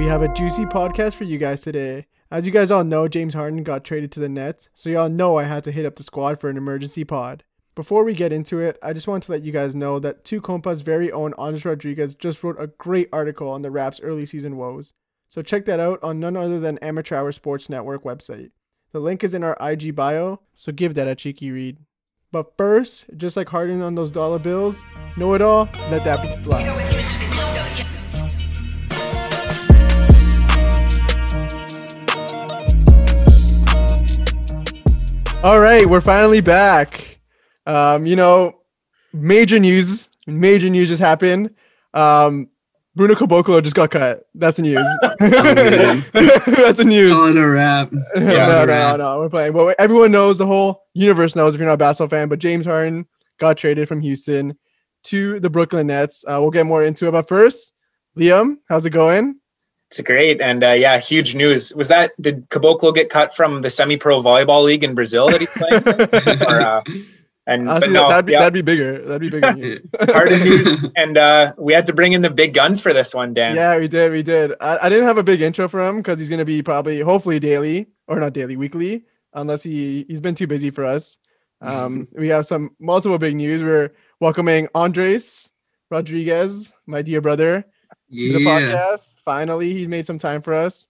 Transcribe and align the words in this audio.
we 0.00 0.06
have 0.06 0.22
a 0.22 0.32
juicy 0.32 0.64
podcast 0.64 1.12
for 1.12 1.24
you 1.24 1.36
guys 1.36 1.60
today. 1.60 2.06
As 2.30 2.46
you 2.46 2.52
guys 2.52 2.70
all 2.70 2.84
know, 2.84 3.06
James 3.06 3.34
Harden 3.34 3.62
got 3.62 3.84
traded 3.84 4.10
to 4.12 4.20
the 4.20 4.30
Nets, 4.30 4.70
so 4.72 4.88
y'all 4.88 5.10
know 5.10 5.36
I 5.36 5.42
had 5.44 5.62
to 5.64 5.72
hit 5.72 5.84
up 5.84 5.96
the 5.96 6.02
squad 6.02 6.40
for 6.40 6.48
an 6.48 6.56
emergency 6.56 7.04
pod. 7.04 7.44
Before 7.74 8.02
we 8.02 8.14
get 8.14 8.32
into 8.32 8.60
it, 8.60 8.78
I 8.82 8.94
just 8.94 9.06
want 9.06 9.24
to 9.24 9.32
let 9.32 9.42
you 9.42 9.52
guys 9.52 9.74
know 9.74 9.98
that 9.98 10.24
Two 10.24 10.40
Compas' 10.40 10.80
very 10.80 11.12
own 11.12 11.34
Andres 11.34 11.66
Rodriguez 11.66 12.14
just 12.14 12.42
wrote 12.42 12.56
a 12.58 12.68
great 12.68 13.10
article 13.12 13.50
on 13.50 13.60
the 13.60 13.70
Raps' 13.70 14.00
early 14.00 14.24
season 14.24 14.56
woes. 14.56 14.94
So 15.28 15.42
check 15.42 15.66
that 15.66 15.80
out 15.80 16.02
on 16.02 16.18
none 16.18 16.34
other 16.34 16.58
than 16.58 16.78
Amateur 16.78 17.16
Hour 17.16 17.30
Sports 17.30 17.68
Network 17.68 18.02
website. 18.02 18.52
The 18.92 19.00
link 19.00 19.22
is 19.22 19.34
in 19.34 19.44
our 19.44 19.58
IG 19.60 19.94
bio, 19.94 20.40
so 20.54 20.72
give 20.72 20.94
that 20.94 21.08
a 21.08 21.14
cheeky 21.14 21.50
read. 21.50 21.76
But 22.32 22.56
first, 22.56 23.04
just 23.18 23.36
like 23.36 23.50
Harden 23.50 23.82
on 23.82 23.96
those 23.96 24.10
dollar 24.10 24.38
bills, 24.38 24.82
know 25.18 25.34
it 25.34 25.42
all, 25.42 25.68
let 25.90 26.04
that 26.04 26.22
be 26.22 26.42
fly. 26.42 27.29
All 35.42 35.58
right, 35.58 35.86
we're 35.86 36.02
finally 36.02 36.42
back. 36.42 37.18
Um, 37.64 38.04
you 38.04 38.14
know, 38.14 38.60
major 39.14 39.58
news, 39.58 40.10
major 40.26 40.68
news 40.68 40.88
just 40.88 41.00
happened. 41.00 41.54
Um, 41.94 42.50
Bruno 42.94 43.14
Caboclo 43.14 43.62
just 43.62 43.74
got 43.74 43.90
cut. 43.90 44.24
That's 44.34 44.58
the 44.58 44.62
news. 44.64 44.86
That's 45.18 46.76
the 46.76 46.84
news. 46.86 47.12
Call 47.12 47.28
it 47.28 47.38
a 47.38 47.48
wrap. 47.48 47.90
no, 47.92 48.00
Yeah, 48.16 48.64
no, 48.66 48.96
no, 48.96 49.18
we're 49.18 49.30
playing. 49.30 49.54
Well, 49.54 49.74
everyone 49.78 50.12
knows, 50.12 50.36
the 50.36 50.46
whole 50.46 50.82
universe 50.92 51.34
knows 51.34 51.54
if 51.54 51.58
you're 51.58 51.68
not 51.68 51.74
a 51.74 51.78
basketball 51.78 52.18
fan, 52.18 52.28
but 52.28 52.38
James 52.38 52.66
Harden 52.66 53.06
got 53.38 53.56
traded 53.56 53.88
from 53.88 54.02
Houston 54.02 54.58
to 55.04 55.40
the 55.40 55.48
Brooklyn 55.48 55.86
Nets. 55.86 56.22
Uh, 56.28 56.36
we'll 56.38 56.50
get 56.50 56.66
more 56.66 56.84
into 56.84 57.08
it. 57.08 57.12
But 57.12 57.26
first, 57.26 57.72
Liam, 58.14 58.58
how's 58.68 58.84
it 58.84 58.90
going? 58.90 59.39
It's 59.90 60.00
great, 60.02 60.40
and 60.40 60.62
uh, 60.62 60.70
yeah, 60.70 60.98
huge 60.98 61.34
news. 61.34 61.74
Was 61.74 61.88
that 61.88 62.12
did 62.22 62.48
Caboclo 62.48 62.94
get 62.94 63.10
cut 63.10 63.34
from 63.34 63.62
the 63.62 63.70
semi-pro 63.70 64.20
volleyball 64.22 64.62
league 64.62 64.84
in 64.84 64.94
Brazil 64.94 65.28
that 65.30 65.40
he's 65.40 65.50
playing? 65.50 65.82
or, 66.48 66.60
uh, 66.60 66.82
and 67.48 67.68
Honestly, 67.68 67.92
no, 67.92 68.08
that'd, 68.08 68.24
be, 68.24 68.32
yeah, 68.32 68.38
that'd 68.38 68.54
be 68.54 68.62
bigger. 68.62 69.04
That'd 69.04 69.20
be 69.20 69.30
bigger 69.30 69.52
news. 69.52 69.80
Harden 70.10 70.38
news, 70.38 70.86
and 70.94 71.18
uh, 71.18 71.54
we 71.58 71.72
had 71.72 71.88
to 71.88 71.92
bring 71.92 72.12
in 72.12 72.22
the 72.22 72.30
big 72.30 72.54
guns 72.54 72.80
for 72.80 72.92
this 72.92 73.12
one, 73.12 73.34
Dan. 73.34 73.56
Yeah, 73.56 73.76
we 73.78 73.88
did. 73.88 74.12
We 74.12 74.22
did. 74.22 74.52
I, 74.60 74.78
I 74.82 74.88
didn't 74.88 75.06
have 75.06 75.18
a 75.18 75.24
big 75.24 75.40
intro 75.40 75.66
for 75.66 75.80
him 75.80 75.96
because 75.96 76.20
he's 76.20 76.28
going 76.28 76.38
to 76.38 76.44
be 76.44 76.62
probably, 76.62 77.00
hopefully, 77.00 77.40
daily 77.40 77.88
or 78.06 78.20
not 78.20 78.32
daily, 78.32 78.54
weekly, 78.54 79.06
unless 79.34 79.64
he 79.64 80.04
he's 80.08 80.20
been 80.20 80.36
too 80.36 80.46
busy 80.46 80.70
for 80.70 80.84
us. 80.84 81.18
Um, 81.60 82.06
we 82.16 82.28
have 82.28 82.46
some 82.46 82.76
multiple 82.78 83.18
big 83.18 83.34
news. 83.34 83.60
We're 83.60 83.90
welcoming 84.20 84.68
Andres 84.72 85.50
Rodriguez, 85.90 86.72
my 86.86 87.02
dear 87.02 87.20
brother, 87.20 87.64
to 88.12 88.32
the 88.32 88.40
Yeah. 88.40 88.60
podcast. 88.60 89.16
Finally, 89.24 89.72
he 89.72 89.86
made 89.86 90.06
some 90.06 90.18
time 90.18 90.42
for 90.42 90.54
us. 90.54 90.88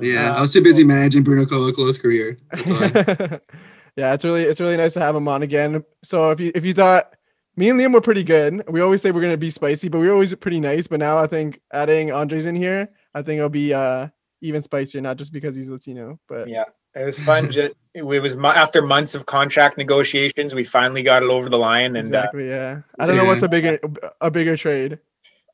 Yeah. 0.00 0.32
Uh, 0.32 0.38
I 0.38 0.40
was 0.40 0.52
too 0.52 0.62
busy 0.62 0.84
managing 0.84 1.22
Bruno 1.22 1.44
Caboclo's 1.44 1.98
career. 1.98 2.38
That's 2.52 2.70
why. 2.70 3.40
yeah, 3.96 4.14
it's 4.14 4.24
really 4.24 4.42
it's 4.44 4.60
really 4.60 4.76
nice 4.76 4.94
to 4.94 5.00
have 5.00 5.14
him 5.16 5.28
on 5.28 5.42
again. 5.42 5.84
So 6.02 6.30
if 6.30 6.40
you 6.40 6.52
if 6.54 6.64
you 6.64 6.72
thought 6.72 7.14
me 7.56 7.68
and 7.68 7.78
Liam 7.78 7.92
were 7.92 8.00
pretty 8.00 8.24
good, 8.24 8.62
we 8.68 8.80
always 8.80 9.02
say 9.02 9.10
we're 9.10 9.20
gonna 9.20 9.36
be 9.36 9.50
spicy, 9.50 9.88
but 9.88 9.98
we're 9.98 10.12
always 10.12 10.34
pretty 10.36 10.60
nice. 10.60 10.86
But 10.86 11.00
now 11.00 11.18
I 11.18 11.26
think 11.26 11.60
adding 11.72 12.12
Andres 12.12 12.46
in 12.46 12.54
here, 12.54 12.88
I 13.14 13.22
think 13.22 13.38
it'll 13.38 13.48
be 13.50 13.74
uh 13.74 14.08
even 14.40 14.62
spicier, 14.62 15.00
not 15.02 15.16
just 15.18 15.32
because 15.32 15.54
he's 15.54 15.68
Latino, 15.68 16.18
but 16.28 16.48
Yeah, 16.48 16.64
it 16.94 17.04
was 17.04 17.20
fun. 17.20 17.50
Just, 17.50 17.74
it 17.92 18.02
was 18.02 18.34
after 18.36 18.80
months 18.80 19.14
of 19.14 19.26
contract 19.26 19.76
negotiations, 19.76 20.54
we 20.54 20.64
finally 20.64 21.02
got 21.02 21.22
it 21.22 21.28
over 21.28 21.50
the 21.50 21.58
line, 21.58 21.96
and 21.96 22.06
uh, 22.06 22.16
exactly, 22.18 22.48
yeah. 22.48 22.80
I 22.98 23.06
don't 23.06 23.16
know 23.16 23.26
what's 23.26 23.42
a 23.42 23.48
bigger 23.48 23.76
a 24.20 24.30
bigger 24.30 24.56
trade, 24.56 24.98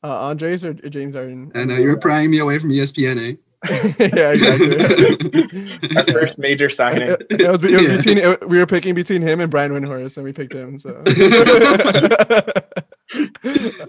uh, 0.03 0.19
Andres 0.27 0.63
or, 0.65 0.71
or 0.71 0.89
James 0.89 1.15
Harden. 1.15 1.51
and 1.55 1.71
uh, 1.71 1.75
you're 1.75 1.99
prying 1.99 2.29
me 2.31 2.39
away 2.39 2.59
from 2.59 2.69
ESPN, 2.69 3.17
eh? 3.17 3.35
yeah, 3.99 4.31
exactly. 4.33 5.79
our 5.97 6.03
first 6.05 6.37
major 6.37 6.69
signing. 6.69 7.09
it, 7.09 7.25
it 7.31 7.47
was, 7.49 7.63
it 7.63 7.71
was 7.71 7.81
Yeah. 7.81 7.97
between 7.97 8.17
it- 8.19 8.47
we 8.47 8.59
were 8.59 8.67
picking 8.67 8.93
between 8.93 9.21
him 9.23 9.39
and 9.39 9.49
Brian 9.49 9.71
Windhorst, 9.71 10.17
and 10.17 10.23
we 10.23 10.31
picked 10.31 10.53
him. 10.53 10.77
So, 10.77 10.89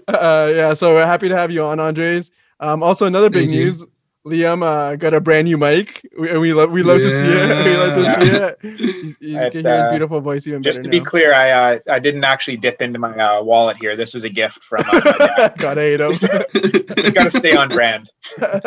uh, 0.07 0.51
yeah, 0.55 0.73
so 0.73 0.93
we're 0.93 1.05
happy 1.05 1.29
to 1.29 1.35
have 1.35 1.51
you 1.51 1.63
on, 1.63 1.79
Andres. 1.79 2.31
Um, 2.59 2.81
also, 2.83 3.05
another 3.05 3.29
big 3.29 3.49
Thank 3.49 3.53
you. 3.59 3.91
News: 4.25 4.41
Liam 4.41 4.63
uh, 4.63 4.95
got 4.95 5.13
a 5.13 5.21
brand 5.21 5.47
new 5.47 5.57
mic, 5.57 6.07
and 6.17 6.39
we 6.39 6.53
love 6.53 6.71
we 6.71 6.83
love 6.83 6.99
to 6.99 7.09
see 7.09 7.25
it. 7.25 7.49
We 7.69 7.77
love 7.77 7.95
to 7.95 8.25
see 8.25 8.35
it. 8.35 8.77
He's, 8.79 9.17
he's 9.17 9.35
It, 9.41 9.51
can 9.51 9.65
hear 9.65 9.83
his 9.83 9.91
beautiful 9.91 10.21
voice 10.21 10.47
even 10.47 10.61
Just 10.63 10.79
better 10.79 10.83
to 10.83 10.89
be 10.89 10.99
now. 10.99 11.05
clear, 11.05 11.33
I 11.33 11.51
uh, 11.51 11.79
I 11.89 11.99
didn't 11.99 12.23
actually 12.23 12.57
dip 12.57 12.81
into 12.81 12.99
my 12.99 13.15
uh, 13.17 13.41
wallet 13.43 13.77
here. 13.77 13.95
This 13.95 14.13
was 14.13 14.23
a 14.23 14.29
gift 14.29 14.63
from 14.63 14.83
uh, 14.91 15.01
my 15.03 15.27
dad. 15.27 15.53
God, 15.57 15.77
I 15.77 15.81
hate 15.81 15.99
him. 15.99 16.13
Just 16.13 17.15
got 17.15 17.23
to 17.23 17.31
stay 17.31 17.55
on 17.55 17.69
brand. 17.69 18.09
I 18.41 18.59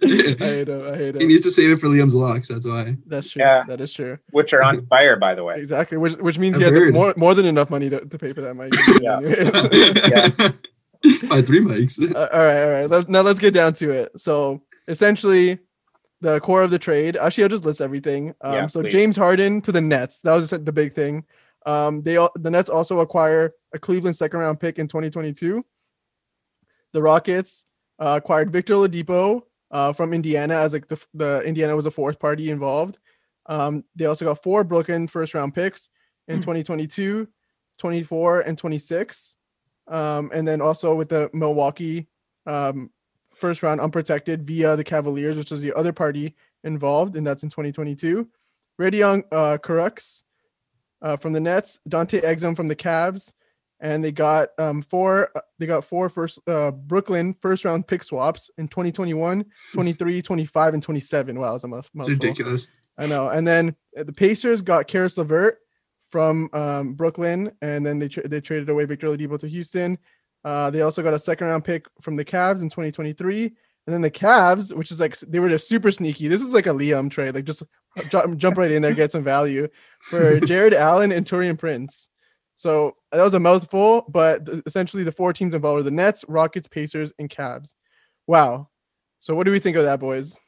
hate 0.00 0.68
him. 0.68 0.88
I 0.88 0.96
hate 0.96 1.20
he 1.20 1.26
needs 1.26 1.42
to 1.42 1.50
save 1.50 1.70
it 1.70 1.78
for 1.78 1.88
Liam's 1.88 2.14
locks. 2.14 2.48
That's 2.48 2.66
why. 2.66 2.96
That's 3.06 3.30
true. 3.30 3.40
Yeah. 3.40 3.64
That 3.64 3.80
is 3.80 3.92
true. 3.92 4.18
which 4.30 4.52
are 4.52 4.62
on 4.62 4.86
fire, 4.86 5.16
by 5.16 5.34
the 5.34 5.44
way. 5.44 5.58
Exactly. 5.58 5.98
Which 5.98 6.14
which 6.14 6.38
means 6.38 6.56
I've 6.56 6.74
he 6.74 6.84
had 6.84 6.92
more 6.92 7.14
more 7.16 7.34
than 7.34 7.46
enough 7.46 7.70
money 7.70 7.90
to, 7.90 8.04
to 8.04 8.18
pay 8.18 8.32
for 8.32 8.40
that 8.42 8.54
mic. 8.54 8.72
Yeah. 9.00 9.20
By 11.28 11.40
three 11.40 11.60
mics. 11.60 12.14
Uh, 12.14 12.28
all 12.30 12.40
right, 12.40 12.62
all 12.62 12.70
right. 12.70 12.90
Let's, 12.90 13.08
now 13.08 13.22
let's 13.22 13.38
get 13.38 13.54
down 13.54 13.72
to 13.74 13.90
it. 13.90 14.20
So 14.20 14.60
essentially, 14.90 15.58
the 16.20 16.40
core 16.40 16.62
of 16.62 16.70
the 16.70 16.78
trade. 16.78 17.16
Actually, 17.16 17.44
I'll 17.44 17.50
just 17.50 17.64
list 17.64 17.80
everything. 17.80 18.34
Um, 18.42 18.54
Yeah, 18.54 18.66
so 18.66 18.82
please. 18.82 18.92
James 18.92 19.16
Harden 19.16 19.60
to 19.62 19.72
the 19.72 19.80
Nets. 19.80 20.20
That 20.20 20.34
was 20.34 20.50
the 20.50 20.72
big 20.72 20.92
thing. 20.94 21.24
Um, 21.66 22.02
they 22.02 22.14
the 22.36 22.50
Nets 22.50 22.70
also 22.70 23.00
acquire 23.00 23.52
a 23.72 23.78
Cleveland 23.78 24.16
second 24.16 24.40
round 24.40 24.60
pick 24.60 24.78
in 24.78 24.88
2022. 24.88 25.64
The 26.92 27.02
Rockets 27.02 27.64
uh, 27.98 28.18
acquired 28.22 28.52
Victor 28.52 28.74
Oladipo 28.74 29.42
uh, 29.70 29.92
from 29.92 30.12
Indiana 30.12 30.54
as 30.54 30.72
like 30.72 30.88
the, 30.88 31.04
the 31.14 31.42
Indiana 31.42 31.76
was 31.76 31.86
a 31.86 31.90
fourth 31.90 32.18
party 32.18 32.50
involved. 32.50 32.98
Um, 33.46 33.84
they 33.94 34.06
also 34.06 34.24
got 34.24 34.42
four 34.42 34.64
Brooklyn 34.64 35.06
first 35.06 35.34
round 35.34 35.54
picks 35.54 35.88
in 36.28 36.36
2022, 36.36 37.28
24, 37.78 38.40
and 38.40 38.56
26. 38.56 39.36
Um, 39.88 40.30
and 40.32 40.46
then 40.46 40.60
also 40.60 40.94
with 40.94 41.08
the 41.08 41.30
Milwaukee 41.32 42.06
um, 42.46 42.90
first 43.40 43.62
round 43.62 43.80
unprotected 43.80 44.46
via 44.46 44.76
the 44.76 44.84
Cavaliers, 44.84 45.36
which 45.36 45.50
is 45.52 45.60
the 45.60 45.72
other 45.74 45.92
party 45.92 46.34
involved, 46.64 47.16
and 47.16 47.26
that's 47.26 47.42
in 47.42 47.48
2022. 47.50 48.28
Radion 48.78 49.22
uh, 49.32 49.58
Kurucs 49.58 50.22
uh, 51.02 51.16
from 51.16 51.32
the 51.32 51.40
Nets, 51.40 51.78
Dante 51.88 52.20
Exum 52.20 52.54
from 52.56 52.68
the 52.68 52.76
Cavs, 52.76 53.32
and 53.80 54.04
they 54.04 54.12
got 54.12 54.50
um, 54.58 54.82
four. 54.82 55.30
uh, 55.34 55.40
They 55.58 55.66
got 55.66 55.84
four 55.84 56.08
first 56.08 56.38
uh, 56.46 56.70
Brooklyn 56.70 57.34
first 57.40 57.64
round 57.64 57.86
pick 57.86 58.02
swaps 58.04 58.50
in 58.58 58.68
2021, 58.68 59.44
23, 59.72 60.22
25, 60.22 60.74
and 60.74 60.82
27. 60.82 61.38
Wow, 61.38 61.52
that's 61.52 61.64
a 61.64 61.68
mouth- 61.68 61.86
It's 61.86 61.94
mouthful. 61.94 62.12
ridiculous. 62.14 62.68
I 62.98 63.06
know. 63.06 63.28
And 63.30 63.46
then 63.48 63.74
uh, 63.98 64.02
the 64.04 64.12
Pacers 64.12 64.60
got 64.62 64.86
Caris 64.86 65.16
LeVert 65.16 65.58
from 66.10 66.50
um, 66.52 66.94
Brooklyn, 66.94 67.52
and 67.62 67.86
then 67.86 67.98
they 67.98 68.08
tra- 68.08 68.26
they 68.28 68.40
traded 68.40 68.68
away 68.68 68.84
Victor 68.84 69.08
Oladipo 69.08 69.38
to 69.38 69.46
Houston. 69.48 69.96
Uh, 70.44 70.70
they 70.70 70.82
also 70.82 71.02
got 71.02 71.14
a 71.14 71.18
second 71.18 71.46
round 71.46 71.64
pick 71.64 71.86
from 72.00 72.16
the 72.16 72.24
Cavs 72.24 72.62
in 72.62 72.68
2023, 72.68 73.44
and 73.44 73.54
then 73.86 74.00
the 74.00 74.10
Cavs, 74.10 74.74
which 74.74 74.90
is 74.90 75.00
like 75.00 75.18
they 75.20 75.38
were 75.38 75.48
just 75.48 75.68
super 75.68 75.90
sneaky. 75.90 76.28
This 76.28 76.42
is 76.42 76.54
like 76.54 76.66
a 76.66 76.70
Liam 76.70 77.10
trade, 77.10 77.34
like 77.34 77.44
just 77.44 77.62
jump, 78.08 78.36
jump 78.36 78.58
right 78.58 78.70
in 78.70 78.82
there, 78.82 78.94
get 78.94 79.12
some 79.12 79.24
value 79.24 79.68
for 80.00 80.40
Jarrett 80.46 80.74
Allen 80.74 81.12
and 81.12 81.26
Taurean 81.26 81.58
Prince. 81.58 82.08
So 82.56 82.94
that 83.12 83.22
was 83.22 83.34
a 83.34 83.40
mouthful, 83.40 84.04
but 84.08 84.46
essentially 84.66 85.02
the 85.02 85.12
four 85.12 85.32
teams 85.32 85.54
involved 85.54 85.76
were 85.76 85.82
the 85.82 85.90
Nets, 85.90 86.24
Rockets, 86.28 86.68
Pacers, 86.68 87.12
and 87.18 87.30
Cavs. 87.30 87.74
Wow. 88.26 88.68
So 89.20 89.34
what 89.34 89.44
do 89.44 89.50
we 89.50 89.58
think 89.60 89.76
of 89.76 89.84
that, 89.84 89.98
boys? 89.98 90.38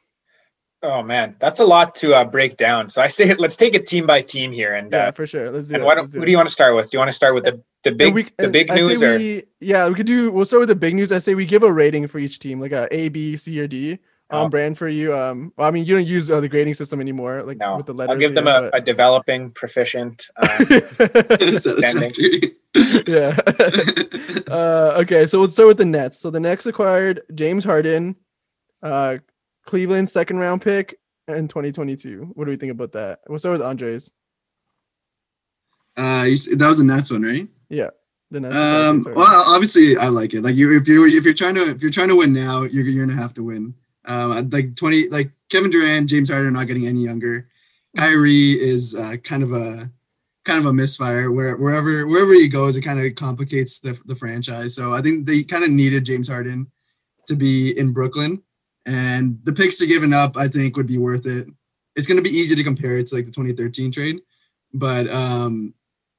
Oh 0.83 1.01
man, 1.01 1.35
that's 1.39 1.59
a 1.61 1.63
lot 1.65 1.95
to 1.95 2.13
uh, 2.13 2.25
break 2.25 2.57
down. 2.57 2.89
So 2.89 3.01
I 3.01 3.07
say 3.07 3.33
let's 3.39 3.55
take 3.55 3.73
it 3.73 3.85
team 3.85 4.05
by 4.05 4.21
team 4.21 4.51
here, 4.51 4.75
and 4.75 4.91
Yeah, 4.91 5.07
uh, 5.07 5.11
for 5.13 5.25
sure. 5.25 5.49
Let's 5.49 5.69
do 5.69 5.75
and 5.75 5.83
it. 5.83 5.85
why 5.85 5.93
Let's 5.95 6.09
don't, 6.09 6.11
do 6.11 6.17
who 6.19 6.23
it. 6.23 6.25
do 6.25 6.31
you 6.31 6.37
want 6.37 6.49
to 6.49 6.53
start 6.53 6.75
with? 6.75 6.91
Do 6.91 6.95
you 6.95 6.99
want 6.99 7.09
to 7.09 7.13
start 7.15 7.33
with 7.33 7.45
the 7.45 7.61
the 7.83 7.91
big 7.93 8.13
we- 8.13 8.29
the 8.37 8.49
big 8.49 8.69
I 8.69 8.75
news 8.75 9.01
or 9.01 9.17
we, 9.17 9.43
yeah, 9.61 9.87
we 9.87 9.95
could 9.95 10.05
do. 10.05 10.29
We'll 10.31 10.45
start 10.45 10.59
with 10.59 10.69
the 10.69 10.75
big 10.75 10.93
news. 10.95 11.11
I 11.11 11.19
say 11.19 11.35
we 11.35 11.45
give 11.45 11.63
a 11.63 11.71
rating 11.71 12.05
for 12.07 12.19
each 12.19 12.39
team, 12.39 12.59
like 12.59 12.73
a 12.73 12.87
A, 12.91 13.09
B, 13.09 13.37
C, 13.37 13.59
or 13.61 13.67
D 13.67 13.97
on 14.29 14.45
Oh. 14.47 14.49
brand 14.49 14.77
for 14.77 14.87
you. 14.87 15.13
Um, 15.15 15.53
well, 15.57 15.67
I 15.67 15.71
mean, 15.71 15.85
you 15.85 15.95
don't 15.95 16.07
use 16.07 16.29
uh, 16.31 16.39
the 16.41 16.49
grading 16.49 16.73
system 16.73 16.99
anymore, 16.99 17.43
like 17.43 17.57
no? 17.57 17.77
with 17.77 17.85
the 17.85 17.93
letters. 17.93 18.13
I'll 18.13 18.19
give 18.19 18.35
them 18.35 18.47
yeah, 18.47 18.69
a, 18.73 18.77
a 18.77 18.81
developing, 18.81 19.51
proficient. 19.51 20.29
Uh, 20.37 20.65
but- 20.97 21.41
Satisfactory. 21.41 22.55
yeah. 23.07 23.37
uh, 24.47 24.97
okay, 25.01 25.27
so 25.27 25.39
let's 25.41 25.53
start 25.53 25.67
with 25.67 25.77
the 25.77 25.85
Nets. 25.85 26.17
So 26.19 26.29
the 26.29 26.39
Nets 26.39 26.65
acquired 26.65 27.21
James 27.35 27.63
Harden, 27.63 28.15
uh, 28.81 29.17
Cleveland 29.65 30.09
second 30.09 30.37
round 30.39 30.61
pick 30.61 30.95
in 31.27 31.47
2022. 31.47 32.31
What 32.33 32.45
do 32.45 32.51
we 32.51 32.57
think 32.57 32.71
about 32.71 32.91
that? 32.93 33.19
We'll 33.27 33.39
start 33.39 33.53
with 33.57 33.67
Andres. 33.67 34.11
uh, 35.97 36.25
you, 36.27 36.55
that 36.55 36.67
was 36.67 36.77
the 36.79 36.83
Nets 36.83 37.11
one, 37.11 37.21
right? 37.23 37.47
Yeah, 37.69 37.89
the 38.31 38.39
Nets. 38.41 38.55
Um, 38.55 39.07
well, 39.15 39.43
obviously, 39.47 39.97
I 39.97 40.07
like 40.07 40.33
it. 40.33 40.41
Like 40.41 40.55
you, 40.55 40.75
if 40.75 40.87
you're 40.87 41.07
if 41.07 41.23
you're 41.25 41.33
trying 41.33 41.55
to 41.55 41.69
if 41.69 41.81
you're 41.81 41.91
trying 41.91 42.09
to 42.09 42.15
win 42.17 42.33
now, 42.33 42.63
you're 42.63 42.85
you're 42.85 43.05
gonna 43.05 43.19
have 43.19 43.33
to 43.35 43.43
win. 43.43 43.73
Um, 44.05 44.49
like 44.49 44.75
twenty, 44.75 45.07
like 45.09 45.31
Kevin 45.49 45.71
Durant, 45.71 46.09
James 46.09 46.29
Harden 46.29 46.47
are 46.47 46.51
not 46.51 46.67
getting 46.67 46.87
any 46.87 47.01
younger. 47.01 47.45
Kyrie 47.95 48.59
is 48.59 48.95
uh, 48.95 49.17
kind 49.23 49.43
of 49.43 49.53
a 49.53 49.89
kind 50.45 50.59
of 50.59 50.65
a 50.65 50.73
misfire. 50.73 51.31
Where 51.31 51.55
wherever 51.55 52.05
wherever 52.07 52.33
he 52.33 52.47
goes, 52.49 52.75
it 52.75 52.81
kind 52.81 52.99
of 52.99 53.15
complicates 53.15 53.79
the 53.79 53.99
the 54.05 54.15
franchise. 54.15 54.75
So 54.75 54.91
I 54.91 55.01
think 55.01 55.25
they 55.25 55.43
kind 55.43 55.63
of 55.63 55.69
needed 55.69 56.05
James 56.05 56.27
Harden 56.27 56.71
to 57.27 57.35
be 57.35 57.77
in 57.77 57.93
Brooklyn, 57.93 58.41
And 58.85 59.39
the 59.43 59.53
picks 59.53 59.79
they're 59.79 59.87
giving 59.87 60.13
up, 60.13 60.35
I 60.35 60.47
think, 60.47 60.75
would 60.75 60.87
be 60.87 60.97
worth 60.97 61.25
it. 61.25 61.47
It's 61.95 62.07
going 62.07 62.21
to 62.21 62.29
be 62.29 62.35
easy 62.35 62.55
to 62.55 62.63
compare 62.63 62.97
it 62.97 63.07
to 63.07 63.15
like 63.15 63.25
the 63.25 63.31
2013 63.31 63.91
trade, 63.91 64.21
but 64.73 65.07
um, 65.09 65.73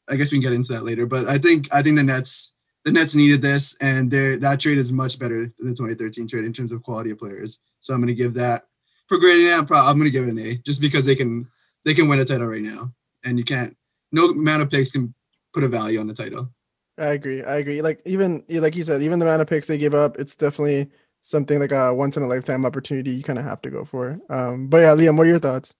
I 0.08 0.16
guess 0.16 0.30
we 0.30 0.38
can 0.38 0.42
get 0.48 0.52
into 0.52 0.72
that 0.72 0.84
later. 0.84 1.04
But 1.04 1.28
I 1.28 1.38
think 1.38 1.68
I 1.72 1.82
think 1.82 1.96
the 1.96 2.04
Nets 2.04 2.54
the 2.84 2.92
Nets 2.92 3.14
needed 3.14 3.42
this, 3.42 3.76
and 3.80 4.10
that 4.10 4.60
trade 4.60 4.78
is 4.78 4.92
much 4.92 5.18
better 5.18 5.52
than 5.58 5.68
the 5.68 5.74
2013 5.74 6.28
trade 6.28 6.44
in 6.44 6.52
terms 6.52 6.70
of 6.70 6.82
quality 6.82 7.10
of 7.10 7.18
players. 7.18 7.60
So 7.80 7.92
I'm 7.92 8.00
going 8.00 8.08
to 8.08 8.14
give 8.14 8.34
that 8.34 8.64
for 9.08 9.18
grading. 9.18 9.52
I'm, 9.52 9.66
pro- 9.66 9.78
I'm 9.78 9.98
going 9.98 10.10
to 10.10 10.12
give 10.12 10.26
it 10.26 10.30
an 10.30 10.38
A, 10.38 10.56
just 10.56 10.80
because 10.80 11.04
they 11.06 11.14
can 11.14 11.48
they 11.84 11.94
can 11.94 12.08
win 12.08 12.20
a 12.20 12.24
title 12.24 12.46
right 12.46 12.62
now, 12.62 12.92
and 13.24 13.38
you 13.38 13.44
can't. 13.44 13.76
No 14.12 14.26
amount 14.26 14.62
of 14.62 14.70
picks 14.70 14.92
can 14.92 15.14
put 15.52 15.64
a 15.64 15.68
value 15.68 15.98
on 15.98 16.06
the 16.06 16.14
title. 16.14 16.50
I 16.98 17.06
agree. 17.06 17.42
I 17.42 17.56
agree. 17.56 17.82
Like 17.82 18.00
even 18.04 18.44
like 18.48 18.76
you 18.76 18.84
said, 18.84 19.02
even 19.02 19.18
the 19.18 19.26
amount 19.26 19.42
of 19.42 19.48
picks 19.48 19.66
they 19.66 19.78
give 19.78 19.94
up, 19.94 20.18
it's 20.18 20.36
definitely 20.36 20.90
something 21.24 21.58
like 21.58 21.72
a 21.72 21.92
once 21.92 22.16
in 22.18 22.22
a 22.22 22.26
lifetime 22.26 22.66
opportunity 22.66 23.10
you 23.10 23.22
kind 23.22 23.38
of 23.38 23.46
have 23.46 23.60
to 23.62 23.70
go 23.70 23.84
for. 23.84 24.20
Um, 24.28 24.68
but 24.68 24.78
yeah, 24.78 24.94
Liam, 24.94 25.16
what 25.16 25.26
are 25.26 25.30
your 25.30 25.38
thoughts? 25.38 25.74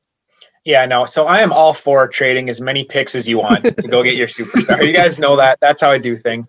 Yeah, 0.64 0.86
no. 0.86 1.04
So 1.04 1.26
I 1.26 1.40
am 1.40 1.52
all 1.52 1.74
for 1.74 2.08
trading 2.08 2.48
as 2.48 2.60
many 2.60 2.84
picks 2.84 3.14
as 3.14 3.28
you 3.28 3.38
want 3.38 3.64
to 3.64 3.88
go 3.88 4.02
get 4.02 4.16
your 4.16 4.26
superstar. 4.38 4.84
You 4.84 4.94
guys 4.94 5.18
know 5.18 5.36
that. 5.36 5.58
That's 5.60 5.82
how 5.82 5.90
I 5.90 5.98
do 5.98 6.16
things. 6.16 6.48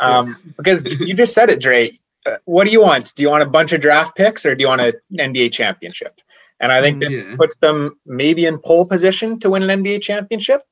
Um, 0.00 0.26
yes. 0.26 0.46
because 0.56 0.84
you 1.00 1.14
just 1.14 1.32
said 1.32 1.48
it, 1.48 1.60
Dre. 1.60 1.96
Uh, 2.26 2.36
what 2.46 2.64
do 2.64 2.70
you 2.70 2.82
want? 2.82 3.14
Do 3.14 3.22
you 3.22 3.30
want 3.30 3.44
a 3.44 3.48
bunch 3.48 3.72
of 3.72 3.80
draft 3.80 4.16
picks 4.16 4.44
or 4.44 4.56
do 4.56 4.62
you 4.62 4.68
want 4.68 4.80
an 4.80 4.94
NBA 5.12 5.52
championship? 5.52 6.20
And 6.58 6.72
I 6.72 6.80
think 6.80 6.96
mm, 6.96 7.00
this 7.02 7.16
yeah. 7.16 7.36
puts 7.36 7.54
them 7.56 7.96
maybe 8.04 8.46
in 8.46 8.58
pole 8.58 8.84
position 8.84 9.38
to 9.40 9.50
win 9.50 9.62
an 9.68 9.84
NBA 9.84 10.02
championship. 10.02 10.62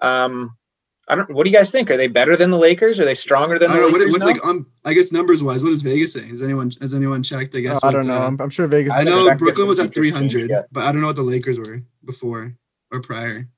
Um, 0.00 0.56
I 1.06 1.14
don't. 1.14 1.30
What 1.30 1.44
do 1.44 1.50
you 1.50 1.56
guys 1.56 1.70
think? 1.70 1.90
Are 1.90 1.96
they 1.96 2.08
better 2.08 2.36
than 2.36 2.50
the 2.50 2.56
Lakers? 2.56 2.98
Are 2.98 3.04
they 3.04 3.14
stronger 3.14 3.58
than 3.58 3.70
the 3.70 3.76
know, 3.76 3.86
Lakers? 3.88 4.12
What, 4.12 4.20
what, 4.20 4.36
like, 4.36 4.44
um, 4.46 4.66
I 4.84 4.94
guess 4.94 5.12
numbers 5.12 5.42
wise, 5.42 5.62
what 5.62 5.70
is 5.70 5.82
Vegas 5.82 6.14
saying? 6.14 6.28
Has 6.28 6.40
anyone 6.40 6.70
has 6.80 6.94
anyone 6.94 7.22
checked? 7.22 7.54
I 7.56 7.60
guess. 7.60 7.80
Oh, 7.82 7.88
I 7.88 7.90
don't 7.90 8.06
know. 8.06 8.16
Uh, 8.16 8.26
I'm, 8.26 8.40
I'm, 8.40 8.50
sure 8.50 8.66
Vegas. 8.66 8.92
I 8.94 9.02
know 9.02 9.34
Brooklyn 9.34 9.68
was 9.68 9.78
at 9.78 9.92
300, 9.92 10.50
but 10.72 10.84
I 10.84 10.92
don't 10.92 11.02
know 11.02 11.08
what 11.08 11.16
the 11.16 11.22
Lakers 11.22 11.58
were 11.58 11.82
before 12.04 12.56
or 12.90 13.00
prior. 13.00 13.48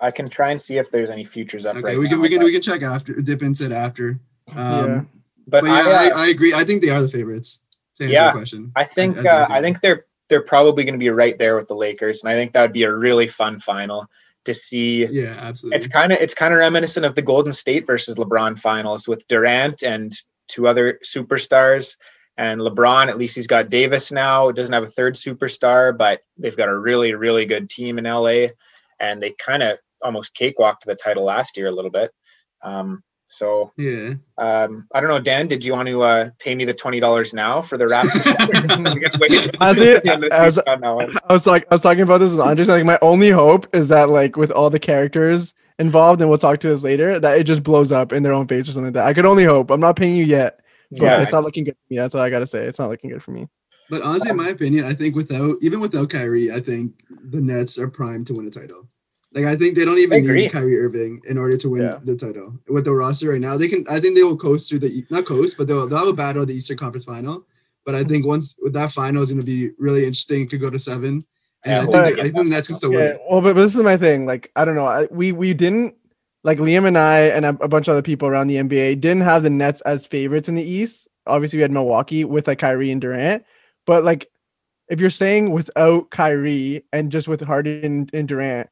I 0.00 0.10
can 0.10 0.28
try 0.28 0.50
and 0.50 0.60
see 0.60 0.76
if 0.76 0.90
there's 0.90 1.10
any 1.10 1.24
futures 1.24 1.64
up. 1.64 1.76
Okay, 1.76 1.84
right 1.84 1.98
we 1.98 2.06
can 2.06 2.18
now, 2.18 2.22
we 2.22 2.28
can 2.28 2.44
we 2.44 2.52
can 2.52 2.62
check 2.62 2.82
after. 2.82 3.14
Dip 3.14 3.42
into 3.42 3.64
it 3.64 3.72
after. 3.72 4.20
Um, 4.54 4.56
yeah. 4.56 5.00
But, 5.46 5.64
but 5.64 5.66
yeah, 5.66 5.72
I, 5.72 5.80
uh, 5.80 6.18
I, 6.18 6.24
I, 6.24 6.26
agree. 6.28 6.54
I 6.54 6.64
think 6.64 6.82
they 6.82 6.90
are 6.90 7.02
the 7.02 7.08
favorites. 7.08 7.62
yeah, 7.98 8.30
question. 8.32 8.72
I 8.76 8.84
think 8.84 9.18
I, 9.26 9.28
uh, 9.28 9.46
I 9.48 9.60
think 9.60 9.80
they're 9.80 10.04
they're 10.28 10.42
probably 10.42 10.84
going 10.84 10.94
to 10.94 10.98
be 10.98 11.08
right 11.10 11.38
there 11.38 11.56
with 11.56 11.68
the 11.68 11.74
Lakers, 11.74 12.22
and 12.22 12.30
I 12.30 12.34
think 12.34 12.52
that 12.52 12.62
would 12.62 12.72
be 12.72 12.84
a 12.84 12.92
really 12.92 13.26
fun 13.26 13.58
final 13.58 14.06
to 14.44 14.54
see. 14.54 15.06
Yeah, 15.06 15.36
absolutely. 15.40 15.76
It's 15.76 15.88
kind 15.88 16.12
of 16.12 16.18
it's 16.20 16.34
kind 16.34 16.52
of 16.54 16.60
reminiscent 16.60 17.06
of 17.06 17.14
the 17.14 17.22
Golden 17.22 17.52
State 17.52 17.86
versus 17.86 18.16
LeBron 18.16 18.58
finals 18.58 19.08
with 19.08 19.26
Durant 19.28 19.82
and 19.82 20.12
two 20.48 20.66
other 20.66 20.98
superstars. 21.04 21.96
And 22.36 22.60
LeBron, 22.60 23.08
at 23.08 23.18
least 23.18 23.36
he's 23.36 23.46
got 23.46 23.68
Davis 23.68 24.10
now. 24.10 24.50
Doesn't 24.50 24.72
have 24.72 24.82
a 24.82 24.86
third 24.86 25.14
superstar, 25.14 25.96
but 25.96 26.20
they've 26.38 26.56
got 26.56 26.68
a 26.68 26.78
really, 26.78 27.14
really 27.14 27.44
good 27.44 27.68
team 27.68 27.98
in 27.98 28.04
LA. 28.04 28.48
And 28.98 29.22
they 29.22 29.32
kind 29.32 29.62
of 29.62 29.78
almost 30.02 30.34
cakewalked 30.34 30.86
the 30.86 30.94
title 30.94 31.24
last 31.24 31.56
year 31.56 31.66
a 31.66 31.72
little 31.72 31.90
bit. 31.90 32.10
Um, 32.62 33.02
so 33.30 33.72
yeah, 33.76 34.14
um, 34.38 34.88
I 34.92 35.00
don't 35.00 35.08
know, 35.08 35.20
Dan. 35.20 35.46
Did 35.46 35.64
you 35.64 35.72
want 35.72 35.88
to 35.88 36.02
uh, 36.02 36.30
pay 36.40 36.54
me 36.54 36.64
the 36.64 36.74
twenty 36.74 36.98
dollars 36.98 37.32
now 37.32 37.60
for 37.60 37.78
the 37.78 37.86
wrap? 37.86 38.04
I 39.60 40.44
was, 40.44 40.58
I 40.58 41.32
was 41.32 41.46
like, 41.46 41.66
I 41.70 41.74
was 41.76 41.80
talking 41.80 42.02
about 42.02 42.18
this 42.18 42.32
with 42.32 42.40
Andres. 42.40 42.68
Like, 42.68 42.84
my 42.84 42.98
only 43.02 43.30
hope 43.30 43.74
is 43.74 43.88
that 43.90 44.10
like 44.10 44.36
with 44.36 44.50
all 44.50 44.68
the 44.68 44.80
characters 44.80 45.54
involved, 45.78 46.20
and 46.20 46.28
we'll 46.28 46.38
talk 46.38 46.58
to 46.60 46.68
this 46.68 46.82
later, 46.82 47.20
that 47.20 47.38
it 47.38 47.44
just 47.44 47.62
blows 47.62 47.92
up 47.92 48.12
in 48.12 48.24
their 48.24 48.32
own 48.32 48.48
face 48.48 48.68
or 48.68 48.72
something 48.72 48.86
like 48.86 48.94
that. 48.94 49.06
I 49.06 49.14
could 49.14 49.26
only 49.26 49.44
hope. 49.44 49.70
I'm 49.70 49.80
not 49.80 49.94
paying 49.94 50.16
you 50.16 50.24
yet, 50.24 50.60
but 50.90 51.02
yeah. 51.02 51.22
it's 51.22 51.32
not 51.32 51.44
looking 51.44 51.62
good 51.62 51.76
for 51.76 51.94
me. 51.94 51.98
That's 51.98 52.16
all 52.16 52.22
I 52.22 52.30
gotta 52.30 52.46
say. 52.46 52.64
It's 52.64 52.80
not 52.80 52.90
looking 52.90 53.10
good 53.10 53.22
for 53.22 53.30
me. 53.30 53.46
But 53.88 54.02
honestly, 54.02 54.30
in 54.30 54.36
my 54.36 54.48
opinion, 54.48 54.86
I 54.86 54.94
think 54.94 55.14
without 55.14 55.56
even 55.62 55.78
without 55.78 56.10
Kyrie, 56.10 56.50
I 56.50 56.58
think 56.58 57.04
the 57.08 57.40
Nets 57.40 57.78
are 57.78 57.88
primed 57.88 58.26
to 58.26 58.34
win 58.34 58.46
a 58.46 58.50
title. 58.50 58.88
Like 59.32 59.44
I 59.44 59.54
think 59.54 59.76
they 59.76 59.84
don't 59.84 59.98
even 59.98 60.26
need 60.26 60.50
Kyrie 60.50 60.78
Irving 60.78 61.22
in 61.24 61.38
order 61.38 61.56
to 61.56 61.68
win 61.68 61.82
yeah. 61.82 61.98
the 62.02 62.16
title 62.16 62.58
with 62.68 62.84
the 62.84 62.92
roster 62.92 63.30
right 63.30 63.40
now. 63.40 63.56
They 63.56 63.68
can. 63.68 63.86
I 63.88 64.00
think 64.00 64.16
they 64.16 64.24
will 64.24 64.36
coast 64.36 64.68
through 64.68 64.80
the 64.80 65.06
not 65.08 65.24
coast, 65.24 65.56
but 65.56 65.68
they'll, 65.68 65.86
they'll 65.86 65.98
have 65.98 66.08
a 66.08 66.12
battle 66.12 66.44
the 66.44 66.54
Eastern 66.54 66.76
Conference 66.76 67.04
Final. 67.04 67.46
But 67.86 67.94
I 67.94 68.02
think 68.02 68.26
once 68.26 68.56
with 68.60 68.72
that 68.72 68.90
final 68.90 69.22
is 69.22 69.30
going 69.30 69.40
to 69.40 69.46
be 69.46 69.70
really 69.78 70.00
interesting. 70.00 70.42
It 70.42 70.50
could 70.50 70.60
go 70.60 70.68
to 70.68 70.80
seven, 70.80 71.22
and 71.64 71.66
yeah, 71.66 71.78
I 71.78 71.80
think 71.82 71.92
well, 71.92 72.26
I 72.26 72.30
think 72.30 72.50
that's 72.50 72.66
can 72.66 72.76
still 72.76 72.90
win. 72.90 73.18
Well, 73.28 73.40
but, 73.40 73.54
but 73.54 73.62
this 73.62 73.76
is 73.76 73.82
my 73.82 73.96
thing. 73.96 74.26
Like 74.26 74.50
I 74.56 74.64
don't 74.64 74.74
know. 74.74 74.86
I, 74.86 75.06
we 75.12 75.30
we 75.30 75.54
didn't 75.54 75.94
like 76.42 76.58
Liam 76.58 76.86
and 76.86 76.98
I 76.98 77.20
and 77.20 77.46
a, 77.46 77.50
a 77.50 77.68
bunch 77.68 77.86
of 77.86 77.92
other 77.92 78.02
people 78.02 78.26
around 78.26 78.48
the 78.48 78.56
NBA 78.56 79.00
didn't 79.00 79.22
have 79.22 79.44
the 79.44 79.50
Nets 79.50 79.80
as 79.82 80.04
favorites 80.04 80.48
in 80.48 80.56
the 80.56 80.68
East. 80.68 81.06
Obviously, 81.28 81.58
we 81.58 81.62
had 81.62 81.70
Milwaukee 81.70 82.24
with 82.24 82.48
like 82.48 82.58
Kyrie 82.58 82.90
and 82.90 83.00
Durant, 83.00 83.44
but 83.86 84.02
like 84.02 84.28
if 84.88 84.98
you're 84.98 85.08
saying 85.08 85.52
without 85.52 86.10
Kyrie 86.10 86.84
and 86.92 87.12
just 87.12 87.28
with 87.28 87.40
Harden 87.40 88.10
and 88.12 88.26
Durant 88.26 88.68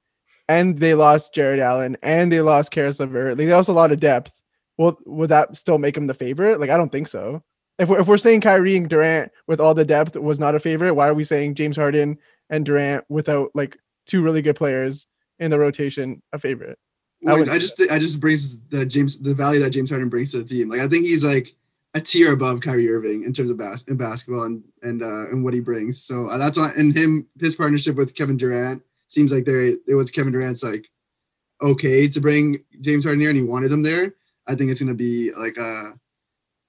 and 0.49 0.79
they 0.79 0.95
lost 0.95 1.35
Jarrett 1.35 1.61
Allen 1.61 1.97
and 2.03 2.33
they 2.33 2.41
lost 2.41 2.71
Caris 2.71 3.01
LeVert. 3.01 3.39
Like, 3.39 3.47
they 3.47 3.53
lost 3.53 3.69
a 3.69 3.73
lot 3.73 3.93
of 3.93 4.01
depth. 4.01 4.41
Well, 4.77 4.99
would 5.07 5.31
that 5.31 5.57
still 5.57 5.79
make 5.79 5.95
them 5.95 6.07
the 6.07 6.15
favorite? 6.15 6.61
Like, 6.61 6.71
I 6.71 6.77
don't 6.77 6.93
think 6.93 7.09
so. 7.09 7.43
If 7.79 7.89
we're, 7.89 8.01
if 8.01 8.09
we're 8.09 8.19
saying 8.19 8.41
Kyrie 8.41 8.77
and 8.77 8.89
Durant 8.89 9.31
with 9.47 9.61
all 9.61 9.75
the 9.75 9.85
depth 9.85 10.17
was 10.17 10.39
not 10.39 10.55
a 10.55 10.61
favorite, 10.61 10.95
why 10.95 11.09
are 11.09 11.15
we 11.15 11.25
saying 11.25 11.55
James 11.55 11.77
Harden 11.77 12.19
and 12.51 12.65
Durant 12.65 13.05
without 13.09 13.51
like 13.55 13.77
two 14.07 14.23
really 14.23 14.43
good 14.43 14.57
players 14.57 15.07
in 15.39 15.51
the 15.51 15.59
rotation 15.59 16.23
a 16.33 16.39
favorite? 16.39 16.79
Well, 17.21 17.49
I, 17.49 17.55
I 17.55 17.59
just 17.59 17.77
th- 17.77 17.91
I 17.91 17.99
just 17.99 18.21
brings 18.21 18.59
the 18.69 18.87
James 18.87 19.19
the 19.19 19.35
value 19.35 19.61
that 19.61 19.71
James 19.71 19.91
Harden 19.91 20.09
brings 20.09 20.33
to 20.33 20.39
the 20.39 20.45
team. 20.45 20.69
Like 20.69 20.81
I 20.81 20.89
think 20.89 21.05
he's 21.05 21.25
like 21.25 21.55
a 21.95 22.01
tier 22.01 22.33
above 22.33 22.61
Kyrie 22.61 22.91
Irving 22.91 23.25
in 23.25 23.33
terms 23.33 23.51
of 23.51 23.57
bas- 23.57 23.85
in 23.85 23.97
basketball 23.97 24.45
and 24.45 24.63
and 24.83 25.03
uh, 25.03 25.29
and 25.31 25.43
what 25.43 25.55
he 25.55 25.61
brings. 25.61 26.01
So 26.01 26.29
uh, 26.29 26.39
that's 26.39 26.57
why 26.57 26.73
and 26.77 26.97
him 26.97 27.27
his 27.41 27.57
partnership 27.57 27.97
with 27.97 28.15
Kevin 28.15 28.37
Durant 28.37 28.83
seems 29.09 29.33
like 29.33 29.45
there 29.45 29.63
it 29.63 29.95
was 29.95 30.11
Kevin 30.11 30.33
Durant's 30.33 30.63
like 30.63 30.89
okay 31.61 32.09
to 32.09 32.21
bring 32.21 32.59
James 32.81 33.05
Harden 33.05 33.21
here 33.21 33.31
and 33.31 33.39
he 33.39 33.45
wanted 33.45 33.73
him 33.73 33.83
there. 33.83 34.15
I 34.47 34.55
think 34.55 34.71
it's 34.71 34.81
gonna 34.81 34.95
be 34.95 35.33
like 35.35 35.57
a 35.57 35.95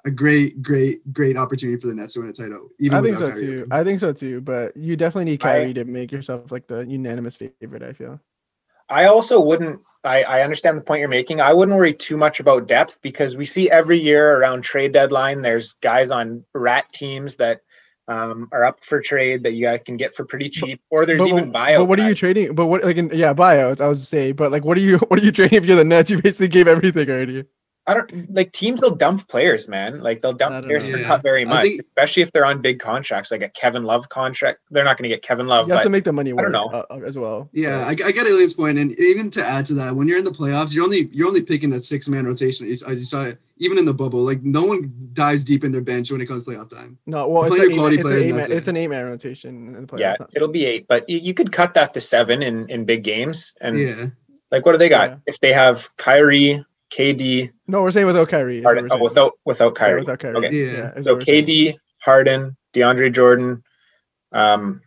a 0.06 0.12
great, 0.12 0.62
great, 0.62 1.14
great 1.14 1.38
opportunity 1.38 1.80
for 1.80 1.88
the 1.88 1.94
Nets 1.94 2.14
to 2.14 2.22
win 2.22 2.30
a 2.30 2.34
title. 2.34 2.70
Even 2.80 2.98
I 2.98 3.02
think 3.02 3.18
so 3.18 3.30
Kyrie. 3.30 3.58
too. 3.58 3.68
I 3.70 3.84
think 3.84 4.00
so 4.00 4.14
too. 4.14 4.42
But 4.42 4.76
you 4.76 4.96
definitely 4.96 5.32
need 5.32 5.42
Kyrie 5.42 5.70
I, 5.70 5.74
to 5.74 5.86
make 5.86 6.12
yourself 6.12 6.52
like 6.52 6.68
the 6.68 6.86
unanimous 6.86 7.36
favorite. 7.36 7.84
I 7.84 7.94
feel. 7.94 8.20
I 8.90 9.06
also 9.06 9.40
wouldn't. 9.40 9.82
I, 10.04 10.24
I 10.24 10.42
understand 10.44 10.78
the 10.78 10.82
point 10.82 11.02
you're 11.02 11.10
making. 11.10 11.42
I 11.42 11.54
wouldn't 11.54 11.78
worry 11.78 11.94
too 11.94 12.16
much 12.16 12.40
about 12.40 12.68
depth 12.68 13.00
because 13.02 13.36
we 13.36 13.46
see 13.46 13.70
every 13.70 14.00
year 14.00 14.38
around 14.38 14.62
trade 14.62 14.94
deadline, 14.94 15.42
there's 15.42 15.74
guys 15.74 16.10
on 16.10 16.46
rat 16.54 16.92
teams 16.94 17.36
that 17.36 17.62
um, 18.10 18.50
are 18.52 18.66
up 18.66 18.84
for 18.84 19.00
trade 19.00 19.44
that 19.44 19.54
you 19.54 19.66
guys 19.66 19.82
can 19.86 19.96
get 19.96 20.16
for 20.16 20.26
pretty 20.26 20.50
cheap, 20.50 20.82
or 20.90 21.06
there's 21.06 21.20
but, 21.20 21.30
even 21.30 21.52
bio. 21.52 21.80
But 21.80 21.86
what 21.86 22.00
guys. 22.00 22.06
are 22.06 22.10
you 22.10 22.16
trading? 22.16 22.56
But 22.56 22.66
what 22.66 22.84
like 22.84 22.98
in, 22.98 23.12
yeah, 23.14 23.34
buyouts? 23.34 23.80
I 23.80 23.88
was 23.88 24.08
say, 24.08 24.32
but 24.32 24.52
like, 24.52 24.66
what 24.66 24.78
are 24.78 24.82
you 24.82 24.98
what 25.08 25.20
are 25.20 25.24
you 25.24 25.32
trading 25.32 25.58
if 25.58 25.66
you're 25.66 25.78
the 25.78 25.86
Nets? 25.86 26.10
You 26.10 26.22
basically 26.22 26.50
gave 26.50 26.68
everything 26.68 27.10
already. 27.10 27.46
I 27.88 27.96
don't 27.96 28.32
like 28.32 28.52
teams. 28.52 28.82
They'll 28.82 28.94
dump 28.94 29.28
players, 29.28 29.68
man. 29.68 30.02
Like 30.02 30.22
they'll 30.22 30.34
dump 30.34 30.64
players 30.64 30.88
know. 30.88 30.96
for 30.96 31.02
yeah. 31.02 31.08
cut 31.08 31.24
very 31.24 31.44
much, 31.44 31.64
think, 31.64 31.82
especially 31.82 32.22
if 32.22 32.32
they're 32.32 32.46
on 32.46 32.62
big 32.62 32.80
contracts, 32.80 33.32
like 33.32 33.42
a 33.42 33.50
Kevin 33.50 33.82
Love 33.82 34.10
contract. 34.10 34.60
They're 34.70 34.84
not 34.84 34.98
going 34.98 35.10
to 35.10 35.16
get 35.16 35.24
Kevin 35.24 35.48
Love. 35.48 35.68
You 35.68 35.74
have 35.74 35.84
to 35.84 35.90
make 35.90 36.04
the 36.04 36.14
money. 36.14 36.32
Work, 36.32 36.40
I 36.40 36.44
don't 36.44 36.52
know 36.52 36.86
uh, 36.92 37.00
as 37.04 37.18
well. 37.18 37.50
Yeah, 37.52 37.80
I, 37.88 37.90
I 37.90 38.12
get 38.12 38.28
Alien's 38.28 38.54
point, 38.54 38.78
and 38.78 38.92
even 39.00 39.32
to 39.32 39.44
add 39.44 39.66
to 39.68 39.74
that, 39.76 39.96
when 39.96 40.08
you're 40.08 40.20
in 40.20 40.24
the 40.24 40.30
playoffs, 40.30 40.76
you're 40.76 40.84
only 40.84 41.10
you're 41.12 41.28
only 41.28 41.42
picking 41.42 41.74
a 41.74 41.80
six 41.80 42.08
man 42.08 42.28
rotation. 42.28 42.70
As 42.70 42.84
you 42.84 42.96
saw 43.06 43.24
it, 43.24 43.40
even 43.60 43.78
in 43.78 43.86
the 43.86 43.94
bubble, 43.94 44.22
like 44.22 44.42
no 44.42 44.66
one 44.66 45.10
dives 45.14 45.44
deep 45.44 45.64
in 45.64 45.72
their 45.72 45.82
bench 45.82 46.12
when 46.12 46.22
it 46.22 46.26
comes 46.26 46.44
to 46.44 46.50
playoff 46.52 46.70
time. 46.70 46.98
No, 47.06 47.28
well, 47.28 47.44
it's, 47.44 47.56
an 47.56 47.72
eight, 47.72 47.78
it's, 47.78 47.98
an 47.98 48.14
eight, 48.14 48.36
man, 48.36 48.52
it's 48.52 48.68
an 48.68 48.78
eight 48.78 48.88
man 48.88 49.06
rotation 49.06 49.76
in 49.76 49.82
the 49.82 49.88
playoffs. 49.88 50.00
Yeah, 50.20 50.26
it'll 50.36 50.48
be 50.48 50.66
eight, 50.66 50.88
but 50.88 51.08
you, 51.10 51.20
you 51.20 51.34
could 51.34 51.52
cut 51.52 51.74
that 51.76 51.94
to 51.94 52.02
seven 52.02 52.42
in 52.42 52.70
in 52.70 52.86
big 52.86 53.04
games, 53.04 53.56
and 53.62 53.78
yeah. 53.78 54.08
Like 54.52 54.66
what 54.66 54.72
do 54.72 54.78
they 54.78 54.90
got? 54.90 55.12
Yeah. 55.12 55.18
If 55.28 55.40
they 55.42 55.54
have 55.54 55.96
Kyrie, 55.98 56.66
KD. 56.92 57.52
No, 57.68 57.82
we're 57.82 57.92
saying 57.92 58.08
without 58.08 58.30
Kyrie. 58.30 58.62
Harden. 58.64 58.88
Oh, 58.92 59.02
without 59.02 59.34
without 59.46 59.76
Kyrie. 59.76 59.92
Yeah, 59.92 60.00
without 60.00 60.20
Kyrie. 60.20 60.38
Okay. 60.38 60.56
Yeah. 60.56 60.92
yeah 60.96 61.02
so 61.02 61.18
KD, 61.18 61.78
Harden, 62.00 62.58
DeAndre 62.74 63.14
Jordan, 63.14 63.64
um, 64.32 64.82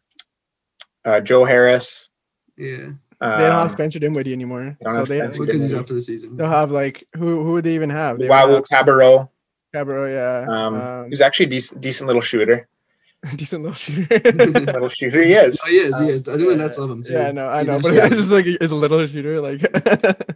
uh, 1.05 1.21
Joe 1.21 1.45
Harris. 1.45 2.11
Yeah. 2.57 2.91
Um, 3.23 3.39
they 3.39 3.47
don't 3.47 3.63
have 3.63 3.71
Spencer 3.71 4.01
Dinwiddie 4.01 4.33
anymore. 4.33 4.77
They 4.81 4.91
so 4.91 5.05
they 5.05 5.21
because 5.21 5.63
he's 5.63 5.75
out 5.75 5.87
for 5.87 5.95
the 5.95 6.03
season. 6.03 6.37
They'll 6.37 6.49
have 6.49 6.73
like 6.73 7.05
who 7.15 7.45
who 7.45 7.53
would 7.53 7.65
they 7.65 7.75
even 7.75 7.89
have? 7.89 8.19
They 8.19 8.29
wow, 8.29 8.47
Cabarrot. 8.71 9.29
Cabarrot, 9.73 10.13
yeah. 10.13 10.53
Um, 10.53 10.75
um, 10.75 11.09
he's 11.09 11.21
actually 11.21 11.47
a 11.47 11.51
decent, 11.51 11.81
decent 11.81 12.09
little 12.09 12.21
shooter. 12.21 12.69
decent 13.37 13.63
little 13.63 13.77
shooter. 13.77 14.19
little 14.25 14.89
shooter, 14.89 15.23
he 15.23 15.35
is. 15.35 15.63
Oh, 15.65 15.69
he 15.69 15.77
is. 15.77 15.99
He 16.01 16.09
is. 16.09 16.29
I 16.29 16.37
think 16.37 16.49
the 16.49 16.57
Nets 16.57 16.79
love 16.79 16.91
him 16.91 17.05
too. 17.05 17.13
Yeah, 17.13 17.31
no, 17.31 17.49
I 17.49 17.63
know, 17.63 17.81
but 17.81 17.95
it's 17.95 18.17
just 18.17 18.33
like 18.33 18.45
he's 18.45 18.59
a 18.61 18.75
little 18.75 19.07
shooter. 19.07 19.41
Like 19.41 19.63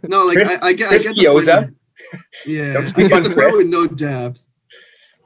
no, 0.07 0.25
like 0.25 0.35
Chris, 0.35 0.57
I, 0.61 0.67
I 0.67 0.73
get, 0.73 0.87
Chris 0.87 1.07
I 1.07 1.11
get 1.11 1.25
Chiozza. 1.25 1.75
Yeah, 2.45 2.77
I 2.77 3.07
get 3.07 3.23
the 3.23 3.33
point 3.35 3.57
with 3.57 3.67
no 3.67 3.85
depth. 3.87 4.43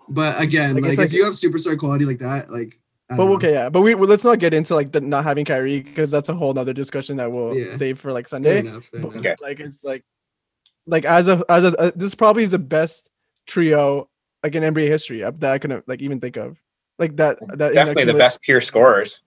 But 0.09 0.41
again, 0.41 0.75
like, 0.75 0.83
like, 0.83 0.97
like 0.97 1.07
if 1.07 1.13
you 1.13 1.25
have 1.25 1.33
superstar 1.33 1.77
quality 1.77 2.05
like 2.05 2.19
that, 2.19 2.49
like. 2.49 2.79
But 3.17 3.25
know. 3.25 3.33
okay, 3.35 3.53
yeah, 3.53 3.69
but 3.69 3.81
we 3.81 3.95
well, 3.95 4.07
let's 4.07 4.23
not 4.23 4.39
get 4.39 4.53
into 4.53 4.75
like 4.75 4.91
the 4.91 5.01
not 5.01 5.23
having 5.23 5.45
Kyrie 5.45 5.81
because 5.81 6.09
that's 6.09 6.29
a 6.29 6.33
whole 6.33 6.57
other 6.57 6.73
discussion 6.73 7.17
that 7.17 7.31
we'll 7.31 7.55
yeah. 7.55 7.71
save 7.71 7.99
for 7.99 8.11
like 8.11 8.27
Sunday. 8.27 8.61
Fair 8.61 8.71
enough, 8.71 8.85
fair 8.85 9.01
but, 9.01 9.15
okay. 9.15 9.35
Like 9.41 9.59
it's 9.59 9.83
like, 9.83 10.03
like 10.85 11.05
as 11.05 11.27
a 11.27 11.43
as 11.49 11.65
a 11.65 11.77
uh, 11.77 11.91
this 11.95 12.15
probably 12.15 12.43
is 12.43 12.51
the 12.51 12.59
best 12.59 13.09
trio 13.45 14.09
like 14.43 14.55
in 14.55 14.63
NBA 14.63 14.87
history 14.87 15.21
that 15.21 15.43
I 15.43 15.57
can 15.57 15.83
like 15.87 16.01
even 16.01 16.19
think 16.19 16.37
of 16.37 16.57
like 16.99 17.15
that. 17.17 17.39
That 17.57 17.73
Definitely 17.73 18.05
the 18.05 18.11
accumulate- 18.11 18.17
best 18.17 18.41
pure 18.41 18.61
scorers. 18.61 19.23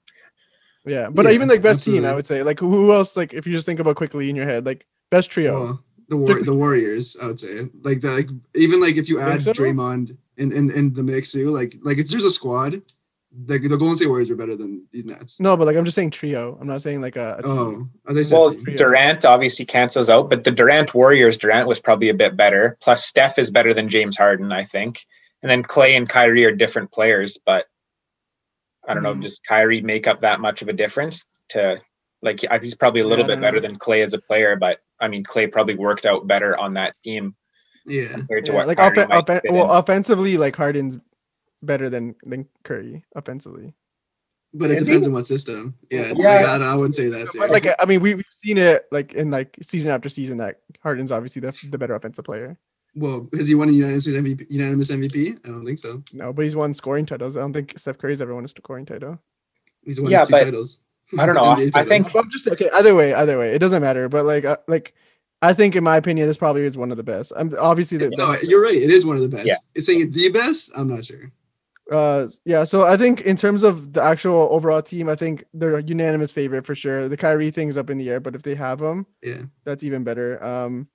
Yeah, 0.87 1.09
but 1.09 1.25
Yeah, 1.25 1.33
even 1.33 1.49
like 1.49 1.63
best 1.63 1.83
team, 1.83 2.05
I 2.05 2.13
would 2.13 2.27
say. 2.27 2.43
Like 2.43 2.61
who 2.61 2.93
else? 2.93 3.17
Like 3.17 3.33
if 3.33 3.47
you 3.47 3.53
just 3.53 3.67
think 3.67 3.81
about 3.81 3.97
quickly 3.97 4.29
in 4.29 4.37
your 4.37 4.47
head, 4.47 4.67
like 4.67 4.87
best 5.11 5.31
trio. 5.31 5.55
Well, 5.55 5.85
the 6.09 6.17
war, 6.17 6.43
the 6.43 6.55
Warriors, 6.55 7.17
I 7.21 7.27
would 7.27 7.41
say, 7.41 7.71
like 7.83 8.01
the 8.01 8.11
like 8.11 8.29
even 8.55 8.81
like 8.81 8.97
if 8.97 9.09
you 9.09 9.21
add 9.21 9.43
so? 9.43 9.53
Draymond 9.53 10.17
in, 10.37 10.53
in 10.53 10.71
in 10.71 10.93
the 10.93 11.03
mix 11.03 11.33
too, 11.33 11.49
like 11.49 11.77
like 11.83 11.99
it's 11.99 12.11
there's 12.11 12.25
a 12.25 12.31
squad. 12.31 12.83
Like 13.49 13.63
the 13.63 13.77
Golden 13.77 13.97
State 13.97 14.07
Warriors 14.09 14.31
are 14.31 14.37
better 14.37 14.57
than 14.57 14.87
these 14.93 15.05
Nets. 15.05 15.41
no, 15.41 15.57
but 15.57 15.67
like 15.67 15.77
I'm 15.77 15.85
just 15.85 15.95
saying 15.97 16.11
trio. 16.11 16.57
I'm 16.61 16.69
not 16.69 16.83
saying 16.83 17.01
like 17.01 17.17
a. 17.17 17.41
a. 17.43 17.47
Oh, 17.47 17.89
they 18.07 18.23
said 18.23 18.37
Well, 18.39 18.53
team. 18.53 18.77
Durant 18.77 19.25
obviously 19.25 19.65
cancels 19.65 20.09
out, 20.09 20.31
but 20.31 20.45
the 20.45 20.51
Durant 20.53 20.95
Warriors, 20.95 21.37
Durant 21.37 21.67
was 21.67 21.81
probably 21.81 22.09
a 22.11 22.15
bit 22.15 22.37
better. 22.37 22.77
Plus, 22.81 23.05
Steph 23.05 23.39
is 23.39 23.51
better 23.51 23.75
than 23.75 23.89
James 23.89 24.17
Harden, 24.17 24.53
I 24.53 24.65
think. 24.65 25.05
And 25.43 25.51
then 25.51 25.63
Clay 25.65 25.97
and 25.97 26.09
Kyrie 26.09 26.45
are 26.45 26.53
different 26.53 26.93
players, 26.93 27.39
but 27.45 27.67
I 28.87 28.95
don't 28.95 29.03
know, 29.03 29.15
Mhm. 29.15 29.23
does 29.23 29.41
Kyrie 29.49 29.81
make 29.81 30.07
up 30.07 30.21
that 30.21 30.41
much 30.41 30.63
of 30.63 30.69
a 30.69 30.73
difference 30.73 31.25
to 31.51 31.81
like 32.23 32.41
he's 32.63 32.75
probably 32.75 33.01
a 33.01 33.07
little 33.07 33.25
Yeah, 33.29 33.35
bit 33.35 33.41
better 33.43 33.57
know. 33.61 33.69
than 33.69 33.77
Clay 33.79 34.03
as 34.03 34.15
a 34.15 34.19
player, 34.21 34.57
but 34.57 34.79
I 35.01 35.09
mean 35.09 35.25
Clay 35.25 35.47
probably 35.47 35.75
worked 35.77 36.07
out 36.07 36.27
better 36.27 36.57
on 36.57 36.75
that 36.75 36.95
team 37.03 37.35
yeah, 37.85 38.09
compared 38.13 38.45
to 38.47 38.53
Yeah, 38.53 38.59
what 38.59 38.67
like 38.69 38.79
Kyrie 38.79 38.99
offen- 39.01 39.09
might 39.27 39.43
well, 39.53 39.65
in. 39.73 39.79
offensively, 39.79 40.37
like 40.39 40.55
Harden's 40.57 40.99
better 41.67 41.89
than 41.91 42.15
than 42.25 42.47
Curry 42.65 43.05
offensively. 43.15 43.75
but 44.53 44.71
it 44.71 44.79
Is 44.79 44.87
depends 44.87 45.07
he? 45.07 45.11
on 45.11 45.15
what 45.15 45.27
system. 45.27 45.75
Yeah, 45.91 46.13
Yeah. 46.17 46.41
like, 46.53 46.61
I, 46.61 46.73
I 46.73 46.75
wouldn't 46.77 46.95
say 46.95 47.09
that. 47.09 47.31
Too. 47.31 47.41
Like 47.41 47.67
I 47.79 47.85
mean, 47.87 48.01
we 48.01 48.15
we've 48.15 48.25
seen 48.45 48.59
it 48.59 48.87
like 48.93 49.15
in 49.15 49.31
like 49.31 49.57
season 49.63 49.91
after 49.91 50.09
season 50.09 50.39
that 50.39 50.61
Harden's 50.83 51.11
obviously 51.13 51.41
the 51.41 51.51
the 51.71 51.79
better 51.79 51.95
offensive 51.95 52.25
player. 52.25 52.57
well, 52.95 53.29
has 53.37 53.49
he 53.49 53.55
won 53.57 53.69
a 53.69 53.73
unanimous 53.73 54.07
MVP? 54.07 54.47
Unanimous 54.51 54.91
MVP? 54.93 55.39
I 55.45 55.49
don't 55.49 55.65
think 55.65 55.79
so. 55.79 56.03
No, 56.13 56.33
but 56.33 56.43
he's 56.45 56.55
won 56.55 56.73
scoring 56.75 57.07
titles. 57.07 57.37
I 57.37 57.41
don't 57.41 57.53
think 57.53 57.75
Steph 57.77 57.99
Curry's 57.99 58.23
ever 58.23 58.35
won 58.35 58.45
a 58.45 58.49
scoring 58.49 58.87
title. 58.87 59.19
He's 59.85 60.01
won 60.01 60.11
Yeah, 60.13 60.25
two 60.25 60.31
but 60.33 60.45
titles. 60.45 60.83
I 61.19 61.27
don't 61.27 61.35
know. 61.41 61.45
I 61.45 61.85
think- 61.85 62.15
Well, 62.15 62.23
I'm 62.23 62.31
just 62.31 62.47
okay. 62.47 62.71
Either 62.73 62.95
way, 62.95 63.13
either 63.13 63.37
way, 63.39 63.53
it 63.55 63.59
doesn't 63.59 63.83
matter. 63.83 64.09
But 64.09 64.25
like, 64.25 64.45
uh, 64.45 64.59
like, 64.69 64.95
I 65.43 65.53
think 65.53 65.75
in 65.77 65.83
my 65.85 65.97
opinion, 65.97 66.29
this 66.29 66.37
probably 66.39 66.63
is 66.63 66.77
one 66.77 66.91
of 66.93 66.97
the 66.97 67.03
best. 67.03 67.33
I'm 67.37 67.53
obviously 67.59 67.99
the, 67.99 68.09
No, 68.17 68.37
you're 68.43 68.63
right. 68.63 68.77
It 68.87 68.91
is 68.91 69.05
one 69.05 69.17
of 69.17 69.23
the 69.23 69.29
best. 69.29 69.47
Yeah. 69.47 69.57
It's 69.75 69.87
saying 69.87 70.13
the 70.13 70.31
best. 70.31 70.71
I'm 70.77 70.87
not 70.89 71.05
sure. 71.05 71.33
Uh 71.91 72.29
yeah. 72.45 72.65
So 72.65 72.87
I 72.87 72.97
think 72.97 73.23
in 73.23 73.37
terms 73.37 73.63
of 73.63 73.93
the 73.93 74.03
actual 74.03 74.49
overall 74.51 74.83
team, 74.83 75.09
I 75.09 75.15
think 75.15 75.45
they're 75.53 75.77
a 75.77 75.83
unanimous 75.83 76.33
favorite 76.33 76.65
for 76.65 76.75
sure. 76.75 77.09
The 77.09 77.17
Kyrie 77.17 77.51
thing's 77.51 77.77
up 77.77 77.91
in 77.91 77.99
the 77.99 78.09
air, 78.11 78.21
but 78.21 78.35
if 78.35 78.43
they 78.43 78.55
have 78.55 78.79
them, 78.79 79.07
Yeah, 79.23 79.43
that's 79.65 79.83
even 79.83 80.05
better. 80.05 80.43
Um, 80.43 80.89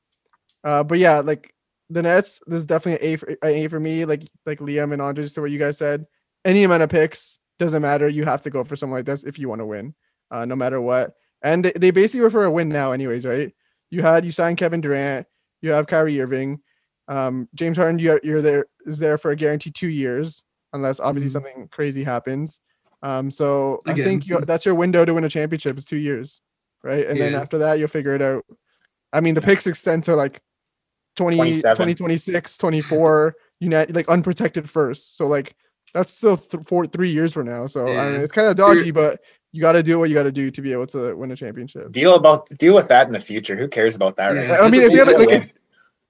uh, 0.63 0.84
but 0.84 0.98
yeah, 0.98 1.19
like 1.19 1.53
the 1.89 2.01
Nets, 2.01 2.41
this 2.48 2.60
is 2.60 2.65
definitely 2.65 3.08
an 3.08 3.13
A 3.13 3.17
for, 3.17 3.29
an 3.29 3.38
A 3.55 3.67
for 3.67 3.79
me. 3.79 4.05
Like 4.05 4.27
like 4.46 4.60
Liam 4.60 4.93
and 4.93 5.01
Andre, 5.01 5.24
just 5.24 5.36
to 5.36 5.41
what 5.41 5.51
you 5.51 5.60
guys 5.60 5.77
said. 5.77 6.05
Any 6.46 6.63
amount 6.63 6.84
of 6.84 6.89
picks 6.89 7.39
doesn't 7.60 7.81
matter. 7.81 8.08
You 8.08 8.25
have 8.25 8.41
to 8.43 8.50
go 8.50 8.63
for 8.63 8.75
something 8.75 8.93
like 8.93 9.05
this 9.05 9.24
if 9.24 9.38
you 9.38 9.50
want 9.50 9.60
to 9.60 9.65
win, 9.65 9.93
uh, 10.31 10.46
no 10.46 10.55
matter 10.55 10.79
what. 10.81 11.13
And 11.41 11.65
they, 11.65 11.72
they 11.74 11.91
basically 11.91 12.22
were 12.22 12.29
for 12.29 12.46
a 12.46 12.51
win 12.51 12.69
now, 12.69 12.91
anyways, 12.91 13.25
right? 13.25 13.53
You 13.91 14.01
had 14.01 14.25
you 14.25 14.31
signed 14.31 14.58
Kevin 14.58 14.81
Durant, 14.81 15.27
you 15.62 15.72
have 15.72 15.88
Kyrie 15.88 16.22
Irving, 16.22 16.60
um, 17.08 17.50
James 17.55 17.77
Harden. 17.77 18.00
You 18.00 18.19
you're 18.24 18.41
there 18.41 18.65
is 18.86 19.00
there 19.00 19.17
for 19.17 19.31
a 19.31 19.36
guaranteed 19.36 19.75
two 19.75 19.88
years, 19.88 20.43
unless 20.74 21.00
obviously 21.00 21.30
Mhm. 21.30 21.34
something 21.34 21.68
crazy 21.72 22.04
happens. 22.04 22.60
Um, 23.02 23.32
so 23.32 23.82
I 23.86 23.94
think 23.94 24.28
you, 24.28 24.40
that's 24.42 24.66
your 24.66 24.76
window 24.76 25.06
to 25.06 25.14
win 25.14 25.24
a 25.24 25.30
championship 25.30 25.78
is 25.78 25.86
two 25.86 25.98
years, 25.98 26.42
right? 26.84 27.08
And 27.08 27.20
then 27.20 27.34
after 27.36 27.58
that, 27.60 27.80
you'll 27.80 27.88
figure 27.88 28.14
it 28.16 28.22
out. 28.22 28.46
I 29.14 29.22
mean, 29.22 29.36
the 29.36 29.42
picks 29.42 29.68
extend 29.68 30.04
to 30.06 30.16
like 30.16 30.42
20, 31.16 31.38
27. 31.38 31.76
2026, 31.76 32.58
24, 32.58 33.36
United 33.62 33.96
like 33.96 34.08
unprotected 34.10 34.70
first. 34.70 35.18
So 35.18 35.28
like 35.28 35.56
that's 35.94 36.14
still 36.14 36.38
th- 36.38 36.64
four, 36.66 36.86
three 36.86 37.10
years 37.10 37.34
from 37.34 37.48
now. 37.48 37.68
So 37.68 37.88
I 37.88 38.12
mean, 38.12 38.22
it's 38.22 38.32
kind 38.34 38.48
of 38.48 38.56
dodgy, 38.56 38.92
but 38.92 39.22
you 39.52 39.62
got 39.62 39.72
to 39.74 39.82
do 39.84 39.98
what 39.98 40.10
you 40.10 40.16
got 40.16 40.24
to 40.24 40.32
do 40.32 40.52
to 40.52 40.62
be 40.62 40.72
able 40.72 40.86
to 40.88 41.16
win 41.16 41.32
a 41.32 41.36
championship. 41.36 41.92
deal 41.92 42.14
about 42.16 42.48
deal 42.60 42.76
with 42.76 42.88
that 42.90 43.08
in 43.08 43.14
the 43.14 43.20
future. 43.20 43.56
Who 43.56 43.68
cares 43.68 43.96
about 43.96 44.16
that 44.18 44.28
right 44.28 44.46
Yeah. 44.46 44.56
now? 44.58 44.62
I 44.62 44.70
mean, 44.70 44.84
if 44.84 44.92
they 44.92 44.98
have 44.98 45.08
a- 45.08 45.12
it, 45.12 45.20
like, 45.20 45.30
if- 45.44 45.50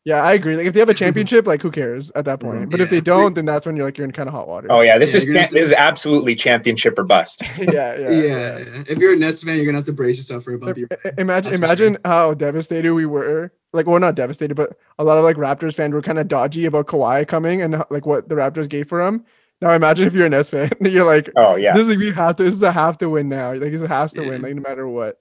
yeah, 0.05 0.21
I 0.23 0.33
agree. 0.33 0.55
Like 0.55 0.65
if 0.65 0.73
they 0.73 0.79
have 0.79 0.89
a 0.89 0.93
championship, 1.03 1.45
like 1.47 1.61
who 1.61 1.71
cares 1.71 2.11
at 2.15 2.25
that 2.25 2.39
point? 2.39 2.61
Mhm. 2.67 2.71
But 2.71 2.79
if 2.81 2.89
they 2.89 3.01
don't, 3.01 3.33
then 3.35 3.45
that's 3.45 3.65
when 3.65 3.75
you're 3.75 3.85
like 3.85 3.97
you're 3.97 4.05
in 4.05 4.11
kind 4.11 4.27
of 4.29 4.33
hot 4.33 4.47
water. 4.47 4.67
Oh 4.71 4.81
yeah, 4.81 4.97
this 4.97 5.13
Yeah, 5.13 5.17
is 5.17 5.25
you're 5.25 5.33
gonna 5.35 5.47
this 5.47 5.53
to- 5.53 5.59
is 5.67 5.73
absolutely 5.73 6.35
championship 6.35 6.97
or 6.97 7.03
bust. 7.03 7.41
yeah, 7.57 7.65
yeah, 7.97 8.09
yeah, 8.09 8.09
yeah. 8.09 8.83
If 8.87 8.97
you're 8.97 9.13
a 9.13 9.17
Nets 9.17 9.43
fan, 9.43 9.57
you're 9.57 9.65
gonna 9.65 9.77
have 9.79 9.85
to 9.85 9.93
brace 9.93 10.17
yourself 10.17 10.43
for 10.43 10.53
a 10.53 10.59
bumpy. 10.59 10.85
I- 10.91 10.95
I- 11.09 11.11
Imagine, 11.17 11.51
That's 11.51 11.63
imagine 11.63 11.97
how 12.05 12.33
devastated 12.33 12.93
we 12.93 13.05
were. 13.05 13.51
Like, 13.71 13.85
well, 13.85 13.99
not 13.99 14.15
devastated, 14.15 14.55
but 14.55 14.75
a 14.97 15.03
lot 15.03 15.17
of 15.19 15.23
like 15.23 15.35
Raptors 15.35 15.75
fans 15.75 15.93
were 15.93 16.01
kind 16.01 16.17
of 16.17 16.27
dodgy 16.27 16.65
about 16.65 16.87
Kawhi 16.87 17.27
coming 17.27 17.61
and 17.61 17.83
like 17.91 18.05
what 18.05 18.27
the 18.27 18.35
Raptors 18.35 18.67
gave 18.67 18.87
for 18.89 18.99
him. 19.01 19.25
Now 19.61 19.71
imagine 19.73 20.07
if 20.07 20.13
you're 20.13 20.25
a 20.25 20.29
Nets 20.29 20.49
fan, 20.49 20.71
you're 20.81 21.03
like, 21.05 21.29
Oh 21.35 21.55
yeah. 21.55 21.73
this 21.73 21.89
is 21.89 21.97
we 21.97 22.11
have 22.11 22.37
to. 22.37 22.43
This 22.43 22.55
is 22.55 22.63
a 22.63 22.71
have 22.71 22.97
to 22.99 23.09
win 23.09 23.27
now. 23.29 23.51
Like, 23.53 23.71
this 23.73 23.81
has 23.85 24.13
to 24.13 24.23
Yeah. 24.23 24.29
win, 24.29 24.41
like 24.41 24.55
no 24.55 24.61
matter 24.61 24.87
what. 24.87 25.19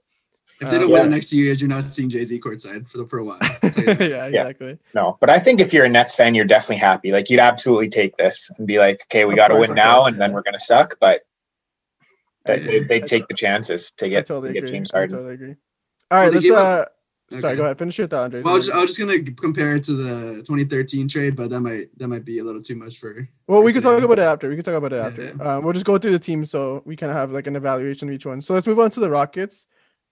If 0.61 0.71
they 0.71 0.77
Uh, 0.77 0.81
don't 0.81 0.89
win 0.91 0.99
yeah. 0.99 1.03
the 1.05 1.11
next 1.11 1.31
two 1.31 1.37
years, 1.39 1.61
you're 1.61 1.69
not 1.69 1.85
seeing 1.85 2.11
Jay 2.11 2.25
Z 2.25 2.41
courtside 2.41 2.89
for 2.89 2.99
the, 2.99 3.07
for 3.07 3.19
a 3.21 3.25
while. 3.25 3.39
I'll 3.63 3.63
yeah, 3.63 4.27
exactly. 4.27 4.79
No, 4.95 5.17
but 5.21 5.31
I 5.31 5.39
think 5.39 5.61
if 5.61 5.73
you're 5.73 5.85
a 5.85 5.89
Nets 5.89 6.15
fan, 6.17 6.35
you're 6.35 6.45
definitely 6.45 6.79
happy. 6.79 7.13
Like 7.13 7.31
you'd 7.31 7.39
absolutely 7.41 7.89
take 7.91 8.17
this 8.17 8.51
and 8.59 8.67
be 8.67 8.79
like, 8.79 9.03
okay, 9.05 9.25
we 9.25 9.35
got 9.37 9.49
to 9.49 9.57
win 9.57 9.75
now, 9.75 10.01
course, 10.01 10.13
and 10.13 10.21
then 10.21 10.33
we're 10.33 10.43
gonna 10.43 10.59
suck. 10.59 10.97
But 11.01 11.21
that, 12.47 12.65
they, 12.65 12.81
they'd 12.81 13.07
take 13.07 13.29
the 13.29 13.35
chances 13.35 13.93
to 13.99 14.07
I 14.07 14.09
get, 14.09 14.27
totally 14.27 14.49
to 14.49 14.53
get 14.55 14.59
agree. 14.65 14.71
James 14.79 14.93
I 14.93 15.07
totally 15.07 15.35
agree. 15.35 15.55
All 16.11 16.19
right, 16.19 16.33
Well, 16.33 16.41
let's. 16.43 16.51
Uh, 16.51 16.55
up- 16.55 16.93
sorry, 17.31 17.45
Okay. 17.45 17.57
go 17.57 17.65
ahead. 17.65 17.79
Finish 17.79 17.99
your 17.99 18.07
thought, 18.09 18.25
Andre. 18.25 18.41
Well, 18.43 18.55
I 18.55 18.57
was, 18.57 18.67
just, 18.67 18.77
I 18.77 18.81
was 18.81 18.97
just 18.97 19.01
gonna 19.01 19.23
compare 19.33 19.77
it 19.77 19.85
to 19.85 19.93
the 19.93 20.35
2013 20.43 21.07
trade, 21.09 21.37
but 21.37 21.51
that 21.51 21.61
might 21.61 21.97
that 21.99 22.09
might 22.09 22.25
be 22.25 22.39
a 22.39 22.45
little 22.45 22.63
too 22.63 22.75
much 22.75 22.99
for. 22.99 23.29
Well, 23.47 23.63
we 23.63 23.71
for 23.73 23.77
could 23.81 23.83
talk 23.85 24.03
about 24.03 24.19
it 24.19 24.23
after. 24.23 24.49
We 24.49 24.57
could 24.57 24.65
talk 24.65 24.75
about 24.75 24.93
it 24.93 24.99
after. 24.99 25.25
yeah. 25.39 25.57
Um, 25.57 25.63
we'll 25.65 25.75
just 25.75 25.85
go 25.87 25.99
through 25.99 26.13
the 26.13 26.19
teams 26.19 26.51
so 26.51 26.83
we 26.87 26.97
kind 26.97 27.11
of 27.13 27.17
have 27.17 27.31
like 27.31 27.47
an 27.47 27.55
evaluation 27.55 28.09
of 28.09 28.15
each 28.15 28.27
one. 28.27 28.41
So 28.43 28.55
let's 28.55 28.67
move 28.67 28.81
on 28.81 28.91
to 28.93 29.01
the 29.01 29.11
Rockets. 29.11 29.67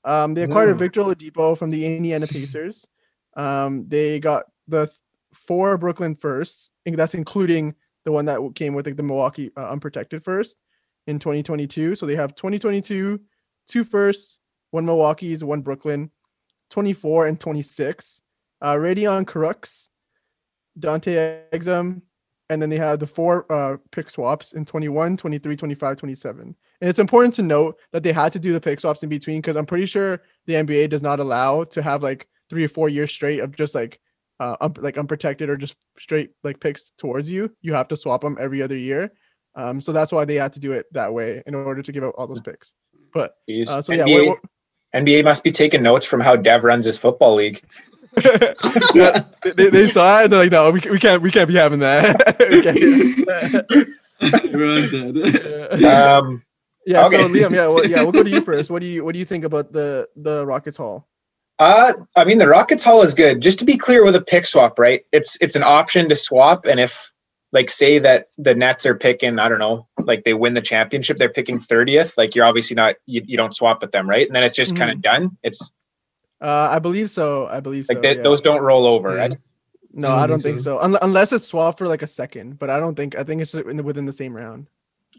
Um, 0.07 0.35
they 0.35 0.45
acquired 0.45 0.71
Ooh. 0.71 0.79
Victor 0.79 1.03
Oladipo 1.03 1.59
from 1.59 1.71
the 1.71 1.85
Indiana 1.85 2.27
Pacers. 2.27 2.87
Um, 3.37 3.87
they 3.89 4.21
got 4.21 4.45
the 4.69 4.87
th- 4.87 4.99
four 5.35 5.77
Brooklyn 5.77 6.15
firsts. 6.15 6.71
Think 6.85 6.97
that's 6.97 7.15
including 7.15 7.75
the 8.05 8.13
one 8.13 8.25
that 8.27 8.39
came 8.55 8.73
with 8.73 8.87
like 8.87 8.97
the 8.97 9.03
Milwaukee 9.03 9.51
uh, 9.57 9.69
unprotected 9.69 10.25
first 10.25 10.57
in 11.09 11.19
2022. 11.19 11.97
So 11.97 12.07
they 12.07 12.15
have 12.15 12.37
2022, 12.37 13.21
two 13.67 13.85
firsts, 13.85 14.39
one 14.71 14.87
Milwaukee's, 14.87 15.43
one 15.43 15.61
Brooklyn, 15.61 16.11
24 16.71 17.27
and 17.27 17.41
26. 17.41 18.23
Uh, 18.63 18.77
Radion 18.79 19.27
Kurucs, 19.27 19.89
Dante 20.79 21.43
Exum, 21.53 22.03
and 22.51 22.61
then 22.61 22.71
they 22.71 22.77
have 22.77 23.01
the 23.01 23.07
four 23.07 23.51
uh, 23.53 23.77
pick 23.91 24.11
swaps 24.11 24.53
in 24.53 24.65
21, 24.65 25.17
23, 25.17 25.57
25, 25.57 25.97
27. 25.97 26.57
And 26.81 26.91
it's 26.91 26.99
important 26.99 27.35
to 27.35 27.43
note 27.43 27.79
that 27.93 28.03
they 28.03 28.13
had 28.13 28.33
to 28.33 28.39
do 28.39 28.53
the 28.53 28.61
pick 28.61 28.81
swaps 28.81 29.03
in 29.03 29.09
between 29.09 29.41
because 29.41 29.57
I'm 29.57 29.67
pretty 29.67 29.87
sure 29.87 30.23
the 30.47 30.55
NBA 30.55 30.91
does 30.91 31.03
not 31.03 31.21
allow 31.21 31.65
to 31.65 31.83
have 31.83 32.03
like 32.03 32.29
three 32.49 32.65
or 32.65 32.69
four 32.69 32.89
years 32.89 33.11
straight 33.11 33.41
of 33.41 33.55
just 33.57 33.75
like 33.75 34.01
uh, 34.39 34.57
un- 34.61 34.75
like 34.79 34.99
unprotected 34.99 35.49
or 35.49 35.57
just 35.57 35.77
straight 35.99 36.31
like 36.45 36.61
picks 36.61 36.93
towards 36.99 37.31
you. 37.31 37.51
You 37.63 37.75
have 37.75 37.89
to 37.89 37.97
swap 37.97 38.21
them 38.21 38.37
every 38.39 38.63
other 38.63 38.77
year. 38.77 39.13
Um, 39.55 39.81
so 39.81 39.93
that's 39.93 40.13
why 40.13 40.25
they 40.27 40.35
had 40.35 40.53
to 40.53 40.61
do 40.61 40.73
it 40.73 40.87
that 40.93 41.13
way 41.13 41.43
in 41.47 41.55
order 41.55 41.83
to 41.83 41.93
give 41.93 42.05
out 42.05 42.15
all 42.19 42.27
those 42.27 42.43
picks. 42.43 42.75
But 43.15 43.35
uh, 43.69 43.81
so 43.81 43.93
yeah, 43.95 44.05
NBA, 44.05 44.27
what- 44.27 44.41
NBA 44.95 45.25
must 45.25 45.43
be 45.43 45.51
taking 45.51 45.83
notes 45.83 46.07
from 46.07 46.21
how 46.21 46.37
Dev 46.37 46.65
runs 46.65 46.85
his 46.85 46.99
football 46.99 47.35
league. 47.35 47.63
Yeah, 48.95 49.25
they, 49.43 49.71
they 49.71 49.87
saw 49.87 50.21
it 50.21 50.25
and 50.25 50.33
they're 50.33 50.43
like, 50.45 50.53
no, 50.53 50.71
we, 50.71 50.81
we 50.91 50.99
can't 50.99 51.21
we 51.23 51.31
can't 51.31 51.49
be 51.49 51.55
having 51.55 51.81
that. 51.81 52.37
We 52.51 52.63
can't 52.63 52.77
that. 53.27 53.95
Everyone 54.21 55.13
dead. 55.15 55.81
Yeah. 55.81 56.17
Um, 56.17 56.43
Yeah, 56.87 57.05
Okay. 57.07 57.17
so 57.23 57.29
Liam, 57.29 57.51
yeah, 57.51 57.67
well, 57.67 57.85
yeah, 57.87 58.03
we'll 58.03 58.13
go 58.13 58.23
to 58.23 58.31
you 58.31 58.41
first. 58.41 58.71
What 58.71 58.81
do 58.81 58.87
you 58.89 59.05
what 59.05 59.13
do 59.13 59.19
you 59.19 59.25
think 59.25 59.45
about 59.45 59.73
the 59.73 60.09
the 60.17 60.47
Rockets 60.47 60.77
haul? 60.77 61.07
Uh, 61.59 61.93
I 62.17 62.25
mean, 62.25 62.39
the 62.39 62.47
Rockets 62.49 62.85
haul 62.85 63.03
is 63.03 63.15
good. 63.15 63.41
Just 63.41 63.59
to 63.61 63.65
be 63.65 63.77
clear 63.77 64.05
with 64.05 64.15
a 64.15 64.21
pick 64.21 64.47
swap, 64.47 64.79
right? 64.79 65.03
It's 65.13 65.37
it's 65.41 65.57
an 65.57 65.63
option 65.63 66.09
to 66.09 66.17
swap, 66.17 66.67
and 66.67 66.79
if 66.81 67.13
like 67.53 67.71
say 67.71 67.99
that 68.01 68.29
the 68.39 68.55
Nets 68.55 68.85
are 68.87 68.95
picking, 68.95 69.39
I 69.39 69.49
don't 69.49 69.59
know, 69.59 69.87
like 69.99 70.25
they 70.25 70.35
win 70.35 70.55
the 70.55 70.61
championship, 70.61 71.17
they're 71.19 71.29
picking 71.33 71.59
thirtieth. 71.59 72.17
Like 72.19 72.35
you're 72.35 72.45
obviously 72.45 72.75
not, 72.75 72.97
you, 73.07 73.23
you 73.25 73.37
don't 73.37 73.55
swap 73.55 73.81
with 73.81 73.93
them, 73.93 74.09
right? 74.09 74.27
And 74.27 74.35
then 74.37 74.43
it's 74.43 74.57
just 74.57 74.77
kind 74.77 74.91
of 74.91 75.01
done. 75.01 75.37
It's 75.43 75.73
Uh, 76.41 76.69
I 76.73 76.79
believe 76.79 77.11
so. 77.11 77.47
I 77.47 77.61
believe 77.61 77.87
like 77.89 77.99
so. 77.99 78.03
they, 78.03 78.17
yeah. 78.17 78.23
those 78.23 78.41
don't 78.43 78.61
roll 78.63 78.87
over, 78.87 79.15
Yeah. 79.15 79.21
right? 79.29 79.39
no, 79.93 80.09
I 80.09 80.11
don't 80.11 80.19
I 80.19 80.27
don't 80.27 80.43
think 80.43 80.57
think 80.57 80.65
so. 80.65 80.79
Unle- 80.79 80.99
unless 81.03 81.33
it's 81.33 81.47
swapped 81.47 81.79
for 81.79 81.89
like 81.89 82.03
a 82.03 82.07
second, 82.07 82.59
but 82.59 82.69
I 82.71 82.79
don't 82.79 82.95
think. 82.95 83.17
I 83.17 83.25
think 83.25 83.41
it's 83.41 83.55
in 83.55 83.77
the, 83.77 83.83
within 83.83 84.05
the 84.05 84.13
same 84.13 84.35
round. 84.37 84.67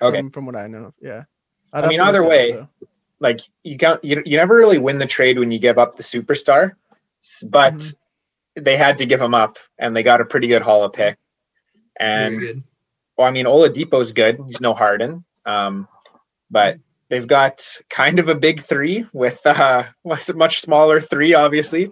Okay. 0.01 0.19
From, 0.19 0.29
from 0.31 0.45
what 0.45 0.55
I 0.55 0.67
know, 0.67 0.93
yeah. 1.01 1.23
I 1.73 1.81
have 1.81 1.89
mean, 1.89 1.99
either 1.99 2.19
that 2.19 2.25
up, 2.25 2.29
way, 2.29 2.51
though. 2.51 2.67
Like 3.19 3.39
you 3.63 3.77
can't, 3.77 4.03
you, 4.03 4.21
you 4.25 4.37
never 4.37 4.55
really 4.55 4.77
win 4.77 4.99
the 4.99 5.07
trade 5.07 5.39
when 5.39 5.51
you 5.51 5.57
give 5.57 5.79
up 5.79 5.95
the 5.95 6.03
superstar, 6.03 6.73
S- 7.19 7.43
but 7.49 7.73
Mhm. 7.73 7.95
they 8.61 8.77
had 8.77 8.99
to 8.99 9.07
give 9.07 9.19
him 9.19 9.33
up, 9.33 9.57
and 9.79 9.95
they 9.95 10.03
got 10.03 10.21
a 10.21 10.25
pretty 10.25 10.47
good 10.47 10.61
haul 10.61 10.83
of 10.83 10.93
pick. 10.93 11.17
And 11.99 12.45
well, 13.17 13.27
I 13.27 13.31
mean, 13.31 13.47
Oladipo's 13.47 14.11
good. 14.13 14.39
He's 14.45 14.61
no 14.61 14.75
Harden, 14.75 15.25
um, 15.47 15.87
but 16.51 16.77
they've 17.09 17.27
got 17.27 17.61
kind 17.89 18.19
of 18.19 18.29
a 18.29 18.35
big 18.35 18.59
three 18.61 19.05
with 19.13 19.39
uh, 19.45 19.83
a 20.05 20.33
much 20.33 20.59
smaller 20.59 20.99
three, 20.99 21.33
obviously, 21.33 21.89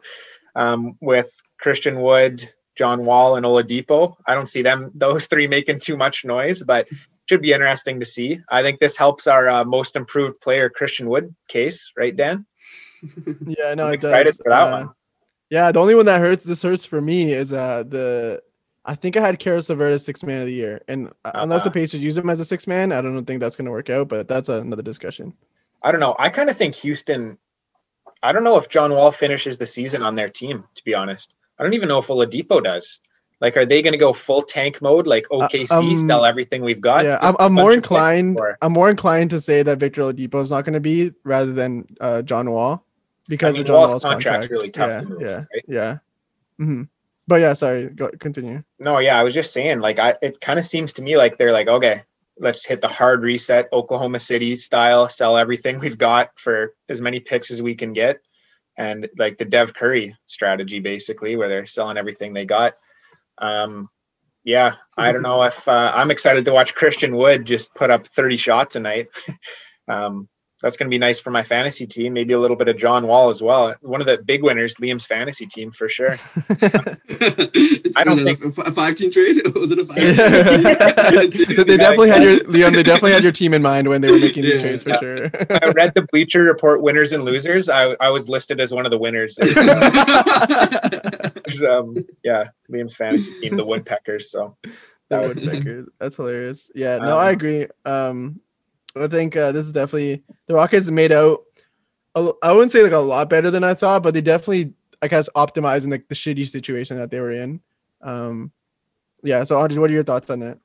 um, 0.55 0.97
with 1.01 1.29
Christian 1.59 2.01
Wood, 2.01 2.43
John 2.77 3.05
Wall, 3.05 3.35
and 3.35 3.45
Oladipo. 3.45 4.15
I 4.27 4.35
don't 4.35 4.47
see 4.49 4.61
them 4.61 4.91
those 4.93 5.25
three 5.27 5.47
making 5.47 5.79
too 5.79 5.97
much 5.97 6.25
noise, 6.25 6.63
but 6.63 6.87
should 7.27 7.41
be 7.41 7.53
interesting 7.53 7.99
to 7.99 8.05
see. 8.05 8.39
I 8.51 8.61
think 8.61 8.79
this 8.79 8.97
helps 8.97 9.25
our 9.27 9.49
uh, 9.49 9.63
most 9.63 9.95
improved 9.95 10.39
player 10.41 10.69
Christian 10.69 11.09
Wood 11.09 11.33
case, 11.47 11.91
right, 11.97 12.15
Dan? 12.15 12.45
Yeah, 13.45 13.73
no, 13.75 13.89
it 13.89 14.01
does. 14.01 14.37
for 14.37 14.49
that 14.49 14.67
Uh, 14.67 14.71
one. 14.85 14.89
Yeah, 15.49 15.71
the 15.71 15.79
only 15.79 15.93
one 15.95 16.05
that 16.07 16.19
hurts. 16.21 16.43
This 16.43 16.61
hurts 16.63 16.85
for 16.85 16.99
me 17.01 17.31
is 17.33 17.53
uh 17.53 17.83
the. 17.87 18.41
I 18.85 18.95
think 18.95 19.17
I 19.17 19.21
had 19.21 19.39
Caris 19.39 19.69
LeVert 19.69 19.93
as 19.93 20.05
six 20.05 20.23
man 20.23 20.41
of 20.41 20.47
the 20.47 20.53
year, 20.53 20.81
and 20.87 21.07
uh, 21.25 21.31
unless 21.35 21.63
the 21.63 21.69
Uh-huh. 21.69 21.73
Pacers 21.73 22.01
use 22.01 22.17
him 22.17 22.29
as 22.29 22.39
a 22.39 22.45
six 22.45 22.67
man, 22.67 22.91
I 22.91 23.01
don't 23.01 23.25
think 23.25 23.41
that's 23.41 23.55
going 23.55 23.65
to 23.65 23.71
work 23.71 23.89
out. 23.89 24.07
But 24.09 24.27
that's 24.27 24.47
another 24.49 24.83
discussion. 24.83 25.33
I 25.81 25.91
don't 25.91 25.99
know. 26.01 26.15
I 26.19 26.29
kind 26.29 26.49
of 26.49 26.57
think 26.57 26.75
Houston. 26.75 27.37
I 28.23 28.31
don't 28.31 28.43
know 28.43 28.57
if 28.57 28.69
John 28.69 28.91
Wall 28.91 29.11
finishes 29.11 29.57
the 29.57 29.65
season 29.65 30.01
on 30.03 30.15
their 30.15 30.29
team. 30.29 30.63
To 30.75 30.83
be 30.83 30.93
honest, 30.93 31.33
I 31.59 31.63
don't 31.63 31.73
even 31.73 31.89
know 31.89 31.97
if 31.99 32.07
Oladipo 32.07 32.63
does. 32.63 32.99
Like, 33.41 33.57
are 33.57 33.65
they 33.65 33.81
going 33.81 33.91
to 33.91 33.97
go 33.99 34.13
full 34.13 34.41
tank 34.41 34.81
mode, 34.81 35.07
like 35.07 35.27
OKC, 35.29 35.69
um, 35.71 36.07
sell 36.07 36.23
everything 36.23 36.63
we've 36.63 36.79
got? 36.79 37.03
yeah, 37.03 37.19
I'm, 37.21 37.35
I'm 37.37 37.53
more 37.53 37.65
bunch 37.65 37.77
of 37.77 37.83
picks, 37.83 37.91
inclined. 37.91 38.39
I'm 38.61 38.71
more 38.71 38.89
inclined 38.89 39.29
to 39.31 39.41
say 39.41 39.61
that 39.61 39.77
Victor 39.77 40.03
Oladipo 40.03 40.41
is 40.41 40.49
not 40.51 40.63
going 40.63 40.73
to 40.73 40.79
be 40.79 41.11
rather 41.23 41.51
than 41.51 41.85
uh, 41.99 42.21
John 42.21 42.49
Wall 42.49 42.85
because 43.27 43.53
mean, 43.55 43.61
of 43.61 43.67
John 43.67 43.75
Wall's 43.75 43.91
Wall's 43.91 44.03
contract. 44.03 44.49
really 44.49 44.71
tough 44.71 44.89
yeah, 44.89 45.01
move, 45.01 45.21
yeah, 45.21 45.35
right? 45.35 45.65
yeah. 45.67 45.97
hmm 46.57 46.83
But 47.27 47.41
yeah, 47.41 47.53
sorry. 47.53 47.89
Go 47.89 48.11
continue. 48.19 48.63
No, 48.79 48.99
yeah, 48.99 49.19
I 49.19 49.23
was 49.23 49.33
just 49.33 49.53
saying, 49.53 49.79
like, 49.79 49.99
I 49.99 50.15
it 50.21 50.39
kind 50.41 50.59
of 50.59 50.65
seems 50.65 50.93
to 50.93 51.01
me 51.01 51.17
like 51.17 51.37
they're 51.37 51.51
like, 51.51 51.67
okay, 51.67 52.01
let's 52.39 52.65
hit 52.65 52.81
the 52.81 52.87
hard 52.87 53.23
reset, 53.23 53.69
Oklahoma 53.73 54.19
City 54.19 54.55
style, 54.55 55.09
sell 55.09 55.37
everything 55.37 55.79
we've 55.79 55.97
got 55.97 56.31
for 56.37 56.73
as 56.89 57.01
many 57.01 57.19
picks 57.19 57.49
as 57.49 57.61
we 57.61 57.73
can 57.75 57.93
get, 57.93 58.19
and 58.77 59.07
like 59.17 59.37
the 59.37 59.45
Dev 59.45 59.73
Curry 59.73 60.15
strategy, 60.27 60.79
basically, 60.79 61.35
where 61.35 61.49
they're 61.49 61.65
selling 61.65 61.97
everything 61.97 62.33
they 62.33 62.45
got. 62.45 62.75
Um, 63.39 63.89
yeah, 64.43 64.75
I 64.95 65.11
don't 65.11 65.23
know 65.23 65.41
if 65.41 65.67
uh, 65.67 65.91
I'm 65.95 66.11
excited 66.11 66.45
to 66.45 66.53
watch 66.53 66.75
Christian 66.75 67.15
Wood 67.15 67.45
just 67.45 67.73
put 67.73 67.89
up 67.89 68.05
30 68.05 68.37
shots 68.37 68.75
a 68.75 68.79
night. 68.79 69.07
um, 69.87 70.29
that's 70.65 70.77
going 70.77 70.87
to 70.89 70.89
be 70.89 70.97
nice 70.97 71.19
for 71.19 71.29
my 71.29 71.43
fantasy 71.43 71.85
team. 71.85 72.13
Maybe 72.13 72.33
a 72.33 72.39
little 72.39 72.57
bit 72.57 72.67
of 72.67 72.75
John 72.75 73.05
Wall 73.05 73.29
as 73.29 73.39
well. 73.39 73.75
One 73.81 74.01
of 74.01 74.07
the 74.07 74.17
big 74.17 74.41
winners, 74.41 74.77
Liam's 74.77 75.05
fantasy 75.05 75.45
team 75.45 75.69
for 75.71 75.87
sure. 75.87 76.13
I 77.95 78.03
don't 78.03 78.17
think 78.23 78.43
a, 78.43 78.47
a 78.61 78.71
five 78.71 78.95
team 78.95 79.11
trade. 79.11 79.43
Was 79.55 79.69
it 79.71 79.77
a 79.77 79.85
five? 79.85 79.95
they 81.67 81.77
definitely 81.77 82.09
had 82.09 82.23
your 82.23 82.37
Leon. 82.45 82.73
They 82.73 82.81
definitely 82.81 83.11
had 83.11 83.21
your 83.21 83.31
team 83.31 83.53
in 83.53 83.61
mind 83.61 83.87
when 83.87 84.01
they 84.01 84.09
were 84.11 84.17
making 84.19 84.41
these 84.41 84.55
Yeah. 84.55 84.61
trades 84.61 84.81
for 84.83 84.89
Yeah. 84.89 84.99
sure. 84.99 85.29
I 85.63 85.69
read 85.69 85.93
the 85.93 86.07
Bleacher 86.11 86.41
Report 86.41 86.81
winners 86.81 87.13
and 87.13 87.23
losers. 87.25 87.69
I, 87.69 87.95
I 87.99 88.09
was 88.09 88.27
listed 88.27 88.59
as 88.59 88.73
one 88.73 88.85
of 88.85 88.91
the 88.91 88.97
winners. 88.97 89.35
There's, 91.45 91.63
um, 91.63 91.95
yeah, 92.23 92.45
Liam's 92.71 92.95
fantasy 92.95 93.39
team, 93.39 93.55
the 93.57 93.65
Woodpeckers. 93.65 94.31
So 94.31 94.57
The 94.63 94.71
That 95.09 95.21
would- 95.27 95.35
Woodpeckers. 95.37 95.87
That's 95.99 96.15
hilarious. 96.15 96.71
Yeah, 96.73 96.97
no, 96.97 97.17
I 97.17 97.29
Um, 97.29 97.33
agree. 97.35 97.67
Um, 97.85 98.41
I 98.95 99.07
think 99.07 99.35
uh, 99.35 99.51
this 99.51 99.65
is 99.65 99.73
definitely 99.73 100.23
the 100.47 100.53
Rockets 100.53 100.89
made 100.89 101.11
out. 101.11 101.43
a 102.15 102.31
I 102.41 102.51
wouldn't 102.53 102.71
say 102.71 102.83
like 102.83 102.93
a 102.93 102.97
lot 102.97 103.29
better 103.29 103.51
than 103.51 103.63
I 103.63 103.73
thought, 103.73 104.03
but 104.03 104.13
they 104.13 104.21
definitely, 104.21 104.73
I 105.01 105.07
guess, 105.07 105.29
optimizing 105.35 105.91
like 105.91 106.07
the 106.07 106.15
shitty 106.15 106.47
situation 106.47 106.97
that 106.97 107.11
they 107.11 107.19
were 107.19 107.31
in. 107.31 107.61
Um, 108.01 108.51
yeah. 109.23 109.43
So, 109.43 109.57
Audrey, 109.57 109.79
what 109.79 109.89
are 109.89 109.93
your 109.93 110.03
thoughts 110.03 110.29
on 110.29 110.39
that? 110.39 110.59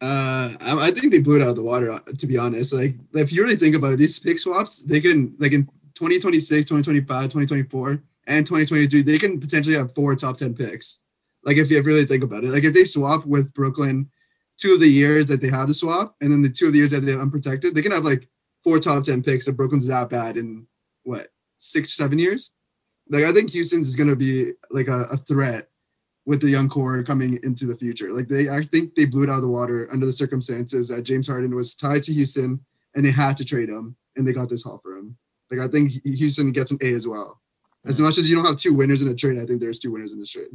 Uh, 0.00 0.52
I, 0.60 0.88
I 0.88 0.90
think 0.90 1.10
they 1.10 1.20
blew 1.20 1.36
it 1.36 1.42
out 1.42 1.50
of 1.50 1.56
the 1.56 1.62
water. 1.62 1.98
To 2.18 2.26
be 2.26 2.38
honest, 2.38 2.72
like 2.72 2.94
if 3.14 3.32
you 3.32 3.42
really 3.42 3.56
think 3.56 3.74
about 3.74 3.94
it, 3.94 3.96
these 3.96 4.18
pick 4.18 4.38
swaps, 4.38 4.84
they 4.84 5.00
can 5.00 5.34
like 5.38 5.52
in 5.52 5.64
2026, 5.94 6.66
2025, 6.66 7.22
2024, 7.24 8.02
and 8.26 8.46
2023, 8.46 9.02
they 9.02 9.18
can 9.18 9.40
potentially 9.40 9.76
have 9.76 9.92
four 9.92 10.14
top 10.14 10.36
10 10.36 10.54
picks. 10.54 10.98
Like 11.42 11.56
if 11.56 11.70
you 11.70 11.82
really 11.82 12.04
think 12.04 12.22
about 12.22 12.44
it, 12.44 12.50
like 12.50 12.64
if 12.64 12.74
they 12.74 12.84
swap 12.84 13.24
with 13.24 13.54
Brooklyn, 13.54 14.10
two 14.58 14.72
of 14.72 14.80
the 14.80 14.88
years 14.88 15.26
that 15.26 15.40
they 15.40 15.48
have 15.48 15.68
the 15.68 15.74
swap, 15.74 16.16
and 16.20 16.30
then 16.30 16.42
the 16.42 16.50
two 16.50 16.66
of 16.66 16.72
the 16.72 16.78
years 16.78 16.90
that 16.90 17.00
they're 17.00 17.20
unprotected, 17.20 17.74
they 17.74 17.82
can 17.82 17.92
have 17.92 18.04
like 18.04 18.28
four 18.64 18.78
top 18.78 19.02
10 19.02 19.22
picks 19.22 19.48
if 19.48 19.56
Brooklyn's 19.56 19.86
that 19.86 20.10
bad 20.10 20.36
in 20.36 20.66
what 21.04 21.28
six, 21.58 21.92
seven 21.92 22.18
years. 22.18 22.54
Like 23.08 23.24
I 23.24 23.32
think 23.32 23.50
Houston's 23.50 23.88
is 23.88 23.96
gonna 23.96 24.16
be 24.16 24.52
like 24.70 24.88
a, 24.88 25.02
a 25.12 25.16
threat 25.16 25.68
with 26.24 26.40
the 26.40 26.50
young 26.50 26.68
core 26.68 27.02
coming 27.04 27.38
into 27.44 27.66
the 27.66 27.76
future. 27.76 28.12
Like 28.12 28.26
they, 28.26 28.48
I 28.48 28.62
think 28.62 28.94
they 28.94 29.04
blew 29.04 29.22
it 29.22 29.30
out 29.30 29.36
of 29.36 29.42
the 29.42 29.48
water 29.48 29.88
under 29.92 30.06
the 30.06 30.12
circumstances 30.12 30.88
that 30.88 31.04
James 31.04 31.28
Harden 31.28 31.54
was 31.54 31.76
tied 31.76 32.02
to 32.04 32.12
Houston 32.12 32.60
and 32.94 33.04
they 33.04 33.12
had 33.12 33.36
to 33.36 33.44
trade 33.44 33.68
him 33.68 33.96
and 34.16 34.26
they 34.26 34.32
got 34.32 34.48
this 34.48 34.64
haul 34.64 34.80
for 34.82 34.96
him. 34.96 35.16
Like 35.50 35.60
I 35.60 35.68
think 35.68 35.92
Houston 36.04 36.50
gets 36.50 36.72
an 36.72 36.78
A 36.82 36.92
as 36.92 37.06
well. 37.06 37.40
As 37.84 38.00
mm. 38.00 38.02
much 38.02 38.18
as 38.18 38.28
you 38.28 38.34
don't 38.34 38.44
have 38.44 38.56
two 38.56 38.74
winners 38.74 39.02
in 39.02 39.08
a 39.08 39.14
trade, 39.14 39.38
I 39.38 39.46
think 39.46 39.60
there's 39.60 39.78
two 39.78 39.92
winners 39.92 40.12
in 40.12 40.18
this 40.18 40.32
trade. 40.32 40.48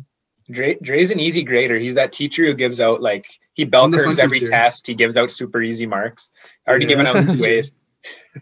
Dre, 0.52 0.78
Dre's 0.82 1.12
an 1.12 1.20
easy 1.20 1.44
grader. 1.44 1.78
He's 1.80 1.96
that 1.96 2.12
teacher 2.12 2.46
who 2.46 2.54
gives 2.54 2.80
out 2.80 3.02
like 3.02 3.26
he 3.54 3.64
bell 3.66 3.86
I'm 3.86 3.92
curves 3.94 4.20
every 4.20 4.40
teacher. 4.40 4.52
test. 4.52 4.86
He 4.88 4.94
gives 4.94 5.18
out 5.18 5.32
super 5.32 5.62
easy 5.62 5.86
marks. 5.86 6.32
I 6.68 6.72
already 6.72 6.86
Yeah, 6.86 6.90
given 6.90 7.08
out 7.08 7.14
the 7.28 7.34
two 7.36 7.42
ways. 7.42 7.74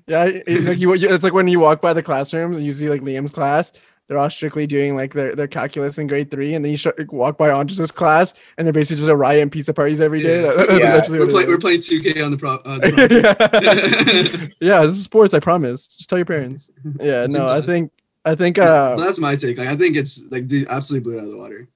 Yeah, 0.08 0.26
it's 0.26 0.68
like 0.68 0.80
you. 0.80 0.94
It's 0.94 1.24
like 1.24 1.34
when 1.34 1.48
you 1.48 1.60
walk 1.60 1.82
by 1.82 1.94
the 1.94 2.04
classroom 2.04 2.54
and 2.54 2.64
you 2.66 2.72
see 2.74 2.90
like 2.90 3.02
Liam's 3.02 3.32
class. 3.32 3.72
They're 4.08 4.18
all 4.18 4.30
strictly 4.32 4.66
doing 4.66 4.96
like 4.96 5.14
their, 5.14 5.36
their 5.36 5.48
calculus 5.48 6.00
in 6.00 6.08
grade 6.08 6.32
three, 6.32 6.56
and 6.56 6.66
then 6.66 6.72
you 6.72 6.78
sh- 6.80 6.88
walk 7.10 7.38
by 7.38 7.52
Andres' 7.52 7.92
class, 7.92 8.34
and 8.58 8.66
they're 8.66 8.74
basically 8.74 8.98
just 9.02 9.10
a 9.12 9.16
riot 9.16 9.44
and 9.44 9.52
pizza 9.52 9.72
parties 9.72 10.02
every 10.02 10.20
day. 10.24 10.42
Yeah. 10.42 10.52
That- 10.66 10.80
Yeah. 11.12 11.20
We're, 11.20 11.28
play, 11.28 11.46
we're 11.46 11.60
playing 11.60 11.82
2K 11.82 12.26
on 12.26 12.32
the 12.32 12.38
pro. 12.38 12.56
Uh, 12.56 12.80
the 12.80 12.92
project. 12.92 14.56
yeah. 14.60 14.78
yeah, 14.78 14.82
this 14.82 14.96
is 14.98 15.04
sports. 15.04 15.36
I 15.36 15.40
promise. 15.40 15.96
Just 15.96 16.10
tell 16.10 16.18
your 16.18 16.26
parents. 16.26 16.72
Yeah, 17.00 17.28
no, 17.30 17.48
I 17.48 17.62
think 17.62 17.92
I 18.26 18.34
think 18.34 18.58
uh, 18.58 18.96
But 18.96 19.04
that's 19.06 19.20
my 19.20 19.36
take. 19.36 19.60
Like 19.60 19.68
I 19.68 19.76
think 19.76 19.96
it's 19.96 20.24
like 20.32 20.46
absolutely 20.68 21.04
blew 21.04 21.18
it 21.18 21.22
out 21.22 21.26
of 21.26 21.32
the 21.32 21.38
water. 21.38 21.68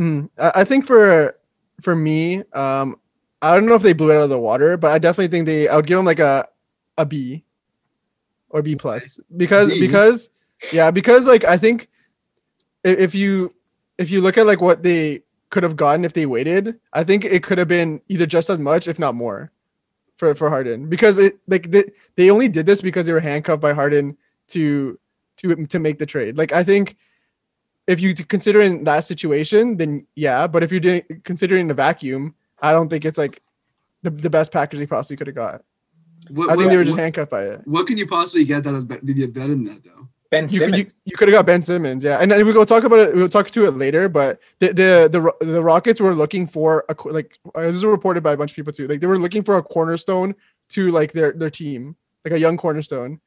Mm, 0.00 0.30
I, 0.38 0.64
think 0.64 0.86
for 0.86 1.36
for 1.80 1.94
me, 1.94 2.42
um, 2.52 2.96
I 3.42 3.54
don't 3.54 3.66
know 3.66 3.74
if 3.74 3.82
they 3.82 3.92
blew 3.92 4.10
it 4.10 4.16
out 4.16 4.22
of 4.24 4.30
the 4.30 4.38
water, 4.38 4.76
but 4.76 4.92
I 4.92 4.98
definitely 4.98 5.28
think 5.28 5.46
they. 5.46 5.68
I 5.68 5.76
would 5.76 5.86
give 5.86 5.96
them 5.96 6.06
like 6.06 6.18
a 6.18 6.48
a 6.98 7.06
B 7.06 7.44
or 8.48 8.62
B 8.62 8.76
plus 8.76 9.18
because 9.36 9.72
B? 9.72 9.86
because 9.86 10.30
yeah 10.72 10.90
because 10.90 11.26
like 11.26 11.44
I 11.44 11.56
think 11.56 11.88
if 12.84 13.14
you 13.14 13.54
if 13.98 14.10
you 14.10 14.20
look 14.20 14.38
at 14.38 14.46
like 14.46 14.60
what 14.60 14.82
they 14.82 15.22
could 15.50 15.62
have 15.62 15.76
gotten 15.76 16.04
if 16.04 16.12
they 16.12 16.26
waited, 16.26 16.78
I 16.92 17.04
think 17.04 17.24
it 17.24 17.42
could 17.42 17.58
have 17.58 17.68
been 17.68 18.00
either 18.08 18.26
just 18.26 18.50
as 18.50 18.58
much, 18.58 18.88
if 18.88 18.98
not 18.98 19.14
more, 19.14 19.50
for 20.16 20.34
for 20.34 20.48
Harden 20.48 20.88
because 20.88 21.18
it 21.18 21.38
like 21.48 21.70
they, 21.70 21.84
they 22.16 22.30
only 22.30 22.48
did 22.48 22.66
this 22.66 22.80
because 22.80 23.06
they 23.06 23.12
were 23.12 23.20
handcuffed 23.20 23.60
by 23.60 23.72
Harden 23.72 24.16
to 24.48 24.98
to 25.38 25.66
to 25.66 25.78
make 25.78 25.98
the 25.98 26.06
trade. 26.06 26.36
Like 26.38 26.52
I 26.52 26.62
think 26.62 26.96
if 27.90 27.98
you 28.00 28.14
consider 28.14 28.60
in 28.60 28.84
that 28.84 29.04
situation, 29.04 29.76
then 29.76 30.06
yeah. 30.14 30.46
But 30.46 30.62
if 30.62 30.70
you're 30.72 30.80
doing 30.88 31.02
considering 31.24 31.68
the 31.68 31.74
vacuum, 31.74 32.34
I 32.62 32.72
don't 32.72 32.88
think 32.88 33.04
it's 33.04 33.18
like 33.18 33.42
the, 34.02 34.10
the 34.10 34.30
best 34.30 34.52
package 34.52 34.78
they 34.78 34.86
possibly 34.86 35.16
could 35.16 35.26
have 35.26 35.36
got. 35.36 35.62
What, 36.30 36.48
I 36.50 36.52
think 36.54 36.66
what- 36.66 36.70
they 36.70 36.76
were 36.76 36.84
just 36.84 36.96
what, 36.96 37.02
handcuffed 37.02 37.30
by 37.30 37.44
it. 37.44 37.60
what 37.64 37.86
can 37.86 37.98
you 37.98 38.06
possibly 38.06 38.44
get 38.44 38.62
that 38.64 38.74
is 38.74 38.84
be- 38.84 38.98
maybe 39.02 39.26
better 39.26 39.48
than 39.48 39.64
that 39.64 39.82
though? 39.84 40.08
Ben 40.30 40.44
You, 40.48 40.60
could- 40.60 40.68
you, 40.68 40.74
Simmons. 40.76 40.96
you 41.06 41.16
could 41.16 41.28
have 41.28 41.36
got 41.38 41.46
Ben 41.46 41.60
Simmons, 41.62 42.04
yeah, 42.04 42.18
and 42.20 42.30
then 42.30 42.46
we 42.46 42.52
will 42.52 42.64
talk 42.64 42.84
about 42.84 43.00
it. 43.00 43.14
We'll 43.16 43.28
talk 43.28 43.50
to 43.50 43.66
it 43.66 43.72
later, 43.72 44.08
but 44.08 44.38
the 44.60 44.68
the 44.68 44.90
the, 45.40 45.44
the 45.54 45.62
Rockets 45.62 46.00
were 46.00 46.14
looking 46.14 46.46
for 46.46 46.84
a 46.88 46.94
like 47.18 47.38
uh, 47.54 47.62
this 47.62 47.76
is 47.76 47.84
reported 47.84 48.22
by 48.22 48.32
a 48.34 48.36
bunch 48.36 48.52
of 48.52 48.56
people 48.56 48.72
too. 48.72 48.86
Like 48.86 49.00
they 49.00 49.08
were 49.08 49.18
looking 49.18 49.42
for 49.42 49.56
a 49.56 49.62
cornerstone 49.62 50.36
to 50.74 50.92
like 50.92 51.10
their 51.12 51.32
their 51.32 51.50
team, 51.50 51.96
like 52.24 52.32
a 52.32 52.38
young 52.38 52.56
cornerstone, 52.56 53.20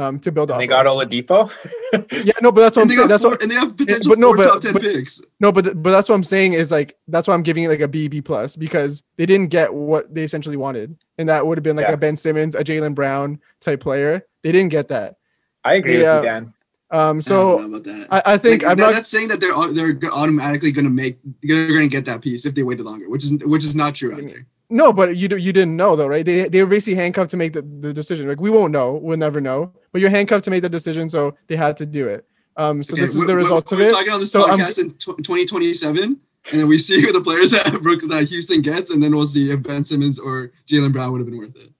um, 0.00 0.18
to 0.20 0.30
build 0.32 0.50
and 0.50 0.54
off. 0.54 0.60
they 0.60 0.64
of. 0.64 0.70
got 0.70 0.86
Oladipo. 0.86 1.50
yeah, 2.24 2.32
no, 2.42 2.52
but 2.52 2.60
that's 2.62 2.76
what 2.76 2.82
I'm 2.84 2.88
saying. 2.90 3.08
That's 3.08 3.22
four, 3.22 3.32
what, 3.32 3.42
and 3.42 3.50
they 3.50 3.54
have 3.56 3.76
potential 3.76 4.10
but 4.12 4.18
no, 4.18 4.28
four 4.28 4.36
but- 4.38 4.44
top 4.44 4.60
ten 4.60 4.72
but- 4.72 4.82
picks. 4.82 5.20
no, 5.40 5.50
but 5.52 5.82
but 5.82 5.90
that's 5.90 6.08
what 6.08 6.14
I'm 6.14 6.24
saying 6.24 6.52
is 6.54 6.70
like 6.70 6.96
that's 7.08 7.26
why 7.28 7.34
I'm 7.34 7.42
giving 7.42 7.64
it 7.64 7.68
like 7.68 7.80
a 7.80 7.88
B 7.88 8.08
B 8.08 8.20
plus 8.20 8.56
because 8.56 9.02
they 9.16 9.26
didn't 9.26 9.48
get 9.48 9.72
what 9.72 10.14
they 10.14 10.22
essentially 10.22 10.56
wanted, 10.56 10.96
and 11.18 11.28
that 11.28 11.46
would 11.46 11.58
have 11.58 11.62
been 11.64 11.76
like 11.76 11.86
Yeah. 11.88 11.94
a 11.94 11.96
Ben 11.96 12.16
Simmons, 12.16 12.54
a 12.54 12.62
Jaylen 12.64 12.94
Brown 12.94 13.40
type 13.60 13.80
player. 13.80 14.26
They 14.42 14.52
didn't 14.52 14.70
get 14.70 14.88
that. 14.88 15.16
I 15.64 15.74
agree 15.74 16.00
Yeah. 16.00 16.16
with 16.20 16.24
you, 16.24 16.30
Dan. 16.30 16.54
Um, 16.90 16.98
I 17.00 17.04
don't 17.12 17.22
so 17.22 17.58
know 17.58 17.66
about 17.66 17.84
that. 17.84 18.06
I, 18.10 18.22
I 18.34 18.38
think 18.38 18.62
Like, 18.62 18.70
I'm 18.70 18.76
that- 18.78 18.84
not. 18.84 18.92
That's 18.94 19.10
saying 19.10 19.28
that 19.28 19.40
they're 19.40 19.92
they're 19.94 20.10
automatically 20.12 20.72
going 20.72 20.86
to 20.86 20.90
make 20.90 21.18
they're 21.42 21.68
going 21.68 21.82
to 21.82 21.88
get 21.88 22.04
that 22.06 22.22
piece 22.22 22.46
if 22.46 22.54
they 22.54 22.62
waited 22.62 22.84
longer, 22.86 23.10
which 23.10 23.24
is 23.24 23.32
which 23.44 23.64
is 23.64 23.74
not 23.74 23.94
true 23.94 24.16
either. 24.16 24.46
No, 24.70 24.92
but 24.92 25.16
you 25.16 25.28
you 25.36 25.52
didn't 25.52 25.76
know 25.76 25.96
though, 25.96 26.06
right? 26.06 26.24
They 26.24 26.48
they 26.48 26.62
were 26.62 26.68
basically 26.68 26.94
handcuffed 26.94 27.30
to 27.32 27.36
make 27.36 27.52
the, 27.54 27.62
the 27.62 27.92
decision. 27.92 28.26
Like 28.28 28.40
we 28.40 28.48
won't 28.50 28.72
know, 28.72 28.92
we'll 28.94 29.16
never 29.18 29.40
know. 29.40 29.72
But 29.92 30.00
you're 30.00 30.10
handcuffed 30.10 30.44
to 30.44 30.50
make 30.50 30.62
the 30.62 30.68
decision, 30.68 31.08
so 31.08 31.36
they 31.46 31.56
had 31.56 31.76
to 31.78 31.86
do 31.86 32.08
it. 32.08 32.26
Um, 32.56 32.82
so 32.82 32.92
Okay, 32.94 33.02
this 33.02 33.10
is 33.12 33.16
the 33.20 33.26
we're- 33.26 33.34
results 33.34 33.72
of 33.72 33.78
we're 33.78 33.86
it. 33.86 33.90
talking 33.90 34.10
on 34.12 34.20
this 34.20 34.30
So 34.30 34.46
I'm- 34.48 34.58
podcast 34.58 34.78
in 34.80 34.90
tw- 34.94 35.22
2027, 35.24 36.02
and 36.02 36.60
then 36.60 36.66
we 36.68 36.78
see 36.88 37.00
who 37.00 37.12
the 37.12 37.20
players 37.20 37.52
that 37.52 37.80
Brooklyn 37.82 38.10
that 38.10 38.24
Houston 38.28 38.60
gets, 38.62 38.90
and 38.90 39.02
then 39.02 39.14
we'll 39.14 39.26
see 39.26 39.50
if 39.50 39.62
Ben 39.62 39.84
Simmons 39.84 40.18
or 40.18 40.50
Jaylen 40.68 40.92
Brown 40.92 41.12
would 41.12 41.18
have 41.20 41.28
been 41.28 41.38
worth 41.38 41.56
it. 41.56 41.70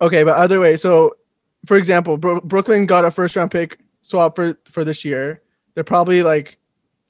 Okay, 0.00 0.22
but 0.24 0.36
either 0.38 0.60
way, 0.60 0.76
so 0.76 1.16
for 1.66 1.76
example, 1.76 2.16
Bro- 2.16 2.40
Brooklyn 2.42 2.86
got 2.86 3.04
a 3.04 3.10
first 3.10 3.36
round 3.36 3.50
pick 3.50 3.78
swap 4.02 4.36
for 4.36 4.56
for 4.64 4.84
this 4.84 5.04
year. 5.04 5.42
They're 5.74 5.84
probably 5.84 6.22
like 6.22 6.58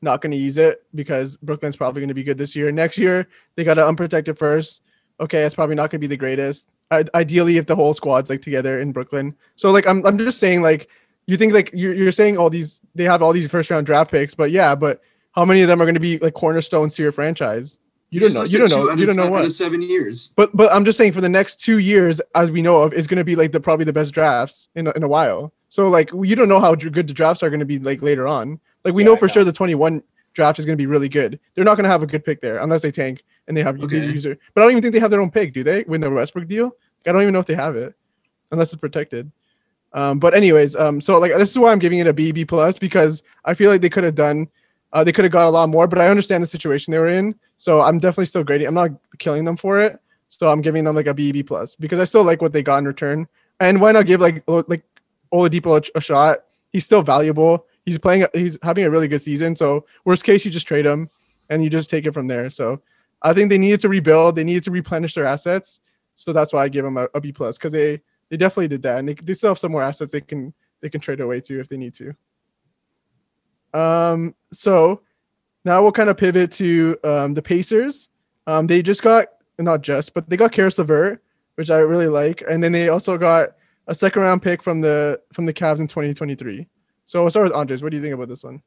not 0.01 0.21
going 0.21 0.31
to 0.33 0.37
use 0.39 0.57
it 0.59 0.83
because 0.95 1.37
Brooklyn's 1.39 1.77
probably 1.77 2.01
going 2.01 2.09
to 2.09 2.15
be 2.15 2.25
good 2.25 2.39
this 2.39 2.55
year. 2.55 2.71
Next 2.73 2.99
year, 2.99 3.27
they 3.57 3.65
got 3.65 3.79
an 3.79 3.85
unprotected 3.85 4.39
first. 4.39 4.83
Okay, 5.21 5.45
it's 5.45 5.55
probably 5.55 5.75
not 5.77 5.91
going 5.91 6.01
to 6.01 6.07
be 6.07 6.07
the 6.09 6.17
greatest. 6.17 6.69
I- 6.91 7.05
ideally, 7.15 7.57
if 7.57 7.67
the 7.67 7.77
whole 7.77 7.95
squad's 7.95 8.31
like 8.31 8.43
together 8.43 8.81
in 8.81 8.93
Brooklyn. 8.93 9.35
So 9.57 9.71
like, 9.71 9.87
I'm 9.87 10.05
I'm 10.07 10.19
just 10.19 10.39
saying 10.39 10.63
like, 10.63 10.89
you 11.27 11.37
think 11.37 11.53
like 11.53 11.71
you're 11.73 11.95
you're 11.95 12.13
saying 12.13 12.37
all 12.37 12.51
these 12.51 12.81
they 12.95 13.05
have 13.05 13.23
all 13.23 13.33
these 13.33 13.51
first 13.51 13.71
round 13.71 13.87
draft 13.87 14.11
picks, 14.11 14.35
but 14.35 14.51
yeah, 14.51 14.75
but 14.75 15.01
how 15.33 15.45
many 15.45 15.63
of 15.63 15.69
them 15.69 15.81
are 15.81 15.85
going 15.85 15.95
to 15.95 16.01
be 16.01 16.19
like 16.19 16.35
cornerstones 16.35 16.95
to 16.97 17.03
your 17.03 17.13
franchise? 17.13 17.79
You 18.11 18.21
don't 18.21 18.35
know. 18.35 18.45
You 18.45 18.59
don't 18.59 18.71
know. 18.71 18.93
You 18.95 19.07
don't 19.07 19.17
know 19.17 19.29
what. 19.31 19.51
seven 19.51 19.83
years. 19.83 20.33
But 20.37 20.57
but 20.57 20.73
I'm 20.73 20.85
just 20.85 20.97
saying 20.99 21.13
for 21.13 21.21
the 21.21 21.29
next 21.29 21.57
two 21.57 21.79
years, 21.79 22.21
as 22.37 22.53
we 22.53 22.63
know 22.63 22.83
of, 22.83 22.93
is 22.93 23.07
going 23.09 23.19
to 23.19 23.25
be 23.25 23.35
like 23.35 23.51
the 23.51 23.59
probably 23.61 23.85
the 23.85 23.93
best 23.93 24.13
drafts 24.15 24.69
in 24.77 24.87
a, 24.87 24.93
in 24.93 25.03
a 25.03 25.09
while. 25.09 25.53
So 25.69 25.89
like 25.89 26.11
you 26.13 26.37
don't 26.37 26.49
know 26.49 26.61
how 26.61 26.77
good 26.77 27.09
the 27.09 27.15
drafts 27.15 27.43
are 27.43 27.51
going 27.51 27.61
to 27.61 27.67
be 27.67 27.81
like 27.81 28.03
later 28.03 28.29
on. 28.29 28.61
Like 28.85 28.95
we 28.95 29.03
Yeah, 29.03 29.07
know 29.07 29.17
for 29.17 29.27
know. 29.27 29.33
sure 29.33 29.45
the 29.45 29.53
21 29.53 30.01
draft 30.35 30.59
is 30.61 30.65
going 30.65 30.75
to 30.77 30.81
be 30.81 30.87
really 30.87 31.09
good. 31.09 31.41
They're 31.55 31.65
not 31.65 31.77
going 31.77 31.85
to 31.85 31.91
have 31.91 32.03
a 32.05 32.07
good 32.07 32.25
pick 32.25 32.41
there 32.41 32.59
unless 32.59 32.83
they 32.83 32.93
tank 32.93 33.25
and 33.49 33.57
they 33.57 33.63
have 33.63 33.81
Okay. 33.81 33.99
the 34.01 34.13
user. 34.13 34.39
But 34.53 34.61
I 34.61 34.65
don't 34.65 34.73
even 34.73 34.83
think 34.83 34.95
they 34.95 35.01
have 35.01 35.11
their 35.11 35.21
own 35.21 35.31
pick, 35.31 35.53
do 35.53 35.63
they? 35.63 35.85
Win 35.85 36.01
the 36.01 36.11
Westbrook 36.11 36.49
deal? 36.49 36.77
I 37.07 37.13
don't 37.13 37.23
even 37.23 37.33
know 37.35 37.41
if 37.41 37.47
they 37.47 37.55
have 37.55 37.77
it 37.77 37.95
unless 38.51 38.73
it's 38.73 38.81
protected. 38.81 39.31
Um, 39.93 40.19
but 40.19 40.35
anyways, 40.35 40.75
um, 40.75 41.01
so 41.01 41.19
like 41.19 41.33
this 41.37 41.51
is 41.51 41.59
why 41.59 41.71
I'm 41.71 41.79
giving 41.79 41.99
it 41.99 42.07
a 42.07 42.13
B 42.13 42.33
B 42.33 42.45
plus 42.45 42.79
because 42.79 43.23
I 43.45 43.55
feel 43.55 43.71
like 43.71 43.81
they 43.81 43.91
could 43.91 44.05
have 44.05 44.15
done, 44.15 44.49
uh, 44.93 45.05
they 45.05 45.13
could 45.13 45.25
have 45.25 45.33
got 45.33 45.47
a 45.47 45.51
lot 45.51 45.69
more. 45.69 45.87
But 45.87 46.01
I 46.01 46.09
understand 46.09 46.43
the 46.43 46.49
situation 46.49 46.91
they 46.91 46.99
were 46.99 47.09
in, 47.09 47.35
so 47.57 47.81
I'm 47.81 47.99
definitely 47.99 48.27
still 48.27 48.43
grading. 48.43 48.67
I'm 48.67 48.75
not 48.75 48.91
killing 49.19 49.45
them 49.45 49.57
for 49.57 49.79
it, 49.81 50.01
so 50.29 50.49
I'm 50.49 50.63
giving 50.63 50.83
them 50.83 50.97
like 50.97 51.07
a 51.07 51.15
B 51.15 51.31
B 51.31 51.43
plus 51.43 51.77
because 51.77 52.01
I 52.01 52.05
still 52.05 52.25
like 52.25 52.43
what 52.43 52.53
they 52.53 52.63
got 52.63 52.79
in 52.79 52.87
return. 52.87 53.29
And 53.61 53.81
why 53.81 53.93
not 53.93 54.07
give 54.07 54.21
like 54.21 54.43
like 54.49 54.83
Oladipo 55.33 55.79
a, 55.95 55.99
a 55.99 56.01
shot? 56.01 56.39
He's 56.73 56.85
still 56.85 57.03
valuable. 57.03 57.67
He's 57.85 57.99
playing. 57.99 58.27
He's 58.35 58.59
having 58.63 58.85
a 58.85 58.91
really 58.91 59.07
good 59.07 59.23
season. 59.23 59.55
So 59.55 59.87
worst 60.05 60.25
case, 60.25 60.45
you 60.45 60.51
just 60.51 60.67
trade 60.67 60.87
him 60.87 61.09
and 61.51 61.63
you 61.63 61.71
just 61.71 61.89
take 61.89 62.05
it 62.05 62.15
from 62.15 62.27
there. 62.27 62.51
So 62.51 62.81
I 63.25 63.33
think 63.33 63.49
they 63.51 63.59
needed 63.59 63.81
to 63.81 63.89
rebuild. 63.89 64.37
They 64.37 64.45
needed 64.45 64.65
to 64.65 64.71
replenish 64.71 65.15
their 65.15 65.25
assets. 65.25 65.81
So 66.15 66.33
that's 66.33 66.53
why 66.53 66.63
I 66.63 66.69
give 66.69 66.85
them 66.85 66.99
a, 66.99 67.09
a 67.15 67.21
B 67.21 67.33
plus 67.33 67.59
because 67.59 67.73
they 67.73 68.01
they 68.31 68.37
definitely 68.37 68.69
did 68.69 68.83
that, 68.83 68.99
and 68.99 69.09
they, 69.09 69.15
they 69.15 69.35
still 69.35 69.51
have 69.51 69.59
some 69.59 69.73
more 69.73 69.83
assets 69.83 70.13
they 70.13 70.21
can 70.21 70.55
they 70.81 70.91
can 70.91 71.01
trade 71.01 71.21
away 71.21 71.41
to 71.41 71.59
if 71.59 71.69
they 71.69 71.77
need 71.77 71.95
to. 71.95 72.15
Um. 73.79 74.35
So 74.53 75.01
now 75.65 75.83
we'll 75.83 75.93
kind 75.93 76.11
of 76.11 76.17
pivot 76.17 76.53
to 76.53 76.99
um 77.03 77.35
the 77.35 77.43
Pacers. 77.43 78.11
Um. 78.47 78.67
They 78.67 78.83
just 78.83 79.03
got 79.03 79.27
not 79.59 79.83
just, 79.83 80.15
but 80.15 80.29
they 80.29 80.37
got 80.37 80.53
Caris 80.53 80.79
LeVert, 80.79 81.23
which 81.57 81.71
I 81.71 81.79
really 81.79 82.09
like, 82.09 82.45
and 82.49 82.63
then 82.63 82.73
they 82.73 82.91
also 82.91 83.19
got 83.19 83.57
a 83.87 83.95
second 83.95 84.23
round 84.23 84.43
pick 84.43 84.63
from 84.63 84.81
the 84.81 85.21
from 85.33 85.47
the 85.47 85.53
Cavs 85.53 85.81
in 85.81 85.89
2023. 85.89 86.67
So 87.07 87.23
we'll 87.23 87.31
start 87.31 87.45
with 87.45 87.55
Andres. 87.55 87.83
What 87.83 87.91
do 87.91 87.97
you 87.97 88.03
think 88.03 88.15
about 88.15 88.29
this 88.29 88.45
one? 88.45 88.63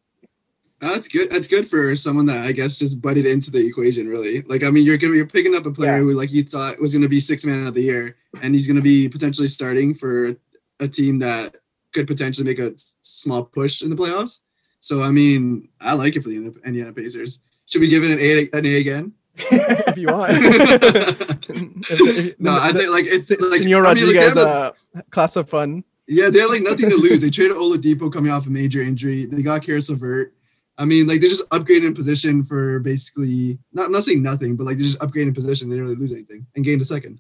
Uh, 0.82 0.90
that's 0.94 1.08
good. 1.08 1.30
That's 1.32 1.48
good 1.48 1.68
for 1.68 1.96
someone 1.96 2.28
that 2.28 2.46
I 2.46 2.52
guess 2.52 2.78
just 2.78 3.02
butted 3.02 3.26
into 3.26 3.50
the 3.50 3.66
equation. 3.66 4.08
Really, 4.08 4.42
like 4.44 4.64
I 4.64 4.70
mean, 4.70 4.86
you're 4.86 4.98
gonna 4.98 5.16
you're 5.16 5.26
picking 5.26 5.56
up 5.56 5.66
a 5.66 5.72
player 5.72 5.94
Yeah. 5.98 6.00
who 6.04 6.12
like 6.12 6.32
you 6.32 6.44
thought 6.44 6.80
was 6.80 6.94
gonna 6.94 7.10
be 7.10 7.20
six 7.20 7.44
man 7.46 7.66
of 7.66 7.74
the 7.74 7.82
year, 7.82 8.16
and 8.44 8.54
he's 8.54 8.68
gonna 8.68 8.82
be 8.82 9.10
potentially 9.10 9.48
starting 9.48 9.94
for 9.96 10.36
a 10.80 10.88
team 10.88 11.18
that 11.20 11.56
could 11.94 12.06
potentially 12.06 12.46
make 12.46 12.60
a 12.60 12.74
small 13.02 13.44
push 13.46 13.82
in 13.82 13.90
the 13.90 13.96
playoffs. 13.96 14.42
So 14.80 15.02
I 15.02 15.10
mean, 15.10 15.70
I 15.82 15.94
like 15.94 16.16
it 16.16 16.22
for 16.22 16.30
the 16.30 16.36
Indiana- 16.36 16.60
Indiana 16.66 16.94
Pacers. 16.94 17.40
Should 17.66 17.82
we 17.82 17.88
give 17.88 18.04
it 18.04 18.12
an 18.12 18.20
A 18.20 18.58
an 18.58 18.66
A 18.68 18.76
again? 18.80 19.14
If 19.52 19.98
you 19.98 20.08
want. 20.08 20.32
If- 20.34 21.50
if- 21.92 22.40
no, 22.40 22.52
I 22.52 22.72
think 22.72 22.90
like 22.92 23.06
it's 23.08 23.30
like 23.42 23.60
Senor 23.62 23.86
I 23.88 23.94
mean, 23.96 24.06
like, 24.08 24.16
Rodriguez, 24.16 24.36
a- 24.38 24.48
uh, 24.50 24.72
class 25.10 25.36
of 25.36 25.50
fun. 25.50 25.84
Yeah, 26.08 26.30
they 26.30 26.40
had 26.40 26.50
like 26.50 26.62
nothing 26.64 26.90
to 26.90 26.96
lose. 26.96 27.22
They 27.22 27.30
traded 27.30 27.58
Oladipo 27.58 28.12
coming 28.14 28.32
off 28.32 28.48
a 28.48 28.50
major 28.50 28.82
injury. 28.82 29.26
They 29.26 29.42
got 29.42 29.64
Caris 29.64 29.90
LeVert. 29.90 30.34
I 30.78 30.86
mean, 30.86 31.08
like 31.08 31.22
they 31.22 31.28
just 31.28 31.50
upgraded 31.50 31.88
in 31.88 31.94
position 31.96 32.44
for 32.44 32.80
basically 32.80 33.58
not 33.74 33.90
not 33.92 34.04
saying 34.04 34.22
nothing, 34.22 34.56
but 34.56 34.66
like 34.66 34.78
they 34.78 34.84
just 34.84 35.00
upgraded 35.00 35.30
in 35.30 35.34
position. 35.34 35.70
They 35.70 35.76
didn't 35.76 35.90
really 35.90 36.00
lose 36.00 36.12
anything 36.14 36.46
and 36.56 36.64
gained 36.64 36.82
a 36.82 36.86
second. 36.86 37.20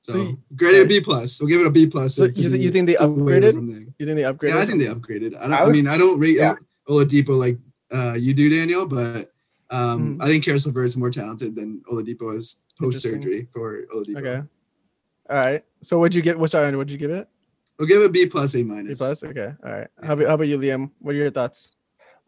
So 0.00 0.12
So 0.14 0.38
graded 0.56 0.86
a 0.86 0.88
B 0.88 1.00
plus. 1.02 1.40
We'll 1.40 1.50
give 1.50 1.60
it 1.60 1.66
a 1.66 1.70
B 1.70 1.86
plus. 1.86 2.14
So 2.14 2.24
you 2.24 2.48
the- 2.48 2.58
you 2.58 2.70
think 2.70 2.86
they 2.86 2.94
upgraded? 2.94 3.52
You 3.98 4.06
think 4.06 4.16
they 4.16 4.22
upgraded? 4.22 4.48
Yeah, 4.54 4.58
I 4.60 4.64
think 4.66 4.78
they 4.80 4.86
upgraded. 4.86 5.36
I, 5.36 5.42
don't, 5.42 5.52
I 5.52 5.64
I, 5.64 5.68
mean, 5.70 5.86
I 5.86 5.98
don't 5.98 6.18
rate 6.18 6.36
yeah. 6.36 6.54
Oladipo 6.88 7.38
like 7.38 7.58
uh, 7.92 8.14
you 8.14 8.32
do, 8.32 8.48
Daniel, 8.48 8.86
but 8.86 9.30
um, 9.68 10.16
Mhm. 10.16 10.24
I 10.24 10.26
think 10.28 10.44
Caris 10.44 10.66
LeVert 10.66 10.86
is 10.86 10.96
more 10.96 11.10
talented 11.10 11.54
than 11.54 11.82
Oladipo 11.92 12.34
is 12.36 12.62
post 12.80 13.02
surgery 13.02 13.48
for 13.52 13.82
Oladipo. 13.94 14.16
Okay. 14.18 14.42
All 15.28 15.36
right. 15.36 15.62
So 15.82 15.98
what'd 15.98 16.14
you 16.14 16.22
get? 16.22 16.38
What's 16.38 16.52
sorry? 16.52 16.74
What'd 16.74 16.90
you 16.90 16.98
give 16.98 17.10
it? 17.10 17.28
We'll 17.78 17.86
give 17.88 18.00
it 18.02 18.06
a 18.06 18.08
B 18.08 18.26
plus, 18.26 18.54
A 18.56 18.62
minus. 18.62 18.98
B 18.98 19.04
plus. 19.04 19.22
Okay. 19.22 19.52
All 19.64 19.70
right. 19.70 19.88
How 20.02 20.14
about 20.14 20.26
how 20.28 20.34
about 20.34 20.48
you, 20.48 20.58
Liam? 20.58 20.90
What 20.98 21.14
are 21.14 21.18
your 21.18 21.30
thoughts? 21.30 21.72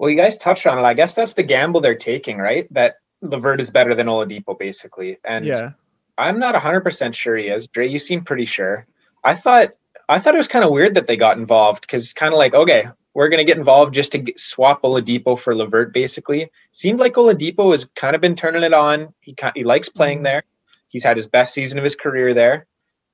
Well, 0.03 0.11
you 0.11 0.17
guys 0.17 0.37
touched 0.37 0.67
on 0.67 0.81
it. 0.81 0.83
I 0.83 0.95
guess 0.95 1.15
that's 1.15 1.35
the 1.35 1.45
gamble 1.45 1.81
they're 1.81 1.95
taking, 1.95 2.39
right? 2.39 2.67
That 2.75 2.97
Levert 3.21 3.61
is 3.61 3.71
better 3.71 3.95
than 3.95 4.09
Oladipo, 4.09 4.59
basically. 4.59 5.19
And 5.23 5.45
yeah. 5.45 5.71
I'm 6.19 6.41
not 6.41 6.57
100% 6.57 7.15
sure 7.15 7.37
he 7.37 7.47
is. 7.47 7.69
Dre, 7.69 7.87
you 7.87 8.01
seem 8.01 8.25
pretty 8.25 8.47
sure. 8.47 8.85
I 9.23 9.35
thought 9.37 9.75
I 10.09 10.19
thought 10.19 10.35
it 10.35 10.39
was 10.39 10.49
kind 10.49 10.65
of 10.65 10.73
weird 10.73 10.95
that 10.95 11.07
they 11.07 11.17
got 11.17 11.37
involved 11.37 11.83
because 11.83 12.15
kind 12.15 12.33
of 12.35 12.39
like, 12.39 12.53
okay, 12.53 12.87
we're 13.15 13.29
going 13.29 13.39
to 13.39 13.49
get 13.49 13.59
involved 13.59 13.95
just 13.95 14.11
to 14.11 14.19
get, 14.19 14.41
swap 14.41 14.83
Oladipo 14.83 15.39
for 15.39 15.55
Levert, 15.55 15.93
basically. 15.95 16.51
Seemed 16.73 16.99
like 16.99 17.15
Oladipo 17.15 17.71
has 17.71 17.85
kind 17.95 18.17
of 18.17 18.21
been 18.21 18.35
turning 18.35 18.65
it 18.65 18.75
on. 18.75 19.15
He 19.21 19.37
he 19.55 19.63
likes 19.63 19.89
playing 19.89 20.19
Mhm. 20.19 20.25
there. 20.25 20.43
He's 20.89 21.05
had 21.05 21.17
his 21.17 21.29
best 21.29 21.55
season 21.55 21.79
of 21.79 21.85
his 21.85 21.95
career 21.95 22.35
there. 22.35 22.67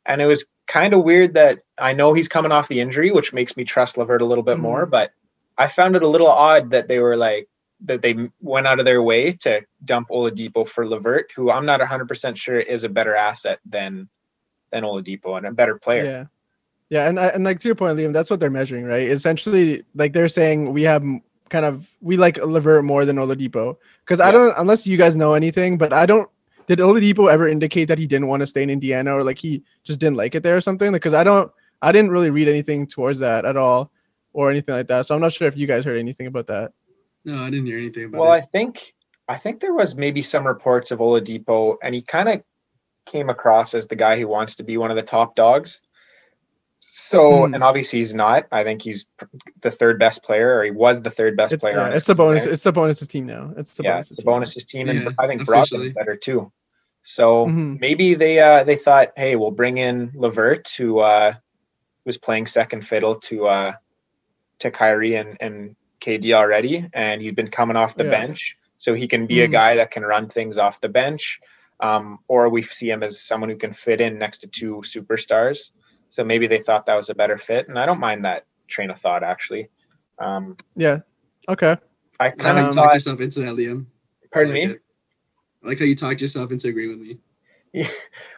And 0.06 0.22
it 0.22 0.26
was 0.26 0.46
kind 0.66 0.94
of 0.94 1.04
weird 1.04 1.34
that 1.34 1.58
I 1.76 1.92
know 1.92 2.14
he's 2.14 2.28
coming 2.28 2.50
off 2.50 2.68
the 2.68 2.80
injury, 2.80 3.10
which 3.10 3.34
makes 3.34 3.58
me 3.58 3.64
trust 3.64 3.98
Levert 3.98 4.22
a 4.22 4.24
little 4.24 4.42
bit 4.42 4.56
Mhm. 4.56 4.60
more. 4.62 4.86
But 4.86 5.10
I 5.58 5.66
found 5.66 5.96
it 5.96 6.02
a 6.02 6.08
little 6.08 6.28
odd 6.28 6.70
that 6.70 6.88
they 6.88 7.00
were 7.00 7.16
like, 7.16 7.48
that 7.84 8.02
they 8.02 8.30
went 8.40 8.66
out 8.66 8.78
of 8.78 8.84
their 8.84 9.02
way 9.02 9.32
to 9.32 9.62
dump 9.84 10.08
Oladipo 10.08 10.66
for 10.66 10.86
Levert, 10.86 11.32
who 11.34 11.50
I'm 11.50 11.66
not 11.66 11.80
100% 11.80 12.36
sure 12.36 12.58
is 12.58 12.84
a 12.84 12.88
better 12.88 13.14
asset 13.14 13.60
than 13.66 14.08
than 14.70 14.84
Oladipo 14.84 15.36
and 15.36 15.46
a 15.46 15.52
better 15.52 15.78
player. 15.78 16.04
Yeah. 16.04 16.24
Yeah, 16.90 17.06
and 17.08 17.18
and 17.18 17.44
like 17.44 17.60
to 17.60 17.68
your 17.68 17.74
point, 17.74 17.98
Liam, 17.98 18.14
that's 18.14 18.30
what 18.30 18.40
they're 18.40 18.48
measuring, 18.48 18.86
right? 18.86 19.08
Essentially, 19.08 19.84
like 19.94 20.14
they're 20.14 20.28
saying 20.28 20.72
we 20.72 20.82
have 20.82 21.04
kind 21.50 21.66
of 21.66 21.86
we 22.00 22.16
like 22.16 22.38
Levert 22.38 22.82
more 22.82 23.04
than 23.04 23.16
Oladipo 23.16 23.76
because 24.00 24.22
I 24.22 24.32
don't 24.32 24.54
unless 24.56 24.86
you 24.86 24.96
guys 24.96 25.14
know 25.14 25.34
anything, 25.34 25.76
but 25.76 25.92
I 25.92 26.06
don't. 26.06 26.30
Did 26.66 26.78
Oladipo 26.78 27.30
ever 27.30 27.46
indicate 27.46 27.86
that 27.86 27.98
he 27.98 28.06
didn't 28.06 28.26
want 28.26 28.40
to 28.40 28.46
stay 28.46 28.62
in 28.62 28.70
Indiana 28.70 29.14
or 29.14 29.22
like 29.22 29.38
he 29.38 29.62
just 29.84 30.00
didn't 30.00 30.16
like 30.16 30.34
it 30.34 30.42
there 30.42 30.56
or 30.56 30.62
something? 30.62 30.90
Because 30.90 31.12
I 31.12 31.24
don't, 31.24 31.50
I 31.80 31.92
didn't 31.92 32.10
really 32.10 32.30
read 32.30 32.48
anything 32.48 32.86
towards 32.86 33.18
that 33.18 33.44
at 33.44 33.56
all 33.56 33.90
or 34.32 34.50
anything 34.50 34.74
like 34.74 34.88
that. 34.88 35.06
So 35.06 35.14
I'm 35.14 35.20
not 35.20 35.32
sure 35.32 35.48
if 35.48 35.56
you 35.56 35.66
guys 35.66 35.84
heard 35.84 35.98
anything 35.98 36.26
about 36.26 36.46
that. 36.48 36.72
No, 37.24 37.36
I 37.42 37.50
didn't 37.50 37.66
hear 37.66 37.78
anything 37.78 38.04
about 38.04 38.20
Well, 38.20 38.30
I 38.32 38.38
it. 38.38 38.46
think 38.52 38.94
I 39.30 39.36
think 39.36 39.60
there 39.60 39.74
was 39.74 39.94
maybe 39.96 40.22
some 40.22 40.46
reports 40.46 40.90
of 40.90 41.00
Oladipo, 41.00 41.76
and 41.82 41.94
he 41.94 42.00
kind 42.00 42.28
of 42.30 42.42
came 43.04 43.28
across 43.28 43.74
as 43.74 43.86
the 43.86 43.96
guy 43.96 44.18
who 44.18 44.26
wants 44.26 44.54
to 44.56 44.62
be 44.64 44.78
one 44.78 44.90
of 44.90 44.96
the 44.96 45.02
top 45.02 45.34
dogs. 45.36 45.80
So, 46.80 47.46
Hmm. 47.46 47.54
and 47.54 47.62
obviously 47.64 47.98
he's 47.98 48.14
not. 48.14 48.46
I 48.52 48.64
think 48.64 48.80
he's 48.80 49.04
pr- 49.18 49.26
the 49.60 49.70
third 49.70 49.98
best 49.98 50.22
player, 50.22 50.56
or 50.58 50.64
he 50.64 50.70
was 50.70 51.02
the 51.02 51.10
third 51.10 51.36
best 51.36 51.52
It's, 51.52 51.60
player. 51.60 51.78
uh, 51.80 51.90
it's 51.90 52.08
a 52.08 52.14
bonus. 52.14 52.44
there. 52.44 52.52
It's 52.54 52.62
Sabonis's 52.62 53.08
team 53.08 53.26
now. 53.26 53.52
It's 53.56 53.76
the 53.76 53.82
yeah, 53.82 53.98
it's 53.98 54.10
a 54.12 54.16
team 54.16 54.24
now. 54.24 54.32
Sabonis's 54.32 54.64
team, 54.64 54.88
and 54.88 55.02
Yeah, 55.02 55.08
I 55.18 55.26
think 55.26 55.42
Brogdon's 55.42 55.72
officially. 55.72 55.92
better 55.92 56.16
too. 56.16 56.50
So 57.02 57.46
Mhm. 57.46 57.80
maybe 57.80 58.14
they 58.14 58.38
uh, 58.40 58.64
they 58.64 58.76
thought, 58.76 59.12
hey, 59.16 59.36
we'll 59.36 59.50
bring 59.50 59.76
in 59.78 60.10
Levert, 60.14 60.68
who 60.78 61.00
uh, 61.00 61.34
was 62.06 62.16
playing 62.16 62.46
second 62.46 62.86
fiddle 62.86 63.16
to 63.16 63.46
uh, 63.46 63.72
to 64.60 64.70
Kyrie 64.70 65.16
and, 65.16 65.36
and 65.40 65.76
KD 66.00 66.32
already, 66.32 66.88
and 66.92 67.20
he's 67.22 67.32
been 67.32 67.50
coming 67.50 67.76
off 67.76 67.96
the 67.96 68.04
Yeah. 68.04 68.10
bench, 68.10 68.56
so 68.76 68.94
he 68.94 69.08
can 69.08 69.26
be 69.26 69.40
a 69.40 69.48
Mhm. 69.48 69.52
guy 69.52 69.76
that 69.76 69.90
can 69.90 70.04
run 70.04 70.28
things 70.28 70.58
off 70.58 70.80
the 70.80 70.88
bench, 70.88 71.40
um, 71.80 72.18
or 72.28 72.48
we 72.48 72.62
see 72.62 72.90
him 72.90 73.02
as 73.02 73.22
someone 73.22 73.50
who 73.50 73.56
can 73.56 73.72
fit 73.72 74.00
in 74.00 74.18
next 74.18 74.40
to 74.40 74.46
two 74.46 74.76
superstars. 74.84 75.72
So 76.10 76.24
maybe 76.24 76.46
they 76.46 76.60
thought 76.60 76.86
that 76.86 76.96
was 76.96 77.10
a 77.10 77.14
better 77.14 77.38
fit, 77.38 77.68
and 77.68 77.78
I 77.78 77.86
don't 77.86 78.00
mind 78.00 78.24
that 78.24 78.46
train 78.68 78.90
of 78.90 79.00
thought 79.00 79.22
actually. 79.22 79.68
Um, 80.18 80.56
Yeah. 80.76 81.00
Okay. 81.48 81.76
I 82.20 82.26
I 82.26 82.30
kind 82.30 82.58
of 82.58 82.66
you 82.66 82.72
talked 82.72 82.94
yourself 82.94 83.20
into 83.20 83.40
that, 83.40 83.54
Liam. 83.54 83.86
Pardon 84.32 84.52
I 84.52 84.54
me. 84.54 84.62
it. 84.64 84.80
I 85.62 85.68
like 85.68 85.78
how 85.78 85.84
you 85.84 85.94
talked 85.94 86.20
yourself 86.20 86.50
into 86.50 86.68
agreeing 86.68 86.90
with 86.90 87.00
me. 87.00 87.18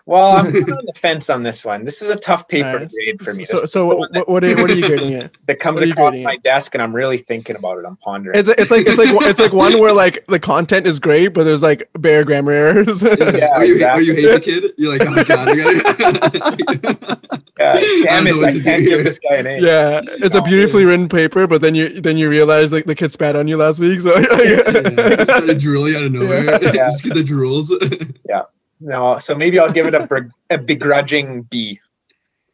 Well, 0.07 0.39
I'm 0.39 0.47
on 0.47 0.87
the 0.87 0.93
fence 0.97 1.31
on 1.31 1.45
this 1.45 1.65
one. 1.65 1.85
This 1.85 2.03
is 2.03 2.09
a 2.09 2.17
tough 2.17 2.49
paper 2.49 2.81
Nice. 2.81 2.93
grade 2.93 3.21
for 3.21 3.33
me. 3.33 3.45
So, 3.45 3.59
so 3.65 3.87
what, 3.95 4.13
that, 4.13 4.29
what, 4.29 4.43
are, 4.43 4.57
what 4.57 4.69
are 4.69 4.75
you 4.75 4.85
grading 4.89 5.13
it? 5.13 5.37
that 5.47 5.61
comes 5.61 5.77
what 5.77 5.85
are 5.85 5.87
you 5.87 5.93
across 5.93 6.19
my 6.19 6.33
it? 6.33 6.43
desk, 6.43 6.75
and 6.75 6.83
I'm 6.83 6.93
really 6.93 7.19
thinking 7.19 7.55
about 7.55 7.79
it. 7.79 7.85
I'm 7.87 7.95
pondering. 7.97 8.37
It's 8.37 8.49
it's 8.49 8.73
like 8.73 8.87
it's 8.89 8.99
like 8.99 9.11
it's 9.29 9.39
like 9.39 9.53
one 9.53 9.79
where 9.79 9.93
like 9.93 10.25
the 10.27 10.41
content 10.41 10.89
is 10.89 10.99
great, 10.99 11.29
but 11.29 11.45
there's 11.45 11.63
like 11.63 11.89
bare 11.99 12.25
grammar 12.25 12.51
errors. 12.51 13.03
Yeah, 13.05 13.11
are 13.55 13.65
you, 13.65 13.87
or 13.87 14.01
you 14.01 14.15
hate 14.17 14.33
the 14.33 14.41
kid. 14.43 14.73
You're 14.77 14.99
like, 14.99 15.09
oh 15.09 15.23
god, 15.23 15.49
I 15.49 15.55
gotta- 15.55 17.21
Yeah, 17.61 17.73
I 17.77 18.03
damn 18.05 18.25
don't 18.25 18.35
it! 18.35 18.37
what 18.39 18.49
I 18.49 18.53
can't 18.53 18.65
here. 18.83 18.97
give 18.97 19.05
this 19.05 19.19
guy 19.21 19.37
an 19.37 19.47
A. 19.47 19.61
yeah, 19.61 20.01
it's 20.05 20.35
a 20.35 20.43
beautifully 20.43 20.87
written 20.87 21.09
paper, 21.09 21.47
but 21.47 21.61
then 21.61 21.77
you 21.77 22.01
then 22.01 22.17
you 22.17 22.29
realize 22.29 22.73
like 22.73 22.87
the 22.87 22.97
kid 22.97 23.13
spat 23.13 23.37
on 23.37 23.47
you 23.47 23.59
last 23.59 23.79
week, 23.79 24.01
so 24.01 24.19
yeah, 24.19 24.73
just 25.15 25.31
started 25.31 25.59
drooling 25.59 25.95
out 25.95 26.03
of 26.05 26.13
nowhere. 26.13 26.45
Yeah. 26.63 26.73
just 26.73 27.05
get 27.05 27.15
the 27.15 27.23
drools. 27.23 27.71
No, 28.81 29.19
so 29.19 29.35
maybe 29.35 29.59
I'll 29.59 29.73
give 29.73 29.87
it 29.87 29.95
a, 29.95 30.31
a 30.51 30.59
begrudging 30.59 31.43
B. 31.43 31.81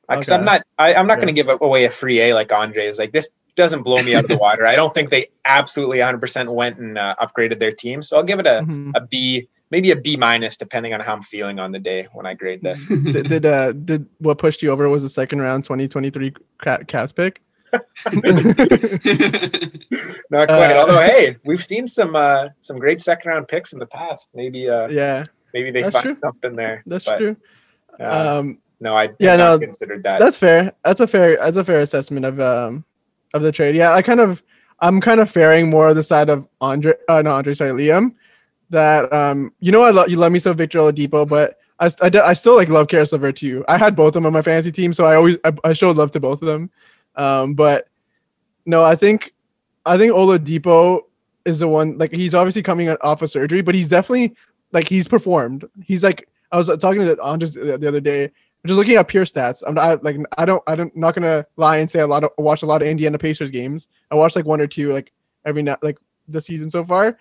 Because 0.08 0.30
I'm 0.30 0.44
not, 0.44 0.62
I, 0.78 0.94
I'm 0.94 1.06
not 1.06 1.14
Yeah. 1.18 1.24
going 1.24 1.34
to 1.34 1.42
give 1.42 1.48
away 1.60 1.84
a 1.84 1.90
free 1.90 2.20
A 2.20 2.34
like 2.34 2.52
Andre 2.52 2.86
is. 2.86 2.98
Like 2.98 3.12
this 3.12 3.30
doesn't 3.56 3.82
blow 3.82 4.02
me 4.02 4.14
out 4.14 4.24
of 4.24 4.30
the 4.30 4.36
water. 4.36 4.66
I 4.66 4.76
don't 4.76 4.92
think 4.94 5.10
they 5.10 5.28
absolutely 5.44 5.98
100% 5.98 6.52
went 6.52 6.78
and 6.78 6.96
uh, 6.98 7.14
upgraded 7.20 7.58
their 7.58 7.72
team. 7.72 8.02
So 8.02 8.16
I'll 8.16 8.22
give 8.22 8.38
it 8.38 8.46
a, 8.46 8.60
Mhm. 8.62 8.92
a 8.94 9.00
B, 9.00 9.48
maybe 9.70 9.90
a 9.92 9.96
B 9.96 10.16
minus, 10.16 10.56
depending 10.56 10.94
on 10.94 11.00
how 11.00 11.14
I'm 11.14 11.22
feeling 11.22 11.58
on 11.58 11.72
the 11.72 11.78
day 11.80 12.06
when 12.12 12.24
I 12.26 12.34
grade 12.34 12.62
this. 12.62 12.86
did 13.04 13.28
did, 13.28 13.46
uh, 13.46 13.72
did 13.72 14.06
what 14.18 14.38
pushed 14.38 14.62
you 14.62 14.70
over 14.70 14.88
was 14.88 15.02
the 15.02 15.08
second 15.08 15.40
round 15.40 15.64
2023 15.64 16.34
Ca- 16.58 16.78
Cavs 16.80 17.14
pick? 17.14 17.40
Not 20.30 20.48
quite. 20.48 20.70
Uh, 20.72 20.80
Although, 20.80 21.00
hey, 21.00 21.36
we've 21.44 21.64
seen 21.64 21.86
some 21.86 22.14
uh, 22.14 22.48
some 22.60 22.78
great 22.78 23.00
second 23.00 23.28
round 23.30 23.48
picks 23.48 23.72
in 23.72 23.78
the 23.78 23.86
past. 23.86 24.28
Maybe 24.34 24.68
uh, 24.68 24.88
yeah, 24.88 25.24
maybe 25.56 25.70
they 25.70 25.82
That's 25.82 25.94
find 25.94 26.04
true. 26.04 26.16
something 26.22 26.54
there. 26.54 26.82
that's 26.86 27.06
But, 27.06 27.16
true. 27.18 27.36
uh, 27.98 28.38
Um, 28.40 28.58
no, 28.78 28.94
I 28.94 29.08
yeah, 29.18 29.36
no, 29.36 29.58
considered 29.58 30.02
that. 30.02 30.18
that's 30.20 30.36
fair. 30.36 30.72
That's 30.84 31.00
a 31.00 31.06
fair. 31.06 31.38
That's 31.38 31.56
a 31.56 31.64
fair 31.64 31.80
assessment 31.80 32.26
of 32.26 32.38
um 32.40 32.84
of 33.32 33.40
the 33.42 33.50
trade. 33.50 33.74
Yeah, 33.74 33.92
I 33.94 34.02
kind 34.02 34.20
of 34.20 34.42
I'm 34.80 35.00
kind 35.00 35.18
of 35.20 35.30
faring 35.30 35.70
more 35.70 35.88
of 35.88 35.96
the 35.96 36.02
side 36.02 36.28
of 36.28 36.46
Andre. 36.60 36.92
Uh, 37.08 37.22
no, 37.22 37.34
Andre. 37.34 37.54
Sorry, 37.54 37.70
Liam. 37.70 38.12
That 38.68 39.10
um, 39.14 39.50
you 39.60 39.72
know, 39.72 39.82
I 39.82 39.92
love 39.92 40.10
you 40.10 40.18
love 40.18 40.30
me 40.32 40.40
so 40.40 40.52
Victor 40.52 40.78
Oladipo, 40.80 41.26
but 41.26 41.56
I, 41.80 41.88
st- 41.88 42.04
I, 42.04 42.08
d- 42.10 42.18
I 42.18 42.34
still 42.34 42.54
like 42.56 42.68
love 42.68 42.88
Caris 42.88 43.12
LeVert 43.12 43.36
too. 43.36 43.64
I 43.68 43.78
had 43.78 43.96
both 43.96 44.08
of 44.08 44.14
them 44.14 44.26
on 44.26 44.32
my 44.34 44.42
fantasy 44.42 44.72
team, 44.72 44.92
so 44.92 45.04
I 45.06 45.14
always 45.14 45.38
I, 45.44 45.52
I 45.64 45.72
showed 45.72 45.96
love 45.96 46.10
to 46.10 46.20
both 46.20 46.42
of 46.42 46.46
them. 46.48 46.70
Um, 47.14 47.54
but 47.54 47.88
no, 48.66 48.82
I 48.84 48.94
think 48.94 49.32
I 49.86 49.96
think 49.96 50.12
Oladipo 50.12 51.00
is 51.46 51.60
the 51.60 51.68
one. 51.68 51.96
Like 51.96 52.12
he's 52.12 52.34
obviously 52.34 52.62
coming 52.62 52.90
off 52.90 53.22
of 53.22 53.30
surgery, 53.30 53.62
but 53.62 53.74
he's 53.74 53.88
definitely 53.88 54.36
like 54.76 54.88
he's 54.88 55.08
performed. 55.08 55.66
He's 55.82 56.04
like 56.04 56.28
I 56.52 56.58
was 56.58 56.68
talking 56.78 57.00
to 57.00 57.20
Andres 57.22 57.54
the 57.54 57.78
the 57.78 57.88
other 57.88 58.00
day, 58.00 58.30
just 58.66 58.76
looking 58.76 58.96
at 58.96 59.08
pure 59.08 59.24
stats. 59.24 59.62
I'm 59.66 59.74
not 59.74 60.04
like 60.04 60.18
I 60.36 60.44
don't 60.44 60.62
I 60.66 60.76
don't 60.76 60.94
not 60.94 61.14
gonna 61.14 61.46
lie 61.56 61.78
and 61.78 61.90
say 61.90 62.00
a 62.00 62.06
lot 62.06 62.24
of 62.24 62.30
I 62.38 62.42
watched 62.42 62.62
a 62.62 62.66
lot 62.66 62.82
of 62.82 62.88
Indiana 62.88 63.16
Pacers 63.16 63.50
games. 63.50 63.88
I 64.10 64.16
watched 64.16 64.36
like 64.36 64.44
one 64.44 64.60
or 64.60 64.66
two 64.66 64.92
like 64.92 65.12
every 65.46 65.62
night 65.62 65.82
like 65.82 65.98
the 66.28 66.42
season 66.42 66.68
so 66.68 66.84
far, 66.84 67.18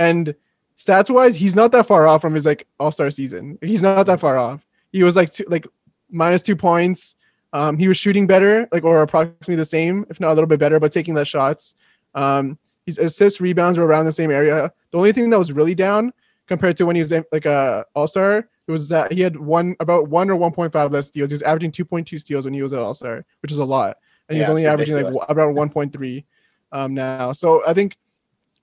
and 0.00 0.34
stats 0.76 1.08
wise, 1.08 1.36
he's 1.36 1.54
not 1.54 1.70
that 1.72 1.86
far 1.86 2.08
off 2.08 2.20
from 2.20 2.34
his 2.34 2.44
like 2.44 2.66
All 2.80 2.90
Star 2.90 3.08
season. 3.10 3.56
He's 3.62 3.82
not 3.82 4.06
that 4.06 4.18
far 4.18 4.36
off. 4.36 4.66
He 4.90 5.04
was 5.04 5.14
like 5.14 5.30
two, 5.30 5.44
like 5.46 5.68
minus 6.10 6.42
two 6.42 6.56
points. 6.56 7.14
Um, 7.52 7.78
he 7.78 7.86
was 7.86 7.96
shooting 7.96 8.26
better, 8.26 8.68
like 8.72 8.82
or 8.82 9.00
approximately 9.00 9.54
the 9.54 9.64
same, 9.64 10.04
if 10.10 10.18
not 10.18 10.32
a 10.32 10.34
little 10.34 10.48
bit 10.48 10.58
better, 10.58 10.80
but 10.80 10.90
taking 10.90 11.14
less 11.14 11.28
shots. 11.28 11.76
Um, 12.16 12.58
his 12.84 12.98
assists, 12.98 13.40
rebounds 13.40 13.78
were 13.78 13.86
around 13.86 14.06
the 14.06 14.12
same 14.12 14.32
area. 14.32 14.72
The 14.90 14.98
only 14.98 15.12
thing 15.12 15.30
that 15.30 15.38
was 15.38 15.52
really 15.52 15.74
down 15.74 16.12
compared 16.46 16.76
to 16.76 16.86
when 16.86 16.96
he 16.96 17.02
was 17.02 17.12
like 17.32 17.46
a 17.46 17.84
All 17.94 18.08
Star 18.08 18.48
it 18.68 18.72
was 18.72 18.88
that 18.88 19.12
he 19.12 19.20
had 19.20 19.36
one 19.36 19.76
about 19.78 20.08
one 20.08 20.28
or 20.28 20.36
one 20.36 20.52
point 20.52 20.72
five 20.72 20.90
less 20.90 21.08
steals. 21.08 21.30
He 21.30 21.34
was 21.34 21.42
averaging 21.42 21.70
two 21.70 21.84
point 21.84 22.06
two 22.06 22.18
steals 22.18 22.44
when 22.44 22.54
he 22.54 22.62
was 22.62 22.72
an 22.72 22.80
All 22.80 22.94
Star, 22.94 23.24
which 23.40 23.52
is 23.52 23.58
a 23.58 23.64
lot, 23.64 23.98
and 24.28 24.36
he 24.36 24.40
was 24.40 24.50
only 24.50 24.66
averaging 24.66 24.96
like 24.96 25.04
ridiculous. 25.04 25.30
about 25.30 25.54
one 25.54 25.70
point 25.70 25.92
three 25.92 26.24
um, 26.72 26.92
now. 26.92 27.32
So 27.32 27.62
I 27.66 27.74
think 27.74 27.96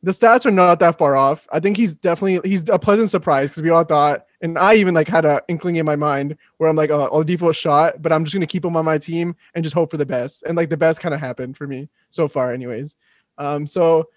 the 0.01 0.11
stats 0.11 0.45
are 0.45 0.51
not 0.51 0.79
that 0.81 0.97
far 0.97 1.15
off. 1.15 1.47
I 1.53 1.61
think 1.61 1.77
he's 1.77 1.95
definitely 1.95 2.49
he's 2.49 2.67
a 2.67 2.77
pleasant 2.77 3.09
surprise 3.09 3.49
because 3.49 3.63
we 3.63 3.69
all 3.69 3.85
thought, 3.85 4.25
and 4.41 4.57
I 4.57 4.75
even 4.75 4.93
like 4.93 5.07
had 5.07 5.23
a 5.23 5.41
inkling 5.47 5.77
in 5.77 5.85
my 5.85 5.95
mind 5.95 6.35
where 6.57 6.69
I'm 6.69 6.75
like, 6.75 6.89
oh, 6.89 7.09
Oladipo 7.09 7.55
shot, 7.55 8.01
but 8.01 8.11
I'm 8.11 8.25
just 8.25 8.33
gonna 8.33 8.45
keep 8.45 8.65
him 8.65 8.75
on 8.75 8.83
my 8.83 8.97
team 8.97 9.37
and 9.55 9.63
just 9.63 9.73
hope 9.73 9.89
for 9.89 9.97
the 9.97 10.05
best. 10.05 10.43
And 10.43 10.57
like 10.57 10.69
the 10.69 10.77
best 10.77 10.99
kind 10.99 11.15
of 11.15 11.21
happened 11.21 11.55
for 11.55 11.65
me 11.65 11.87
so 12.09 12.27
far, 12.27 12.51
anyways. 12.51 12.97
Um, 13.37 13.65
so 13.65 14.09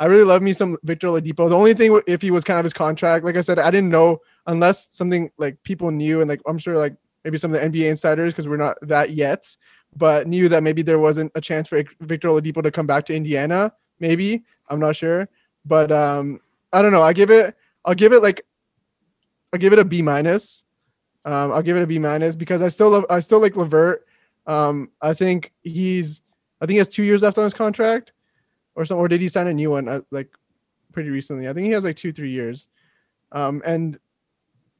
I 0.00 0.06
really 0.06 0.24
love 0.24 0.40
me 0.40 0.54
some 0.54 0.78
Victor 0.82 1.08
Oladipo. 1.08 1.50
The 1.50 1.56
only 1.56 1.74
thing 1.74 2.00
if 2.06 2.22
he 2.22 2.30
was 2.30 2.42
kind 2.42 2.58
of 2.58 2.64
his 2.64 2.72
contract, 2.72 3.22
like 3.22 3.36
I 3.36 3.42
said, 3.42 3.58
I 3.58 3.70
didn't 3.70 3.90
know 3.90 4.20
unless 4.46 4.88
something 4.90 5.30
like 5.36 5.62
people 5.62 5.90
knew, 5.90 6.22
and 6.22 6.28
like 6.28 6.40
I'm 6.46 6.56
sure 6.56 6.76
like 6.78 6.96
maybe 7.22 7.36
some 7.36 7.54
of 7.54 7.60
the 7.60 7.68
NBA 7.68 7.90
insiders 7.90 8.32
because 8.32 8.48
we're 8.48 8.56
not 8.56 8.78
that 8.80 9.10
yet, 9.10 9.54
but 9.94 10.26
knew 10.26 10.48
that 10.48 10.62
maybe 10.62 10.80
there 10.80 10.98
wasn't 10.98 11.30
a 11.34 11.40
chance 11.40 11.68
for 11.68 11.84
Victor 12.00 12.28
Oladipo 12.28 12.62
to 12.62 12.70
come 12.70 12.86
back 12.86 13.04
to 13.06 13.14
Indiana. 13.14 13.74
Maybe 13.98 14.42
I'm 14.70 14.80
not 14.80 14.96
sure, 14.96 15.28
but 15.66 15.92
um, 15.92 16.40
I 16.72 16.80
don't 16.80 16.92
know. 16.92 17.02
I 17.02 17.12
give 17.12 17.30
it. 17.30 17.54
I'll 17.84 17.94
give 17.94 18.14
it 18.14 18.22
like. 18.22 18.46
I'll 19.52 19.60
give 19.60 19.74
it 19.74 19.78
a 19.78 19.84
B 19.84 20.00
minus. 20.00 20.64
Um, 21.26 21.52
I'll 21.52 21.62
give 21.62 21.76
it 21.76 21.82
a 21.82 21.86
B 21.86 21.98
minus 21.98 22.34
because 22.34 22.62
I 22.62 22.68
still 22.68 22.88
love. 22.88 23.04
I 23.10 23.20
still 23.20 23.40
like 23.40 23.54
Levert. 23.54 24.06
Um, 24.46 24.90
I 25.02 25.12
think 25.12 25.52
he's. 25.60 26.22
I 26.62 26.64
think 26.64 26.72
he 26.72 26.78
has 26.78 26.88
two 26.88 27.02
years 27.02 27.22
left 27.22 27.36
on 27.36 27.44
his 27.44 27.54
contract, 27.54 28.12
or 28.74 28.84
something. 28.84 29.00
Or 29.00 29.08
did 29.08 29.20
he 29.20 29.28
sign 29.28 29.46
a 29.46 29.54
new 29.54 29.70
one? 29.70 29.88
Uh, 29.88 30.00
like 30.10 30.28
pretty 30.92 31.10
recently. 31.10 31.48
I 31.48 31.52
think 31.52 31.66
he 31.66 31.72
has 31.72 31.84
like 31.84 31.96
two, 31.96 32.12
three 32.12 32.30
years. 32.30 32.68
Um, 33.32 33.62
and 33.64 33.98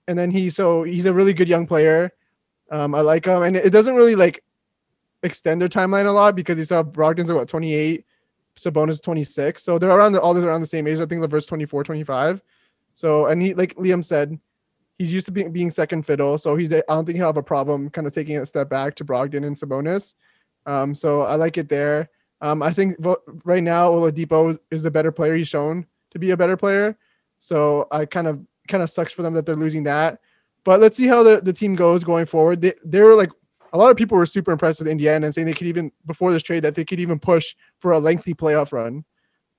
and 0.09 0.18
then 0.18 0.31
he 0.31 0.50
so 0.50 0.83
he's 0.83 1.07
a 1.07 1.12
really 1.12 1.33
good 1.33 1.48
young 1.48 1.66
player. 1.66 2.12
Um, 2.70 2.94
I 2.94 3.00
like 3.00 3.24
him, 3.24 3.42
and 3.42 3.57
it 3.57 3.70
doesn't 3.70 3.94
really 3.94 4.14
like 4.14 4.42
extend 5.22 5.61
their 5.61 5.68
timeline 5.68 6.07
a 6.07 6.11
lot 6.11 6.35
because 6.35 6.59
you 6.59 6.64
saw 6.64 6.83
Brogdon's 6.83 7.33
what 7.33 7.48
28, 7.48 8.05
Sabonis 8.57 9.03
26, 9.03 9.62
so 9.62 9.79
they're 9.79 9.90
around 9.90 10.12
the, 10.12 10.20
all 10.20 10.35
those 10.35 10.44
around 10.44 10.61
the 10.61 10.66
same 10.66 10.87
age. 10.87 10.98
I 10.98 11.07
think 11.07 11.20
Levert's 11.20 11.46
24, 11.46 11.85
25. 11.85 12.42
So 12.94 13.26
and 13.26 13.40
he 13.40 13.55
like 13.55 13.74
Liam 13.74 14.05
said, 14.05 14.38
he's 14.98 15.12
used 15.12 15.26
to 15.26 15.33
being 15.33 15.53
being 15.53 15.70
second 15.70 16.05
fiddle, 16.05 16.38
so 16.38 16.57
he's 16.57 16.72
I 16.72 16.83
don't 16.88 17.07
think 17.07 17.16
he'll 17.16 17.26
have 17.26 17.37
a 17.37 17.42
problem 17.42 17.90
kind 17.90 18.07
of 18.07 18.12
taking 18.12 18.38
a 18.38 18.46
step 18.46 18.68
back 18.68 18.94
to 18.96 19.05
Brogdon 19.05 19.46
and 19.46 19.57
Sabonis. 19.57 20.14
Um, 20.66 20.94
so 20.94 21.22
I 21.22 21.37
like 21.37 21.57
it 21.57 21.68
there. 21.68 22.11
Um, 22.40 22.62
I 22.62 22.72
think 22.72 22.96
right 23.44 23.62
now 23.62 23.90
Oladipo 23.90 24.59
is 24.70 24.85
a 24.85 24.90
better 24.90 25.12
player. 25.12 25.37
He's 25.37 25.48
shown 25.48 25.87
to 26.11 26.18
be 26.18 26.31
a 26.31 26.37
better 26.37 26.57
player. 26.57 26.96
So 27.38 27.87
I 27.90 28.07
kind 28.07 28.26
of 28.26 28.40
kind 28.68 28.83
of 28.83 28.90
sucks 28.90 29.12
for 29.12 29.22
them 29.22 29.35
that 29.35 29.46
they're 29.46 29.57
losing 29.57 29.85
that. 29.85 30.20
But 30.64 30.81
let's 30.81 30.96
see 30.96 31.07
how 31.07 31.22
the, 31.22 31.40
the 31.40 31.53
team 31.53 31.74
goes 31.74 32.05
going 32.05 32.26
forward. 32.26 32.61
They 32.61 32.74
they 32.85 33.00
were 33.00 33.14
like 33.14 33.31
a 33.72 33.79
lot 33.79 33.90
of 33.90 33.96
people 33.96 34.18
were 34.18 34.26
super 34.26 34.53
impressed 34.53 34.81
with 34.81 34.88
Indiana 34.88 35.26
and 35.26 35.35
saying 35.35 35.46
they 35.46 35.53
could 35.53 35.66
even 35.66 35.92
before 36.07 36.33
this 36.33 36.42
trade 36.42 36.61
that 36.64 36.74
they 36.74 36.85
could 36.85 37.00
even 37.00 37.18
push 37.18 37.55
for 37.81 37.92
a 37.92 37.98
lengthy 37.98 38.35
playoff 38.35 38.72
run. 38.72 39.05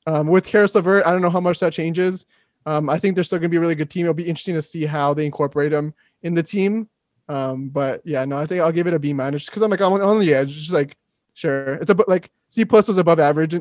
Um, 0.07 0.27
with 0.27 0.45
Caris 0.45 0.75
LeVert, 0.75 1.05
I 1.05 1.11
don't 1.11 1.21
know 1.21 1.29
how 1.29 1.39
much 1.39 1.59
that 1.59 1.73
changes. 1.73 2.25
Um, 2.65 2.89
I 2.89 2.99
think 2.99 3.15
they're 3.15 3.23
still 3.23 3.39
going 3.39 3.49
to 3.49 3.53
be 3.53 3.57
a 3.57 3.61
really 3.61 3.75
good 3.75 3.89
team. 3.89 4.05
It'll 4.05 4.13
be 4.13 4.27
interesting 4.27 4.55
to 4.55 4.61
see 4.61 4.85
how 4.85 5.13
they 5.13 5.25
incorporate 5.25 5.71
him 5.71 5.93
in 6.23 6.33
the 6.33 6.43
team. 6.43 6.89
Um, 7.29 7.69
but 7.69 8.01
yeah, 8.05 8.25
no, 8.25 8.37
I 8.37 8.45
think 8.45 8.61
I'll 8.61 8.71
give 8.71 8.87
it 8.87 8.93
a 8.93 8.99
B 8.99 9.13
minus 9.13 9.45
because 9.45 9.61
I'm 9.61 9.71
like 9.71 9.81
I'm 9.81 9.93
on, 9.93 10.19
the 10.19 10.33
edge. 10.33 10.53
Just 10.53 10.73
like 10.73 10.97
sure, 11.33 11.75
it's 11.75 11.89
a 11.89 11.95
but 11.95 12.09
like 12.09 12.31
C 12.51 12.63
plus 12.65 12.87
was 12.87 12.97
above 12.99 13.19
average 13.19 13.59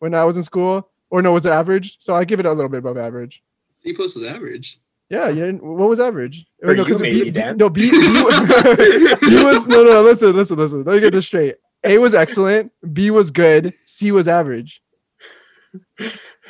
when 0.00 0.14
I 0.14 0.24
was 0.24 0.36
in 0.36 0.42
school, 0.42 0.90
or 1.08 1.22
no, 1.22 1.32
was 1.32 1.46
it 1.46 1.52
average? 1.52 1.96
So 2.00 2.12
I 2.14 2.24
give 2.24 2.40
it 2.40 2.46
a 2.46 2.52
little 2.52 2.68
bit 2.68 2.78
above 2.78 2.98
average. 2.98 3.42
C 3.70 3.92
plus 3.94 4.14
was 4.16 4.26
average. 4.26 4.80
Yeah, 5.08 5.28
yeah. 5.28 5.52
What 5.52 5.88
was 5.88 6.00
average? 6.00 6.44
For 6.60 6.74
no, 6.74 6.84
you, 6.84 6.92
'cause 6.92 7.00
maybe, 7.00 7.24
B, 7.24 7.30
Dan. 7.30 7.56
B, 7.56 7.60
no, 7.62 7.70
B, 7.70 7.82
B, 7.82 7.90
B 7.90 9.44
was 9.44 9.66
no, 9.68 9.84
no. 9.84 10.02
Listen, 10.02 10.34
listen, 10.34 10.56
listen. 10.58 10.82
Let 10.84 10.94
me 10.94 11.00
get 11.00 11.12
this 11.12 11.26
straight. 11.26 11.56
A 11.84 11.98
was 11.98 12.14
excellent. 12.14 12.72
B 12.92 13.10
was 13.10 13.30
good. 13.30 13.72
C 13.86 14.10
was 14.12 14.26
average. 14.28 14.82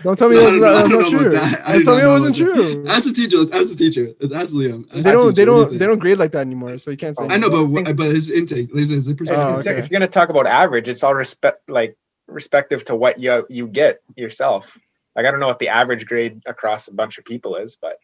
Don't 0.03 0.19
tell 0.19 0.29
me 0.29 0.37
No, 0.37 0.43
that's 0.43 0.53
no, 0.53 0.59
not, 0.59 0.61
no, 0.61 0.73
that's 0.75 0.89
don't 0.89 1.01
not 1.01 1.13
know 1.13 1.19
about 1.19 1.23
true. 1.23 1.31
that. 1.31 1.61
I 1.69 1.73
Don't 1.75 1.85
tell 1.85 1.97
me 1.97 2.03
it 2.03 2.07
wasn't 2.07 2.37
true. 2.37 2.85
As 2.89 3.07
a 3.07 3.15
teacher. 3.15 3.39
Let's 3.39 3.53
ask 3.53 3.79
teacher. 3.79 4.13
Let's 4.21 4.33
ask 4.35 4.55
Liam. 4.55 4.89
They 4.91 5.03
don't. 5.03 5.05
They 5.05 5.11
teacher. 5.13 5.25
What 5.25 5.35
do 5.35 5.41
you 5.41 5.47
don't. 5.47 5.79
They 5.79 5.87
don't 5.87 5.99
grade 5.99 6.19
like 6.19 6.33
that 6.33 6.41
anymore. 6.41 6.79
So 6.79 6.91
you 6.91 6.97
can't 6.97 7.17
say. 7.17 7.27
I 7.31 7.37
know, 7.39 7.49
but 7.49 7.67
what, 7.67 7.85
but 7.97 8.07
his 8.07 8.31
intake, 8.31 8.75
his, 8.75 8.89
his 8.91 9.07
If. 9.09 9.21
Oh, 9.31 9.35
you're- 9.35 9.53
okay. 9.59 9.71
if 9.79 9.89
you're 9.91 9.99
going 9.99 10.01
to 10.01 10.13
talk 10.13 10.29
about 10.31 10.47
average, 10.47 10.89
it's 10.89 11.03
all 11.05 11.15
respect 11.15 11.69
like 11.71 11.97
respective 12.27 12.85
to 12.87 12.97
what 12.97 13.19
you 13.21 13.47
you 13.49 13.67
get 13.69 14.01
yourself. 14.17 14.77
Like 15.15 15.27
I 15.27 15.31
don't 15.31 15.39
know 15.41 15.47
what 15.47 15.61
the 15.61 15.69
average 15.69 16.07
grade 16.07 16.43
across 16.47 16.89
a 16.89 16.93
bunch 16.95 17.19
of 17.19 17.25
people 17.25 17.55
is, 17.55 17.77
but 17.81 17.99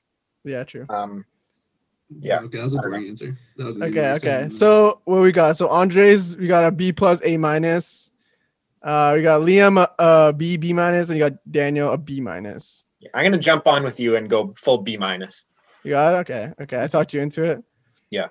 Yeah, 0.44 0.62
true. 0.62 0.86
um, 0.90 1.24
yeah. 2.20 2.38
Okay, 2.40 2.58
that 2.58 2.64
was 2.64 2.74
a 2.74 2.76
don't 2.76 2.90
boring 2.90 3.08
answer. 3.08 3.36
That 3.56 3.64
was 3.64 3.76
an 3.78 3.82
Okay, 3.82 4.04
answer. 4.04 4.28
okay. 4.28 4.48
So 4.50 5.00
what 5.06 5.20
we 5.22 5.32
got? 5.32 5.56
So 5.56 5.68
Andres, 5.68 6.36
we 6.36 6.46
got 6.46 6.62
a 6.64 6.70
B 6.70 6.92
plus, 6.92 7.20
A 7.24 7.36
minus. 7.36 8.09
Uh, 8.82 9.12
we 9.16 9.22
got 9.22 9.42
Liam 9.42 9.78
a, 9.80 9.90
a 9.98 10.32
B, 10.32 10.56
B 10.56 10.72
minus, 10.72 11.10
and 11.10 11.18
you 11.18 11.24
got 11.24 11.38
Daniel 11.50 11.92
a 11.92 11.98
B 11.98 12.20
minus. 12.20 12.84
I'm 13.14 13.22
going 13.22 13.32
to 13.32 13.38
jump 13.38 13.66
on 13.66 13.82
with 13.82 13.98
you 14.00 14.16
and 14.16 14.28
go 14.28 14.52
full 14.56 14.78
B 14.78 14.96
minus. 14.96 15.44
You 15.84 15.90
got 15.90 16.14
it? 16.14 16.16
Okay. 16.18 16.52
Okay. 16.62 16.82
I 16.82 16.86
talked 16.86 17.14
you 17.14 17.20
into 17.20 17.42
it. 17.42 17.62
Yeah. 18.10 18.28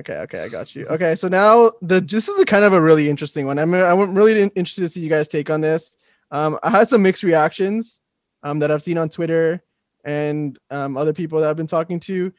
Okay. 0.00 0.16
Okay. 0.18 0.42
I 0.42 0.48
got 0.48 0.74
you. 0.74 0.84
Okay. 0.86 1.14
So 1.14 1.28
now 1.28 1.72
the 1.82 2.00
this 2.00 2.28
is 2.28 2.38
a 2.38 2.44
kind 2.44 2.64
of 2.64 2.72
a 2.72 2.80
really 2.80 3.08
interesting 3.08 3.46
one. 3.46 3.58
I'm 3.58 3.72
I'm 3.74 4.14
really 4.14 4.42
interested 4.42 4.82
to 4.82 4.88
see 4.88 5.00
you 5.00 5.08
guys 5.08 5.28
take 5.28 5.50
on 5.50 5.60
this. 5.60 5.96
Um, 6.30 6.58
I 6.62 6.70
had 6.70 6.88
some 6.88 7.02
mixed 7.02 7.22
reactions 7.22 8.00
um, 8.42 8.58
that 8.58 8.70
I've 8.70 8.82
seen 8.82 8.98
on 8.98 9.08
Twitter 9.08 9.62
and 10.04 10.58
um, 10.70 10.96
other 10.96 11.12
people 11.12 11.40
that 11.40 11.48
I've 11.48 11.56
been 11.56 11.66
talking 11.66 12.00
to. 12.00 12.32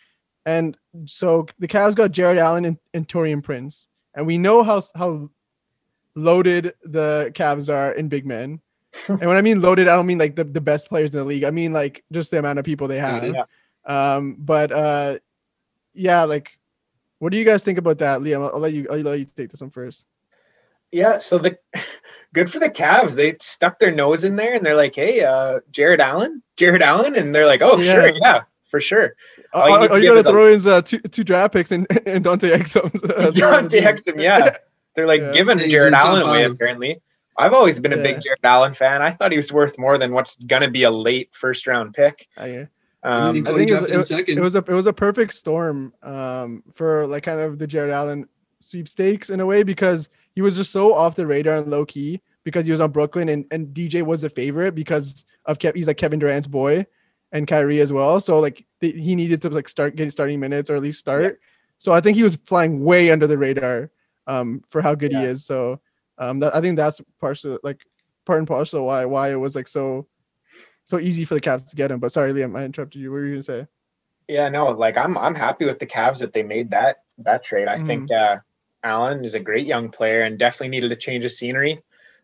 And 0.45 0.77
so 1.05 1.47
the 1.59 1.67
Cavs 1.67 1.95
got 1.95 2.11
Jarrett 2.11 2.37
Allen 2.37 2.65
and, 2.65 2.77
and 2.93 3.07
Taurean 3.07 3.43
Prince. 3.43 3.87
And 4.15 4.25
we 4.25 4.37
know 4.37 4.63
how 4.63 4.81
how 4.95 5.29
loaded 6.23 6.73
the 6.83 7.31
Cavs 7.33 7.73
are 7.73 7.91
in 7.91 8.09
big 8.09 8.25
men. 8.25 8.59
and 9.07 9.19
when 9.19 9.37
I 9.37 9.41
mean 9.41 9.61
loaded, 9.61 9.87
I 9.87 9.95
don't 9.95 10.07
mean 10.07 10.17
like 10.17 10.35
the, 10.35 10.43
the 10.43 10.61
best 10.61 10.89
players 10.89 11.11
in 11.11 11.17
the 11.17 11.25
league. 11.25 11.43
I 11.43 11.51
mean 11.51 11.73
like 11.73 12.03
just 12.11 12.31
the 12.31 12.39
amount 12.39 12.59
of 12.59 12.65
people 12.65 12.87
they 12.87 12.99
have. 12.99 13.21
Got 13.21 13.35
it. 13.35 13.91
Um, 13.91 14.35
but 14.39 14.71
uh, 14.71 15.19
yeah, 15.93 16.23
like, 16.23 16.57
what 17.19 17.31
do 17.31 17.37
you 17.37 17.45
guys 17.45 17.63
think 17.63 17.77
about 17.77 17.99
that, 17.99 18.21
Liam? 18.21 18.41
I'll, 18.41 18.51
I'll 18.55 18.59
let 18.59 18.73
you. 18.73 18.87
I'll 18.91 18.99
let 18.99 19.19
you 19.19 19.25
take 19.25 19.49
this 19.49 19.61
one 19.61 19.69
first. 19.69 20.07
Yeah, 20.91 21.17
so 21.19 21.37
the 21.37 21.57
good 22.33 22.49
for 22.51 22.59
the 22.59 22.69
Cavs. 22.69 23.15
They 23.15 23.35
stuck 23.41 23.79
their 23.79 23.91
nose 23.91 24.23
in 24.23 24.35
there 24.35 24.53
and 24.55 24.65
they're 24.65 24.75
like, 24.75 24.95
"Hey, 24.95 25.23
uh, 25.23 25.59
Jarrett 25.71 25.99
Allen, 25.99 26.41
Jarrett 26.57 26.81
Allen," 26.81 27.15
and 27.15 27.33
they're 27.33 27.45
like, 27.45 27.61
"Oh, 27.61 27.77
Yeah. 27.77 27.93
sure, 27.93 28.13
yeah, 28.15 28.41
for 28.69 28.79
sure." 28.79 29.15
All 29.53 29.69
you 29.69 29.87
gonna 29.87 29.95
you 29.99 30.01
give 30.01 30.09
gotta 30.09 30.19
is 30.19 30.25
a- 30.25 30.29
throw 30.29 30.47
in 30.47 30.67
uh, 30.77 30.81
two 30.81 30.99
two 30.99 31.23
draft 31.23 31.53
picks 31.53 31.71
and 31.71 31.85
and 32.07 32.23
Dante 32.23 32.49
Exum. 32.49 32.91
Dante 33.33 33.81
Exum, 33.81 34.21
yeah. 34.21 34.55
They're 34.99 35.07
like 35.07 35.21
Yeah. 35.21 35.31
giving 35.31 35.57
he's 35.59 35.71
Jarrett 35.71 35.93
Allen 35.93 36.23
away. 36.23 36.43
five. 36.43 36.51
Apparently, 36.51 37.01
I've 37.37 37.53
always 37.53 37.79
been 37.79 37.93
a 37.93 37.95
Yeah. 37.95 38.03
big 38.03 38.21
Jarrett 38.21 38.39
Allen 38.43 38.73
fan. 38.73 39.01
I 39.01 39.11
thought 39.11 39.31
he 39.31 39.37
was 39.37 39.53
worth 39.53 39.79
more 39.79 39.97
than 39.97 40.11
what's 40.11 40.35
gonna 40.39 40.69
be 40.69 40.83
a 40.83 40.91
late 40.91 41.29
first 41.31 41.65
round 41.67 41.93
pick. 41.93 42.27
I, 42.37 42.67
Um, 43.01 43.29
I 43.29 43.31
think 43.33 43.47
it 43.47 43.53
was- 43.53 43.65
drafted 43.67 43.89
him 43.95 44.03
second. 44.03 44.37
it 44.37 44.41
was 44.41 44.55
a 44.55 44.59
it 44.59 44.67
was 44.69 44.87
a 44.87 44.91
perfect 44.93 45.31
storm 45.33 45.93
um, 46.03 46.63
for 46.73 47.07
like 47.07 47.23
kind 47.23 47.39
of 47.39 47.57
the 47.57 47.65
Jarrett 47.65 47.93
Allen 47.93 48.27
sweepstakes 48.59 49.29
in 49.29 49.39
a 49.39 49.45
way 49.45 49.63
because 49.63 50.09
he 50.35 50.41
was 50.41 50.57
just 50.57 50.71
so 50.71 50.93
off 50.93 51.15
the 51.15 51.25
radar 51.25 51.55
and 51.55 51.67
low 51.71 51.85
key 51.85 52.19
because 52.43 52.65
he 52.65 52.71
was 52.71 52.81
on 52.81 52.91
Brooklyn 52.91 53.29
and, 53.29 53.45
and 53.51 53.67
DJ 53.73 54.01
was 54.01 54.23
a 54.25 54.29
favorite 54.29 54.75
because 54.75 55.25
of 55.45 55.57
Kev, 55.59 55.75
he's 55.75 55.87
like 55.87 55.95
Kevin 55.97 56.19
Durant's 56.19 56.47
boy 56.47 56.85
and 57.31 57.47
Kyrie 57.47 57.79
as 57.79 57.93
well. 57.93 58.19
So 58.19 58.39
like 58.39 58.65
th- 58.81 58.95
he 58.95 59.15
needed 59.15 59.41
to 59.43 59.49
like 59.49 59.69
start 59.69 59.95
getting 59.95 60.11
starting 60.11 60.39
minutes 60.41 60.69
or 60.69 60.75
at 60.75 60.81
least 60.81 60.99
start. 60.99 61.39
So 61.77 61.93
I 61.93 62.01
think 62.01 62.17
he 62.17 62.23
was 62.23 62.35
flying 62.35 62.83
way 62.83 63.11
under 63.11 63.27
the 63.27 63.37
radar 63.37 63.91
um, 64.29 64.63
for 64.69 64.81
how 64.81 64.95
good 64.95 65.11
Yeah. 65.11 65.21
he 65.21 65.25
is. 65.27 65.45
So 65.45 65.81
um, 66.17 66.39
that, 66.39 66.55
I 66.55 66.61
think 66.61 66.77
that's 66.77 67.01
partially 67.19 67.57
like 67.63 67.81
part 68.25 68.39
and 68.39 68.47
parcel 68.47 68.85
why 68.85 69.05
why 69.05 69.31
it 69.31 69.35
was 69.35 69.55
like 69.55 69.67
so 69.67 70.05
so 70.85 70.99
easy 70.99 71.25
for 71.25 71.33
the 71.35 71.41
Cavs 71.41 71.67
to 71.69 71.75
get 71.75 71.91
him. 71.91 71.99
But 71.99 72.11
sorry, 72.11 72.31
Liam, 72.33 72.57
I 72.57 72.63
interrupted 72.65 73.01
you. 73.01 73.11
What 73.11 73.17
were 73.17 73.25
you 73.25 73.33
gonna 73.33 73.43
say? 73.43 73.67
Yeah, 74.27 74.47
no, 74.49 74.67
like 74.69 74.97
I'm 74.97 75.17
I'm 75.17 75.35
happy 75.35 75.65
with 75.65 75.79
the 75.79 75.87
Cavs 75.87 76.19
that 76.19 76.33
they 76.33 76.43
made 76.43 76.71
that 76.71 76.97
that 77.19 77.43
trade. 77.43 77.67
I 77.67 77.77
think 77.79 78.11
uh 78.11 78.37
Allen 78.83 79.25
is 79.25 79.35
a 79.35 79.39
great 79.39 79.65
young 79.67 79.89
player 79.89 80.21
and 80.21 80.37
definitely 80.39 80.69
needed 80.69 80.91
a 80.91 80.95
change 80.95 81.25
of 81.25 81.31
scenery. 81.31 81.81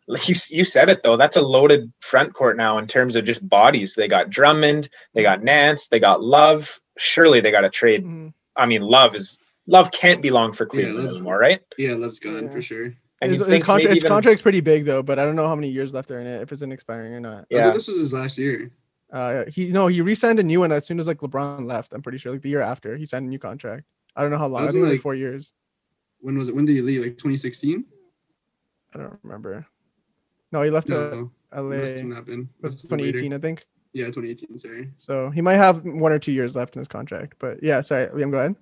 Like 0.07 0.29
you 0.29 0.35
you 0.51 0.63
said 0.63 0.89
it 0.89 1.01
though, 1.03 1.17
that's 1.17 1.35
a 1.37 1.41
loaded 1.41 1.91
front 1.99 2.33
court 2.33 2.57
now 2.57 2.77
in 2.77 2.85
terms 2.87 3.15
of 3.15 3.25
just 3.25 3.47
bodies. 3.49 3.95
They 3.95 4.07
got 4.07 4.29
Drummond, 4.29 4.87
they 5.13 5.23
got 5.23 5.43
Nance, 5.43 5.87
they 5.87 5.99
got 5.99 6.21
Love. 6.21 6.79
Surely 6.97 7.41
they 7.41 7.51
got 7.51 7.65
a 7.65 7.69
trade. 7.69 8.03
Mhm. 8.05 8.33
I 8.55 8.65
mean, 8.67 8.81
Love 8.83 9.15
is 9.15 9.37
Love 9.67 9.91
can't 9.91 10.21
be 10.21 10.29
long 10.29 10.53
for 10.53 10.65
Yeah, 10.65 10.69
Cleveland 10.69 10.97
Love's- 11.05 11.15
anymore, 11.15 11.39
right? 11.39 11.61
Yeah, 11.77 11.95
Love's 11.95 12.19
gone 12.19 12.45
Yeah. 12.45 12.49
for 12.51 12.61
sure. 12.61 12.93
And 13.21 13.31
His, 13.31 13.45
his, 13.45 13.63
contra- 13.63 13.89
his 13.89 13.99
even- 13.99 14.09
contract's 14.09 14.41
pretty 14.41 14.59
big 14.61 14.85
though, 14.85 15.01
but 15.01 15.17
I 15.19 15.25
don't 15.25 15.35
know 15.35 15.47
how 15.47 15.55
many 15.55 15.69
years 15.69 15.93
left 15.93 16.11
are 16.11 16.19
in 16.19 16.27
it 16.27 16.41
if 16.41 16.51
it's 16.51 16.61
an 16.61 16.71
expiring 16.71 17.13
or 17.13 17.19
not. 17.19 17.41
I 17.43 17.45
Yeah, 17.49 17.69
this 17.71 17.87
was 17.87 17.97
his 17.97 18.13
last 18.13 18.37
year. 18.37 18.71
Uh, 19.11 19.45
he 19.47 19.69
no, 19.69 19.87
he 19.87 20.01
re-signed 20.01 20.39
a 20.39 20.43
new 20.43 20.59
one 20.59 20.71
as 20.71 20.85
soon 20.85 20.99
as 20.99 21.07
like 21.07 21.19
LeBron 21.19 21.65
left. 21.65 21.93
I'm 21.93 22.01
pretty 22.01 22.17
sure 22.17 22.33
like 22.33 22.41
the 22.41 22.49
year 22.49 22.61
after 22.61 22.97
he 22.97 23.05
signed 23.05 23.25
a 23.25 23.29
new 23.29 23.39
contract. 23.39 23.85
I 24.15 24.21
don't 24.21 24.31
know 24.31 24.37
how 24.37 24.47
long. 24.47 24.63
I 24.63 24.69
think 24.69 24.83
like 24.83 24.91
like- 24.93 25.01
four 25.01 25.15
years. 25.15 25.53
When 26.19 26.37
was 26.37 26.49
it? 26.49 26.55
When 26.55 26.65
did 26.65 26.73
he 26.73 26.81
leave? 26.81 27.01
Like 27.01 27.11
2016? 27.17 27.85
I 28.93 28.97
don't 28.97 29.19
remember. 29.23 29.65
No, 30.51 30.61
he 30.63 30.69
left 30.71 30.87
to 30.87 30.93
No, 30.93 31.31
LA. 31.55 31.77
must 31.77 31.97
have 31.99 32.07
not 32.07 32.25
been. 32.25 32.49
was 32.61 32.71
Must 32.73 32.81
have 32.83 32.89
been 32.89 32.99
later. 32.99 33.17
2018, 33.19 33.33
I 33.33 33.37
think. 33.39 33.65
Yeah, 33.93 34.05
2018. 34.05 34.57
Sorry. 34.57 34.91
So 34.97 35.29
he 35.29 35.41
might 35.41 35.55
have 35.57 35.83
one 35.85 36.11
or 36.11 36.19
two 36.19 36.31
years 36.31 36.55
left 36.55 36.75
in 36.75 36.79
his 36.81 36.87
contract. 36.87 37.35
But 37.39 37.61
yeah, 37.63 37.81
sorry, 37.81 38.07
Liam, 38.07 38.31
go 38.31 38.39
ahead. 38.39 38.55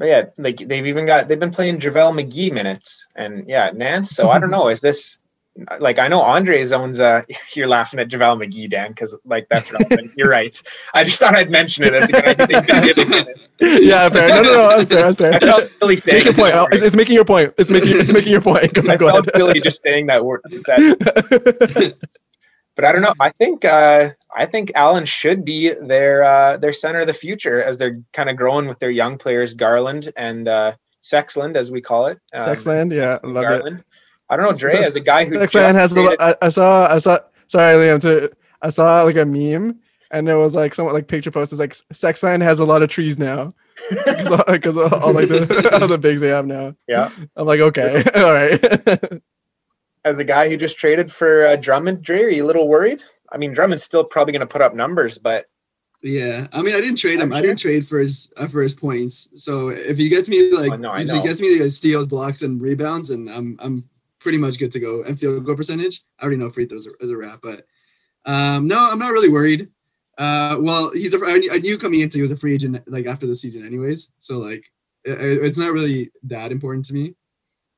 But 0.00 0.08
yeah, 0.08 0.24
like 0.38 0.56
they've 0.56 0.86
even 0.86 1.04
got 1.04 1.28
they've 1.28 1.38
been 1.38 1.50
playing 1.50 1.78
JaVale 1.78 2.24
McGee 2.24 2.50
minutes 2.50 3.06
and 3.16 3.46
yeah, 3.46 3.70
Nance. 3.74 4.12
So 4.12 4.30
I 4.30 4.38
don't 4.38 4.50
know. 4.50 4.68
Is 4.68 4.80
this 4.80 5.18
like 5.78 5.98
I 5.98 6.08
know 6.08 6.22
Andres 6.22 6.72
owns 6.72 7.00
uh 7.00 7.20
you're 7.52 7.66
laughing 7.66 8.00
at 8.00 8.08
JaVale 8.08 8.42
McGee, 8.42 8.70
Dan, 8.70 8.92
because 8.92 9.14
like 9.26 9.46
that's 9.50 9.70
relevant. 9.70 10.12
you're 10.16 10.30
right. 10.30 10.58
I 10.94 11.04
just 11.04 11.18
thought 11.18 11.36
I'd 11.36 11.50
mention 11.50 11.84
it 11.84 11.92
as 11.92 12.08
a 12.08 12.12
guy 12.12 12.32
they've 12.32 12.48
been 12.48 12.82
giving 12.82 13.10
minutes. 13.10 13.48
yeah, 13.60 14.08
fair. 14.08 14.28
No, 14.28 14.42
no, 14.42 14.52
no, 14.52 14.68
that's 14.86 15.18
fair. 15.18 15.32
That's 15.32 15.44
I 15.44 15.48
felt 15.48 15.70
really 15.82 15.96
saying 15.98 16.24
your 16.24 16.32
point. 16.34 16.54
Oh, 16.54 16.66
It's, 16.72 16.82
it's 16.82 16.96
making 16.96 17.14
your 17.14 17.26
point. 17.26 17.52
It's 17.58 17.70
making 17.70 17.90
it's 17.92 18.10
making 18.10 18.32
your 18.32 18.40
point. 18.40 18.72
Go, 18.72 18.80
I 18.90 18.96
go 18.96 19.10
felt 19.10 19.26
ahead. 19.26 19.38
really 19.38 19.60
just 19.60 19.82
saying 19.82 20.06
that 20.06 20.24
word. 20.24 20.40
That, 20.44 21.94
but 22.80 22.88
I 22.88 22.92
don't 22.92 23.02
know. 23.02 23.12
I 23.20 23.28
think 23.28 23.64
uh, 23.66 24.10
I 24.34 24.46
think 24.46 24.72
Allen 24.74 25.04
should 25.04 25.44
be 25.44 25.74
their 25.74 26.24
uh, 26.24 26.56
their 26.56 26.72
center 26.72 27.00
of 27.00 27.06
the 27.06 27.12
future 27.12 27.62
as 27.62 27.76
they're 27.76 28.00
kind 28.14 28.30
of 28.30 28.36
growing 28.36 28.66
with 28.66 28.78
their 28.78 28.90
young 28.90 29.18
players, 29.18 29.52
Garland 29.52 30.10
and 30.16 30.48
uh, 30.48 30.72
Sexland, 31.02 31.56
as 31.56 31.70
we 31.70 31.82
call 31.82 32.06
it. 32.06 32.18
um, 32.34 32.46
Sexland, 32.46 32.90
yeah, 32.94 33.18
love 33.22 33.44
it. 33.66 33.84
I 34.30 34.36
don't 34.36 34.46
know, 34.46 34.56
Dre, 34.56 34.78
as 34.78 34.96
a 34.96 35.00
guy 35.00 35.26
who 35.26 35.34
Sexland 35.34 35.74
has 35.74 35.94
a. 35.94 36.16
I, 36.18 36.34
I 36.40 36.48
saw. 36.48 36.90
I 36.90 36.98
saw. 36.98 37.18
Sorry, 37.48 37.74
Liam. 37.74 38.00
To 38.00 38.32
I 38.62 38.70
saw 38.70 39.02
like 39.02 39.16
a 39.16 39.26
meme, 39.26 39.78
and 40.10 40.28
it 40.28 40.36
was 40.36 40.54
like 40.54 40.74
somewhat 40.74 40.94
like 40.94 41.06
picture 41.06 41.30
post 41.30 41.52
is 41.52 41.58
like 41.58 41.74
Sexland 41.92 42.42
has 42.42 42.60
a 42.60 42.64
lot 42.64 42.82
of 42.82 42.88
trees 42.88 43.18
now 43.18 43.52
because 43.90 44.76
all, 44.76 44.94
all 44.94 45.12
like 45.12 45.28
the 45.28 45.78
all 45.82 45.88
the 45.88 45.98
bigs 45.98 46.22
they 46.22 46.28
have 46.28 46.46
now. 46.46 46.74
Yeah. 46.88 47.10
I'm 47.36 47.46
like, 47.46 47.60
okay, 47.60 48.04
all 48.14 48.32
right. 48.32 49.22
As 50.04 50.18
a 50.18 50.24
guy 50.24 50.48
who 50.48 50.56
just 50.56 50.78
traded 50.78 51.10
for 51.12 51.46
uh, 51.46 51.56
Drummond, 51.56 52.02
Dre, 52.02 52.22
are 52.24 52.28
you 52.28 52.44
a 52.44 52.46
little 52.46 52.68
worried? 52.68 53.02
I 53.32 53.36
mean, 53.38 53.52
Drummond's 53.52 53.84
still 53.84 54.04
probably 54.04 54.32
going 54.32 54.40
to 54.40 54.46
put 54.46 54.62
up 54.62 54.74
numbers, 54.74 55.18
but 55.18 55.46
Yeah, 56.02 56.46
I 56.52 56.62
mean, 56.62 56.74
I 56.74 56.80
didn't 56.80 56.96
trade 56.98 57.20
him. 57.20 57.32
I'm 57.32 57.32
I 57.34 57.42
didn't 57.42 57.58
trade 57.58 57.86
for 57.86 57.98
his 58.00 58.32
uh, 58.36 58.46
for 58.48 58.62
his 58.62 58.74
points. 58.74 59.30
So 59.36 59.68
if 59.68 59.98
he 59.98 60.08
gets 60.08 60.28
me 60.28 60.52
like, 60.52 60.72
Oh, 60.72 60.76
no, 60.76 60.94
if 60.94 61.08
he 61.10 61.22
gets 61.28 61.40
me 61.40 61.58
the 61.58 61.70
steals, 61.70 62.06
blocks, 62.06 62.42
and 62.42 62.60
rebounds, 62.60 63.10
and 63.10 63.28
I'm 63.30 63.56
I'm 63.60 63.84
pretty 64.18 64.38
much 64.38 64.58
good 64.58 64.72
to 64.72 64.80
go. 64.80 65.02
And 65.02 65.18
field 65.18 65.44
goal 65.44 65.54
percentage, 65.56 66.02
I 66.18 66.22
already 66.24 66.38
know 66.38 66.50
free 66.50 66.66
throws 66.66 66.86
is 67.00 67.10
a 67.10 67.16
wrap. 67.16 67.40
But 67.42 67.66
um, 68.24 68.66
no, 68.68 68.78
I'm 68.90 68.98
not 68.98 69.12
really 69.12 69.28
worried. 69.30 69.68
Uh, 70.18 70.56
well, 70.60 70.90
he's 70.92 71.14
a. 71.14 71.18
I 71.24 71.38
knew- 71.38 71.50
I 71.52 71.58
knew 71.58 71.78
coming 71.78 72.00
into 72.00 72.18
he 72.18 72.22
was 72.22 72.32
a 72.32 72.36
free 72.36 72.54
agent 72.54 72.82
like 72.90 73.06
after 73.06 73.26
the 73.26 73.36
season, 73.36 73.64
anyways. 73.66 74.12
So 74.18 74.38
like, 74.38 74.70
it, 75.04 75.18
it's 75.20 75.56
not 75.58 75.72
really 75.72 76.10
that 76.24 76.50
important 76.52 76.84
to 76.86 76.94
me. 76.94 77.14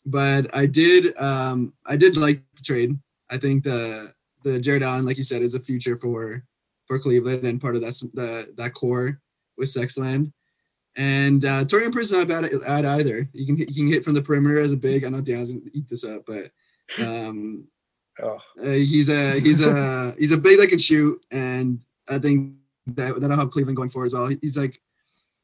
But 0.04 0.54
I 0.54 0.66
did 0.66 1.16
um 1.18 1.74
I 1.86 1.96
did 1.96 2.16
like 2.16 2.42
the 2.56 2.62
trade. 2.62 2.98
I 3.30 3.38
think 3.38 3.64
the 3.64 4.12
the 4.44 4.58
Jarrett 4.58 4.82
Allen, 4.82 5.04
like 5.04 5.18
you 5.18 5.24
said, 5.24 5.42
is 5.42 5.54
a 5.54 5.60
future 5.60 5.96
for 5.96 6.44
for 6.86 6.98
Cleveland 6.98 7.44
and 7.44 7.60
part 7.60 7.76
of 7.76 7.80
that 7.82 7.94
the 8.14 8.52
that 8.56 8.74
core 8.74 9.20
with 9.56 9.68
Sexland. 9.68 10.32
And 10.94 11.44
uh, 11.44 11.64
Taurean 11.64 11.92
Prince 11.92 12.12
not 12.12 12.28
bad 12.28 12.44
at, 12.44 12.84
either. 12.84 13.28
You 13.32 13.46
can 13.46 13.56
you 13.56 13.66
can 13.66 13.86
hit 13.86 14.04
from 14.04 14.14
the 14.14 14.22
perimeter 14.22 14.58
as 14.58 14.72
a 14.72 14.76
big. 14.76 15.04
I 15.04 15.08
know 15.08 15.22
Dan's 15.22 15.50
gonna 15.50 15.62
eat 15.72 15.88
this 15.88 16.04
up, 16.04 16.24
but 16.26 16.50
um, 17.02 17.66
oh, 18.22 18.38
uh, 18.62 18.70
he's 18.70 19.08
a 19.08 19.40
he's 19.40 19.66
a 19.66 20.14
he's 20.18 20.32
a 20.32 20.38
big 20.38 20.58
that 20.60 20.68
can 20.68 20.78
shoot, 20.78 21.24
and 21.30 21.82
I 22.08 22.18
think 22.18 22.54
that 22.88 23.18
that'll 23.20 23.36
help 23.36 23.52
Cleveland 23.52 23.76
going 23.76 23.88
forward 23.88 24.06
as 24.06 24.14
well. 24.14 24.26
He's 24.42 24.58
like 24.58 24.82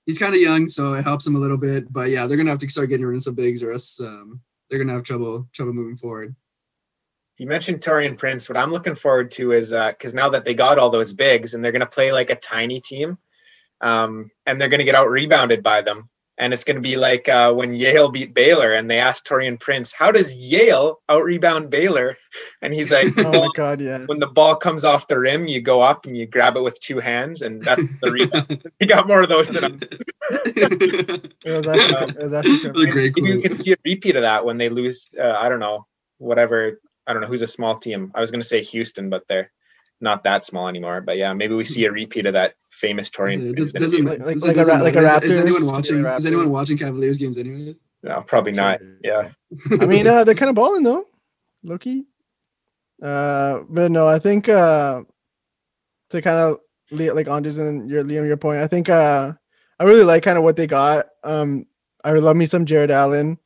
he's 0.05 0.19
kind 0.19 0.35
of 0.35 0.41
young, 0.41 0.69
so 0.69 0.95
it 0.95 1.05
helps 1.05 1.27
him 1.27 1.37
a 1.37 1.39
little 1.39 1.57
bit. 1.57 1.91
But 1.91 2.11
yeah, 2.11 2.27
they're 2.27 2.37
gonna 2.37 2.51
have 2.51 2.59
to 2.59 2.69
start 2.69 2.91
getting 2.91 3.07
rid 3.07 3.17
of 3.17 3.23
some 3.23 3.35
bigs, 3.35 3.63
or 3.63 3.73
else 3.73 4.01
um, 4.01 4.43
they're 4.69 4.79
gonna 4.79 4.93
have 4.93 5.03
trouble 5.03 5.49
trouble 5.53 5.73
moving 5.73 5.97
forward. 5.97 6.35
you 7.39 7.47
mentioned 7.47 7.81
Taurean 7.81 8.19
Prince. 8.19 8.49
What 8.49 8.59
I'm 8.59 8.73
looking 8.73 8.95
forward 8.95 9.31
to 9.33 9.53
is 9.53 9.71
because 9.71 10.15
now 10.15 10.29
that 10.31 10.45
they 10.45 10.55
got 10.55 10.79
all 10.79 10.91
those 10.91 11.13
bigs 11.13 11.55
and 11.55 11.65
they're 11.65 11.73
to 11.81 11.87
play 11.87 12.13
like 12.13 12.31
a 12.31 12.37
tiny 12.37 12.81
team, 12.81 13.17
um, 13.81 14.31
and 14.45 14.61
they're 14.61 14.69
to 14.81 14.85
get 14.85 14.97
out 14.97 15.11
rebounded 15.11 15.63
by 15.63 15.83
them. 15.83 16.09
And 16.41 16.53
it's 16.53 16.63
going 16.63 16.77
to 16.77 16.81
be 16.81 16.97
like 16.97 17.29
uh, 17.29 17.53
when 17.53 17.75
Yale 17.75 18.11
beat 18.11 18.33
Baylor 18.33 18.73
and 18.73 18.89
they 18.89 19.01
asked 19.01 19.27
Taurean 19.27 19.59
Prince, 19.59 19.93
How 19.93 20.13
does 20.13 20.35
Yale 20.35 21.01
out 21.09 21.25
rebound 21.25 21.71
Baylor? 21.71 22.17
And 22.63 22.75
he's 22.75 22.91
like, 22.91 23.07
oh 23.19 23.31
"Well, 23.31 23.41
my 23.47 23.49
god, 23.55 23.81
yeah. 23.81 24.05
when 24.07 24.19
the 24.19 24.27
ball 24.27 24.57
comes 24.57 24.85
off 24.85 25.07
the 25.07 25.19
rim, 25.19 25.47
you 25.47 25.61
go 25.61 25.81
up 25.81 26.07
and 26.07 26.17
you 26.17 26.27
grab 26.27 26.57
it 26.57 26.63
with 26.63 26.79
two 26.81 26.99
hands, 26.99 27.43
and 27.43 27.63
that's 27.63 27.83
the 28.01 28.11
rebound. 28.11 28.63
he 28.81 28.87
got 28.87 29.07
more 29.07 29.23
of 29.23 29.29
those 29.29 29.49
than 29.49 29.65
I'm. 29.65 29.81
It 30.31 31.33
was 31.45 31.67
actually, 31.67 32.09
it 32.11 32.19
was 32.19 32.33
actually 32.33 32.87
great 32.87 33.15
Maybe 33.17 33.35
we 33.35 33.41
quote. 33.41 33.43
could 33.43 33.65
see 33.65 33.73
a 33.73 33.77
repeat 33.85 34.17
of 34.17 34.23
that 34.23 34.45
when 34.45 34.59
they 34.59 34.69
lose. 34.69 35.15
Uh, 35.19 35.37
I 35.39 35.49
don't 35.49 35.61
know, 35.61 35.87
whatever. 36.19 36.81
I 37.07 37.13
don't 37.13 37.23
know 37.23 37.29
who's 37.29 37.43
a 37.43 37.47
small 37.47 37.79
team. 37.79 38.11
I 38.15 38.21
was 38.21 38.31
going 38.31 38.41
to 38.43 38.47
say 38.47 38.63
Houston, 38.63 39.09
but 39.09 39.23
they're 39.29 39.53
not 40.01 40.25
that 40.25 40.45
small 40.45 40.69
anymore. 40.69 41.01
But 41.01 41.17
yeah, 41.17 41.33
maybe 41.33 41.55
we 41.55 41.65
see 41.65 41.85
a 41.85 41.93
repeat 41.93 42.27
of 42.27 42.33
that 42.35 42.55
famous 42.71 43.11
Taurean. 43.11 43.51
It 43.51 43.57
Prince 43.57 43.73
does- 43.73 43.93
doesn't. 43.93 44.05
Like- 44.05 44.19
like- 44.21 44.35
doesn't- 44.35 44.49
like 44.49 44.57
a 44.57 44.59
doesn't 44.59 44.83
like 44.83 44.97
a 44.97 45.03
matter. 45.03 45.25
Is- 45.27 45.31
Is, 45.33 45.37
anyone 45.39 45.67
watching? 45.67 46.05
Is 46.05 46.27
anyone 46.27 46.51
watching 46.51 46.77
Cavaliers 46.79 47.19
games 47.19 47.39
anyways? 47.39 47.81
No, 48.03 48.23
probably 48.23 48.53
not. 48.53 48.81
Yeah. 49.03 49.31
I 49.81 49.87
mean, 49.87 50.07
uh, 50.07 50.23
they're 50.25 50.35
kind 50.37 50.51
of 50.51 50.55
balling 50.55 50.83
though, 50.85 51.07
Loki. 51.65 52.07
Uh, 53.03 53.61
but 53.69 53.91
no, 53.91 54.09
I 54.09 54.19
think 54.19 54.49
uh, 54.49 55.03
to 56.11 56.23
kind 56.23 56.37
of 56.37 56.59
like 56.91 57.29
Anders 57.29 57.59
and 57.59 57.89
your 57.91 58.03
Liam, 58.05 58.27
your 58.27 58.37
point, 58.37 58.61
I 58.61 58.67
think 58.67 58.89
uh, 58.89 59.33
I 59.79 59.85
really 59.85 60.05
like 60.05 60.23
kind 60.23 60.39
of 60.39 60.45
what 60.45 60.57
they 60.57 60.67
got. 60.67 61.07
Um, 61.25 61.67
I 62.05 62.13
would 62.13 62.23
love 62.23 62.37
me 62.37 62.47
some 62.47 62.65
Jarrett 62.67 62.91
Allen. 62.91 63.39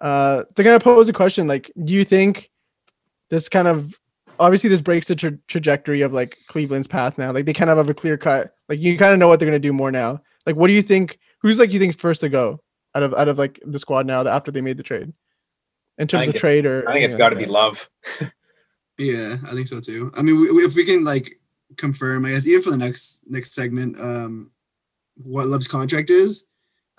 Uh, 0.00 0.44
to 0.54 0.62
kind 0.62 0.74
of 0.76 0.82
pose 0.82 1.08
a 1.08 1.12
question, 1.12 1.46
like, 1.46 1.70
do 1.84 1.92
you 1.94 2.04
think 2.04 2.50
this 3.30 3.48
kind 3.48 3.66
of 3.68 3.98
obviously 4.40 4.70
this 4.70 4.80
breaks 4.80 5.08
the 5.08 5.16
tra- 5.16 5.38
trajectory 5.48 6.00
of 6.02 6.12
like 6.12 6.36
Cleveland's 6.48 6.86
path 6.86 7.18
now? 7.18 7.32
Like, 7.32 7.46
they 7.46 7.52
kind 7.52 7.70
of 7.70 7.76
have 7.78 7.88
a 7.88 7.94
clear 7.94 8.16
cut. 8.16 8.54
Like, 8.68 8.78
you 8.80 8.96
kind 8.98 9.12
of 9.12 9.18
know 9.18 9.28
what 9.28 9.38
they're 9.40 9.48
gonna 9.48 9.58
do 9.58 9.72
more 9.72 9.90
now. 9.90 10.20
Like, 10.46 10.56
what 10.56 10.68
do 10.68 10.72
you 10.74 10.82
think? 10.82 11.18
Who's 11.40 11.58
like 11.58 11.72
you 11.72 11.78
think 11.78 11.98
first 11.98 12.20
to 12.22 12.28
go 12.28 12.60
out 12.94 13.02
of 13.02 13.14
out 13.14 13.28
of 13.28 13.38
like 13.38 13.60
the 13.64 13.78
squad 13.78 14.06
now 14.06 14.22
that 14.22 14.32
after 14.32 14.50
they 14.50 14.60
made 14.60 14.76
the 14.76 14.82
trade? 14.82 15.12
In 15.98 16.08
terms 16.08 16.28
of 16.28 16.34
trade 16.34 16.66
or 16.66 16.88
I 16.88 16.92
think 16.92 17.04
it's 17.04 17.16
got 17.16 17.28
to 17.30 17.36
be 17.36 17.46
love. 17.46 17.88
Yeah, 18.96 19.38
I 19.44 19.52
think 19.52 19.66
so 19.66 19.80
too. 19.80 20.12
I 20.14 20.22
mean, 20.22 20.40
we, 20.40 20.52
we- 20.52 20.64
if 20.64 20.76
we 20.76 20.84
can 20.84 21.02
like 21.02 21.40
confirm, 21.76 22.24
I 22.24 22.30
guess 22.30 22.46
even 22.46 22.62
for 22.62 22.70
the 22.70 22.76
next 22.76 23.22
next 23.26 23.52
segment, 23.52 24.00
um, 24.00 24.52
what 25.24 25.48
Love's 25.48 25.66
contract 25.66 26.10
is, 26.10 26.44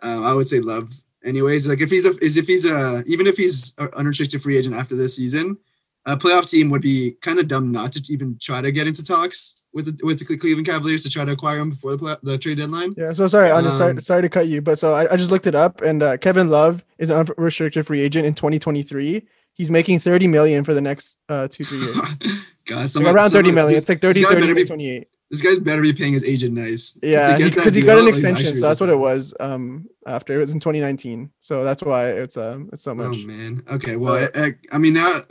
um, 0.04 0.24
I 0.26 0.34
would 0.34 0.48
say 0.48 0.60
Love. 0.60 0.92
Anyways, 1.24 1.68
like 1.68 1.80
if 1.82 1.90
he's 1.90 2.06
a 2.06 2.12
is 2.24 2.36
if 2.38 2.48
he's 2.48 2.66
a 2.66 3.02
even 3.08 3.28
if 3.28 3.38
he's 3.38 3.74
an 3.78 3.90
unrestricted 3.96 4.42
free 4.42 4.58
agent 4.58 4.76
after 4.76 4.96
this 4.96 5.16
season, 5.16 5.58
a 6.06 6.16
playoff 6.18 6.50
team 6.50 6.70
would 6.70 6.82
be 6.82 7.12
kind 7.22 7.40
of 7.40 7.48
dumb 7.48 7.72
not 7.72 7.92
to 7.94 8.04
even 8.14 8.38
try 8.42 8.62
to 8.62 8.72
get 8.72 8.88
into 8.88 9.04
talks 9.04 9.56
with 9.74 9.86
the, 9.98 10.06
with 10.06 10.20
the 10.20 10.38
Cleveland 10.38 10.66
Cavaliers 10.68 11.04
to 11.04 11.10
try 11.10 11.26
to 11.26 11.32
acquire 11.34 11.60
him 11.60 11.70
before 11.72 11.92
the 11.92 11.98
play, 11.98 12.16
the 12.24 12.38
trade 12.38 12.58
deadline. 12.58 12.94
Yeah, 12.98 13.12
so 13.14 13.28
sorry, 13.28 13.52
I'm 13.52 13.64
just 13.64 13.78
sorry, 13.78 13.92
Um, 13.92 14.00
sorry 14.00 14.22
to 14.22 14.30
cut 14.30 14.48
you, 14.48 14.62
but 14.62 14.80
so 14.80 14.94
I, 14.94 15.12
I 15.12 15.18
just 15.18 15.32
looked 15.32 15.48
it 15.48 15.56
up, 15.56 15.82
and 15.82 16.02
uh, 16.02 16.18
Kevin 16.18 16.50
Love 16.50 16.84
is 16.98 17.10
an 17.10 17.18
unrestricted 17.38 17.86
free 17.86 18.00
agent 18.02 18.26
in 18.26 18.34
2023. 18.34 19.22
He's 19.54 19.72
making 19.72 20.00
30 20.00 20.28
million 20.28 20.64
for 20.64 20.74
the 20.74 20.82
next 20.82 21.18
uh, 21.30 21.48
two 21.50 21.64
three 21.64 21.80
years, 21.80 21.96
God, 22.66 22.96
like 22.96 23.06
around 23.16 23.30
30 23.30 23.30
someone- 23.30 23.56
million. 23.56 23.78
It's 23.78 23.90
like 23.90 24.02
30, 24.02 24.20
this 24.22 24.30
guy 24.34 24.40
30, 24.40 24.54
be- 24.54 24.64
28. 24.66 25.08
This 25.32 25.42
guy's 25.42 25.60
better 25.60 25.82
be 25.82 25.92
paying 25.92 26.14
his 26.14 26.24
agent 26.24 26.54
nice. 26.54 26.98
Yeah, 27.02 27.32
To 27.36 27.38
get 27.38 27.44
that 27.46 27.56
because 27.56 27.74
he, 27.76 27.82
deal 27.82 27.88
got 27.88 27.98
an 27.98 28.06
like, 28.06 28.14
extension, 28.14 28.56
so 28.56 28.62
that's 28.62 28.80
what 28.80 28.90
it 28.90 28.98
was. 28.98 29.34
Um, 29.40 29.88
after 30.06 30.36
it 30.36 30.38
was 30.38 30.52
in 30.52 30.60
2019, 30.60 31.32
so 31.40 31.64
that's 31.64 31.82
why 31.82 32.10
it's 32.12 32.38
um 32.38 32.70
it's 32.72 32.84
so 32.84 32.94
much. 32.94 33.18
Oh 33.24 33.28
man. 33.28 33.64
Okay. 33.72 33.96
Well, 33.96 34.30
I, 34.36 34.40
I, 34.40 34.54
I 34.72 34.78
mean 34.78 34.94
now 34.94 35.22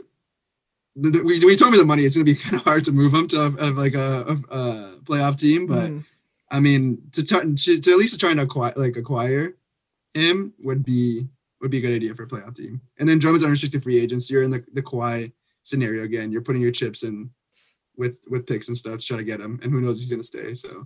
the, 0.95 1.09
the, 1.09 1.23
we, 1.23 1.39
we 1.45 1.55
told 1.55 1.71
me 1.73 1.77
the 1.77 1.85
money. 1.85 2.03
It's 2.03 2.15
gonna 2.15 2.25
be 2.25 2.35
kind 2.45 2.55
of 2.55 2.63
hard 2.63 2.83
to 2.85 2.91
move 2.91 3.13
him 3.13 3.27
to 3.27 3.47
a, 3.59 3.69
like 3.71 3.95
a, 3.95 4.37
a, 4.49 4.55
a 4.55 4.97
playoff 5.03 5.39
team, 5.39 5.67
but 5.67 5.89
Mhm. 5.91 6.05
I 6.51 6.59
mean, 6.59 7.01
to, 7.13 7.23
t- 7.23 7.53
to 7.55 7.79
to 7.81 7.91
at 7.91 7.97
least 7.97 8.19
try 8.19 8.33
to 8.33 8.41
acquire 8.41 8.73
like 8.75 8.95
acquire 8.97 9.55
him 10.13 10.53
would 10.59 10.83
be 10.85 11.27
would 11.61 11.71
be 11.71 11.79
a 11.79 11.81
good 11.81 11.95
idea 11.95 12.13
for 12.15 12.23
a 12.23 12.27
playoff 12.27 12.55
team. 12.55 12.81
And 12.99 13.09
then 13.09 13.17
Drummond's 13.19 13.43
unrestricted 13.43 13.81
free 13.83 13.97
agents. 13.99 14.29
You're 14.29 14.43
in 14.43 14.51
the 14.51 14.63
the 14.73 14.81
Kawhi 14.83 15.31
scenario 15.63 16.03
again. 16.03 16.31
You're 16.31 16.41
putting 16.43 16.61
your 16.61 16.71
chips 16.71 17.03
in 17.03 17.31
with 17.97 18.19
with 18.29 18.45
picks 18.45 18.67
and 18.67 18.77
stuff 18.77 18.99
to 18.99 19.05
try 19.05 19.17
to 19.17 19.23
get 19.23 19.39
him, 19.41 19.59
and 19.63 19.71
who 19.71 19.81
knows 19.81 19.97
if 19.97 20.01
he's 20.01 20.11
gonna 20.11 20.23
stay. 20.23 20.53
So 20.53 20.85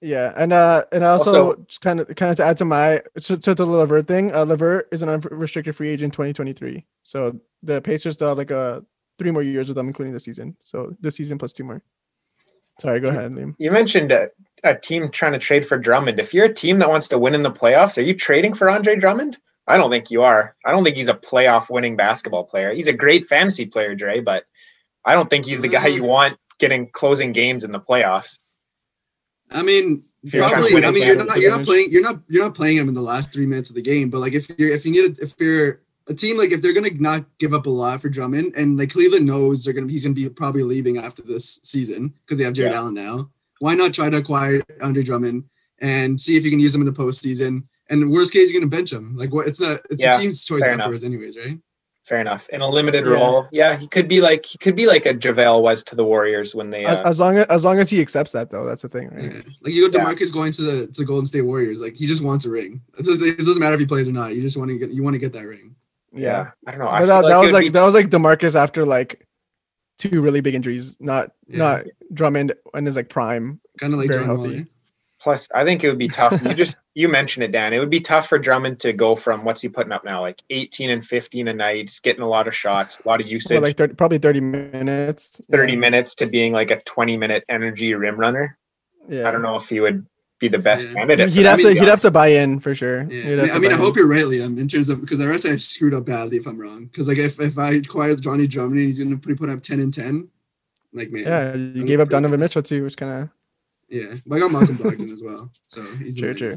Yeah, 0.00 0.32
and 0.36 0.52
uh, 0.52 0.84
and 0.92 1.04
also, 1.04 1.46
Also- 1.50 1.62
just 1.68 1.80
kind 1.80 2.00
of 2.00 2.08
kind 2.16 2.30
of 2.32 2.36
to 2.38 2.44
add 2.44 2.58
to 2.58 2.64
my 2.64 3.00
to, 3.22 3.36
to 3.38 3.54
the 3.54 3.64
Levert 3.64 4.08
thing, 4.08 4.34
uh, 4.34 4.44
Levert 4.44 4.88
is 4.90 5.02
an 5.02 5.08
unrestricted 5.08 5.76
free 5.76 5.88
agent 5.90 6.12
2023. 6.12 6.84
So 7.04 7.40
the 7.62 7.80
Pacers 7.80 8.14
still 8.14 8.28
have 8.28 8.38
like 8.38 8.50
uh 8.50 8.80
three 9.18 9.30
more 9.30 9.42
years 9.42 9.68
with 9.68 9.76
them, 9.76 9.88
including 9.88 10.12
the 10.12 10.20
season. 10.20 10.56
So 10.60 10.94
this 11.00 11.16
season 11.16 11.38
plus 11.38 11.52
two 11.52 11.64
more. 11.64 11.82
Sorry, 12.80 13.00
go 13.00 13.08
ahead, 13.08 13.32
Liam. 13.32 13.54
You 13.58 13.70
mentioned 13.70 14.12
a, 14.12 14.28
a 14.62 14.74
team 14.74 15.10
trying 15.10 15.32
to 15.32 15.38
trade 15.38 15.64
for 15.64 15.78
Drummond. 15.78 16.20
If 16.20 16.34
you're 16.34 16.44
a 16.44 16.52
team 16.52 16.78
that 16.80 16.90
wants 16.90 17.08
to 17.08 17.18
win 17.18 17.34
in 17.34 17.42
the 17.42 17.50
playoffs, 17.50 17.96
are 17.96 18.02
you 18.02 18.12
trading 18.14 18.52
for 18.52 18.68
Andre 18.68 18.96
Drummond? 18.96 19.38
I 19.66 19.78
don't 19.78 19.90
think 19.90 20.10
you 20.10 20.22
are. 20.22 20.54
I 20.64 20.72
don't 20.72 20.84
think 20.84 20.96
he's 20.96 21.08
a 21.08 21.14
playoff 21.14 21.70
winning 21.70 21.96
basketball 21.96 22.44
player. 22.44 22.72
He's 22.72 22.88
a 22.88 22.92
great 22.92 23.24
fantasy 23.24 23.66
player, 23.66 23.94
Dre, 23.94 24.20
but 24.20 24.44
I 25.04 25.14
don't 25.14 25.28
think 25.28 25.46
he's 25.46 25.60
the 25.60 25.68
guy 25.68 25.86
you 25.86 26.02
mm. 26.02 26.08
want 26.08 26.38
getting 26.58 26.88
closing 26.90 27.32
games 27.32 27.64
in 27.64 27.70
the 27.70 27.80
playoffs. 27.80 28.38
I 29.50 29.62
mean, 29.62 30.04
you're 30.22 30.48
probably. 30.48 30.84
I 30.84 30.90
mean, 30.90 31.06
you're 31.06 31.24
not 31.24 31.36
you're 31.38 31.56
not 31.56 31.64
playing 31.64 31.90
you're 31.92 32.02
not 32.02 32.20
you're 32.28 32.44
not 32.44 32.54
playing 32.54 32.76
him 32.76 32.88
in 32.88 32.94
the 32.94 33.02
last 33.02 33.32
three 33.32 33.46
minutes 33.46 33.70
of 33.70 33.76
the 33.76 33.82
game. 33.82 34.10
But 34.10 34.20
like 34.20 34.34
if 34.34 34.50
you're 34.58 34.70
if 34.70 34.84
you 34.84 34.92
need 34.92 35.18
if 35.18 35.34
you're 35.38 35.80
a 36.08 36.14
team 36.14 36.38
like 36.38 36.52
if 36.52 36.62
they're 36.62 36.72
gonna 36.72 36.90
not 36.98 37.24
give 37.38 37.52
up 37.54 37.66
a 37.66 37.70
lot 37.70 38.00
for 38.00 38.08
Drummond 38.08 38.54
and 38.56 38.78
like 38.78 38.90
Cleveland 38.92 39.26
knows 39.26 39.64
they're 39.64 39.74
gonna 39.74 39.90
he's 39.90 40.04
gonna 40.04 40.14
be 40.14 40.28
probably 40.28 40.62
leaving 40.62 40.98
after 40.98 41.22
this 41.22 41.60
season 41.62 42.14
because 42.24 42.38
they 42.38 42.44
have 42.44 42.52
Jarrett 42.54 42.72
Yeah. 42.72 42.78
Allen 42.78 42.94
now. 42.94 43.30
Why 43.58 43.74
not 43.74 43.92
try 43.94 44.10
to 44.10 44.18
acquire 44.18 44.62
Andre 44.82 45.02
Drummond 45.02 45.44
and 45.80 46.20
see 46.20 46.36
if 46.36 46.44
you 46.44 46.50
can 46.50 46.60
use 46.60 46.74
him 46.74 46.80
in 46.82 46.86
the 46.86 46.92
postseason? 46.92 47.64
And 47.88 48.10
worst 48.10 48.32
case, 48.32 48.50
you're 48.50 48.60
gonna 48.60 48.70
bench 48.70 48.92
him. 48.92 49.16
Like 49.16 49.32
what? 49.32 49.46
It's 49.48 49.60
a 49.60 49.80
it's 49.90 50.02
Yeah, 50.02 50.16
a 50.16 50.20
team's 50.20 50.44
choice 50.44 50.62
afterwards, 50.64 51.04
anyways, 51.04 51.36
right? 51.36 51.58
Fair 52.04 52.20
enough. 52.20 52.48
In 52.50 52.60
a 52.60 52.68
limited 52.68 53.04
Yeah. 53.04 53.14
role, 53.14 53.48
yeah, 53.50 53.76
he 53.76 53.88
could 53.88 54.06
be 54.06 54.20
like 54.20 54.46
he 54.46 54.58
could 54.58 54.76
be 54.76 54.86
like 54.86 55.06
a 55.06 55.14
JaVale 55.14 55.60
was 55.60 55.82
to 55.84 55.96
the 55.96 56.04
Warriors 56.04 56.54
when 56.54 56.70
they. 56.70 56.84
As, 56.84 57.00
Uh, 57.00 57.02
as 57.04 57.18
long 57.18 57.36
as 57.38 57.46
as 57.46 57.64
long 57.64 57.80
as 57.80 57.90
he 57.90 58.00
accepts 58.00 58.30
that, 58.30 58.48
though, 58.50 58.64
that's 58.64 58.82
the 58.82 58.88
thing, 58.88 59.08
right? 59.12 59.24
Yeah. 59.32 59.40
Like 59.60 59.74
you 59.74 59.90
go 59.90 59.98
Yeah. 59.98 60.04
Demarcus 60.04 60.32
going 60.32 60.52
to 60.52 60.62
the 60.62 60.86
to 60.88 61.04
Golden 61.04 61.26
State 61.26 61.40
Warriors. 61.42 61.80
Like 61.80 61.96
he 61.96 62.06
just 62.06 62.22
wants 62.22 62.44
a 62.44 62.50
ring. 62.50 62.80
It 62.96 63.04
doesn't, 63.06 63.26
it 63.26 63.38
doesn't 63.38 63.58
matter 63.58 63.74
if 63.74 63.80
he 63.80 63.86
plays 63.86 64.08
or 64.08 64.12
not. 64.12 64.36
You 64.36 64.42
just 64.42 64.56
want 64.56 64.70
to 64.70 64.78
get 64.78 64.90
you 64.92 65.02
want 65.02 65.14
to 65.14 65.20
get 65.20 65.32
that 65.32 65.46
ring. 65.48 65.74
Yeah, 66.12 66.50
I 66.66 66.70
don't 66.70 66.80
know. 66.80 66.88
I 66.88 67.00
But 67.00 67.06
feel 67.06 67.22
that, 67.22 67.28
that 67.28 67.36
was 67.38 67.52
like 67.52 67.62
be- 67.64 67.68
that 67.70 67.82
was 67.84 67.94
like 67.94 68.06
Demarcus 68.08 68.54
after 68.54 68.84
like 68.84 69.26
two 69.98 70.20
really 70.20 70.40
big 70.40 70.54
injuries, 70.54 70.96
not 71.00 71.32
Yeah. 71.48 71.58
not 71.58 71.84
Drummond 72.12 72.52
in 72.74 72.86
his 72.86 72.96
like 72.96 73.08
prime. 73.08 73.60
Kind 73.78 73.92
of 73.92 73.98
like 73.98 74.08
Very 74.10 74.20
John 74.24 74.36
healthy. 74.36 74.56
Wall. 74.56 74.64
Plus, 75.18 75.48
I 75.54 75.64
think 75.64 75.82
it 75.82 75.88
would 75.88 75.98
be 75.98 76.08
tough. 76.08 76.40
You 76.42 76.52
just 76.54 76.76
you 76.94 77.08
mentioned 77.08 77.44
it, 77.44 77.52
Dan. 77.52 77.72
It 77.72 77.78
would 77.78 77.90
be 77.90 78.00
tough 78.00 78.28
for 78.28 78.38
Drummond 78.38 78.80
to 78.80 78.92
go 78.92 79.16
from 79.16 79.44
what's 79.44 79.60
he 79.62 79.68
putting 79.68 79.92
up 79.92 80.04
now, 80.04 80.20
like 80.20 80.42
18 80.50 80.90
and 80.90 81.04
15 81.04 81.48
a 81.48 81.54
night, 81.54 81.86
just 81.86 82.02
getting 82.02 82.22
a 82.22 82.28
lot 82.28 82.46
of 82.46 82.54
shots, 82.54 82.98
a 83.04 83.08
lot 83.08 83.20
of 83.20 83.26
usage, 83.26 83.56
For 83.56 83.60
like 83.60 83.76
30, 83.76 83.94
probably 83.94 84.18
thirty 84.18 84.40
minutes. 84.40 85.40
30 85.50 85.72
yeah. 85.72 85.78
minutes 85.78 86.14
to 86.16 86.26
being 86.26 86.52
like 86.52 86.70
a 86.70 86.80
20 86.82 87.16
minute 87.16 87.44
energy 87.48 87.94
rim 87.94 88.16
runner. 88.20 88.58
Yeah, 89.08 89.26
I 89.28 89.30
don't 89.30 89.42
know 89.42 89.56
if 89.56 89.68
he 89.68 89.80
would 89.80 90.06
be 90.38 90.48
the 90.48 90.58
best 90.58 90.86
Yeah. 90.88 90.94
candidate. 90.94 91.28
He'd 91.30 91.42
for 91.42 91.48
have 91.48 91.62
that, 91.62 91.74
to 91.74 91.80
he'd 91.80 91.88
have 91.88 92.00
to 92.02 92.10
buy 92.10 92.28
in 92.28 92.60
for 92.60 92.74
sure. 92.74 93.06
Yeah, 93.10 93.22
He'd 93.22 93.38
I 93.40 93.42
mean, 93.44 93.50
I, 93.52 93.58
mean, 93.58 93.72
I 93.72 93.76
hope 93.76 93.94
in. 93.96 94.00
you're 94.00 94.08
right, 94.08 94.24
Liam, 94.24 94.58
in 94.58 94.68
terms 94.68 94.88
of 94.88 95.00
because 95.00 95.18
the 95.18 95.28
rest 95.28 95.46
I 95.46 95.56
screwed 95.56 95.94
up 95.94 96.04
badly 96.04 96.36
if 96.36 96.46
I'm 96.46 96.58
wrong. 96.58 96.86
Because 96.86 97.08
like 97.08 97.18
if, 97.18 97.40
if 97.40 97.58
I 97.58 97.70
acquired 97.74 98.20
Johnny 98.22 98.46
Drummond 98.46 98.78
and 98.78 98.86
he's 98.86 98.98
gonna 98.98 99.16
put 99.16 99.36
put 99.38 99.48
up 99.50 99.62
ten 99.62 99.80
and 99.80 99.92
ten, 99.94 100.28
like 100.92 101.10
man, 101.10 101.22
Yeah, 101.24 101.54
you 101.54 101.80
I'm 101.80 101.86
gave 101.86 102.00
up 102.00 102.08
Donovan. 102.10 102.40
Mitchell 102.40 102.62
too, 102.62 102.84
which 102.84 102.96
kind 102.96 103.22
of. 103.22 103.28
yeah. 103.88 104.14
But 104.26 104.36
I 104.36 104.38
got 104.40 104.50
Malcolm 104.52 104.76
Brogdon 104.78 105.12
as 105.12 105.22
well, 105.22 105.50
so 105.66 105.82
he's 105.96 106.14
True, 106.14 106.34
true. 106.34 106.56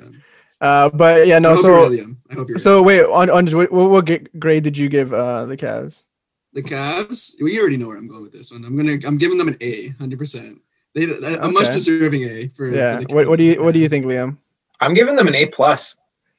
Uh, 0.61 0.89
but 0.89 1.25
yeah, 1.25 1.39
no. 1.39 1.51
hope 1.55 1.59
So 1.61 1.71
right, 1.71 1.91
Liam. 1.91 2.17
I 2.29 2.33
hope 2.33 2.49
you're 2.49 2.55
right. 2.55 2.61
so 2.61 2.83
wait 2.83 3.03
on 3.05 3.29
on 3.29 3.47
what, 3.47 3.71
what 3.71 4.39
grade 4.39 4.63
did 4.63 4.77
you 4.77 4.89
give 4.89 5.13
uh 5.13 5.45
the 5.45 5.55
Cavs? 5.55 6.03
the 6.51 6.61
Cavs. 6.63 7.35
Well, 7.39 7.49
you 7.49 7.61
already 7.61 7.77
know 7.77 7.87
where 7.87 7.95
I'm 7.97 8.07
going 8.09 8.23
with 8.23 8.33
this 8.33 8.51
one. 8.51 8.65
I'm 8.65 8.75
gonna 8.75 8.97
I'm 9.07 9.17
giving 9.17 9.37
them 9.37 9.47
an 9.47 9.55
A, 9.61 9.89
hundred 9.99 10.19
percent. 10.19 10.59
They 10.95 11.03
a, 11.05 11.41
a 11.41 11.51
much 11.51 11.71
deserving 11.71 12.23
A 12.23 12.47
for 12.49 12.69
Yeah. 12.69 12.99
For 12.99 13.05
the 13.05 13.13
What 13.15 13.27
what 13.27 13.37
do 13.37 13.43
you 13.43 13.61
what 13.61 13.73
do 13.73 13.79
you 13.79 13.89
think, 13.89 14.05
Liam? 14.05 14.37
I'm 14.79 14.93
giving 14.93 15.15
them 15.15 15.27
an 15.27 15.35
A 15.35 15.45
plus. 15.47 15.95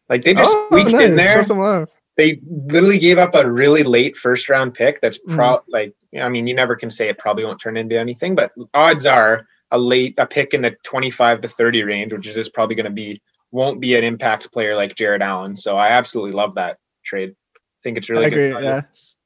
Like 0.08 0.22
they 0.22 0.34
just 0.34 0.52
squeaked 0.66 0.90
in 0.92 1.14
nice. 1.14 1.26
Show 1.26 1.34
there. 1.34 1.42
some 1.42 1.58
love. 1.58 1.88
They 2.16 2.40
literally 2.46 2.98
gave 2.98 3.18
up 3.18 3.34
a 3.34 3.50
really 3.50 3.82
late 3.82 4.16
first 4.16 4.48
round 4.48 4.74
pick. 4.74 5.00
That's 5.00 5.18
Mm-hmm. 5.28 5.70
like 5.70 5.94
I 6.20 6.28
mean, 6.28 6.46
you 6.46 6.54
never 6.54 6.74
can 6.74 6.90
say 6.90 7.08
it 7.08 7.18
probably 7.18 7.44
won't 7.44 7.60
turn 7.60 7.76
into 7.76 7.98
anything, 7.98 8.34
but 8.34 8.50
odds 8.74 9.06
are 9.06 9.46
a 9.70 9.78
late 9.78 10.14
a 10.18 10.26
pick 10.26 10.52
in 10.52 10.62
the 10.62 10.76
25 10.82 11.42
to 11.42 11.48
30 11.48 11.84
range, 11.84 12.12
which 12.12 12.26
is 12.26 12.34
just 12.34 12.52
probably 12.52 12.74
going 12.74 12.84
to 12.86 12.90
be 12.90 13.22
won't 13.52 13.80
be 13.80 13.94
an 13.96 14.02
impact 14.04 14.52
player 14.52 14.74
like 14.74 14.96
Jarrett 14.96 15.22
Allen. 15.22 15.54
So 15.56 15.76
I 15.76 15.88
absolutely 15.90 16.32
love 16.32 16.54
that 16.56 16.78
trade. 17.04 17.34
I 17.56 17.58
think 17.82 17.96
it's 17.98 18.10
really 18.10 18.24
I 18.24 18.28
agree. 18.28 18.50
good. 18.50 18.64
Yeah. 18.64 18.80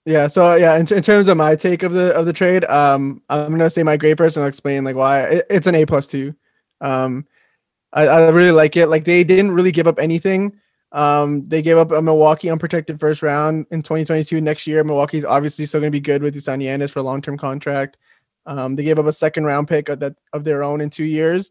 Yeah. 0.07 0.27
So 0.29 0.57
yeah, 0.57 0.77
in, 0.77 0.93
in 0.93 1.03
terms 1.03 1.29
of 1.29 1.37
my 1.37 1.57
take 1.57 1.83
of 1.83 1.93
the 1.93 2.15
of 2.15 2.27
the 2.27 2.33
trade, 2.33 2.65
um, 2.67 3.23
I'm 3.29 3.51
gonna 3.51 3.71
say 3.71 3.83
my 3.83 3.97
grade 3.97 4.19
first 4.19 4.37
and 4.37 4.43
I'll 4.45 4.49
explain 4.49 4.85
like 4.85 4.97
why 4.97 5.23
it, 5.23 5.47
it's 5.49 5.67
an 5.67 5.75
A 5.75 5.87
plus 5.87 6.09
two. 6.09 6.35
Um, 6.81 7.27
I, 7.93 8.07
I 8.07 8.29
really 8.31 8.51
like 8.51 8.77
it. 8.77 8.89
Like 8.89 9.05
they 9.05 9.25
didn't 9.25 9.53
really 9.53 9.73
give 9.73 9.87
up 9.87 9.99
anything. 9.99 10.61
Um, 10.93 11.49
they 11.49 11.63
gave 11.63 11.79
up 11.79 11.91
a 11.91 12.03
Milwaukee 12.03 12.51
unprotected 12.51 13.01
first 13.01 13.23
round 13.23 13.67
in 13.71 13.83
2022. 13.83 14.41
Next 14.41 14.67
year, 14.67 14.85
Milwaukee's 14.85 15.25
obviously 15.25 15.65
still 15.67 15.81
gonna 15.81 15.91
be 15.91 16.01
good 16.01 16.23
with 16.23 16.35
Giannis 16.35 16.91
for 16.91 16.99
a 16.99 17.03
long 17.03 17.23
term 17.23 17.39
contract. 17.39 17.97
Um, 18.47 18.77
they 18.77 18.85
gave 18.85 18.99
up 18.99 19.07
a 19.07 19.13
second 19.13 19.45
round 19.45 19.69
pick 19.69 19.89
of 19.89 20.01
that 20.01 20.17
of 20.35 20.45
their 20.45 20.63
own 20.63 20.83
in 20.83 20.91
two 20.91 21.05
years, 21.05 21.51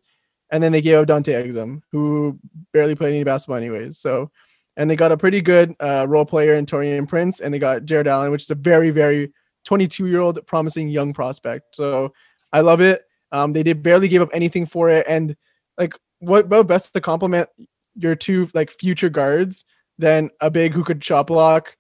and 0.52 0.62
then 0.62 0.72
they 0.72 0.82
gave 0.82 1.00
up 1.00 1.08
Dante 1.08 1.34
Exum, 1.34 1.82
who 1.92 2.38
barely 2.72 2.94
played 2.94 3.16
any 3.16 3.24
basketball 3.24 3.58
anyways. 3.58 3.98
So 3.98 4.30
and 4.78 4.90
they 4.90 4.96
got 4.96 5.12
a 5.12 5.18
pretty 5.18 5.42
good 5.42 5.76
uh, 5.80 6.06
role 6.08 6.26
player 6.26 6.56
in 6.56 6.66
Taurean 6.66 7.08
Prince, 7.08 7.40
and 7.40 7.54
they 7.54 7.60
got 7.60 7.86
Jarrett 7.86 8.08
Allen, 8.08 8.32
which 8.32 8.44
is 8.44 8.50
a 8.50 8.56
very, 8.56 8.90
very 8.90 9.32
22 9.66 10.08
year 10.08 10.20
old 10.20 10.46
promising 10.48 10.90
young 10.90 11.14
prospect. 11.14 11.76
So 11.76 12.14
I 12.52 12.62
love 12.62 12.82
it. 12.82 13.04
Um, 13.32 13.52
they 13.52 13.64
did 13.64 13.82
barely 13.84 14.08
give 14.08 14.22
up 14.22 14.30
anything 14.34 14.66
for 14.66 14.90
it, 14.90 15.06
and 15.08 15.36
like 15.78 15.96
what, 16.20 16.48
what 16.48 16.68
best 16.68 16.94
to 16.94 17.02
compliment 17.02 17.50
your 17.96 18.16
two 18.16 18.50
like 18.54 18.72
future 18.72 19.10
guards 19.10 19.66
than 19.98 20.30
a 20.42 20.50
big 20.50 20.74
who 20.74 20.84
could 20.84 21.04
shot 21.04 21.28
block, 21.28 21.76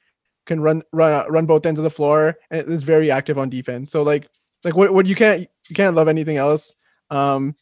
can 0.46 0.60
run 0.60 0.84
run 0.92 1.30
run 1.32 1.46
both 1.46 1.66
ends 1.66 1.80
of 1.80 1.84
the 1.84 1.90
floor, 1.90 2.36
and 2.52 2.68
is 2.68 2.84
very 2.84 3.12
active 3.12 3.38
on 3.38 3.50
defense. 3.50 3.92
So 3.92 4.04
like 4.04 4.28
like 4.64 4.76
what 4.76 4.94
what 4.94 5.06
you 5.06 5.16
can't 5.16 5.42
you 5.42 5.76
can't 5.76 5.96
love 5.96 6.08
anything 6.08 6.38
else. 6.38 6.74
Um, 7.10 7.56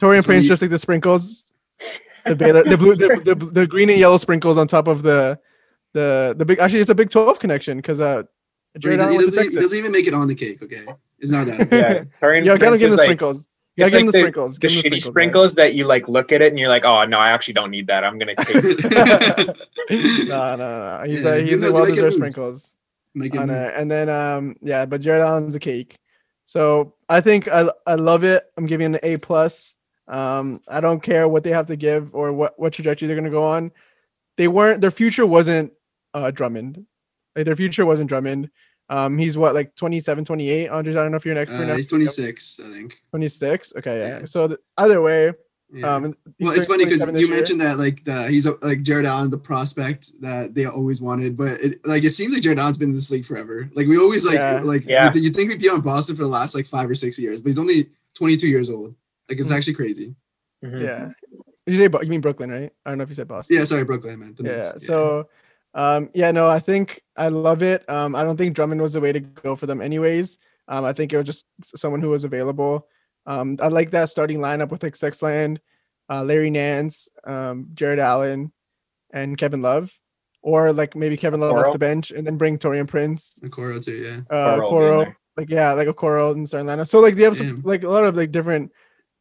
Taurean 0.00 0.24
Prince 0.24 0.44
you- 0.44 0.48
just 0.48 0.62
like 0.62 0.70
the 0.70 0.78
sprinkles 0.78 1.52
the 2.26 2.36
Baylor, 2.36 2.62
the 2.64 2.76
blue, 2.78 2.94
the, 2.96 3.20
the, 3.24 3.34
the 3.34 3.66
green 3.66 3.90
and 3.90 3.98
yellow 3.98 4.16
sprinkles 4.16 4.58
on 4.58 4.66
top 4.66 4.86
of 4.88 5.02
the 5.02 5.38
the 5.92 6.34
the 6.38 6.44
big. 6.44 6.58
Actually, 6.58 6.80
it's 6.80 6.90
a 6.90 6.94
Big 6.94 7.10
Twelve 7.10 7.38
connection 7.38 7.78
because 7.78 8.00
uh, 8.00 8.22
Wait, 8.74 8.80
Jarrett 8.80 8.98
he, 9.00 9.04
Allen 9.04 9.16
went 9.16 9.26
doesn't, 9.34 9.50
he 9.50 9.54
doesn't 9.56 9.78
even 9.78 9.92
make 9.92 10.06
it 10.06 10.14
on 10.14 10.26
the 10.28 10.34
cake. 10.34 10.62
Okay, 10.62 10.84
it's 11.18 11.30
not 11.30 11.46
that. 11.46 11.68
Yeah, 11.70 12.04
Taurean 12.20 12.44
Yeah, 12.44 12.56
gotta 12.56 12.70
Prince 12.76 12.80
give 12.80 12.90
him 12.90 12.90
the 12.90 12.96
like- 12.96 13.06
sprinkles. 13.06 13.48
Yeah, 13.76 13.86
it's 13.86 13.92
give 13.92 14.00
him 14.02 14.06
like 14.06 14.12
the 14.12 14.18
the- 14.18 14.22
sprinkles. 14.22 14.54
the 14.54 14.60
Give 14.60 14.70
him 14.72 14.78
shitty 14.82 14.90
guys. 14.90 15.04
sprinkles 15.04 15.54
that 15.56 15.74
you 15.74 15.84
like 15.84 16.06
look 16.08 16.30
at 16.30 16.40
it 16.40 16.48
and 16.52 16.58
you're 16.60 16.68
like, 16.68 16.84
oh 16.84 17.04
no, 17.06 17.18
I 17.18 17.30
actually 17.30 17.54
don't 17.54 17.70
need 17.72 17.88
that. 17.88 18.04
I'm 18.04 18.18
gonna 18.18 18.36
take. 18.36 18.54
no, 20.28 20.56
no, 20.56 20.56
no. 20.56 21.02
He's 21.06 21.24
Yeah, 21.24 21.34
a 21.34 21.42
he's 21.42 21.62
a 21.62 21.72
well 21.72 21.86
deserved 21.86 22.14
sprinkles 22.14 22.74
Make 23.14 23.36
on 23.36 23.48
move. 23.48 23.72
And 23.76 23.90
then 23.90 24.08
um 24.08 24.56
yeah, 24.62 24.86
but 24.86 25.00
Jarrett 25.00 25.22
Allen's 25.22 25.54
a 25.54 25.60
cake. 25.60 25.96
So 26.46 26.94
I 27.08 27.20
think 27.20 27.48
I 27.48 27.68
I 27.86 27.94
love 27.96 28.24
it. 28.24 28.44
I'm 28.56 28.66
giving 28.66 28.94
it 28.94 29.00
an 29.02 29.10
A 29.14 29.16
plus. 29.18 29.74
Um, 30.08 30.60
I 30.68 30.80
don't 30.80 31.02
care 31.02 31.26
what 31.28 31.44
they 31.44 31.50
have 31.50 31.66
to 31.66 31.76
give 31.76 32.14
or 32.14 32.32
what 32.32 32.58
what 32.58 32.72
trajectory 32.72 33.06
they're 33.08 33.16
gonna 33.16 33.30
go 33.30 33.44
on. 33.44 33.72
They 34.36 34.48
weren't 34.48 34.80
their 34.80 34.90
future 34.90 35.26
wasn't 35.26 35.72
uh 36.12 36.30
Drummond. 36.30 36.84
Like 37.36 37.46
their 37.46 37.56
future 37.56 37.86
wasn't 37.86 38.08
Drummond. 38.08 38.50
Um, 38.90 39.16
he's 39.16 39.38
what 39.38 39.54
like 39.54 39.74
27, 39.76 40.24
28. 40.26 40.68
Andres, 40.68 40.94
I 40.96 41.02
don't 41.02 41.10
know 41.10 41.16
if 41.16 41.24
you're 41.24 41.32
an 41.34 41.40
expert. 41.40 41.70
Uh, 41.70 41.74
he's 41.74 41.86
26, 41.88 42.60
I 42.62 42.68
think. 42.68 43.00
26. 43.10 43.72
Okay, 43.78 43.98
yeah. 43.98 44.18
Yeah. 44.20 44.24
So 44.26 44.46
th- 44.46 44.60
either 44.76 45.00
way, 45.00 45.32
Yeah. 45.72 45.94
um, 45.94 46.14
well, 46.38 46.52
it's 46.52 46.66
funny 46.66 46.84
because 46.84 47.00
you 47.00 47.26
year. 47.26 47.34
mentioned 47.34 47.62
that 47.62 47.78
like 47.78 48.04
the, 48.04 48.28
he's 48.28 48.44
a, 48.44 48.56
like 48.60 48.82
Jarrett 48.82 49.06
Allen, 49.06 49.30
the 49.30 49.38
prospect 49.38 50.20
that 50.20 50.54
they 50.54 50.66
always 50.66 51.00
wanted, 51.00 51.34
but 51.34 51.52
it, 51.62 51.80
like 51.86 52.04
it 52.04 52.12
seems 52.12 52.34
like 52.34 52.42
Jarrett 52.42 52.58
Allen's 52.58 52.76
been 52.76 52.90
in 52.90 52.94
this 52.94 53.10
league 53.10 53.24
forever. 53.24 53.70
Like 53.74 53.86
we 53.86 53.96
always 53.96 54.26
like 54.26 54.34
Yeah. 54.34 54.60
like 54.62 54.84
Yeah. 54.84 55.10
you 55.14 55.30
think 55.30 55.50
we'd 55.50 55.62
be 55.62 55.70
on 55.70 55.80
Boston 55.80 56.14
for 56.14 56.22
the 56.24 56.28
last 56.28 56.54
like 56.54 56.66
five 56.66 56.88
or 56.90 56.94
six 56.94 57.18
years, 57.18 57.40
but 57.40 57.48
he's 57.48 57.58
only 57.58 57.88
22 58.16 58.46
years 58.48 58.68
old. 58.68 58.94
Like 59.28 59.40
it's 59.40 59.50
Mhm. 59.50 59.56
actually 59.56 59.74
crazy. 59.74 60.14
Mhm. 60.64 60.80
Yeah. 60.80 61.10
You 61.66 61.76
say 61.76 61.88
you 62.02 62.08
mean 62.08 62.20
Brooklyn, 62.20 62.50
right? 62.50 62.72
I 62.84 62.90
don't 62.90 62.98
know 62.98 63.04
if 63.04 63.08
you 63.10 63.14
said 63.14 63.28
Boston. 63.28 63.56
Yeah, 63.56 63.64
sorry, 63.64 63.84
Brooklyn. 63.84 64.12
I 64.14 64.16
meant 64.16 64.36
the 64.36 64.44
yeah. 64.44 64.72
So, 64.78 65.28
um, 65.74 66.10
yeah, 66.14 66.30
no, 66.30 66.46
I 66.48 66.58
think 66.60 67.02
I 67.16 67.28
love 67.28 67.62
it. 67.62 67.88
Um, 67.88 68.14
I 68.14 68.22
don't 68.22 68.36
think 68.36 68.54
Drummond 68.54 68.82
was 68.82 68.92
the 68.92 69.00
way 69.00 69.12
to 69.12 69.20
go 69.20 69.56
for 69.56 69.66
them, 69.66 69.80
anyways. 69.80 70.38
Um, 70.68 70.84
I 70.84 70.92
think 70.92 71.12
it 71.12 71.16
was 71.16 71.26
just 71.26 71.46
someone 71.74 72.00
who 72.00 72.10
was 72.10 72.24
available. 72.24 72.86
Um, 73.26 73.56
I 73.60 73.68
like 73.68 73.90
that 73.92 74.10
starting 74.10 74.38
lineup 74.38 74.70
with 74.70 74.82
like 74.82 74.94
Sexland, 74.94 75.58
uh, 76.10 76.22
Larry 76.22 76.50
Nance, 76.50 77.08
um, 77.26 77.68
Jarrett 77.74 77.98
Allen, 77.98 78.52
and 79.12 79.38
Kevin 79.38 79.62
Love, 79.62 79.98
or 80.42 80.70
like 80.72 80.94
maybe 80.94 81.16
Kevin 81.16 81.40
Love 81.40 81.52
Coro. 81.54 81.68
off 81.68 81.72
the 81.72 81.78
bench 81.78 82.10
and 82.10 82.26
then 82.26 82.36
bring 82.36 82.58
Taurean 82.58 82.86
Prince, 82.86 83.38
And 83.42 83.50
Coro 83.50 83.78
too. 83.80 83.94
Yeah. 83.96 84.20
uh, 84.36 84.56
Coro 84.56 84.60
being 84.60 84.68
Coro, 84.70 84.98
there. 85.04 85.16
like 85.38 85.50
yeah, 85.50 85.72
like 85.72 85.88
Okoro 85.88 86.32
and 86.34 86.46
Starlana. 86.46 86.86
So 86.86 87.00
like 87.00 87.14
they 87.14 87.22
have 87.22 87.36
some, 87.38 87.62
like 87.64 87.84
a 87.84 87.88
lot 87.88 88.04
of 88.04 88.16
like 88.16 88.30
different 88.32 88.70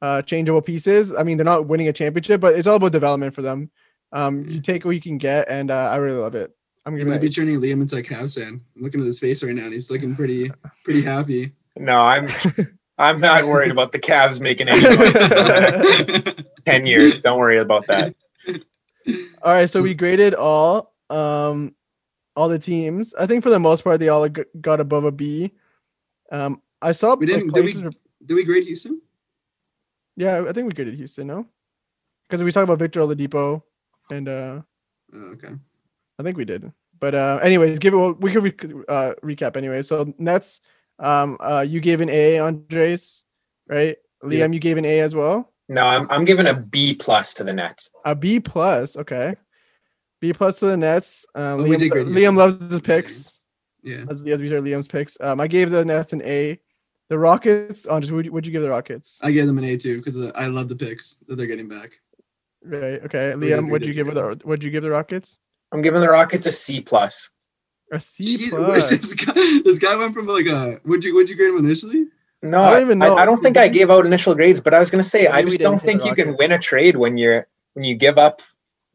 uh 0.04 0.22
changeable 0.22 0.62
pieces. 0.62 1.12
I 1.16 1.24
mean, 1.24 1.38
they're 1.38 1.46
not 1.46 1.66
winning 1.66 1.88
a 1.88 1.94
championship, 1.94 2.40
but 2.42 2.54
it's 2.56 2.68
all 2.68 2.76
about 2.76 2.92
development 2.92 3.34
for 3.34 3.42
them. 3.42 3.72
Um, 4.12 4.46
you 4.48 4.60
take 4.62 4.86
what 4.86 4.92
you 4.92 5.02
can 5.02 5.18
get, 5.18 5.48
and 5.50 5.72
uh, 5.72 5.90
I 5.90 5.96
really 5.96 6.20
love 6.20 6.36
it. 6.36 6.52
I'm 6.86 6.96
gonna 6.98 7.18
be 7.18 7.28
it. 7.28 7.36
turning 7.36 7.60
Liam 7.62 7.82
into 7.82 7.96
a 7.98 8.04
Cavs 8.04 8.36
fan. 8.38 8.62
I'm 8.76 8.82
looking 8.84 9.00
at 9.00 9.08
his 9.08 9.20
face 9.20 9.42
right 9.44 9.56
now, 9.56 9.64
and 9.64 9.74
he's 9.74 9.90
looking 9.90 10.16
pretty, 10.16 10.52
pretty 10.84 11.02
happy. 11.02 11.54
No, 11.78 11.98
I'm 11.98 12.28
I'm 13.00 13.20
not 13.20 13.46
worried 13.46 13.72
about 13.72 13.92
the 13.94 14.00
Cavs 14.00 14.40
making 14.42 14.68
any 14.70 14.82
noise 14.82 15.00
in 15.16 15.30
the 15.30 16.24
next 16.36 16.44
ten 16.66 16.86
years. 16.86 17.20
Don't 17.20 17.40
worry 17.40 17.58
about 17.60 17.88
that. 17.88 18.14
All 19.42 19.54
right, 19.54 19.70
so 19.70 19.82
we 19.82 19.94
graded 19.94 20.36
all 20.36 20.94
um 21.10 21.74
all 22.36 22.50
the 22.50 22.60
teams. 22.60 23.14
I 23.16 23.26
think 23.26 23.44
for 23.44 23.50
the 23.50 23.60
most 23.60 23.84
part 23.84 24.00
they 24.00 24.10
all 24.10 24.28
got 24.62 24.80
above 24.80 25.04
a 25.06 25.12
B. 25.12 25.52
Um, 26.32 26.62
I 26.82 26.92
saw 26.92 27.16
We 27.16 27.26
didn't- 27.26 27.48
did 27.54 27.56
we- 27.56 27.62
places 27.62 27.82
where- 27.84 27.92
Do 28.26 28.36
we 28.36 28.44
grade 28.44 28.64
Houston? 28.66 29.02
Yeah, 30.16 30.44
I 30.48 30.52
think 30.52 30.68
we 30.68 30.74
graded 30.74 30.96
Houston, 30.96 31.28
no? 31.28 31.48
Because 32.28 32.44
we 32.44 32.52
talked 32.52 32.64
about 32.64 32.80
Victor 32.80 33.02
Oladipo, 33.02 33.62
and 34.12 34.28
uh, 34.30 34.62
Oh, 35.14 35.20
okay. 35.34 35.50
I 36.20 36.24
think 36.24 36.38
we 36.38 36.46
did. 36.46 36.72
But 37.00 37.14
uh, 37.16 37.40
anyways, 37.44 37.80
give 37.80 37.94
it. 37.94 37.98
well, 37.98 38.14
We 38.14 38.32
could 38.32 38.44
re- 38.44 38.84
uh, 38.88 39.14
recap 39.24 39.58
anyway. 39.58 39.84
So 39.84 40.14
Nets, 40.18 40.62
um, 41.00 41.38
uh, 41.40 41.66
you 41.68 41.80
gave 41.82 42.02
an 42.02 42.10
A, 42.10 42.40
Andres, 42.40 43.24
right? 43.68 43.98
Liam, 44.24 44.32
Yeah. 44.38 44.48
you 44.48 44.60
gave 44.60 44.78
an 44.78 44.86
A 44.86 45.02
as 45.02 45.14
well. 45.14 45.52
No, 45.70 45.86
I'm 45.86 46.08
I'm 46.10 46.26
giving 46.26 46.48
a 46.48 46.54
B 46.54 46.94
plus 46.94 47.34
to 47.36 47.44
the 47.44 47.54
Nets. 47.54 47.90
A 48.06 48.16
B 48.16 48.40
plus, 48.40 48.96
okay. 48.98 49.36
B 50.22 50.34
plus 50.34 50.60
to 50.60 50.68
the 50.68 50.78
Nets. 50.78 51.26
Um, 51.36 51.60
Oh, 51.62 51.64
Liam, 51.64 51.90
Liam 52.14 52.38
loves 52.38 52.72
his 52.72 52.82
picks. 52.82 53.40
Yeah. 53.84 54.06
As, 54.10 54.22
as 54.26 54.40
these 54.40 54.52
are 54.52 54.60
Liam's 54.62 54.88
picks. 54.88 55.18
Um, 55.20 55.40
I 55.42 55.48
gave 55.48 55.72
the 55.72 55.84
Nets 55.84 56.14
an 56.14 56.22
A. 56.24 56.60
The 57.14 57.20
Rockets, 57.20 57.86
Andres, 57.86 58.12
would 58.12 58.28
would 58.32 58.44
you 58.44 58.52
give 58.52 58.64
the 58.64 58.72
Rockets? 58.72 59.20
I 59.22 59.30
gave 59.30 59.46
them 59.46 59.60
an 59.60 59.66
A 59.66 59.78
too 59.78 59.98
because 60.00 60.20
uh, 60.20 60.32
I 60.34 60.48
love 60.48 60.68
the 60.68 60.76
picks 60.76 61.18
that 61.28 61.36
they're 61.36 61.46
getting 61.46 61.68
back. 61.68 62.02
right. 62.66 63.04
Okay. 63.06 63.34
Liam, 63.36 63.70
what'd 63.70 63.88
you 63.88 63.94
give 63.94 64.12
the 64.12 64.42
What'd 64.44 64.64
you 64.64 64.72
give 64.72 64.82
the 64.82 64.90
Rockets? 64.90 65.38
I'm 65.72 65.84
giving 65.84 66.02
the 66.02 66.10
Rockets 66.10 66.48
a 66.48 66.52
C 66.52 66.82
plus. 66.82 67.30
A 67.92 68.00
C 68.00 68.50
plus. 68.50 68.90
This 68.90 69.14
guy, 69.14 69.34
this 69.64 69.78
guy 69.78 69.96
went 69.96 70.16
from 70.16 70.26
like 70.26 70.48
a. 70.48 70.82
Would 70.86 71.06
you 71.06 71.14
would 71.14 71.30
you 71.30 71.36
grade 71.36 71.52
him 71.52 71.60
initially? 71.64 72.08
No, 72.42 72.64
I 72.64 72.70
I 72.70 72.72
don't 72.72 72.74
don't, 72.74 72.88
even 72.88 73.02
I, 73.04 73.08
know. 73.10 73.16
I 73.18 73.26
don't 73.26 73.44
think 73.44 73.58
I 73.58 73.68
gave 73.68 73.92
out 73.92 74.08
initial 74.08 74.34
grades, 74.34 74.60
but 74.60 74.74
I 74.74 74.80
was 74.80 74.90
gonna 74.90 75.04
say 75.04 75.28
I 75.28 75.34
Maybe 75.34 75.46
we 75.46 75.50
just 75.52 75.60
don't 75.60 75.80
think 75.80 76.04
you 76.04 76.16
can 76.16 76.36
win 76.36 76.52
a 76.52 76.58
trade 76.58 76.96
when 76.98 77.20
you're 77.20 77.46
when 77.74 77.86
you 77.86 77.94
give 77.94 78.18
up 78.18 78.42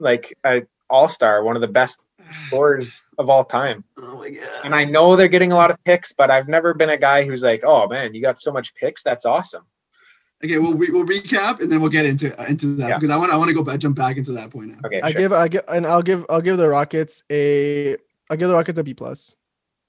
like 0.00 0.36
a 0.44 0.62
all 0.90 1.08
star, 1.08 1.44
one 1.44 1.54
of 1.54 1.62
the 1.62 1.68
best 1.68 2.00
scorers 2.33 3.03
of 3.18 3.29
all 3.29 3.45
time. 3.45 3.85
Oh 3.97 4.18
my 4.18 4.31
god. 4.31 4.49
And 4.64 4.74
I 4.74 4.85
know 4.85 5.16
they're 5.16 5.29
getting 5.29 5.53
a 5.53 5.57
lot 5.57 5.70
of 5.70 5.83
picks, 5.85 6.12
but 6.12 6.31
I've 6.31 6.49
never 6.49 6.74
been 6.74 6.91
a 6.91 6.97
guy 6.97 7.24
who's 7.24 7.43
like, 7.43 7.62
"Oh 7.64 7.89
man, 7.89 8.14
you 8.14 8.22
got 8.22 8.41
so 8.41 8.53
much 8.53 8.74
picks. 8.74 9.03
That's 9.03 9.26
awesome." 9.26 9.64
Okay, 10.45 10.59
well 10.59 10.72
we, 10.72 10.91
we'll 10.91 11.05
recap 11.05 11.61
and 11.61 11.70
then 11.70 11.81
we'll 11.81 11.91
get 11.91 12.07
into 12.07 12.39
uh, 12.41 12.45
into 12.45 12.76
that 12.76 12.89
Yeah. 12.91 12.99
because 12.99 13.11
I 13.11 13.16
want 13.16 13.33
I 13.33 13.37
want 13.37 13.49
to 13.49 13.55
go 13.55 13.62
back 13.62 13.81
jump 13.81 13.97
back 13.97 14.16
into 14.16 14.33
that 14.33 14.51
point 14.51 14.68
now. 14.68 14.79
Okay, 14.85 15.01
I 15.03 15.11
sure. 15.11 15.20
give 15.20 15.33
I 15.33 15.49
give 15.49 15.64
and 15.68 15.87
I'll 15.87 16.03
give 16.03 16.24
I'll 16.29 16.41
give 16.41 16.59
the 16.59 16.68
Rockets 16.68 17.24
a 17.31 17.97
I'll 18.31 18.37
give 18.37 18.49
the 18.49 18.55
Rockets 18.55 18.79
a 18.79 18.85
B 18.85 18.95
plus. 18.95 19.37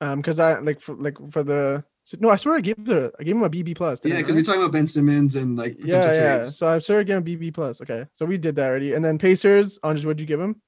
Um, 0.01 0.19
because 0.21 0.39
I 0.39 0.59
like 0.59 0.81
for 0.81 0.95
like 0.95 1.17
for 1.31 1.43
the 1.43 1.83
so, 2.09 2.17
no, 2.19 2.31
I 2.31 2.37
swear 2.37 2.55
I 2.55 2.61
gave 2.61 2.83
the 2.83 3.11
I 3.19 3.23
gave 3.23 3.35
him 3.35 3.43
a 3.43 3.49
BB 3.49 3.75
plus. 3.75 4.03
Yeah, 4.03 4.17
because 4.17 4.33
I? 4.33 4.37
we're 4.37 4.43
talking 4.43 4.61
about 4.61 4.71
Ben 4.71 4.87
Simmons 4.87 5.35
and 5.35 5.55
like 5.55 5.75
potential 5.75 6.11
yeah, 6.11 6.17
yeah. 6.17 6.37
trades. 6.37 6.57
So 6.57 6.67
I'm 6.67 6.79
sure 6.79 6.99
I 7.01 7.03
gave 7.03 7.17
him 7.17 7.23
BB 7.23 7.53
plus. 7.53 7.81
Okay, 7.81 8.07
so 8.13 8.25
we 8.25 8.39
did 8.39 8.55
that 8.55 8.67
already. 8.67 8.93
And 8.93 9.05
then 9.05 9.19
Pacers, 9.19 9.77
Andres, 9.83 10.07
what'd 10.07 10.19
you 10.19 10.25
give 10.25 10.39
him? 10.39 10.59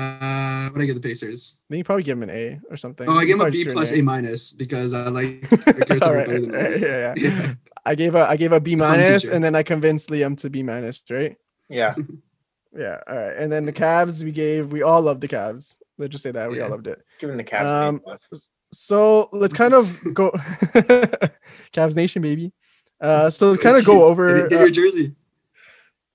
Uh, 0.00 0.68
what 0.70 0.78
did 0.78 0.82
I 0.84 0.86
get 0.86 0.94
the 0.94 1.00
Pacers? 1.08 1.58
Then 1.68 1.78
you 1.78 1.84
probably 1.84 2.02
give 2.04 2.16
him 2.16 2.22
an 2.22 2.30
A 2.30 2.60
or 2.70 2.76
something. 2.76 3.08
Oh, 3.08 3.18
I 3.18 3.22
You 3.22 3.26
gave 3.26 3.34
him 3.34 3.40
a 3.40 3.44
probably 3.44 3.58
B 3.58 3.64
just 3.64 3.74
plus 3.76 3.92
A 3.92 4.02
minus 4.02 4.52
because 4.52 4.92
I 4.94 5.08
like 5.08 5.42
Kirsten 5.50 6.02
All 6.02 6.14
right, 6.14 6.26
better 6.26 6.40
than 6.40 6.50
right, 6.52 6.80
yeah, 6.80 7.14
yeah. 7.16 7.30
Yeah. 7.30 7.54
I 7.84 7.94
gave 7.94 8.14
a 8.14 8.20
I 8.28 8.36
gave 8.36 8.52
a 8.52 8.60
B 8.60 8.74
The 8.74 8.80
fun 8.84 8.98
minus, 8.98 9.22
teacher. 9.22 9.34
and 9.34 9.42
then 9.44 9.54
I 9.54 9.62
convinced 9.62 10.08
Liam 10.10 10.36
to 10.38 10.50
B 10.50 10.62
minus, 10.62 11.00
right? 11.10 11.36
yeah, 11.68 11.94
Yeah. 12.76 12.98
All 13.08 13.16
right. 13.16 13.36
And 13.36 13.50
then 13.50 13.66
the 13.66 13.72
Cavs, 13.72 14.22
we 14.22 14.32
gave 14.32 14.70
we 14.72 14.82
all 14.82 15.02
loved 15.02 15.20
the 15.20 15.28
Cavs. 15.28 15.76
Let's 15.98 16.12
just 16.12 16.22
say 16.22 16.30
that 16.30 16.48
we 16.50 16.60
all 16.60 16.70
loved 16.70 16.86
it. 16.86 17.02
giving 17.18 17.36
the 17.36 17.44
Cavs 17.44 17.66
Um, 17.88 17.96
A 17.96 18.00
plus. 18.00 18.50
So 18.72 19.28
let's 19.32 19.54
kind 19.54 19.74
of 19.74 19.98
go 20.14 20.30
Cavs 21.72 21.96
Nation, 21.96 22.22
baby. 22.22 22.52
Uh, 23.00 23.28
so 23.30 23.50
let's 23.52 23.62
kind 23.62 23.76
of 23.76 23.84
go 23.84 24.04
over. 24.10 24.48
Did 24.48 24.58
uh, 24.58 24.60
your 24.60 24.70
jersey? 24.70 25.14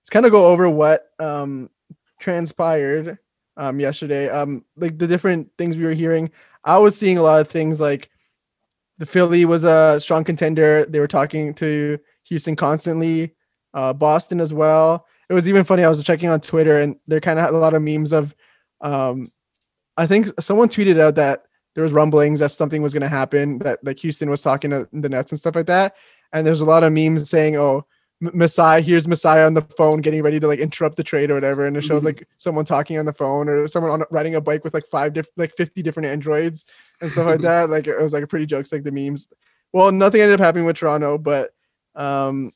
let's 0.02 0.10
kind 0.12 0.26
of 0.26 0.32
go 0.32 0.48
over 0.48 0.70
what 0.70 1.08
um 1.20 1.70
transpired 2.20 3.18
um 3.58 3.80
yesterday. 3.80 4.30
Um, 4.30 4.66
like 4.76 4.98
the 4.98 5.08
different 5.08 5.50
things 5.58 5.78
we 5.78 5.84
were 5.84 5.94
hearing. 5.94 6.32
I 6.64 6.78
was 6.78 6.98
seeing 6.98 7.18
a 7.18 7.22
lot 7.22 7.42
of 7.42 7.50
things 7.50 7.80
like 7.80 8.10
the 8.98 9.06
Philly 9.06 9.46
was 9.46 9.64
a 9.64 10.00
strong 10.00 10.24
contender. 10.24 10.86
They 10.86 11.00
were 11.00 11.08
talking 11.08 11.54
to 11.56 12.00
Houston 12.26 12.56
constantly. 12.56 13.36
Uh, 13.74 13.94
Boston 13.94 14.40
as 14.40 14.54
well. 14.54 15.06
It 15.30 15.34
was 15.34 15.50
even 15.50 15.64
funny. 15.64 15.84
I 15.84 15.90
was 15.90 16.02
checking 16.04 16.30
on 16.30 16.40
Twitter, 16.40 16.82
and 16.82 16.96
there 17.08 17.20
kind 17.20 17.38
of 17.38 17.46
had 17.46 17.54
a 17.54 17.58
lot 17.58 17.74
of 17.74 17.82
memes 17.82 18.14
of. 18.14 18.34
Um, 18.82 19.32
I 19.98 20.08
think 20.08 20.28
someone 20.40 20.70
tweeted 20.70 21.00
out 21.00 21.16
that 21.16 21.44
there 21.74 21.84
was 21.84 21.92
rumblings 21.92 22.40
that 22.40 22.52
something 22.52 22.82
was 22.82 22.94
going 22.94 23.02
to 23.02 23.10
happen. 23.10 23.60
That 23.60 23.84
like 23.84 24.00
Houston 24.00 24.30
was 24.30 24.42
talking 24.42 24.72
to 24.72 24.88
the 24.94 25.10
Nets 25.10 25.32
and 25.32 25.40
stuff 25.40 25.56
like 25.56 25.66
that. 25.68 25.96
And 26.32 26.46
there's 26.48 26.62
a 26.62 26.66
lot 26.66 26.84
of 26.84 26.94
memes 26.94 27.30
saying, 27.30 27.58
"Oh, 27.58 27.86
Masai, 28.34 28.82
here's 28.82 29.08
Masai 29.08 29.40
on 29.44 29.54
the 29.54 29.62
phone 29.62 30.02
getting 30.02 30.22
ready 30.24 30.40
to 30.40 30.48
like 30.48 30.60
interrupt 30.60 30.98
the 30.98 31.04
trade 31.04 31.32
or 31.32 31.36
whatever," 31.36 31.66
and 31.66 31.76
it 31.78 31.82
shows 31.82 32.02
Mhm. 32.02 32.06
like 32.06 32.28
someone 32.38 32.66
talking 32.66 32.98
on 32.98 33.06
the 33.06 33.14
phone 33.14 33.48
or 33.50 33.68
someone 33.68 33.92
on 33.92 34.04
riding 34.12 34.36
a 34.36 34.42
bike 34.42 34.64
with 34.64 34.74
like 34.74 34.86
five 34.88 35.14
different, 35.14 35.38
like 35.38 35.54
fifty 35.56 35.82
different 35.82 36.08
androids 36.08 36.66
and 37.02 37.12
stuff 37.12 37.26
like 37.28 37.42
that. 37.42 37.70
Like 37.70 37.88
it 37.88 38.00
was 38.02 38.14
like 38.14 38.24
a 38.24 38.28
pretty 38.28 38.46
jokes, 38.46 38.72
like 38.72 38.84
the 38.84 38.92
memes. 38.92 39.28
Well, 39.74 39.92
nothing 39.92 40.22
ended 40.22 40.40
up 40.40 40.46
happening 40.46 40.66
with 40.66 40.78
Toronto, 40.78 41.18
but 41.18 41.54
um, 41.96 42.52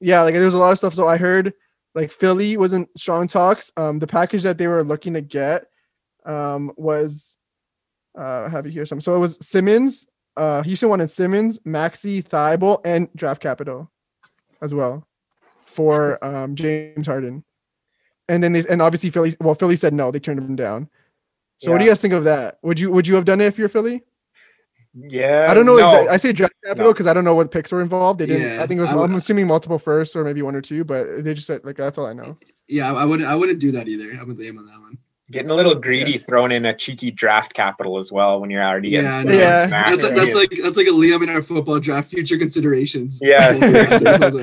yeah, 0.00 0.22
like 0.22 0.34
there 0.34 0.44
was 0.44 0.54
a 0.54 0.58
lot 0.58 0.72
of 0.72 0.78
stuff. 0.78 0.94
So 0.94 1.06
I 1.08 1.16
heard 1.16 1.54
like 1.94 2.12
Philly 2.12 2.56
wasn't 2.56 2.88
strong 2.98 3.26
talks. 3.26 3.72
Um, 3.76 3.98
the 3.98 4.06
package 4.06 4.42
that 4.42 4.58
they 4.58 4.66
were 4.68 4.84
looking 4.84 5.14
to 5.14 5.20
get 5.22 5.66
um 6.26 6.70
was 6.76 7.36
uh 8.18 8.44
I 8.44 8.48
have 8.50 8.66
it 8.66 8.72
here 8.72 8.84
some. 8.84 9.00
So 9.00 9.16
it 9.16 9.18
was 9.18 9.38
Simmons, 9.40 10.06
uh 10.36 10.62
Houston 10.62 10.88
wanted 10.90 11.10
Simmons, 11.10 11.58
Maxey, 11.64 12.22
Thybulle, 12.22 12.80
and 12.84 13.08
draft 13.16 13.40
capital 13.40 13.90
as 14.60 14.74
well 14.74 15.07
for 15.68 16.22
um 16.24 16.54
James 16.56 17.06
Harden. 17.06 17.44
And 18.28 18.42
then 18.42 18.52
they 18.52 18.64
and 18.68 18.82
obviously 18.82 19.10
Philly 19.10 19.36
well 19.40 19.54
Philly 19.54 19.76
said 19.76 19.94
no, 19.94 20.10
they 20.10 20.18
turned 20.20 20.38
him 20.38 20.56
down. 20.56 20.88
So 21.58 21.70
what 21.72 21.78
do 21.78 21.84
you 21.84 21.90
guys 21.90 22.00
think 22.00 22.14
of 22.14 22.24
that? 22.24 22.58
Would 22.62 22.78
you 22.78 22.90
would 22.90 23.06
you 23.06 23.14
have 23.16 23.24
done 23.24 23.40
it 23.40 23.46
if 23.46 23.58
you're 23.58 23.68
Philly? 23.68 24.02
Yeah, 24.94 25.46
I 25.48 25.54
don't 25.54 25.66
know. 25.66 25.76
no. 25.76 25.84
Exactly. 25.86 26.08
I 26.08 26.16
say 26.16 26.32
draft 26.32 26.54
capital 26.64 26.86
No. 26.86 26.92
because 26.92 27.06
I 27.06 27.14
don't 27.14 27.24
know 27.24 27.34
what 27.34 27.50
picks 27.50 27.70
were 27.70 27.80
involved. 27.82 28.18
They 28.20 28.26
didn't. 28.26 28.42
Yeah, 28.42 28.62
I 28.62 28.66
think 28.66 28.78
it 28.78 28.80
was. 28.80 28.90
I 28.90 28.96
would- 28.96 29.10
I'm 29.10 29.16
assuming 29.16 29.46
multiple 29.46 29.78
firsts 29.78 30.16
or 30.16 30.24
maybe 30.24 30.42
one 30.42 30.56
or 30.56 30.60
two, 30.62 30.82
but 30.84 31.24
they 31.24 31.34
just 31.34 31.46
said 31.46 31.64
like 31.64 31.76
that's 31.76 31.98
all 31.98 32.06
I 32.06 32.12
know. 32.14 32.36
Yeah, 32.68 32.92
I 32.92 33.04
wouldn't 33.04 33.28
I 33.28 33.34
wouldn't 33.36 33.60
do 33.60 33.70
that 33.72 33.86
either. 33.88 34.10
I'm 34.12 34.28
with 34.28 34.38
Liam 34.38 34.58
on 34.58 34.66
that 34.66 34.80
one. 34.80 34.98
Getting 35.30 35.50
a 35.50 35.54
little 35.54 35.74
greedy, 35.74 36.16
throwing 36.16 36.52
in 36.52 36.64
a 36.64 36.74
cheeky 36.74 37.10
draft 37.10 37.52
capital 37.52 37.98
as 37.98 38.10
well 38.10 38.40
when 38.40 38.48
you're 38.48 38.62
already 38.62 38.88
getting 38.90 39.04
Yeah, 39.06 39.22
fucking 39.22 39.38
Yeah. 39.38 39.66
smacked. 39.66 40.00
That's 40.00 40.10
that's 40.14 40.34
like 40.34 40.50
that's 40.62 40.76
like 40.78 40.86
a 40.86 40.90
Liam 40.90 41.22
in 41.22 41.28
our 41.28 41.42
football 41.42 41.78
draft 41.78 42.08
future 42.10 42.38
considerations. 42.38 43.20
Yeah. 43.22 43.52
yeah. 43.60 44.30
So 44.30 44.38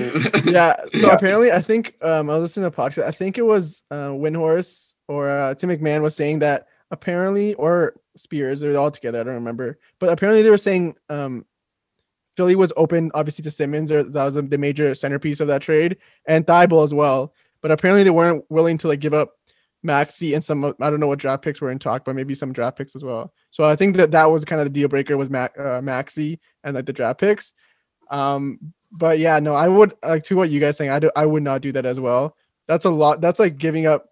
Yeah. 0.46 0.76
apparently, 1.12 1.52
I 1.52 1.62
think 1.62 1.96
um, 2.04 2.30
I 2.30 2.38
was 2.38 2.52
listening 2.56 2.70
to 2.72 2.82
a 2.82 2.90
podcast. 2.90 3.04
I 3.06 3.12
think 3.12 3.40
it 3.40 3.42
was 3.42 3.82
uh, 3.90 4.10
Windhorst 4.10 4.94
or 5.08 5.30
uh, 5.30 5.56
Tim 5.56 5.70
McMahon 5.72 6.04
was 6.04 6.16
saying 6.16 6.40
that 6.40 6.68
apparently, 6.92 7.56
or 7.56 7.96
Spears, 8.16 8.60
they're 8.60 8.78
all 8.78 8.92
together. 8.92 9.20
I 9.20 9.24
don't 9.24 9.34
remember, 9.34 9.80
but 10.00 10.10
apparently 10.10 10.44
they 10.44 10.50
were 10.52 10.58
saying 10.58 10.96
um, 11.10 11.46
Philly 12.38 12.56
was 12.56 12.72
open, 12.78 13.10
obviously, 13.16 13.42
to 13.44 13.52
Simmons, 13.52 13.92
or 13.92 14.04
that 14.04 14.26
was 14.26 14.36
the 14.36 14.58
major 14.60 14.94
centerpiece 14.94 15.40
of 15.40 15.48
that 15.48 15.62
trade, 15.64 15.98
and 16.28 16.46
Thybulle 16.46 16.84
as 16.84 16.94
well. 16.94 17.34
But 17.62 17.72
apparently, 17.72 18.04
they 18.04 18.12
weren't 18.12 18.46
willing 18.50 18.78
to 18.80 18.88
like 18.88 19.00
give 19.00 19.14
up 19.16 19.32
Maxey 19.86 20.34
and 20.34 20.44
some. 20.44 20.66
I 20.66 20.90
don't 20.90 21.00
know 21.00 21.08
what 21.08 21.20
draft 21.20 21.44
picks 21.44 21.62
were 21.62 21.72
in 21.72 21.80
talk, 21.80 22.04
but 22.04 22.16
maybe 22.16 22.36
some 22.36 22.52
draft 22.52 22.78
picks 22.78 22.96
as 22.96 23.04
well. 23.04 23.34
So 23.52 23.64
I 23.64 23.76
think 23.76 23.96
that 23.98 24.12
that 24.12 24.26
was 24.26 24.44
kind 24.44 24.60
of 24.60 24.66
the 24.66 24.74
deal 24.74 24.90
breaker 24.90 25.16
was 25.16 25.30
Ma- 25.30 25.48
uh, 25.58 25.82
Maxey 25.82 26.40
and 26.64 26.76
like 26.76 26.86
the 26.86 26.94
draft 26.94 27.20
picks. 27.20 27.54
Um, 28.10 28.60
but 28.92 29.20
yeah, 29.20 29.40
no, 29.40 29.54
I 29.54 29.68
would 29.68 29.94
like 30.04 30.24
to 30.24 30.36
what 30.36 30.50
you 30.50 30.60
guys 30.60 30.78
saying. 30.78 30.92
I 30.92 31.00
do, 31.00 31.12
I 31.16 31.26
would 31.26 31.44
not 31.44 31.62
do 31.62 31.72
that 31.74 31.86
as 31.86 32.00
well. 32.00 32.36
That's 32.68 32.86
a 32.86 32.90
lot. 32.90 33.22
That's 33.22 33.40
like 33.40 33.58
giving 33.58 33.86
up 33.86 34.10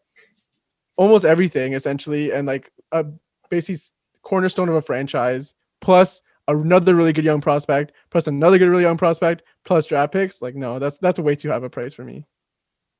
almost 0.95 1.25
everything 1.25 1.73
essentially, 1.73 2.31
and 2.31 2.47
like 2.47 2.71
a 2.91 3.05
basically 3.49 3.81
cornerstone 4.21 4.69
of 4.69 4.75
a 4.75 4.81
franchise 4.81 5.55
plus 5.81 6.21
another 6.47 6.95
really 6.95 7.13
good 7.13 7.25
young 7.25 7.41
prospect 7.41 7.93
plus 8.09 8.27
another 8.27 8.57
good 8.57 8.69
really 8.69 8.83
young 8.83 8.97
prospect 8.97 9.43
plus 9.65 9.85
draft 9.85 10.13
picks. 10.13 10.41
Like 10.41 10.55
no, 10.55 10.79
that's 10.79 10.97
that's 10.99 11.19
way 11.19 11.35
too 11.35 11.49
high 11.49 11.57
of 11.57 11.63
a 11.63 11.69
price 11.69 11.93
for 11.93 12.03
me. 12.03 12.25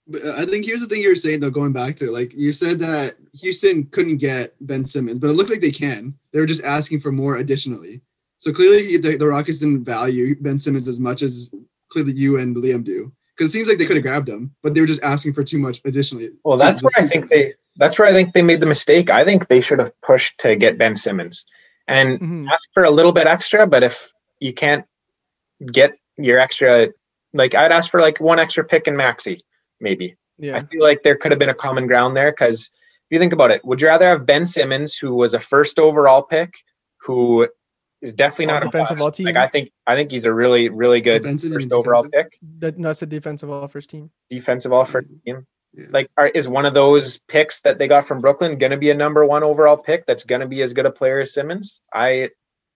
But 0.08 0.26
uh, 0.26 0.34
I 0.38 0.45
think 0.45 0.66
here's 0.66 0.82
the 0.82 0.88
thing 0.88 1.01
you 1.01 1.10
were 1.10 1.16
saying 1.16 1.39
though, 1.39 1.49
going 1.49 1.74
back 1.74 1.95
to 1.97 2.06
it, 2.06 2.12
like 2.12 2.34
you 2.34 2.51
said 2.51 2.80
that 2.80 3.16
Houston 3.41 3.86
couldn't 3.86 4.18
get 4.18 4.54
Ben 4.62 4.84
Simmons, 4.86 5.20
but 5.20 5.30
it 5.30 5.34
looked 5.34 5.49
like 5.49 5.62
they 5.62 5.72
can. 5.72 6.14
They 6.32 6.39
were 6.39 6.45
just 6.45 6.64
asking 6.64 6.99
for 6.99 7.12
more 7.12 7.38
additionally. 7.38 8.01
So 8.38 8.51
clearly 8.51 8.97
the, 8.97 9.18
the 9.18 9.28
Rockets 9.28 9.60
didn't 9.60 9.86
value 9.86 10.36
Ben 10.41 10.60
Simmons 10.60 10.88
as 10.88 10.99
much 10.99 11.22
as 11.22 11.54
clearly 11.89 12.12
you 12.14 12.38
and 12.38 12.56
Liam 12.56 12.84
do. 12.84 13.12
Because 13.36 13.49
it 13.49 13.54
seems 13.54 13.68
like 13.70 13.78
they 13.78 13.86
could 13.86 13.95
have 13.95 14.04
grabbed 14.04 14.30
him, 14.30 14.54
but 14.62 14.76
they 14.76 14.82
were 14.82 14.86
just 14.88 15.04
asking 15.04 15.34
for 15.34 15.43
too 15.43 15.58
much 15.58 15.82
additionally. 15.86 16.30
Well, 16.43 16.58
to- 16.58 16.64
that's 16.64 16.84
where 16.84 16.91
I 16.97 17.01
two 17.01 17.08
think 17.08 17.30
they 17.30 17.45
that's 17.78 17.97
where 17.97 18.08
I 18.08 18.12
think 18.12 18.34
they 18.34 18.43
made 18.43 18.60
the 18.60 18.68
mistake. 18.68 19.10
I 19.10 19.26
think 19.26 19.47
they 19.47 19.60
should 19.62 19.80
have 19.80 19.91
pushed 20.01 20.38
to 20.39 20.56
get 20.56 20.78
Ben 20.78 20.95
Simmons 20.95 21.45
and 21.88 22.20
Mhm. 22.20 22.47
ask 22.51 22.68
for 22.76 22.84
a 22.84 22.91
little 22.91 23.12
bit 23.12 23.26
extra. 23.26 23.66
But 23.66 23.82
if 23.82 24.12
you 24.39 24.54
can't 24.54 24.86
get 25.72 25.93
your 26.18 26.38
extra. 26.39 26.89
Like 27.34 27.56
I'd 27.56 27.72
ask 27.72 27.89
for 27.89 28.01
like 28.01 28.20
one 28.20 28.38
extra 28.38 28.64
pick 28.64 28.88
in 28.88 28.95
Maxey, 28.95 29.41
maybe. 29.80 30.16
I 30.44 30.62
feel 30.62 30.82
like 30.82 31.04
there 31.04 31.16
could 31.16 31.32
have 31.32 31.40
been 31.40 31.50
a 31.50 31.54
common 31.54 31.88
ground 31.88 32.18
there 32.18 32.32
because 32.32 32.64
if 32.64 33.12
you 33.12 33.20
think 33.20 33.34
about 33.34 33.52
it, 33.52 33.64
would 33.64 33.80
you 33.80 33.88
rather 33.88 34.08
have 34.08 34.26
Ben 34.26 34.46
Simmons, 34.46 34.96
who 34.96 35.14
was 35.14 35.34
a 35.34 35.40
first 35.40 35.80
overall 35.80 36.24
pick, 36.24 36.56
who 37.00 37.48
is 38.04 38.14
definitely 38.14 38.48
not 38.48 38.64
a 38.64 38.66
Defensive 38.66 39.02
all 39.02 39.12
team. 39.12 39.26
Like 39.26 39.38
I 39.38 39.48
think 39.48 39.72
I 39.88 39.96
think 39.96 40.12
he's 40.12 40.26
a 40.26 40.34
really 40.34 40.70
really 40.70 41.02
good 41.02 41.22
Offensive 41.22 41.54
and 41.54 41.62
first 41.62 41.72
overall 41.72 42.06
pick, 42.08 42.38
That, 42.60 42.80
that's 42.80 43.02
a 43.02 43.06
defensive 43.06 43.50
all 43.50 43.68
first 43.68 43.90
team. 43.90 44.12
defensive 44.30 44.74
all 44.74 44.86
first 44.86 45.08
mm-hmm. 45.08 45.38
team. 45.38 45.48
Yeah. 45.76 45.86
Like, 45.90 46.12
are, 46.18 46.28
is 46.28 46.48
one 46.48 46.68
of 46.68 46.76
those 46.76 47.18
picks 47.28 47.62
that 47.62 47.80
they 47.80 47.88
got 47.88 48.06
from 48.06 48.22
Brooklyn 48.22 48.60
going 48.60 48.72
to 48.72 48.78
be 48.78 48.92
a 48.92 48.94
number 48.94 49.26
one 49.26 49.42
overall 49.42 49.76
pick 49.76 50.06
that's 50.06 50.24
going 50.24 50.42
to 50.42 50.48
be 50.48 50.62
as 50.62 50.72
good 50.72 50.86
a 50.86 50.92
player 50.92 51.22
as 51.22 51.34
Simmons? 51.34 51.82
I 51.92 52.30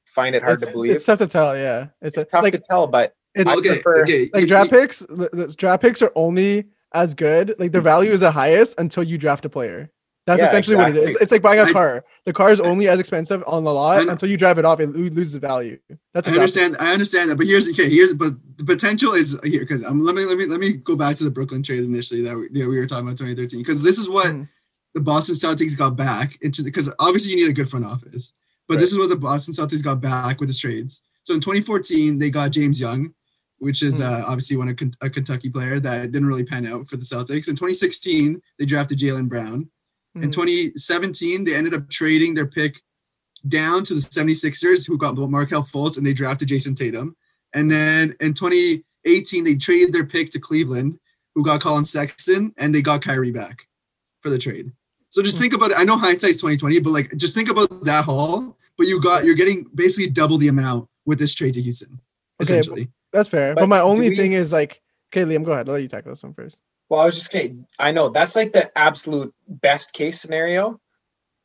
find 0.05 0.35
it 0.35 0.41
hard 0.41 0.59
it's, 0.59 0.67
to 0.67 0.73
believe. 0.73 0.93
It's 0.93 1.05
tough 1.05 1.19
to 1.19 1.27
tell. 1.27 1.55
Yeah. 1.55 1.89
It's, 2.01 2.17
It's 2.17 2.25
a, 2.27 2.31
tough 2.31 2.41
like 2.41 2.53
to 2.53 2.61
tell, 2.67 2.87
but 2.87 3.13
it's 3.35 3.51
I 3.51 3.55
okay, 3.57 3.73
prefer- 3.73 4.01
okay. 4.01 4.29
like 4.33 4.47
draft 4.47 4.71
picks. 4.71 4.99
The, 4.99 5.29
the 5.31 5.47
draft 5.55 5.83
picks 5.83 6.01
are 6.01 6.11
only 6.15 6.69
as 6.93 7.13
good. 7.13 7.55
Like 7.59 7.71
their 7.71 7.81
value 7.81 8.11
is 8.11 8.21
the 8.21 8.31
highest 8.31 8.79
until 8.79 9.03
you 9.03 9.17
draft 9.17 9.45
a 9.45 9.49
player. 9.49 9.89
That's 10.25 10.41
Yeah, 10.41 10.47
essentially 10.47 10.75
what 10.75 10.89
it 10.89 10.97
is. 10.97 11.15
It's 11.21 11.31
like 11.31 11.41
buying 11.41 11.59
a 11.61 11.63
I- 11.63 11.71
car. 11.71 12.03
The 12.25 12.33
car 12.33 12.51
is 12.51 12.59
only 12.59 12.89
as 12.89 12.99
expensive 12.99 13.41
on 13.47 13.63
the 13.63 13.73
lot 13.73 14.05
until 14.09 14.29
you 14.29 14.35
drive 14.35 14.57
it 14.59 14.65
off. 14.65 14.81
It 14.81 14.87
lo- 14.89 15.01
loses 15.03 15.35
value. 15.35 15.79
That's 16.13 16.27
I 16.27 16.31
understand. 16.33 16.75
I 16.81 16.91
understand 16.91 17.29
that, 17.29 17.37
but 17.37 17.45
here's 17.47 17.69
okay. 17.69 17.89
Here's 17.89 18.13
but 18.13 18.33
the 18.57 18.65
potential 18.65 19.13
is 19.13 19.39
here 19.45 19.61
because 19.61 19.85
um, 19.85 20.03
let 20.03 20.15
me 20.15 20.25
let 20.25 20.37
me 20.37 20.45
let 20.45 20.59
me 20.59 20.73
go 20.73 20.97
back 20.97 21.15
to 21.17 21.23
the 21.23 21.31
Brooklyn 21.31 21.63
trade 21.63 21.85
initially 21.85 22.21
that 22.23 22.35
we, 22.35 22.49
you 22.51 22.63
know, 22.63 22.69
we 22.69 22.77
were 22.77 22.85
talking 22.85 23.05
about 23.07 23.17
2013 23.17 23.61
because 23.61 23.81
this 23.83 23.97
is 23.97 24.09
what 24.09 24.27
Mhm. 24.27 24.49
the 24.95 24.99
Boston 24.99 25.35
Celtics 25.35 25.77
got 25.77 25.95
back 25.95 26.37
into 26.41 26.61
because 26.61 26.89
obviously 26.99 27.31
you 27.31 27.37
need 27.37 27.49
a 27.49 27.53
good 27.53 27.69
front 27.69 27.85
office, 27.85 28.33
but 28.67 28.81
this 28.81 28.91
is 28.91 28.97
what 28.97 29.07
the 29.07 29.15
Boston 29.15 29.53
Celtics 29.53 29.81
got 29.83 30.01
back 30.01 30.41
with 30.41 30.49
the 30.49 30.55
trades. 30.55 31.03
So 31.23 31.35
in 31.35 31.39
2014 31.39 32.19
they 32.19 32.29
got 32.31 32.51
James 32.51 32.81
Young, 32.81 33.13
which 33.59 33.81
is 33.83 33.99
Mhm. 33.99 34.05
uh, 34.05 34.23
obviously 34.27 34.57
one 34.57 34.69
a, 34.69 35.05
a 35.05 35.09
Kentucky 35.09 35.49
player 35.49 35.79
that 35.79 36.11
didn't 36.11 36.27
really 36.27 36.43
pan 36.43 36.65
out 36.65 36.87
for 36.89 36.97
the 36.97 37.05
Celtics. 37.05 37.47
In 37.47 37.55
2016 37.55 38.41
they 38.59 38.65
drafted 38.65 38.99
Jaylen 38.99 39.27
Brown. 39.29 39.69
In 40.15 40.29
Mhm. 40.29 40.31
2017, 40.31 41.43
they 41.43 41.55
ended 41.55 41.73
up 41.75 41.89
trading 41.89 42.33
their 42.33 42.47
pick 42.47 42.81
down 43.47 43.83
to 43.83 43.93
the 43.93 44.01
76ers, 44.01 44.87
who 44.87 44.97
got 44.97 45.15
Markelle 45.15 45.63
Fultz, 45.63 45.97
and 45.97 46.05
they 46.05 46.13
drafted 46.13 46.47
Jayson 46.47 46.75
Tatum. 46.75 47.15
And 47.53 47.69
then 47.69 48.15
in 48.19 48.33
2018, 48.33 49.43
they 49.43 49.55
traded 49.55 49.93
their 49.93 50.05
pick 50.05 50.31
to 50.31 50.39
Cleveland, 50.39 50.97
who 51.35 51.43
got 51.43 51.61
Collin 51.61 51.85
Sexton, 51.85 52.51
and 52.57 52.73
they 52.73 52.81
got 52.81 53.01
Kyrie 53.03 53.31
back 53.31 53.67
for 54.21 54.29
the 54.31 54.39
trade. 54.39 54.71
So 55.09 55.21
just 55.21 55.37
Hmm. 55.37 55.41
think 55.43 55.53
about 55.53 55.71
it. 55.71 55.77
I 55.79 55.83
know 55.83 55.97
hindsight's 55.97 56.39
2020, 56.41 56.79
but 56.79 56.89
like 56.91 57.15
just 57.15 57.35
think 57.35 57.49
about 57.49 57.83
that 57.85 58.05
haul. 58.05 58.57
But 58.77 58.87
you 58.87 58.99
got 59.01 59.23
you're 59.25 59.35
getting 59.35 59.67
basically 59.73 60.09
double 60.11 60.37
the 60.37 60.47
amount 60.49 60.87
with 61.05 61.19
this 61.19 61.33
trade 61.35 61.53
to 61.53 61.61
Houston, 61.61 61.93
Okay, 62.41 62.59
essentially. 62.59 62.89
That's 63.17 63.29
fair. 63.29 63.53
But, 63.55 63.61
But 63.61 63.67
my 63.69 63.79
only 63.81 64.09
we- 64.09 64.15
thing 64.15 64.33
is 64.33 64.51
like, 64.51 64.81
okay, 65.11 65.23
Liam, 65.23 65.43
go 65.43 65.51
ahead. 65.51 65.67
I'll 65.67 65.73
let 65.73 65.81
you 65.81 65.87
tackle 65.87 66.11
this 66.11 66.23
one 66.23 66.33
first. 66.33 66.61
Well, 66.89 67.01
I 67.01 67.05
was 67.05 67.15
just 67.15 67.31
saying, 67.31 67.65
I 67.79 67.91
know 67.91 68.09
that's 68.09 68.35
like 68.35 68.53
the 68.53 68.75
absolute 68.77 69.33
best 69.47 69.91
case 69.93 70.21
scenario 70.21 70.79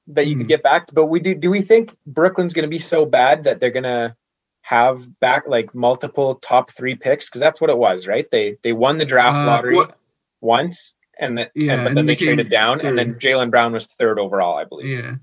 that 0.09 0.27
you 0.29 0.37
could 0.37 0.47
Mhm. 0.47 0.51
get 0.51 0.63
back. 0.63 0.89
But 0.93 1.07
we 1.07 1.19
do. 1.19 1.35
Do 1.35 1.51
we 1.51 1.63
think 1.63 1.97
Brooklyn's 2.07 2.55
going 2.55 2.63
to 2.65 2.69
be 2.69 2.79
so 2.79 3.05
bad 3.07 3.45
that 3.45 3.61
they're 3.61 3.71
going 3.71 3.83
to 3.85 4.15
have 4.61 5.19
back 5.19 5.45
like 5.49 5.75
multiple 5.75 6.37
top 6.37 6.71
three 6.71 6.95
picks? 6.95 7.27
Because 7.29 7.41
that's 7.41 7.61
what 7.61 7.71
it 7.71 7.79
was, 7.79 8.07
right? 8.07 8.31
They 8.31 8.57
they 8.63 8.73
won 8.73 8.99
the 8.99 9.05
draft 9.05 9.37
Uh, 9.39 9.47
lottery 9.47 9.75
what- 9.77 9.99
once, 10.41 10.95
and, 11.19 11.39
the, 11.39 11.51
Yeah, 11.55 11.73
and 11.75 11.83
but 11.83 11.89
and 11.89 11.97
then 11.99 12.07
they 12.07 12.15
they 12.15 12.25
traded 12.27 12.49
down, 12.49 12.81
and 12.81 12.97
then. 12.99 13.15
Jaylen 13.15 13.51
Brown 13.51 13.73
was 13.73 13.87
third 13.87 14.19
overall, 14.21 14.57
I 14.57 14.65
believe. 14.65 14.99
Yeah. 14.99 15.15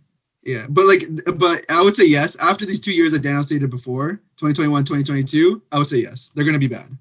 Yeah. 0.50 0.66
But 0.68 0.86
like, 0.88 1.04
but 1.38 1.64
I 1.70 1.84
would 1.84 1.96
say 1.96 2.08
yes. 2.08 2.36
After 2.38 2.66
these 2.66 2.80
two 2.80 2.92
years 2.92 3.12
that 3.12 3.20
Daniel 3.22 3.44
stated 3.44 3.70
before, 3.70 4.14
2021, 4.38 4.84
2022, 4.84 5.62
I 5.72 5.78
would 5.78 5.86
say 5.86 5.98
yes. 5.98 6.32
They're 6.34 6.44
going 6.44 6.60
to 6.60 6.68
be 6.68 6.74
bad. 6.74 6.98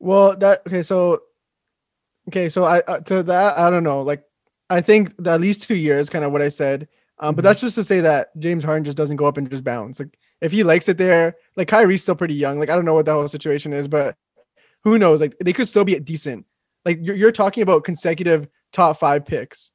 Well, 0.00 0.36
that 0.38 0.62
okay. 0.66 0.82
So, 0.82 1.22
okay, 2.28 2.48
so 2.48 2.64
I 2.64 2.80
uh, 2.80 2.98
to 3.02 3.22
that 3.22 3.56
I 3.56 3.70
don't 3.70 3.84
know. 3.84 4.00
Like, 4.00 4.24
I 4.68 4.80
think 4.80 5.16
that 5.18 5.34
at 5.34 5.40
least 5.40 5.62
two 5.62 5.76
years, 5.76 6.10
kind 6.10 6.24
of 6.24 6.32
what 6.32 6.42
I 6.42 6.48
said. 6.48 6.88
Um, 7.20 7.36
but 7.36 7.42
Mhm. 7.42 7.44
that's 7.44 7.60
just 7.60 7.76
to 7.76 7.84
say 7.84 8.00
that 8.00 8.36
James 8.40 8.64
Harden 8.64 8.82
just 8.82 8.96
doesn't 8.96 9.14
go 9.14 9.26
up 9.26 9.36
and 9.36 9.48
just 9.48 9.62
bounce. 9.62 10.00
Like, 10.00 10.18
if 10.40 10.50
he 10.50 10.64
likes 10.64 10.88
it 10.88 10.98
there, 10.98 11.36
like 11.56 11.68
Kyrie's 11.68 12.02
still 12.02 12.16
pretty 12.16 12.34
young. 12.34 12.58
Like, 12.58 12.68
I 12.68 12.74
don't 12.74 12.84
know 12.84 12.94
what 12.94 13.06
the 13.06 13.12
whole 13.12 13.28
situation 13.28 13.72
is, 13.72 13.86
but 13.86 14.16
who 14.82 14.98
knows? 14.98 15.20
Like, 15.20 15.36
they 15.38 15.52
could 15.52 15.68
still 15.68 15.84
be 15.84 15.96
decent. 16.00 16.46
Like, 16.84 16.98
you're, 17.00 17.14
you're 17.14 17.30
talking 17.30 17.62
about 17.62 17.84
consecutive 17.84 18.48
top 18.72 18.98
five 18.98 19.24
picks, 19.24 19.70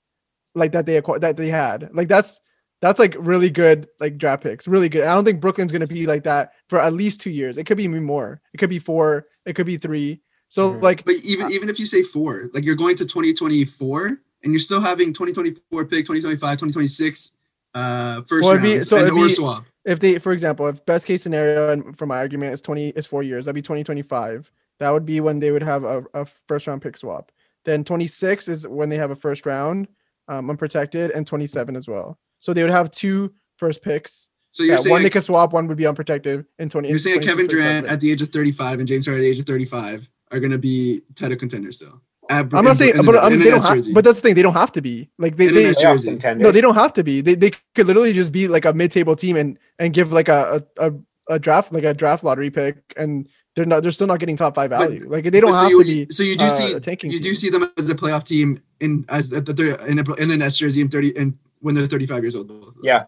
like 0.56 0.74
that 0.74 0.86
they 0.86 0.98
acquired 0.98 1.22
that 1.22 1.38
they 1.38 1.48
had. 1.48 1.90
Like, 1.94 2.10
that's 2.10 2.42
that's 2.82 3.00
like 3.00 3.16
really 3.20 3.50
good, 3.50 3.88
like 4.00 4.18
draft 4.18 4.44
picks, 4.44 4.68
really 4.68 4.90
good. 4.90 5.04
I 5.04 5.14
don't 5.16 5.26
think 5.26 5.42
Brooklyn's 5.42 5.72
gonna 5.72 5.88
be 5.88 6.06
like 6.06 6.24
that 6.24 6.54
for 6.70 6.80
at 6.80 6.94
least 6.94 7.22
two 7.22 7.30
years. 7.32 7.58
It 7.58 7.66
could 7.66 7.78
be 7.78 7.84
even 7.84 8.04
more. 8.04 8.42
It 8.54 8.58
could 8.58 8.70
be 8.70 8.80
four. 8.80 9.26
It 9.46 9.54
could 9.54 9.66
be 9.66 9.78
three. 9.78 10.22
So 10.50 10.74
Mhm. 10.74 10.82
like 10.82 11.04
But 11.06 11.16
even 11.24 11.52
even 11.52 11.70
if 11.70 11.80
you 11.80 11.86
say 11.86 12.04
four, 12.04 12.50
like 12.54 12.64
you're 12.64 12.76
going 12.76 12.96
to 12.98 13.06
2024 13.06 14.20
and 14.44 14.54
you're 14.54 14.60
still 14.60 14.82
having 14.82 15.14
2024 15.14 15.86
pick, 15.86 16.06
2025, 16.06 16.40
2026 16.58 17.34
uh 17.74 18.22
first 18.24 18.46
Well, 18.46 18.52
it'd 18.56 18.62
be- 18.64 18.82
so 18.82 18.98
and 18.98 19.12
or 19.12 19.26
be- 19.26 19.30
swap. 19.30 19.66
if 19.86 20.00
they 20.00 20.20
for 20.20 20.32
example 20.32 20.68
if 20.68 20.86
best 20.86 21.06
case 21.06 21.22
scenario 21.22 21.70
and 21.72 21.98
for 21.98 22.06
my 22.06 22.18
argument 22.18 22.54
is 22.54 22.62
20 22.62 22.90
is 22.90 23.06
four 23.06 23.24
years 23.24 23.46
that'd 23.46 23.56
be 23.56 23.62
2025 23.62 24.50
that 24.80 24.90
would 24.92 25.06
be 25.06 25.20
when 25.20 25.40
they 25.40 25.52
would 25.52 25.64
have 25.64 25.84
a, 25.84 26.04
a 26.14 26.26
first 26.48 26.66
round 26.68 26.82
pick 26.82 26.96
swap 26.96 27.32
then 27.66 27.84
26 27.84 28.48
is 28.48 28.66
when 28.68 28.88
they 28.90 28.96
have 28.98 29.12
a 29.12 29.16
first 29.16 29.46
round 29.46 29.88
um, 30.30 30.50
unprotected 30.50 31.12
and 31.12 31.28
27 31.28 31.76
as 31.76 31.88
well 31.90 32.18
so 32.40 32.54
they 32.54 32.62
would 32.64 32.72
have 32.72 32.92
two 32.92 33.34
first 33.58 33.82
picks 33.82 34.30
So 34.52 34.64
you're 34.64 34.76
yeah, 34.76 34.82
saying 34.82 34.92
one 34.92 35.04
they 35.04 35.10
could 35.10 35.24
swap 35.24 35.54
one 35.54 35.68
would 35.68 35.78
be 35.78 35.88
unprotected 35.88 36.46
in 36.60 36.70
20 36.70 36.90
you're 36.90 37.00
saying 37.00 37.22
Kevin 37.22 37.48
Durant 37.48 37.88
at 37.88 38.00
the 38.00 38.12
age 38.12 38.22
of 38.22 38.30
35 38.30 38.80
and 38.80 38.88
James 38.88 39.06
Harden 39.06 39.22
at 39.22 39.24
the 39.26 39.30
age 39.32 39.40
of 39.40 39.46
35 39.46 40.10
are 40.32 40.40
going 40.40 40.52
to 40.52 40.58
be 40.58 41.02
title 41.16 41.38
contenders 41.38 41.78
still. 41.78 42.02
At- 42.30 42.54
i'm 42.54 42.66
not 42.66 42.72
in- 42.72 42.76
saying 42.76 42.96
in 43.00 43.06
but 43.06 43.14
the- 43.14 43.22
I 43.24 43.30
mean, 43.30 43.40
they 43.40 43.46
don't 43.50 43.64
Nets 43.64 43.86
have, 43.88 43.94
but 43.94 44.04
that's 44.04 44.20
the 44.20 44.28
thing 44.28 44.36
they 44.36 44.42
don't 44.42 44.54
have 44.54 44.72
to 44.74 44.82
be 44.82 45.10
like 45.18 45.38
they, 45.38 45.48
In 45.48 45.54
they 45.54 45.62
the 45.62 45.68
Nets 45.70 45.80
Playoff 45.82 45.94
jersey. 45.94 46.10
contenders. 46.10 46.44
no 46.44 46.52
they 46.52 46.60
don't 46.62 46.76
have 46.76 46.92
to 46.94 47.04
be 47.04 47.22
they, 47.22 47.36
they 47.36 47.52
could 47.76 47.88
literally 47.88 48.12
just 48.14 48.32
be 48.34 48.48
like 48.50 48.66
a 48.66 48.74
mid-table 48.74 49.16
team 49.16 49.38
and 49.38 49.58
and 49.80 49.94
give 49.94 50.12
like 50.12 50.28
a 50.28 50.62
a, 50.78 50.88
a, 50.90 50.94
a 51.36 51.40
draft 51.40 51.72
like 51.72 51.86
a 51.86 51.94
draft 51.94 52.24
lottery 52.26 52.50
pick 52.52 52.76
and 52.98 53.30
they're 53.56 53.66
not 53.66 53.82
they're 53.82 53.92
still 53.94 54.08
not 54.08 54.20
getting 54.20 54.36
top 54.36 54.56
five 54.56 54.70
But- 54.72 54.80
value 54.82 55.06
like 55.08 55.24
they 55.24 55.40
don't 55.40 55.52
But 55.52 55.62
have 55.62 55.72
so 55.72 55.80
to 55.80 55.86
be 55.86 56.08
So 56.12 56.24
you 56.24 56.36
do 56.36 56.46
uh, 56.46 56.50
see 56.50 56.74
a 56.74 56.80
tanking 56.82 57.12
you 57.12 57.20
do 57.20 57.30
team. 57.30 57.36
see 57.36 57.50
them 57.50 57.72
as 57.78 57.90
a 57.90 57.96
playoff 57.96 58.26
team 58.26 58.60
in 58.82 59.06
as 59.08 59.30
that 59.30 59.46
they're 59.46 59.76
in 59.88 60.00
a, 60.00 60.14
in 60.16 60.28
the 60.28 60.36
Nets 60.38 60.58
jersey 60.58 60.82
in 60.82 60.90
30 60.90 61.18
and 61.18 61.38
when 61.62 61.76
they're 61.76 61.88
35 61.88 62.24
years 62.24 62.36
old. 62.36 62.48
both. 62.48 62.76
Yeah. 62.84 63.04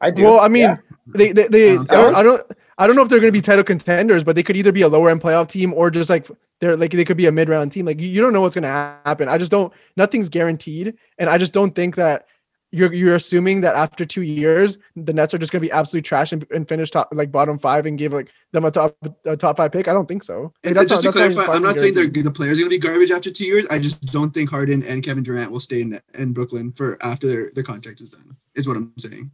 I 0.00 0.10
do. 0.10 0.22
Well, 0.24 0.40
I 0.40 0.48
mean, 0.48 0.62
Yeah. 0.62 0.76
they 1.06 1.32
they, 1.32 1.48
they 1.48 1.70
I, 1.72 1.76
Um, 1.76 1.86
don't, 1.86 2.14
I 2.16 2.22
don't 2.22 2.42
I 2.78 2.86
don't 2.86 2.96
know 2.96 3.02
if 3.02 3.08
they're 3.08 3.20
going 3.20 3.32
to 3.32 3.38
be 3.38 3.42
title 3.42 3.64
contenders, 3.64 4.24
but 4.24 4.34
they 4.36 4.42
could 4.42 4.56
either 4.56 4.72
be 4.72 4.82
a 4.82 4.88
lower 4.88 5.08
end 5.10 5.20
playoff 5.20 5.48
team 5.48 5.72
or 5.72 5.90
just 5.90 6.10
like 6.10 6.28
they're 6.60 6.76
like 6.76 6.90
they 6.90 7.04
could 7.04 7.16
be 7.16 7.26
a 7.26 7.32
mid 7.32 7.48
round 7.48 7.72
team. 7.72 7.86
Like 7.86 8.00
you, 8.00 8.08
you 8.08 8.20
don't 8.20 8.32
know 8.32 8.40
what's 8.40 8.54
going 8.54 8.62
to 8.62 8.68
happen. 8.68 9.28
I 9.28 9.38
just 9.38 9.50
don't. 9.50 9.72
Nothing's 9.96 10.28
guaranteed, 10.28 10.94
and 11.18 11.30
I 11.30 11.38
just 11.38 11.52
don't 11.52 11.74
think 11.74 11.96
that 11.96 12.26
you're 12.74 12.92
you're 12.92 13.14
assuming 13.14 13.60
that 13.60 13.76
after 13.76 14.04
two 14.04 14.22
years 14.22 14.78
the 14.96 15.12
Nets 15.12 15.32
are 15.32 15.38
just 15.38 15.52
going 15.52 15.62
to 15.62 15.68
be 15.68 15.72
absolute 15.72 16.04
trash 16.04 16.32
and, 16.32 16.44
and 16.50 16.68
finish 16.68 16.90
top 16.90 17.08
like 17.12 17.30
bottom 17.30 17.58
five 17.58 17.86
and 17.86 17.96
give 17.96 18.12
like 18.12 18.30
them 18.52 18.64
a 18.64 18.70
top 18.70 18.96
a 19.24 19.36
top 19.36 19.56
five 19.56 19.70
pick. 19.72 19.86
I 19.88 19.92
don't 19.92 20.06
think 20.06 20.24
so. 20.24 20.52
Like, 20.64 20.88
just 20.88 21.04
not- 21.04 21.12
to 21.12 21.18
clarify, 21.18 21.52
I'm 21.52 21.62
not 21.62 21.78
saying 21.78 21.94
they're 21.94 22.08
the 22.08 22.30
players 22.30 22.58
are 22.58 22.62
going 22.62 22.70
to 22.70 22.76
be 22.76 22.78
garbage 22.78 23.10
after 23.10 23.30
two 23.30 23.44
years. 23.44 23.66
I 23.70 23.78
just 23.78 24.12
don't 24.12 24.32
think 24.32 24.50
Harden 24.50 24.82
and 24.82 25.02
Kevin 25.02 25.22
Durant 25.22 25.50
will 25.50 25.60
stay 25.60 25.80
in 25.80 25.90
the, 25.90 26.02
in 26.14 26.32
Brooklyn 26.32 26.72
for 26.72 26.98
after 27.02 27.28
their, 27.28 27.50
their 27.52 27.64
contract 27.64 28.00
is 28.00 28.08
done. 28.08 28.36
Is 28.54 28.66
what 28.66 28.76
I'm 28.76 28.92
saying. 28.98 29.30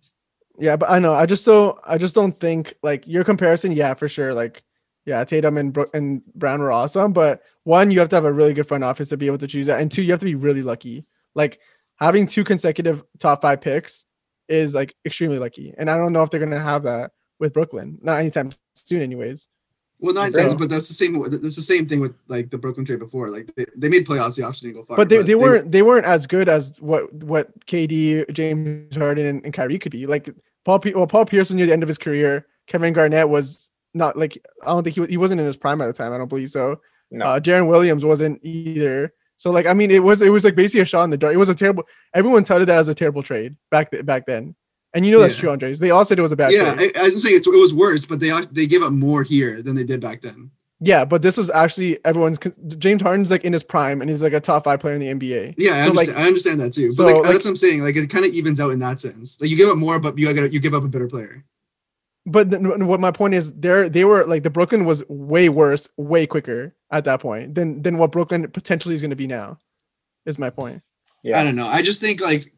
Yeah, 0.59 0.76
but 0.76 0.91
I 0.91 0.99
know. 0.99 1.14
I 1.14 1.26
just 1.26 1.47
don't. 1.47 1.78
I 1.86 1.97
just 1.97 2.14
don't 2.14 2.38
think 2.38 2.74
like 2.82 3.07
your 3.07 3.24
comparison. 3.24 3.72
Yeah, 3.72 3.95
for 3.95 4.09
sure. 4.09 4.34
Like, 4.34 4.62
yeah, 5.07 5.24
Tatum 5.24 5.57
and 5.57 5.72
Bro- 5.72 5.91
and 5.95 6.22
Brown 6.34 6.61
were 6.61 6.72
awesome, 6.72 7.12
but 7.12 7.43
one, 7.64 7.91
you 7.91 8.01
have 8.01 8.11
to 8.11 8.16
have 8.16 8.26
a 8.26 8.32
really 8.32 8.53
good 8.53 8.68
front 8.68 8.84
office 8.84 9.09
to 9.09 9.16
be 9.16 9.26
able 9.26 9.38
to 9.38 9.47
choose 9.47 9.66
that, 9.66 9.80
and 9.80 9.91
two, 9.91 10.03
you 10.03 10.11
have 10.11 10.20
to 10.20 10.26
be 10.26 10.34
really 10.34 10.62
lucky. 10.62 11.07
Like 11.34 11.61
having 12.01 12.26
two 12.26 12.44
consecutive 12.44 13.05
top 13.18 13.42
five 13.42 13.61
picks 13.61 14.05
is 14.48 14.74
like 14.74 14.94
extremely 15.05 15.38
lucky, 15.38 15.74
and 15.76 15.90
I 15.90 15.96
don't 15.96 16.12
know 16.12 16.22
if 16.22 16.30
they're 16.30 16.40
gonna 16.40 16.61
have 16.61 16.84
that 16.84 17.12
with 17.38 17.53
Brooklyn. 17.53 17.98
Not 18.03 18.20
anytime 18.20 18.53
soon, 18.74 19.03
anyways. 19.03 19.48
Well, 20.01 20.14
nine 20.14 20.32
Bro. 20.32 20.42
times, 20.42 20.55
but 20.55 20.70
that's 20.70 20.88
the 20.88 20.94
same. 20.94 21.20
That's 21.30 21.57
the 21.57 21.62
same 21.62 21.86
thing 21.86 22.01
with 22.01 22.14
like 22.26 22.51
the 22.51 22.57
Brooklyn 22.57 22.86
trade 22.86 23.01
before. 23.01 23.28
Like 23.30 23.55
they, 23.55 23.66
they 23.76 23.88
made 23.88 24.07
playoffs, 24.07 24.36
the 24.36 24.44
option 24.44 24.68
didn't 24.68 24.80
go 24.80 24.86
far. 24.86 24.96
But 24.96 25.11
they, 25.11 25.22
they 25.22 25.34
weren't 25.34 25.70
they 25.70 25.82
weren't 25.82 26.07
as 26.07 26.26
good 26.26 26.48
as 26.48 26.72
what 26.80 27.12
what 27.12 27.48
KD, 27.66 28.32
James 28.32 28.96
Harden, 28.96 29.26
and, 29.26 29.44
and 29.44 29.53
Kyrie 29.53 29.78
could 29.78 29.92
be. 29.92 30.07
Like 30.07 30.30
Paul, 30.64 30.78
Pe- 30.78 30.94
well, 30.94 31.07
Paul 31.07 31.26
Pierce 31.26 31.51
near 31.51 31.66
the 31.66 31.72
end 31.72 31.82
of 31.82 31.88
his 31.88 31.98
career. 31.98 32.46
Kevin 32.66 32.94
Garnett 32.94 33.28
was 33.28 33.70
not 33.92 34.16
like 34.16 34.42
I 34.62 34.68
don't 34.68 34.84
think 34.84 34.94
he 34.94 35.01
wa- 35.01 35.07
he 35.07 35.16
wasn't 35.18 35.40
in 35.40 35.46
his 35.46 35.57
prime 35.59 35.82
at 35.82 35.86
the 35.86 35.92
time. 35.92 36.12
I 36.14 36.18
don't 36.18 36.28
believe 36.28 36.51
so. 36.51 36.80
No. 37.11 37.24
Uh, 37.26 37.40
Deron 37.40 37.66
Williams 37.66 38.05
wasn't 38.05 38.40
either. 38.42 39.12
So 39.41 39.49
like 39.51 39.66
I 39.66 39.72
mean, 39.72 39.91
it 39.91 40.03
was 40.03 40.20
it 40.20 40.28
was 40.28 40.45
like 40.45 40.55
basically 40.55 40.82
a 40.82 40.84
shot 40.84 41.05
in 41.05 41.09
the 41.11 41.16
dark. 41.16 41.32
It 41.32 41.38
was 41.38 41.49
a 41.49 41.55
terrible. 41.55 41.84
Everyone 42.12 42.45
touted 42.45 42.68
that 42.68 42.76
as 42.76 42.88
a 42.88 42.95
terrible 42.95 43.22
trade 43.22 43.57
back 43.70 43.91
th- 43.91 44.05
back 44.05 44.26
then, 44.26 44.55
and 44.93 45.07
you 45.07 45.12
know 45.12 45.18
that's 45.18 45.34
Yeah. 45.36 45.41
true, 45.41 45.51
Andres. 45.51 45.78
They 45.78 45.91
all 45.91 46.05
said 46.05 46.18
it 46.18 46.22
was 46.22 46.30
a 46.32 46.36
bad 46.36 46.53
Yeah, 46.53 46.74
trade. 46.74 46.93
I, 46.95 47.01
I 47.01 47.03
was 47.05 47.22
saying 47.22 47.36
it's, 47.36 47.47
it 47.47 47.51
was 47.51 47.72
worse, 47.72 48.05
but 48.05 48.20
they 48.20 48.30
they 48.53 48.66
gave 48.66 48.82
up 48.82 48.93
more 48.93 49.22
here 49.22 49.62
than 49.62 49.74
they 49.76 49.84
did 49.84 49.99
back 50.01 50.20
then. 50.20 50.51
Yeah, 50.82 51.07
but 51.07 51.22
this 51.22 51.38
was 51.38 51.49
actually 51.49 51.99
everyone's. 52.05 52.38
James 52.76 53.01
Harden's 53.01 53.30
like 53.30 53.45
in 53.45 53.55
his 53.55 53.62
prime, 53.62 54.03
and 54.03 54.11
he's 54.11 54.22
like 54.22 54.34
a 54.34 54.41
top 54.41 54.64
five 54.64 54.78
player 54.80 54.93
in 54.95 55.01
the 55.01 55.09
NBA. 55.09 55.55
Yeah, 55.57 55.72
I 55.72 55.86
So, 55.86 55.93
like- 55.93 56.09
understand. 56.09 56.18
I 56.18 56.26
understand 56.26 56.61
that 56.61 56.72
too. 56.74 56.93
so, 56.93 57.05
But 57.05 57.07
like, 57.14 57.22
like- 57.24 57.32
that's 57.32 57.45
what 57.47 57.51
I'm 57.53 57.57
saying. 57.57 57.82
Like 57.82 57.97
it 57.97 58.11
kind 58.11 58.26
of 58.26 58.32
evens 58.34 58.61
out 58.61 58.72
in 58.72 58.78
that 58.80 59.01
sense. 59.01 59.41
Like 59.41 59.49
you 59.49 59.57
give 59.57 59.70
up 59.70 59.78
more, 59.78 59.99
but 59.99 60.18
you 60.18 60.28
you 60.28 60.61
give 60.61 60.74
up 60.74 60.84
a 60.84 60.88
better 60.88 61.09
player. 61.09 61.45
but 62.26 62.51
th- 62.51 62.61
what 62.62 63.01
my 63.01 63.11
point 63.11 63.32
is, 63.34 63.55
there 63.55 63.88
they 63.88 64.05
were 64.05 64.26
like 64.26 64.43
the 64.43 64.51
Brooklyn 64.51 64.84
was 64.84 65.03
way 65.09 65.49
worse, 65.49 65.88
way 65.97 66.26
quicker 66.26 66.74
at 66.91 67.05
that 67.05 67.20
point 67.20 67.55
than 67.55 67.82
than 67.82 67.99
what 67.99 68.12
Brooklyn 68.12 68.51
potentially 68.51 68.95
is 68.95 69.03
going 69.03 69.11
to 69.11 69.16
be 69.16 69.26
now. 69.26 69.59
Is 70.26 70.38
my 70.38 70.51
point. 70.51 70.82
Yeah. 71.22 71.41
I 71.41 71.45
don't 71.45 71.57
know. 71.57 71.66
I 71.66 71.82
just 71.82 72.01
think 72.01 72.20
like, 72.20 72.53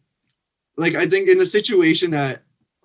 like 0.76 0.94
I 0.94 1.06
think 1.06 1.28
in 1.28 1.38
the 1.38 1.46
situation 1.46 2.10
that 2.12 2.42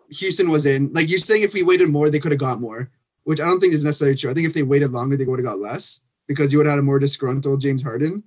Houston 0.09 0.49
was 0.49 0.65
in, 0.65 0.91
like 0.93 1.09
you're 1.09 1.19
saying, 1.19 1.43
if 1.43 1.53
we 1.53 1.63
waited 1.63 1.89
more, 1.89 2.09
they 2.09 2.19
could 2.19 2.31
have 2.31 2.39
got 2.39 2.61
more, 2.61 2.89
which 3.23 3.39
I 3.39 3.45
don't 3.45 3.59
think 3.59 3.73
is 3.73 3.83
necessarily 3.83 4.15
true. 4.15 4.31
I 4.31 4.33
think 4.33 4.47
if 4.47 4.53
they 4.53 4.63
waited 4.63 4.91
longer, 4.91 5.17
they 5.17 5.25
would 5.25 5.39
have 5.39 5.45
got 5.45 5.59
less 5.59 6.01
because 6.27 6.51
you 6.51 6.59
would 6.59 6.65
have 6.65 6.73
had 6.73 6.79
a 6.79 6.83
more 6.83 6.99
disgruntled 6.99 7.61
James 7.61 7.83
Harden. 7.83 8.23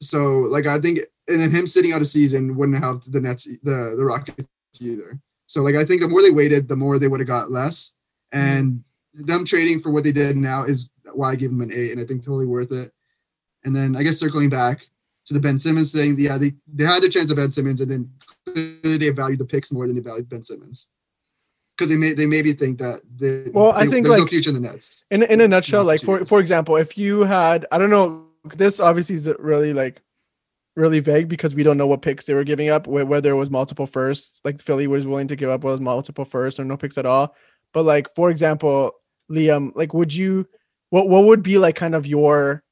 So 0.00 0.40
like 0.40 0.66
I 0.66 0.78
think, 0.80 1.00
and 1.28 1.40
then 1.40 1.50
him 1.50 1.66
sitting 1.66 1.92
out 1.92 2.02
a 2.02 2.06
season 2.06 2.56
wouldn't 2.56 2.78
help 2.78 3.04
the 3.04 3.20
Nets, 3.20 3.44
the 3.62 3.94
the 3.96 4.04
Rockets 4.04 4.48
either. 4.80 5.18
So 5.46 5.62
like 5.62 5.74
I 5.74 5.84
think 5.84 6.02
the 6.02 6.08
more 6.08 6.22
they 6.22 6.30
waited, 6.30 6.68
the 6.68 6.76
more 6.76 6.98
they 6.98 7.08
would 7.08 7.20
have 7.20 7.28
got 7.28 7.50
less. 7.50 7.96
And 8.32 8.84
them 9.16 9.44
trading 9.44 9.80
for 9.80 9.90
what 9.90 10.04
they 10.04 10.12
did 10.12 10.36
now 10.36 10.64
is 10.64 10.92
why 11.14 11.30
I 11.32 11.36
give 11.36 11.50
them 11.50 11.60
an 11.62 11.72
eight, 11.72 11.92
and 11.92 12.00
I 12.00 12.04
think 12.04 12.22
totally 12.22 12.46
worth 12.46 12.70
it. 12.72 12.92
And 13.64 13.74
then 13.74 13.96
I 13.96 14.02
guess 14.02 14.18
circling 14.18 14.50
back 14.50 14.86
to 15.26 15.34
the 15.34 15.40
Ben 15.40 15.58
Simmons 15.58 15.92
thing, 15.92 16.16
yeah, 16.18 16.38
they, 16.38 16.52
they 16.72 16.84
had 16.84 17.02
their 17.02 17.10
chance 17.10 17.30
of 17.30 17.36
Ben 17.36 17.50
Simmons, 17.50 17.80
and 17.80 17.90
then 17.90 18.10
clearly 18.46 18.98
they 18.98 19.10
valued 19.10 19.40
the 19.40 19.44
picks 19.44 19.72
more 19.72 19.86
than 19.86 19.96
they 19.96 20.02
valued 20.02 20.28
Ben 20.28 20.42
Simmons. 20.42 20.88
Because 21.76 21.90
they 21.90 21.96
may 21.96 22.12
they 22.14 22.26
maybe 22.26 22.52
think 22.52 22.78
that 22.78 23.00
they, 23.16 23.50
Well, 23.52 23.72
I 23.72 23.84
they- 23.84 23.90
think, 23.90 24.06
there's 24.06 24.18
no 24.20 24.26
future 24.26 24.50
in 24.50 24.54
the 24.54 24.60
Nets. 24.60 25.04
in 25.10 25.22
in 25.24 25.40
a 25.40 25.48
nutshell, 25.48 25.84
like 25.84 26.00
for 26.00 26.24
for 26.24 26.40
example, 26.40 26.76
if 26.76 26.96
you 26.96 27.22
had, 27.22 27.66
I 27.72 27.78
don't 27.78 27.90
know, 27.90 28.26
this 28.54 28.80
obviously 28.80 29.16
is 29.16 29.28
really 29.38 29.72
like 29.74 30.00
really 30.74 31.00
vague 31.00 31.28
because 31.28 31.54
we 31.54 31.62
don't 31.62 31.76
know 31.78 31.86
what 31.86 32.02
picks 32.02 32.26
they 32.26 32.34
were 32.34 32.44
giving 32.44 32.68
up, 32.68 32.86
whether 32.86 33.30
it 33.30 33.34
was 33.36 33.48
multiple 33.50 33.86
firsts, 33.86 34.40
like 34.44 34.60
Philly 34.60 34.86
was 34.86 35.06
willing 35.06 35.28
to 35.28 35.36
give 35.36 35.48
up 35.50 35.64
was 35.64 35.80
multiple 35.80 36.24
firsts 36.26 36.60
or 36.60 36.64
no 36.64 36.76
picks 36.76 36.96
at 36.98 37.06
all. 37.06 37.34
But 37.74 37.82
like 37.84 38.14
for 38.14 38.30
example, 38.30 38.92
Liam, 39.30 39.72
like 39.74 39.94
would 39.94 40.12
you, 40.12 40.46
what 40.90 41.08
what 41.08 41.24
would 41.24 41.42
be 41.42 41.58
like 41.58 41.76
kind 41.76 41.94
of 41.94 42.06
your 42.06 42.62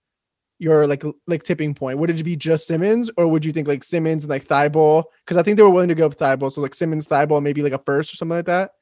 your 0.59 0.86
like 0.86 1.02
like 1.26 1.42
tipping 1.42 1.74
point? 1.74 1.98
Would 1.98 2.11
it 2.11 2.22
be 2.22 2.36
just 2.36 2.66
Simmons 2.66 3.11
or 3.16 3.26
would 3.26 3.44
you 3.44 3.52
think 3.52 3.68
like 3.68 3.84
Simmons 3.84 4.24
and 4.24 4.30
like 4.30 4.44
Thybulle? 4.44 5.05
Because 5.24 5.36
I 5.36 5.42
think 5.42 5.57
they 5.57 5.62
were 5.62 5.70
willing 5.70 5.88
to 5.88 5.94
go 5.94 6.07
up 6.07 6.16
Thybulle, 6.16 6.52
so 6.52 6.61
like 6.61 6.74
Simmons, 6.74 7.07
Thybulle, 7.07 7.42
maybe 7.42 7.62
like 7.62 7.72
a 7.72 7.78
first 7.78 8.12
or 8.12 8.16
something 8.16 8.36
like 8.36 8.46
that. 8.46 8.72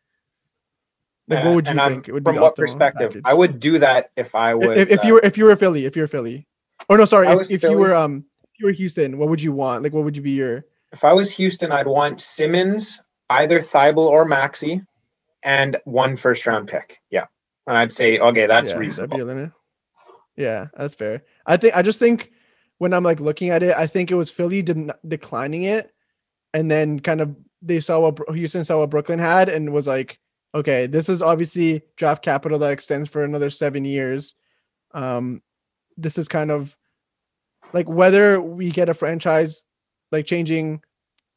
Like 1.29 1.45
what 1.45 1.55
would 1.55 1.69
you 1.69 1.75
think? 1.75 2.09
It 2.09 2.13
would 2.13 2.25
be 2.25 2.33
from 2.33 2.41
what 2.41 2.57
perspective? 2.57 3.11
package? 3.11 3.23
I 3.25 3.35
would 3.35 3.61
do 3.61 3.79
that 3.79 4.11
if 4.17 4.35
I 4.35 4.55
was. 4.55 4.77
if, 4.77 4.91
if 4.91 5.01
uh, 5.01 5.07
you 5.07 5.15
were 5.15 5.21
if 5.23 5.39
you 5.39 5.45
were 5.45 5.53
a 5.53 5.57
Philly, 5.57 5.87
if 5.87 5.97
you're 5.97 6.07
a 6.07 6.09
Philly, 6.09 6.47
or 6.89 6.99
no, 6.99 7.05
sorry, 7.05 7.29
if, 7.29 7.51
if 7.51 7.63
you 7.63 7.79
were 7.79 7.95
um 7.95 8.25
if 8.45 8.61
you 8.61 8.67
were 8.67 8.73
Houston, 8.73 9.19
what 9.19 9.29
would 9.29 9.41
you 9.41 9.53
want? 9.53 9.83
Like, 9.83 9.93
what 9.93 10.05
would 10.05 10.17
you 10.17 10.23
be 10.23 10.33
your? 10.33 10.65
if 10.93 11.05
I 11.05 11.13
was 11.13 11.33
Houston, 11.33 11.73
I'd 11.73 11.87
want 11.87 12.21
Simmons, 12.21 13.03
either 13.31 13.59
Thybulle 13.59 14.09
or 14.09 14.25
Maxey, 14.25 14.83
and 15.43 15.79
one 15.85 16.17
first 16.17 16.47
round 16.47 16.69
pick. 16.69 17.01
Yeah, 17.11 17.27
and 17.67 17.77
I'd 17.77 17.93
say 17.93 18.19
okay, 18.19 18.47
that's 18.47 18.71
yeah, 18.71 18.75
that'd 18.75 18.81
reasonable. 18.81 19.17
be 19.17 19.19
your 19.19 19.27
limit. 19.27 19.53
Yeah, 20.37 20.67
that's 20.77 20.95
fair. 20.95 21.25
I 21.47 21.57
think 21.57 21.77
I 21.77 21.83
just 21.83 21.99
think 21.99 22.33
when 22.79 22.93
I'm 22.95 23.05
like 23.05 23.21
looking 23.21 23.51
at 23.51 23.63
it, 23.63 23.77
I 23.77 23.87
think 23.87 24.11
it 24.11 24.17
was 24.17 24.31
Philly 24.31 24.63
didn't 24.63 24.93
declining 25.07 25.63
it, 25.63 25.93
and 26.55 26.71
then 26.71 27.01
kind 27.01 27.21
of 27.21 27.37
they 27.61 27.81
saw 27.81 28.01
what 28.01 28.19
Houston 28.35 28.65
saw 28.65 28.81
what 28.81 28.91
Brooklyn 28.91 29.19
had 29.19 29.49
and 29.49 29.73
was 29.73 29.87
like, 29.87 30.19
okay, 30.55 30.87
this 30.87 31.09
is 31.09 31.23
obviously 31.23 31.83
draft 31.97 32.25
capital 32.25 32.59
that 32.59 32.73
extends 32.73 33.09
for 33.09 33.25
another 33.25 33.51
seven 33.51 33.85
years. 33.85 34.35
Um, 34.95 35.43
this 35.97 36.19
is 36.19 36.29
kind 36.29 36.51
of 36.51 36.77
like 37.73 37.89
whether 37.89 38.41
we 38.41 38.71
get 38.71 38.89
a 38.89 38.95
franchise 38.95 39.65
like 40.11 40.27
changing 40.27 40.83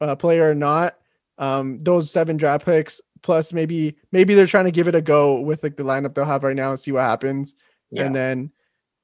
uh, 0.00 0.16
player 0.16 0.50
or 0.50 0.54
not. 0.54 0.96
Um, 1.38 1.78
those 1.78 2.10
seven 2.10 2.36
draft 2.36 2.64
picks 2.64 3.00
plus 3.26 3.52
maybe 3.52 3.96
maybe 4.12 4.34
they're 4.34 4.46
trying 4.46 4.66
to 4.66 4.70
give 4.70 4.86
it 4.86 4.94
a 4.94 5.02
go 5.02 5.40
with 5.40 5.64
like 5.64 5.76
the 5.76 5.82
lineup 5.82 6.14
they'll 6.14 6.24
have 6.24 6.44
right 6.44 6.54
now 6.54 6.70
and 6.70 6.78
see 6.78 6.92
what 6.92 7.02
happens. 7.02 7.56
Yeah. 7.90 8.04
And 8.04 8.14
then 8.14 8.52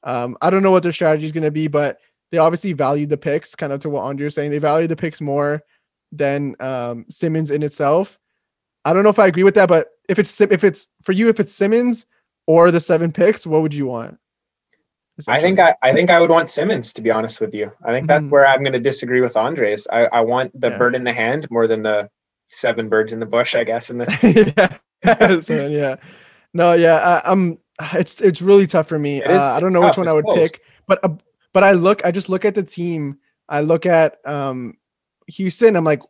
um, 0.05 0.37
I 0.41 0.49
don't 0.49 0.63
know 0.63 0.71
what 0.71 0.85
their 0.85 0.93
strategy 0.93 1.27
is 1.27 1.33
going 1.33 1.43
to 1.43 1.51
be, 1.51 1.67
but 1.67 1.99
they 2.31 2.39
obviously 2.39 2.73
valued 2.73 3.09
the 3.09 3.17
picks, 3.17 3.57
kind 3.57 3.73
of 3.73 3.81
to 3.81 3.91
what 3.91 4.03
Andre 4.03 4.25
was 4.27 4.35
saying. 4.37 4.53
They 4.53 4.59
valued 4.59 4.91
the 4.91 4.97
picks 4.97 5.21
more 5.21 5.61
than 6.13 6.55
um, 6.61 7.05
Simmons 7.11 7.51
in 7.51 7.65
itself. 7.65 8.17
I 8.85 8.93
don't 8.93 9.03
know 9.03 9.11
if 9.11 9.19
I 9.19 9.27
agree 9.27 9.43
with 9.43 9.57
that, 9.57 9.69
but 9.69 9.89
if 10.09 10.21
it's 10.21 10.31
Sim- 10.31 10.53
if 10.53 10.63
it's 10.63 10.89
for 11.03 11.11
you, 11.13 11.29
if 11.29 11.41
it's 11.41 11.53
Simmons 11.53 12.07
or 12.47 12.71
the 12.71 12.81
seven 12.81 13.11
picks, 13.11 13.45
what 13.45 13.63
would 13.63 13.75
you 13.75 13.87
want? 13.87 14.19
I 15.27 15.41
think 15.41 15.59
I, 15.59 15.75
I 15.83 15.93
think 15.93 16.11
I 16.11 16.21
would 16.21 16.31
want 16.31 16.49
Simmons 16.49 16.93
to 16.95 17.03
be 17.03 17.11
honest 17.11 17.41
with 17.41 17.55
you. 17.55 17.73
I 17.85 17.91
think 17.93 18.07
that's 18.07 18.23
Mhm. 18.25 18.31
where 18.31 18.47
I'm 18.47 18.61
going 18.61 18.73
to 18.73 18.81
disagree 18.81 19.21
with 19.21 19.37
Andres. 19.37 19.87
I, 19.93 20.07
I 20.07 20.21
want 20.21 20.59
the 20.59 20.71
Yeah. 20.71 20.79
bird 20.79 20.95
in 20.95 21.03
the 21.05 21.13
hand 21.13 21.51
more 21.51 21.67
than 21.67 21.83
the 21.83 22.09
seven 22.53 22.89
birds 22.89 23.13
in 23.13 23.21
the 23.21 23.27
bush. 23.27 23.55
I 23.55 23.65
guess 23.65 23.91
in 23.91 23.99
this. 23.99 24.23
yeah. 25.05 25.41
so, 25.41 25.67
yeah. 25.67 25.97
No, 26.55 26.75
yeah. 26.75 27.21
I, 27.25 27.33
I'm. 27.33 27.59
It's 27.95 28.21
it's 28.21 28.41
really 28.43 28.67
tough 28.67 28.87
for 28.87 28.99
me. 28.99 29.23
Uh, 29.23 29.53
I 29.53 29.59
don't 29.59 29.73
know 29.73 29.81
tough, 29.81 29.97
which 29.97 30.07
one 30.07 30.09
I 30.09 30.13
would 30.13 30.25
close. 30.25 30.53
pick, 30.53 30.61
but 30.87 31.01
uh, 31.03 31.17
but 31.53 31.65
I 31.65 31.73
look. 31.73 32.05
I 32.05 32.11
just 32.11 32.29
look 32.29 32.45
at 32.45 32.55
the 32.55 32.63
team. 32.63 33.19
I 33.49 33.63
look 33.63 33.87
at 33.87 34.19
um 34.25 34.75
Houston. 35.29 35.75
I'm 35.75 35.85
like, 35.85 36.03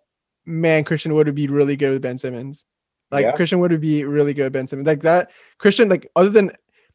man, 0.45 0.85
Christian 0.85 1.15
Wood 1.15 1.27
would 1.27 1.35
be 1.35 1.47
really 1.47 1.77
good 1.77 1.91
with 1.91 2.03
Ben 2.03 2.19
Simmons. 2.19 2.67
Like 3.11 3.25
Yeah. 3.25 3.33
Christian 3.33 3.61
Wood 3.61 3.71
would 3.71 3.81
be 3.81 4.05
really 4.05 4.35
good 4.35 4.45
with 4.45 4.53
Ben 4.53 4.67
Simmons. 4.67 4.87
Like 4.87 5.03
that. 5.03 5.31
Christian, 5.59 5.89
like 5.89 6.11
other 6.17 6.31
than 6.31 6.51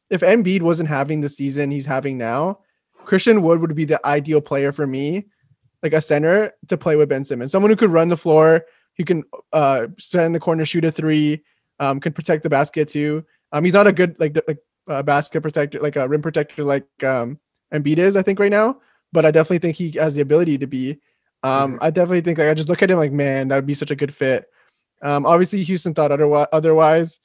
if 0.09 0.21
Embiid 0.21 0.61
wasn't 0.61 0.89
having 0.89 1.21
the 1.21 1.29
season 1.29 1.71
he's 1.71 1.85
having 1.85 2.17
now, 2.17 2.59
Christian 3.05 3.41
Wood 3.41 3.61
would 3.61 3.75
be 3.75 3.85
the 3.85 4.05
ideal 4.05 4.41
player 4.41 4.71
for 4.71 4.85
me, 4.85 5.27
like 5.81 5.93
a 5.93 6.01
center 6.01 6.53
to 6.67 6.77
play 6.77 6.95
with 6.95 7.09
Ben 7.09 7.23
Simmons. 7.23 7.51
Someone 7.51 7.69
who 7.71 7.75
could 7.75 7.91
run 7.91 8.07
the 8.09 8.17
floor, 8.17 8.65
who 8.97 9.05
can 9.05 9.23
uh 9.53 9.87
stand 9.97 10.25
in 10.27 10.31
the 10.33 10.39
corner, 10.39 10.65
shoot 10.65 10.85
a 10.85 10.91
three, 10.91 11.43
um, 11.79 11.99
can 11.99 12.13
protect 12.13 12.43
the 12.43 12.49
basket 12.49 12.89
too. 12.89 13.25
Um, 13.51 13.63
he's 13.63 13.73
not 13.73 13.87
a 13.87 13.93
good 13.93 14.15
like 14.19 14.37
like 14.47 14.59
uh, 14.87 15.03
basket 15.03 15.41
protector, 15.41 15.79
like 15.79 15.95
a 15.95 16.07
rim 16.07 16.21
protector, 16.21 16.63
like 16.63 16.85
um 17.03 17.39
Embiid 17.73 17.97
is, 17.97 18.15
I 18.15 18.21
think 18.21 18.39
right 18.39 18.51
now. 18.51 18.79
But 19.11 19.25
I 19.25 19.31
definitely 19.31 19.59
think 19.59 19.75
he 19.77 19.91
has 19.99 20.15
the 20.15 20.21
ability 20.21 20.57
to 20.57 20.67
be. 20.67 20.99
Um, 21.43 21.73
Mhm. 21.73 21.77
I 21.81 21.89
definitely 21.91 22.21
think 22.21 22.37
like 22.37 22.49
I 22.49 22.53
just 22.53 22.69
look 22.69 22.81
at 22.81 22.89
him 22.91 22.97
like, 22.97 23.11
man, 23.11 23.47
that 23.49 23.55
would 23.57 23.65
be 23.65 23.73
such 23.73 23.91
a 23.91 23.95
good 23.95 24.13
fit. 24.13 24.45
Um, 25.01 25.25
obviously 25.25 25.63
Houston 25.63 25.93
thought 25.93 26.11
otherwise. 26.11 26.47
Otherwise, 26.51 27.19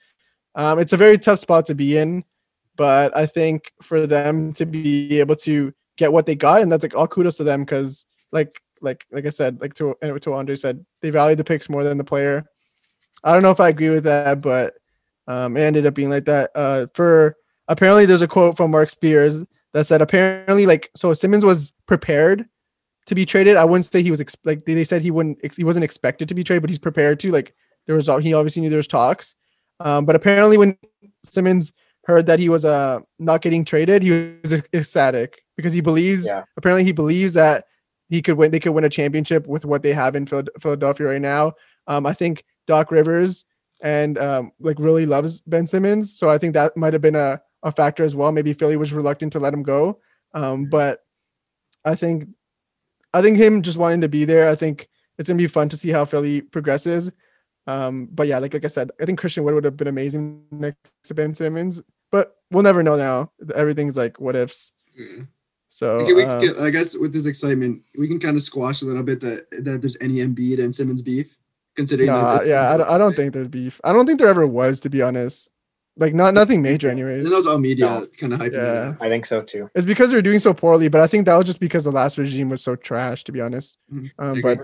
um, 0.55 0.79
it's 0.79 0.93
a 0.93 0.97
very 0.99 1.17
tough 1.19 1.39
spot 1.39 1.65
to 1.67 1.75
be 1.75 1.97
in, 1.97 2.23
but 2.77 3.17
I 3.17 3.25
think 3.27 3.73
for 3.81 4.07
them 4.07 4.53
to 4.55 4.67
be 4.67 5.19
able 5.21 5.37
to 5.37 5.73
get 5.97 6.13
what 6.13 6.27
they 6.27 6.35
got, 6.35 6.61
and 6.63 6.71
that's 6.71 6.83
like 6.83 6.95
all 6.95 7.09
kudos 7.09 7.39
to 7.39 7.45
them 7.45 7.63
because 7.65 8.07
like 8.33 8.61
like 8.83 9.05
like 9.11 9.27
I 9.27 9.31
said, 9.31 9.61
like 9.61 9.75
to 9.75 9.97
and 10.03 10.21
to 10.23 10.35
Andre 10.35 10.57
said, 10.57 10.85
they 11.01 11.11
value 11.11 11.37
the 11.37 11.45
picks 11.45 11.69
more 11.69 11.85
than 11.85 11.99
the 11.99 12.05
player. 12.05 12.45
I 13.25 13.33
don't 13.33 13.43
know 13.43 13.51
if 13.51 13.61
I 13.61 13.69
agree 13.69 13.91
with 13.91 14.05
that, 14.05 14.41
but 14.41 14.75
um, 15.29 15.57
it 15.57 15.61
ended 15.63 15.87
up 15.87 15.95
being 15.95 16.11
like 16.11 16.25
that. 16.25 16.51
Uh, 16.55 16.87
for 16.95 17.37
apparently, 17.69 18.07
there's 18.07 18.23
a 18.23 18.29
quote 18.29 18.57
from 18.57 18.71
Marc 18.71 18.91
Spears 18.91 19.43
that 19.73 19.87
said 19.87 20.03
apparently 20.03 20.67
like 20.67 20.91
so 20.97 21.15
Simmons 21.15 21.45
was 21.45 21.73
prepared 21.87 22.47
to 23.07 23.15
be 23.15 23.25
traded. 23.25 23.57
I 23.57 23.65
wouldn't 23.65 23.87
say 23.87 24.03
he 24.03 24.11
was 24.11 24.21
ex- 24.21 24.37
like 24.45 24.65
they, 24.65 24.75
they 24.75 24.85
said 24.85 25.03
he 25.03 25.11
wouldn't 25.11 25.39
ex- 25.45 25.57
he 25.57 25.65
wasn't 25.65 25.85
expected 25.85 26.29
to 26.29 26.35
be 26.35 26.45
traded, 26.45 26.63
but 26.63 26.71
he's 26.71 26.79
prepared 26.79 27.21
to. 27.21 27.31
Like 27.31 27.55
there 27.87 27.97
was 27.97 28.07
he 28.07 28.35
obviously 28.35 28.63
knew 28.63 28.71
there 28.71 28.77
was 28.77 28.87
talks, 28.89 29.35
um, 29.81 30.05
but 30.05 30.17
apparently 30.17 30.59
when 30.59 30.77
Simmons 31.25 31.73
heard 32.05 32.27
that 32.27 32.41
he 32.41 32.49
was 32.49 32.65
uh 32.65 32.99
not 33.19 33.43
getting 33.43 33.65
traded, 33.65 34.03
he 34.03 34.37
was 34.43 34.53
ecstatic 34.75 35.41
because 35.57 35.73
he 35.73 35.81
believes 35.81 36.27
Yeah. 36.27 36.45
apparently 36.57 36.85
he 36.85 36.93
believes 36.93 37.35
that 37.35 37.67
he 38.13 38.21
could 38.21 38.37
win 38.37 38.51
they 38.51 38.61
could 38.61 38.73
win 38.73 38.85
a 38.85 38.91
championship 38.91 39.47
with 39.47 39.65
what 39.65 39.83
they 39.83 39.95
have 39.95 40.15
in 40.15 40.27
Philadelphia 40.27 41.07
right 41.07 41.21
now. 41.21 41.55
Um, 41.87 42.05
I 42.05 42.13
think 42.13 42.45
Doc 42.67 42.91
Rivers 42.91 43.47
and 43.83 44.19
um, 44.19 44.53
like 44.61 44.79
really 44.79 45.07
loves 45.07 45.41
Ben 45.41 45.67
Simmons, 45.67 46.15
so 46.19 46.29
I 46.29 46.37
think 46.37 46.53
that 46.53 46.77
might 46.77 46.93
have 46.93 47.01
been 47.01 47.17
a, 47.17 47.41
a 47.63 47.73
factor 47.73 48.05
as 48.05 48.15
well. 48.15 48.31
Maybe 48.31 48.53
Philly 48.53 48.77
was 48.77 48.93
reluctant 48.93 49.33
to 49.33 49.39
let 49.39 49.55
him 49.55 49.63
go, 49.63 49.99
um, 50.35 50.67
but 50.67 51.01
I 51.87 51.95
think 51.95 52.29
I 53.15 53.23
think 53.23 53.39
him 53.39 53.63
just 53.63 53.79
wanting 53.79 54.03
to 54.03 54.11
be 54.11 54.27
there. 54.27 54.51
I 54.51 54.57
think 54.57 54.91
it's 55.17 55.29
gonna 55.29 55.39
be 55.39 55.47
fun 55.47 55.71
to 55.71 55.79
see 55.79 55.89
how 55.89 56.05
Philly 56.05 56.43
progresses. 56.43 57.11
Um, 57.67 58.11
but 58.13 58.27
yeah, 58.27 58.41
like 58.41 58.53
like 58.53 58.67
I 58.67 58.69
said, 58.69 58.91
I 59.01 59.07
think 59.07 59.21
Christian 59.21 59.43
Wood 59.43 59.55
would 59.55 59.65
have 59.65 59.79
been 59.79 59.89
amazing 59.89 60.45
next 60.51 60.91
to 61.05 61.15
Ben 61.15 61.35
Simmons, 61.35 61.81
but 62.11 62.37
we'll 62.51 62.63
never 62.63 62.83
know 62.83 62.97
now. 62.97 63.33
Everything's 63.55 63.97
like 63.97 64.21
what 64.21 64.37
ifs. 64.37 64.75
Yeah. 64.95 65.23
So 65.75 66.01
Okay, 66.01 66.13
we 66.13 66.25
can, 66.25 66.63
I 66.63 66.69
guess 66.69 66.99
with 66.99 67.15
this 67.15 67.25
excitement, 67.25 67.81
we 67.97 68.07
can 68.07 68.19
kind 68.21 68.37
of 68.37 68.43
squash 68.43 68.83
a 68.83 68.85
little 68.85 69.03
bit 69.03 69.21
that 69.21 69.47
that 69.65 69.81
there's 69.81 69.97
any 70.03 70.17
Embiid 70.17 70.63
and 70.63 70.75
Simmons 70.75 71.01
beef, 71.01 71.39
considering. 71.77 72.09
that 72.09 72.13
nah, 72.13 72.35
that's 72.35 72.47
yeah, 72.49 72.75
I 72.75 72.77
don't, 72.77 72.91
I 72.91 72.99
don't 72.99 73.17
think 73.17 73.33
there's 73.33 73.49
beef. 73.49 73.81
I 73.83 73.95
don't 73.95 74.05
think 74.05 74.19
there 74.19 74.29
ever 74.29 74.47
was, 74.47 74.81
to 74.83 74.91
be 74.91 75.01
honest. 75.01 75.51
Like 75.97 76.13
not 76.15 76.35
nothing 76.35 76.61
major, 76.61 76.91
And 76.91 77.01
anyways. 77.01 77.29
that 77.31 77.35
was 77.35 77.47
all 77.47 77.57
media 77.59 77.87
No. 77.87 78.07
kind 78.19 78.35
of 78.35 78.41
hyping. 78.41 78.53
Yeah. 78.53 78.85
Yeah. 78.91 78.95
I 79.01 79.09
think 79.09 79.25
so 79.25 79.41
too. 79.41 79.71
It's 79.75 79.87
because 79.87 80.11
they're 80.11 80.21
doing 80.21 80.39
so 80.41 80.53
poorly, 80.53 80.89
but 80.89 81.01
I 81.01 81.07
think 81.07 81.25
that 81.25 81.37
was 81.37 81.47
just 81.47 81.61
because 81.61 81.85
the 81.85 81.91
last 81.91 82.19
regime 82.19 82.51
was 82.51 82.63
so 82.63 82.77
trash, 82.77 83.25
to 83.25 83.33
be 83.33 83.41
honest. 83.41 83.79
Mhm. 83.93 84.11
Um, 84.19 84.43
but. 84.43 84.59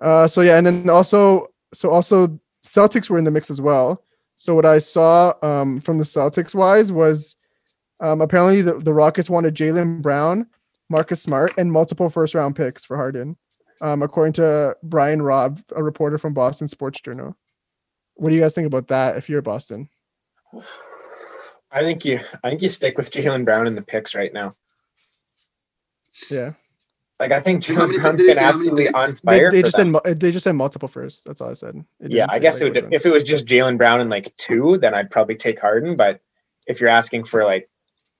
Uh, 0.00 0.26
so 0.26 0.40
yeah, 0.40 0.56
and 0.56 0.66
then 0.66 0.88
also, 0.90 1.48
so 1.74 1.90
also 1.90 2.40
Celtics 2.64 3.08
were 3.10 3.18
in 3.18 3.24
the 3.24 3.30
mix 3.30 3.50
as 3.50 3.60
well. 3.60 4.02
So 4.36 4.54
what 4.54 4.64
I 4.66 4.78
saw 4.78 5.34
um, 5.42 5.80
from 5.82 5.98
the 5.98 6.04
Celtics 6.04 6.54
wise 6.54 6.90
was 6.90 7.36
um, 8.00 8.20
apparently 8.20 8.62
the, 8.62 8.74
the 8.74 8.92
Rockets 8.94 9.30
wanted 9.30 9.54
Jaylen 9.54 10.02
Brown, 10.02 10.46
Marcus 10.88 11.22
Smart, 11.22 11.52
and 11.56 11.70
multiple 11.72 12.08
first 12.08 12.34
round 12.34 12.56
picks 12.56 12.84
for 12.84 12.96
Harden, 12.96 13.36
um, 13.80 14.02
according 14.02 14.34
to 14.34 14.76
Brian 14.82 15.22
Robb, 15.22 15.60
a 15.74 15.82
reporter 15.82 16.18
from 16.18 16.34
Boston 16.34 16.68
Sports 16.68 17.00
Journal. 17.00 17.36
What 18.14 18.30
do 18.30 18.36
you 18.36 18.42
guys 18.42 18.54
think 18.54 18.66
about 18.66 18.88
that? 18.88 19.16
If 19.16 19.28
you're 19.28 19.42
Boston, 19.42 19.88
I 21.72 21.80
think 21.80 22.04
you 22.04 22.20
I 22.44 22.50
think 22.50 22.62
you 22.62 22.68
stick 22.68 22.96
with 22.96 23.10
Jaylen 23.10 23.44
Brown 23.44 23.66
in 23.66 23.74
the 23.74 23.82
picks 23.82 24.14
right 24.14 24.32
now. 24.32 24.54
Yeah. 26.30 26.52
Like 27.18 27.32
I 27.32 27.40
think 27.40 27.62
Jaylen 27.62 27.88
many- 27.88 27.98
Brown's 27.98 28.20
did 28.20 28.26
they 28.26 28.30
been 28.30 28.34
say 28.36 28.44
how 28.44 28.52
many 28.52 28.58
absolutely 28.60 28.88
on 28.90 29.14
fire. 29.14 29.50
they 29.50 29.60
for 29.62 29.66
just 29.66 29.76
them. 29.76 29.96
said 30.04 30.20
they 30.20 30.32
just 30.32 30.44
said 30.44 30.52
multiple 30.52 30.88
first. 30.88 31.24
That's 31.24 31.40
all 31.40 31.50
I 31.50 31.54
said. 31.54 31.84
It 32.00 32.10
Yeah, 32.12 32.26
I 32.28 32.38
guess 32.38 32.60
like, 32.60 32.76
it 32.76 32.84
would. 32.84 32.94
If 32.94 33.06
it 33.06 33.10
was 33.10 33.24
just 33.24 33.46
Jaylen 33.46 33.78
Brown 33.78 34.00
and 34.00 34.10
like 34.10 34.34
two, 34.36 34.78
then 34.78 34.94
I'd 34.94 35.10
probably 35.10 35.36
take 35.36 35.60
Harden. 35.60 35.96
But 35.96 36.20
if 36.66 36.80
you're 36.80 36.90
asking 36.90 37.24
for 37.24 37.44
like 37.44 37.68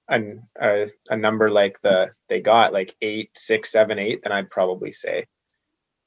an, 0.09 0.43
a 0.61 0.89
a 1.11 1.17
number 1.17 1.51
like 1.51 1.81
the 1.81 2.11
they 2.29 2.41
got 2.41 2.73
like 2.73 2.95
eight, 3.03 3.31
six, 3.37 3.71
seven, 3.73 3.99
eight, 3.99 4.23
then 4.23 4.33
I'd 4.33 4.51
probably 4.51 4.93
say 4.93 5.27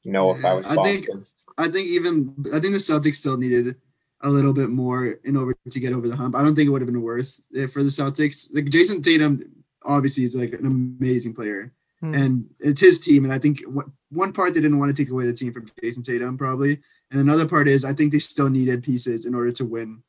no 0.05 0.31
if 0.35 0.43
I 0.45 0.49
Yeah, 0.49 0.53
was 0.53 0.67
I 0.67 0.75
Boston. 0.75 0.97
think- 1.03 1.27
I 1.59 1.67
think 1.69 1.87
even 1.87 2.35
I 2.53 2.59
think 2.59 2.73
the 2.73 2.79
Celtics 2.79 3.15
still 3.15 3.35
needed 3.37 3.75
a 4.21 4.29
little 4.29 4.53
bit 4.53 4.69
more 4.69 5.07
in 5.23 5.35
order 5.35 5.55
to 5.69 5.79
get 5.79 5.91
over 5.93 6.07
the 6.07 6.15
hump. 6.15 6.35
I 6.35 6.43
don't 6.43 6.53
think 6.55 6.67
it 6.67 6.69
would 6.71 6.81
have 6.81 6.91
been 6.91 7.01
worth 7.01 7.39
it 7.51 7.67
for 7.71 7.81
the 7.81 7.89
Celtics. 7.89 8.53
Like 8.53 8.65
Jayson 8.65 9.01
Tatum, 9.01 9.43
obviously, 9.83 10.23
is 10.23 10.35
like 10.35 10.53
an 10.53 10.65
amazing 10.67 11.33
player, 11.33 11.73
Hmm. 11.99 12.13
and 12.13 12.49
it's 12.59 12.79
his 12.79 12.99
team. 12.99 13.23
And 13.25 13.33
I 13.33 13.39
think 13.39 13.61
what, 13.63 13.87
one 14.11 14.33
part 14.33 14.53
they 14.53 14.61
didn't 14.61 14.77
want 14.77 14.95
to 14.95 15.03
take 15.03 15.11
away 15.11 15.25
the 15.25 15.33
team 15.33 15.51
from 15.51 15.65
Jayson 15.81 16.03
Tatum, 16.03 16.37
probably, 16.37 16.79
and 17.09 17.19
another 17.19 17.47
part 17.47 17.67
is 17.67 17.83
I 17.83 17.93
think 17.93 18.11
they 18.11 18.19
still 18.19 18.49
needed 18.51 18.83
pieces 18.83 19.25
in 19.25 19.33
order 19.33 19.51
to 19.53 19.65
win 19.65 20.03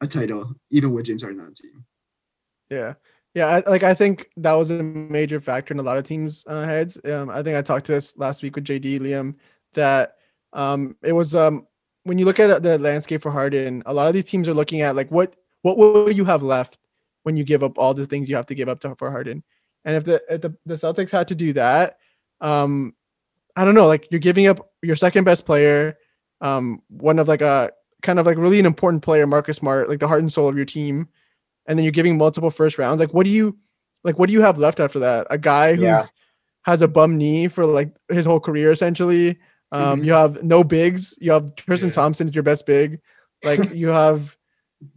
a 0.00 0.08
title, 0.08 0.56
even 0.70 0.90
with 0.92 1.06
James 1.06 1.22
Harden 1.22 1.40
on 1.40 1.50
the 1.50 1.54
team. 1.54 1.84
Yeah. 2.70 2.94
Yeah, 3.34 3.46
I, 3.46 3.68
like 3.68 3.82
I 3.82 3.94
think 3.94 4.30
that 4.36 4.52
was 4.52 4.70
a 4.70 4.80
major 4.82 5.40
factor 5.40 5.74
in 5.74 5.80
a 5.80 5.82
lot 5.82 5.98
of 5.98 6.04
teams' 6.04 6.44
uh, 6.46 6.64
heads. 6.64 6.98
Um, 7.04 7.30
I 7.30 7.42
think 7.42 7.56
I 7.56 7.62
talked 7.62 7.86
to 7.86 7.92
this 7.92 8.16
last 8.16 8.44
week 8.44 8.54
with 8.54 8.64
JD 8.64 9.00
Liam 9.00 9.34
that 9.74 10.14
um, 10.52 10.96
it 11.02 11.12
was 11.12 11.34
um, 11.34 11.66
when 12.04 12.16
you 12.16 12.26
look 12.26 12.38
at 12.38 12.62
the 12.62 12.78
landscape 12.78 13.22
for 13.22 13.32
Harden, 13.32 13.82
a 13.86 13.92
lot 13.92 14.06
of 14.06 14.14
these 14.14 14.24
teams 14.24 14.48
are 14.48 14.54
looking 14.54 14.82
at 14.82 14.94
like 14.94 15.10
what 15.10 15.34
what 15.62 15.76
will 15.76 16.12
you 16.12 16.24
have 16.24 16.44
left 16.44 16.78
when 17.24 17.36
you 17.36 17.42
give 17.42 17.64
up 17.64 17.76
all 17.76 17.92
the 17.92 18.06
things 18.06 18.28
you 18.28 18.36
have 18.36 18.46
to 18.46 18.54
give 18.54 18.68
up 18.68 18.78
to 18.80 18.94
for 18.94 19.10
Harden, 19.10 19.42
and 19.84 19.96
if 19.96 20.04
the 20.04 20.22
if 20.30 20.40
the, 20.40 20.56
the 20.64 20.74
Celtics 20.74 21.10
had 21.10 21.26
to 21.28 21.34
do 21.34 21.52
that, 21.54 21.98
um, 22.40 22.94
I 23.56 23.64
don't 23.64 23.74
know, 23.74 23.88
like 23.88 24.06
you're 24.12 24.20
giving 24.20 24.46
up 24.46 24.70
your 24.80 24.94
second 24.94 25.24
best 25.24 25.44
player, 25.44 25.98
um, 26.40 26.82
one 26.86 27.18
of 27.18 27.26
like 27.26 27.42
a 27.42 27.72
kind 28.02 28.20
of 28.20 28.26
like 28.26 28.38
really 28.38 28.60
an 28.60 28.66
important 28.66 29.02
player, 29.02 29.26
Marcus 29.26 29.56
Smart, 29.56 29.88
like 29.88 29.98
the 29.98 30.06
heart 30.06 30.20
and 30.20 30.32
soul 30.32 30.48
of 30.48 30.54
your 30.54 30.66
team 30.66 31.08
and 31.66 31.78
then 31.78 31.84
you're 31.84 31.92
giving 31.92 32.16
multiple 32.18 32.50
first 32.50 32.78
rounds. 32.78 33.00
Like, 33.00 33.12
what 33.14 33.24
do 33.24 33.30
you 33.30 33.56
like? 34.02 34.18
What 34.18 34.26
do 34.28 34.32
you 34.32 34.42
have 34.42 34.58
left 34.58 34.80
after 34.80 34.98
that? 35.00 35.26
A 35.30 35.38
guy 35.38 35.74
who's 35.74 35.82
Yeah. 35.84 36.02
has 36.62 36.82
a 36.82 36.88
bum 36.88 37.16
knee 37.16 37.48
for 37.48 37.64
like 37.66 37.94
his 38.08 38.26
whole 38.26 38.40
career, 38.40 38.70
essentially. 38.70 39.38
Um, 39.72 40.00
Mhm. 40.00 40.04
You 40.06 40.12
have 40.12 40.42
no 40.42 40.62
bigs. 40.64 41.14
You 41.20 41.32
have 41.32 41.54
Tristan 41.56 41.88
Yeah. 41.88 41.94
Thompson 41.94 42.26
is 42.28 42.34
your 42.34 42.44
best 42.44 42.66
big. 42.66 43.00
Like 43.44 43.58
you 43.74 43.88
have, 43.88 44.36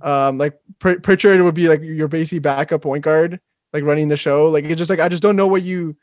um, 0.02 0.38
like 0.38 0.58
Pr- 0.80 1.00
Pritchard 1.02 1.42
would 1.42 1.56
be 1.56 1.68
like 1.70 1.82
your 1.82 2.08
basic 2.08 2.42
backup 2.42 2.82
point 2.82 3.04
guard, 3.04 3.40
like 3.74 3.84
running 3.84 4.08
the 4.10 4.18
show. 4.18 4.50
Like 4.50 4.66
it's 4.66 4.78
just 4.78 4.90
like 4.90 5.00
I 5.00 5.08
just 5.10 5.24
don't 5.24 5.36
know 5.36 5.48
what 5.48 5.64
you 5.64 5.96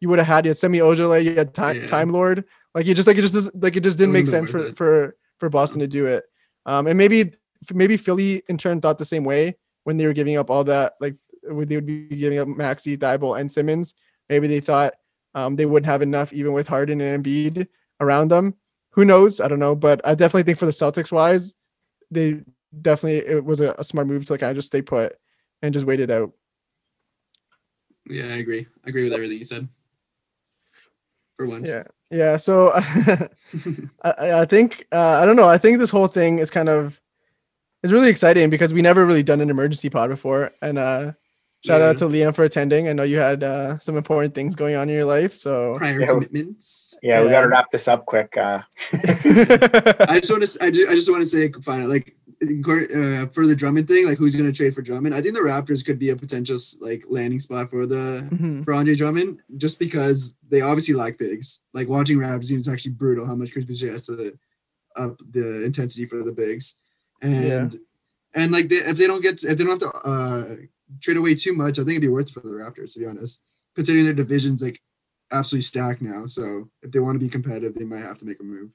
you 0.00 0.08
would 0.08 0.18
have 0.18 0.28
had. 0.28 0.44
You 0.44 0.50
had 0.50 0.56
Semi 0.58 0.78
Ojeleye, 0.78 1.24
you 1.24 1.34
had 1.34 1.54
Time 1.54 1.76
Yeah. 1.76 1.86
Time 1.86 2.10
Lord. 2.10 2.44
Like 2.74 2.86
you 2.86 2.94
just 2.94 3.06
like 3.08 3.16
it 3.16 3.22
just 3.22 3.54
like 3.54 3.76
it 3.76 3.82
just 3.82 3.98
didn't 3.98 4.12
make 4.12 4.26
sense 4.26 4.50
for 4.50 4.72
for 4.74 5.16
for 5.38 5.48
Boston 5.48 5.80
to 5.80 5.86
do 5.88 6.06
it. 6.06 6.24
Um, 6.66 6.86
and 6.86 6.98
maybe 6.98 7.32
maybe 7.72 7.96
Philly 7.96 8.42
in 8.48 8.58
turn 8.58 8.80
thought 8.80 8.98
the 8.98 9.04
same 9.04 9.24
way 9.24 9.56
when 9.88 9.96
they 9.96 10.06
were 10.06 10.12
giving 10.12 10.36
up 10.36 10.50
all 10.50 10.64
that, 10.64 10.96
like 11.00 11.16
when 11.44 11.66
they 11.66 11.74
would 11.74 11.86
be 11.86 12.08
giving 12.08 12.38
up 12.38 12.46
Maxey, 12.46 12.98
Thybulle, 12.98 13.40
and 13.40 13.50
Simmons. 13.50 13.94
Maybe 14.28 14.46
they 14.46 14.60
thought 14.60 14.92
um, 15.34 15.56
they 15.56 15.64
wouldn't 15.64 15.90
have 15.90 16.02
enough 16.02 16.30
even 16.34 16.52
with 16.52 16.68
Harden 16.68 17.00
and 17.00 17.24
Embiid 17.24 17.66
around 17.98 18.28
them. 18.28 18.54
Who 18.90 19.06
knows? 19.06 19.40
I 19.40 19.48
don't 19.48 19.58
know, 19.58 19.74
but 19.74 20.02
I 20.04 20.14
definitely 20.14 20.42
think 20.42 20.58
for 20.58 20.66
the 20.66 20.72
Celtics 20.72 21.10
wise, 21.10 21.54
they 22.10 22.42
definitely 22.82 23.26
it 23.34 23.42
was 23.42 23.60
a, 23.60 23.74
a 23.78 23.84
smart 23.84 24.08
move 24.08 24.26
to 24.26 24.36
kind 24.36 24.50
of 24.50 24.56
just 24.56 24.66
stay 24.66 24.82
put 24.82 25.16
and 25.62 25.72
just 25.72 25.86
wait 25.86 26.00
it 26.00 26.10
out. 26.10 26.32
Yeah, 28.10 28.24
I 28.24 28.36
agree. 28.44 28.66
I 28.84 28.90
agree 28.90 29.04
with 29.04 29.14
everything 29.14 29.38
you 29.38 29.44
said. 29.44 29.70
For 31.34 31.46
once. 31.46 31.70
Yeah, 31.70 31.84
yeah. 32.10 32.36
So 32.36 32.72
I, 32.74 33.28
I 34.04 34.40
I 34.40 34.44
think 34.44 34.86
uh, 34.92 35.22
I 35.22 35.24
don't 35.24 35.36
know. 35.36 35.48
I 35.48 35.56
think 35.56 35.78
this 35.78 35.88
whole 35.88 36.08
thing 36.08 36.40
is 36.40 36.50
kind 36.50 36.68
of 36.68 37.00
is 37.82 37.92
really 37.92 38.08
exciting 38.10 38.50
because 38.50 38.72
we 38.72 38.82
never 38.82 39.06
really 39.06 39.22
done 39.22 39.40
an 39.40 39.50
emergency 39.50 39.88
pod 39.90 40.10
before, 40.10 40.52
and 40.62 40.78
uh, 40.78 41.12
shout 41.64 41.80
out 41.82 41.98
to 41.98 42.04
Liam 42.06 42.34
for 42.34 42.44
attending. 42.44 42.88
I 42.88 42.92
know 42.92 43.02
you 43.04 43.18
had 43.18 43.42
uh, 43.44 43.78
some 43.78 43.96
important 43.96 44.34
things 44.34 44.54
going 44.56 44.74
on 44.76 44.88
in 44.88 44.94
your 44.94 45.04
life, 45.04 45.36
so 45.36 45.74
Prior 45.78 46.00
Yeah. 46.00 46.06
commitments. 46.06 46.98
Yeah, 47.02 47.22
we 47.22 47.30
got 47.30 47.42
to 47.42 47.48
wrap 47.48 47.70
this 47.70 47.86
up 47.88 48.06
quick. 48.06 48.36
Uh, 48.36 48.62
I 48.92 50.18
just 50.20 50.30
want 50.30 50.42
to. 50.46 50.58
I 50.64 50.70
just, 50.70 50.90
I 50.90 50.94
just 50.94 51.10
want 51.10 51.22
to 51.22 51.26
say, 51.26 51.50
final 51.62 51.88
like 51.88 52.14
uh, 52.40 53.26
for 53.26 53.46
the 53.46 53.54
Drummond 53.56 53.88
thing, 53.88 54.06
like 54.06 54.18
who's 54.18 54.36
going 54.36 54.50
to 54.50 54.56
trade 54.56 54.74
for 54.74 54.82
Drummond? 54.82 55.14
I 55.14 55.20
think 55.20 55.34
the 55.34 55.40
Raptors 55.40 55.84
could 55.84 55.98
be 55.98 56.10
a 56.10 56.16
potential 56.16 56.56
like 56.80 57.04
landing 57.08 57.38
spot 57.40 57.70
for 57.70 57.86
the 57.86 58.26
Mhm. 58.32 58.64
for 58.64 58.74
Andre 58.74 58.94
Drummond, 58.94 59.42
just 59.56 59.78
because 59.78 60.36
they 60.48 60.60
obviously 60.60 60.94
lack 60.94 61.18
bigs. 61.18 61.62
Like 61.74 61.88
watching 61.88 62.18
Raptors, 62.18 62.50
it's 62.50 62.68
actually 62.68 62.92
brutal 62.92 63.26
how 63.26 63.34
much 63.34 63.52
Chris 63.52 63.64
Boucher 63.64 63.92
has 63.92 64.06
to 64.06 64.38
up 64.96 65.18
the 65.30 65.64
intensity 65.64 66.06
for 66.06 66.22
the 66.22 66.32
bigs, 66.32 66.78
and 67.22 67.78
and 68.34 68.52
like 68.52 68.68
they, 68.68 68.76
if 68.76 68.96
they 68.96 69.06
don't 69.06 69.22
get 69.22 69.42
if 69.44 69.56
they 69.58 69.64
don't 69.64 69.80
have 69.80 69.90
to 69.92 69.98
uh, 70.08 70.56
trade 71.00 71.16
away 71.16 71.34
too 71.34 71.52
much, 71.54 71.78
I 71.78 71.82
think 71.82 71.90
it'd 71.92 72.02
be 72.02 72.08
worth 72.08 72.28
it 72.28 72.34
for 72.34 72.40
the 72.40 72.48
Raptors 72.54 72.94
to 72.94 73.00
be 73.00 73.06
honest, 73.06 73.42
considering 73.74 74.04
their 74.04 74.14
division's 74.14 74.62
like 74.62 74.80
absolutely 75.32 75.62
stacked 75.62 76.00
now. 76.02 76.26
So 76.26 76.68
if 76.82 76.90
they 76.90 77.00
want 77.00 77.16
to 77.16 77.24
be 77.24 77.28
competitive, 77.30 77.74
they 77.74 77.84
might 77.84 78.04
have 78.04 78.18
to 78.18 78.24
make 78.24 78.40
a 78.40 78.44
move. 78.44 78.70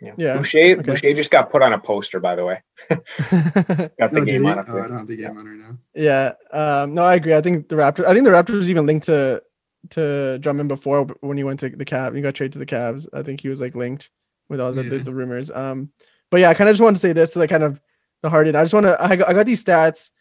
yeah. 0.00 0.14
Yeah, 0.16 0.36
Boucher, 0.36 0.58
okay. 0.58 0.82
Boucher 0.82 1.14
just 1.14 1.30
got 1.30 1.50
put 1.50 1.62
on 1.62 1.72
a 1.72 1.78
poster, 1.78 2.18
by 2.20 2.34
the 2.34 2.44
way. 2.44 2.62
Got 2.90 4.12
the 4.12 4.20
No, 4.20 4.24
game 4.24 4.46
on 4.46 4.58
Oh, 4.58 4.62
I 4.62 4.64
there. 4.64 4.88
don't 4.88 4.98
have 4.98 5.06
the 5.06 5.16
game 5.16 5.36
on 5.36 5.44
right 5.46 5.58
now. 5.58 5.78
yeah. 5.94 6.32
Um, 6.52 6.94
no, 6.94 7.02
I 7.02 7.14
agree. 7.16 7.34
I 7.34 7.40
think 7.40 7.68
the 7.68 7.76
Raptors. 7.76 8.06
I 8.06 8.12
think 8.14 8.24
the 8.24 8.30
Raptors 8.30 8.58
was 8.58 8.70
even 8.70 8.86
linked 8.86 9.06
to 9.06 9.42
to 9.90 10.38
Drummond 10.38 10.68
before 10.68 11.04
when 11.20 11.36
he 11.36 11.44
went 11.44 11.60
to 11.60 11.68
the 11.70 11.84
Cavs. 11.84 12.14
He 12.16 12.22
got 12.22 12.34
traded 12.34 12.52
to 12.54 12.58
the 12.60 12.66
Cavs. 12.66 13.06
I 13.12 13.22
think 13.22 13.40
he 13.40 13.48
was 13.48 13.60
like 13.60 13.74
linked 13.74 14.10
with 14.48 14.60
all 14.60 14.72
the, 14.72 14.82
the, 14.84 14.98
the 14.98 15.12
rumors. 15.14 15.50
Um, 15.50 15.90
but 16.32 16.40
yeah, 16.40 16.48
I 16.48 16.54
kind 16.54 16.68
of 16.68 16.72
just 16.72 16.82
wanted 16.82 16.94
to 16.94 17.00
say 17.00 17.12
this 17.12 17.34
to 17.34 17.38
like 17.38 17.50
kind 17.50 17.62
of 17.62 17.78
the 18.22 18.30
Harden. 18.30 18.56
I 18.56 18.62
just 18.62 18.72
want 18.72 18.86
to. 18.86 18.96
I 19.00 19.16
got, 19.16 19.28
I 19.28 19.34
got 19.34 19.44
these 19.44 19.62
stats, 19.62 20.12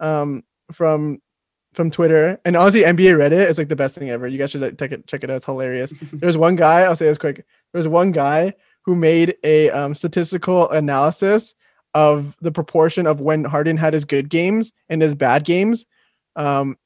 um, 0.00 0.42
from 0.72 1.22
from 1.72 1.90
Twitter 1.90 2.38
and 2.44 2.54
honestly, 2.56 2.82
NBA 2.82 3.16
Reddit 3.16 3.48
is 3.48 3.56
like 3.58 3.68
the 3.68 3.76
best 3.76 3.96
thing 3.96 4.10
ever. 4.10 4.26
You 4.26 4.38
guys 4.38 4.50
should 4.50 4.60
like, 4.60 4.78
check 4.78 4.92
it 4.92 5.06
check 5.06 5.22
it 5.24 5.30
out. 5.30 5.36
It's 5.36 5.46
hilarious. 5.46 5.94
There's 6.12 6.36
one 6.36 6.56
guy. 6.56 6.82
I'll 6.82 6.96
say 6.96 7.06
this 7.06 7.16
quick. 7.16 7.46
There's 7.72 7.86
one 7.88 8.10
guy 8.10 8.54
who 8.84 8.96
made 8.96 9.36
a 9.44 9.70
um, 9.70 9.94
statistical 9.94 10.68
analysis 10.70 11.54
of 11.94 12.36
the 12.40 12.50
proportion 12.50 13.06
of 13.06 13.20
when 13.20 13.44
Harden 13.44 13.76
had 13.76 13.94
his 13.94 14.04
good 14.04 14.28
games 14.28 14.72
and 14.88 15.00
his 15.00 15.14
bad 15.14 15.44
games, 15.44 15.86
um, 16.34 16.76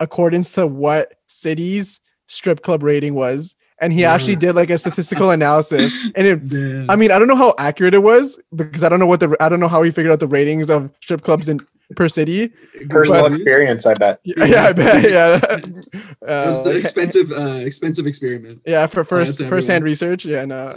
accordance 0.00 0.52
to 0.54 0.66
what 0.66 1.14
city's 1.28 2.00
strip 2.26 2.62
club 2.62 2.82
rating 2.82 3.14
was. 3.14 3.54
And 3.80 3.92
he 3.92 4.04
actually 4.04 4.36
did 4.36 4.54
like 4.54 4.70
a 4.70 4.78
statistical 4.78 5.30
analysis. 5.30 5.92
And 6.14 6.26
it, 6.26 6.48
Damn. 6.48 6.88
I 6.88 6.96
mean, 6.96 7.10
I 7.10 7.18
don't 7.18 7.26
know 7.28 7.36
how 7.36 7.54
accurate 7.58 7.92
it 7.94 8.02
was 8.02 8.38
because 8.54 8.84
I 8.84 8.88
don't 8.88 9.00
know 9.00 9.06
what 9.06 9.20
the 9.20 9.36
I 9.40 9.48
don't 9.48 9.60
know 9.60 9.68
how 9.68 9.82
he 9.82 9.90
figured 9.90 10.12
out 10.12 10.20
the 10.20 10.28
ratings 10.28 10.70
of 10.70 10.90
strip 11.00 11.22
clubs 11.22 11.48
in 11.48 11.60
per 11.96 12.08
city. 12.08 12.52
Personal 12.88 13.22
But- 13.22 13.32
experience, 13.32 13.84
I 13.84 13.94
bet. 13.94 14.20
Yeah, 14.24 14.44
yeah 14.44 14.64
I 14.64 14.72
bet. 14.72 15.10
Yeah. 15.10 15.40
Uh, 16.26 16.62
the 16.62 16.70
like- 16.70 16.78
expensive, 16.78 17.30
uh, 17.32 17.60
expensive 17.62 18.06
experiment. 18.06 18.54
yeah, 18.64 18.86
for 18.86 19.04
first 19.04 19.36
to 19.38 19.46
first 19.46 19.68
hand 19.68 19.84
research. 19.84 20.24
Yeah, 20.24 20.46
no. 20.46 20.74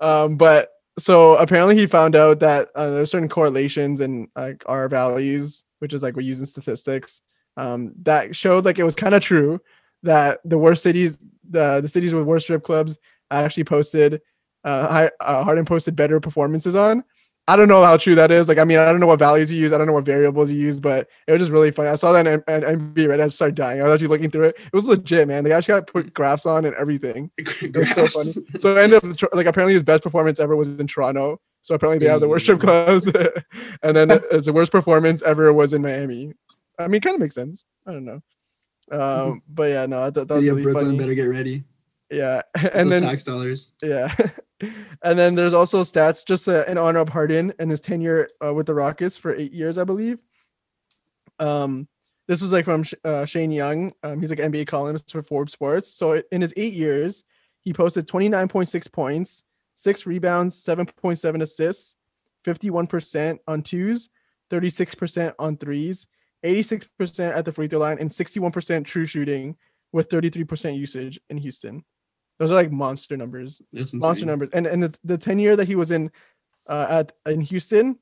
um, 0.00 0.36
but 0.36 0.70
so 0.98 1.36
apparently 1.36 1.76
he 1.76 1.86
found 1.86 2.14
out 2.14 2.40
that 2.40 2.68
uh, 2.74 2.90
there's 2.90 3.10
certain 3.10 3.28
correlations 3.30 4.00
in 4.00 4.28
like 4.36 4.62
our 4.66 4.88
values, 4.88 5.64
which 5.78 5.94
is 5.94 6.02
like 6.02 6.14
we're 6.14 6.22
using 6.22 6.44
statistics. 6.44 7.22
Um, 7.56 7.92
that 8.02 8.36
showed 8.36 8.64
like 8.66 8.78
it 8.78 8.84
was 8.84 8.94
kind 8.96 9.14
of 9.14 9.22
true 9.22 9.60
that 10.02 10.40
the 10.44 10.58
worst 10.58 10.82
cities, 10.82 11.18
the 11.48 11.80
the 11.80 11.88
cities 11.88 12.14
with 12.14 12.24
worst 12.24 12.46
strip 12.46 12.62
clubs, 12.62 12.98
actually 13.30 13.64
posted, 13.64 14.20
uh, 14.64 14.88
high, 14.88 15.10
uh, 15.20 15.44
Harden 15.44 15.64
posted 15.64 15.96
better 15.96 16.20
performances 16.20 16.74
on. 16.74 17.04
I 17.48 17.56
don't 17.56 17.68
know 17.68 17.82
how 17.82 17.96
true 17.96 18.14
that 18.14 18.30
is. 18.30 18.48
Like, 18.48 18.58
I 18.58 18.64
mean, 18.64 18.78
I 18.78 18.84
don't 18.92 19.00
know 19.00 19.08
what 19.08 19.18
values 19.18 19.50
you 19.50 19.60
use. 19.60 19.72
I 19.72 19.78
don't 19.78 19.88
know 19.88 19.92
what 19.92 20.04
variables 20.04 20.52
you 20.52 20.60
use, 20.60 20.78
but 20.78 21.08
it 21.26 21.32
was 21.32 21.40
just 21.40 21.50
really 21.50 21.72
funny. 21.72 21.88
I 21.88 21.96
saw 21.96 22.12
that 22.12 22.24
and 22.24 22.44
NBA 22.44 22.94
Reddit. 22.94 23.20
I 23.20 23.26
started 23.26 23.56
dying. 23.56 23.80
I 23.80 23.84
was 23.84 23.94
actually 23.94 24.06
looking 24.06 24.30
through 24.30 24.44
it. 24.44 24.56
It 24.58 24.72
was 24.72 24.86
legit, 24.86 25.26
man. 25.26 25.42
The 25.42 25.50
guy 25.50 25.56
actually 25.56 25.80
got 25.80 25.86
put 25.88 26.14
graphs 26.14 26.46
on 26.46 26.64
and 26.64 26.76
everything. 26.76 27.30
It 27.38 27.76
was 27.76 27.90
so 27.90 28.06
funny. 28.06 28.46
So 28.60 28.76
I 28.76 28.82
ended 28.82 29.02
up 29.02 29.34
like 29.34 29.46
apparently 29.46 29.74
his 29.74 29.82
best 29.82 30.04
performance 30.04 30.38
ever 30.38 30.54
was 30.54 30.78
in 30.78 30.86
Toronto. 30.86 31.40
So 31.62 31.74
apparently 31.74 32.04
they 32.04 32.10
have 32.10 32.20
the 32.20 32.28
worst 32.28 32.44
strip 32.44 32.60
clubs, 32.60 33.06
and 33.82 33.96
then 33.96 34.10
his 34.30 34.46
the 34.46 34.52
worst 34.52 34.70
performance 34.72 35.20
ever 35.22 35.52
was 35.52 35.72
in 35.72 35.82
Miami. 35.82 36.32
I 36.78 36.88
mean, 36.88 37.00
kind 37.00 37.14
of 37.14 37.20
makes 37.20 37.34
sense. 37.34 37.64
I 37.86 37.92
don't 37.92 38.04
know. 38.04 38.22
Um, 38.90 39.42
but 39.48 39.70
yeah, 39.70 39.86
no, 39.86 40.02
I 40.02 40.10
thought 40.10 40.28
that 40.28 40.34
was 40.36 40.46
of 40.46 40.56
really 40.56 40.62
Brooklyn 40.62 40.86
funny. 40.86 40.98
better 40.98 41.14
get 41.14 41.24
ready. 41.24 41.64
Yeah, 42.10 42.42
And 42.72 42.90
then 42.90 43.02
tax 43.02 43.24
dollars. 43.24 43.72
yeah, 43.82 44.12
and 45.04 45.18
then 45.18 45.34
there's 45.36 45.54
also 45.54 45.84
stats 45.84 46.26
just 46.26 46.48
uh, 46.48 46.64
in 46.66 46.76
honor 46.76 46.98
of 47.00 47.08
Harden 47.08 47.52
and 47.58 47.70
his 47.70 47.80
tenure 47.80 48.28
uh, 48.44 48.52
with 48.52 48.66
the 48.66 48.74
Rockets 48.74 49.16
for 49.16 49.34
eight 49.34 49.52
years, 49.52 49.78
I 49.78 49.84
believe. 49.84 50.18
Um, 51.38 51.88
this 52.26 52.42
was 52.42 52.52
like 52.52 52.64
from 52.64 52.84
uh, 53.04 53.24
Shane 53.24 53.50
Young. 53.50 53.92
Um, 54.02 54.20
he's 54.20 54.30
like 54.30 54.38
NBA 54.38 54.66
columnist 54.66 55.10
for 55.10 55.22
Forbes 55.22 55.52
Sports. 55.52 55.92
So 55.92 56.22
in 56.30 56.40
his 56.40 56.54
eight 56.56 56.74
years, 56.74 57.24
he 57.60 57.72
posted 57.72 58.06
29.6 58.06 58.92
points, 58.92 59.44
six 59.74 60.06
rebounds, 60.06 60.62
7.7 60.64 61.42
assists, 61.42 61.96
51% 62.46 63.38
on 63.48 63.62
twos, 63.62 64.08
36% 64.50 65.32
on 65.38 65.56
threes, 65.56 66.06
86% 66.44 67.34
at 67.34 67.44
the 67.44 67.52
free 67.52 67.68
throw 67.68 67.78
line, 67.78 67.98
and 67.98 68.10
61% 68.10 68.84
true 68.84 69.06
shooting 69.06 69.56
with 69.92 70.08
33% 70.08 70.76
usage 70.76 71.20
in 71.28 71.36
Houston. 71.38 71.84
Those 72.38 72.50
are 72.50 72.54
like 72.54 72.72
monster 72.72 73.16
numbers. 73.16 73.60
Monster 73.92 74.24
numbers. 74.24 74.48
And 74.54 74.66
and 74.66 74.82
the, 74.82 74.94
the 75.04 75.18
10 75.18 75.38
year 75.38 75.56
that 75.56 75.68
he 75.68 75.74
was 75.76 75.90
in 75.90 76.10
uh, 76.68 76.86
at 76.88 77.12
in 77.30 77.40
Houston, 77.42 77.98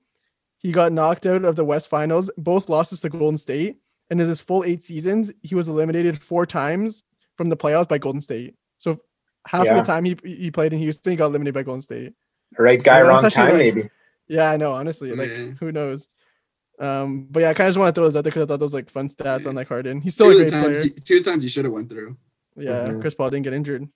he 0.59 0.71
got 0.71 0.93
knocked 0.93 1.27
out 1.27 1.45
of 1.45 1.57
the 1.57 1.65
West 1.65 1.89
Finals, 1.89 2.31
both 2.37 2.69
losses 2.69 3.01
to 3.01 3.09
Golden 3.09 3.39
State. 3.39 3.79
And 4.11 4.21
in 4.21 4.29
his 4.29 4.41
full 4.41 4.65
eight 4.65 4.83
seasons, 4.85 5.33
he 5.43 5.55
was 5.55 5.69
eliminated 5.69 6.23
four 6.23 6.47
times 6.47 7.03
from 7.37 7.49
the 7.49 7.57
playoffs 7.57 7.89
by 7.89 7.99
Golden 7.99 8.21
State. 8.21 8.55
So 8.79 8.99
half 9.47 9.65
Yeah. 9.65 9.77
of 9.77 9.85
the 9.85 9.93
time 9.93 10.05
he 10.05 10.17
he 10.25 10.51
played 10.51 10.73
in 10.73 10.79
Houston, 10.79 11.11
he 11.11 11.17
got 11.17 11.27
eliminated 11.27 11.55
by 11.55 11.65
Golden 11.65 11.83
State. 11.83 12.15
Right 12.57 12.83
guy, 12.83 13.03
that's 13.03 13.09
wrong 13.23 13.31
time, 13.31 13.51
like, 13.51 13.59
maybe. 13.59 13.91
Yeah, 14.29 14.51
I 14.51 14.57
know. 14.57 14.73
Honestly, 14.73 15.11
like 15.13 15.31
Yeah. 15.31 15.45
who 15.59 15.73
knows? 15.73 16.09
Um, 16.81 17.27
but 17.31 17.41
yeah, 17.41 17.51
I 17.51 17.55
kind 17.55 17.69
of 17.69 17.73
just 17.75 17.81
want 17.81 17.95
to 17.95 17.99
throw 17.99 18.05
those 18.05 18.17
out 18.17 18.23
there 18.25 18.31
because 18.31 18.45
I 18.45 18.47
thought 18.47 18.61
those 18.61 18.75
like 18.75 18.89
fun 18.91 19.09
stats 19.09 19.43
Yeah. 19.43 19.49
on 19.49 19.55
like 19.57 19.69
Harden. 19.69 20.01
He's 20.01 20.17
Two 20.17 20.25
still 20.31 20.31
a 20.33 20.37
great 20.37 20.49
times, 20.49 20.79
player. 20.81 20.83
he- 20.95 21.01
two 21.03 21.21
times 21.21 21.43
he 21.43 21.49
should 21.49 21.65
have 21.65 21.73
went 21.75 21.89
through, 21.89 22.17
Yeah, 22.57 22.87
Mhm. 22.89 23.01
Chris 23.01 23.15
Paul 23.15 23.31
didn't 23.31 23.45
get 23.45 23.53
injured. 23.53 23.89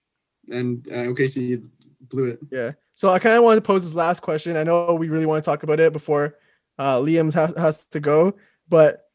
and 0.50 0.84
uh, 0.90 1.04
OKC 1.06 1.62
blew 2.10 2.24
it. 2.24 2.40
Yeah. 2.50 2.72
So 2.94 3.08
I 3.08 3.18
kind 3.20 3.36
of 3.36 3.44
wanted 3.44 3.60
to 3.60 3.66
pose 3.66 3.84
this 3.84 3.94
last 3.94 4.20
question. 4.20 4.56
I 4.56 4.64
know 4.64 4.94
we 4.94 5.08
really 5.08 5.26
want 5.26 5.42
to 5.42 5.48
talk 5.48 5.62
about 5.62 5.78
it 5.78 5.92
before 5.92 6.36
uh, 6.78 6.98
Liam 6.98 7.32
has, 7.34 7.54
has 7.56 7.86
to 7.86 8.00
go, 8.00 8.34
but 8.68 9.08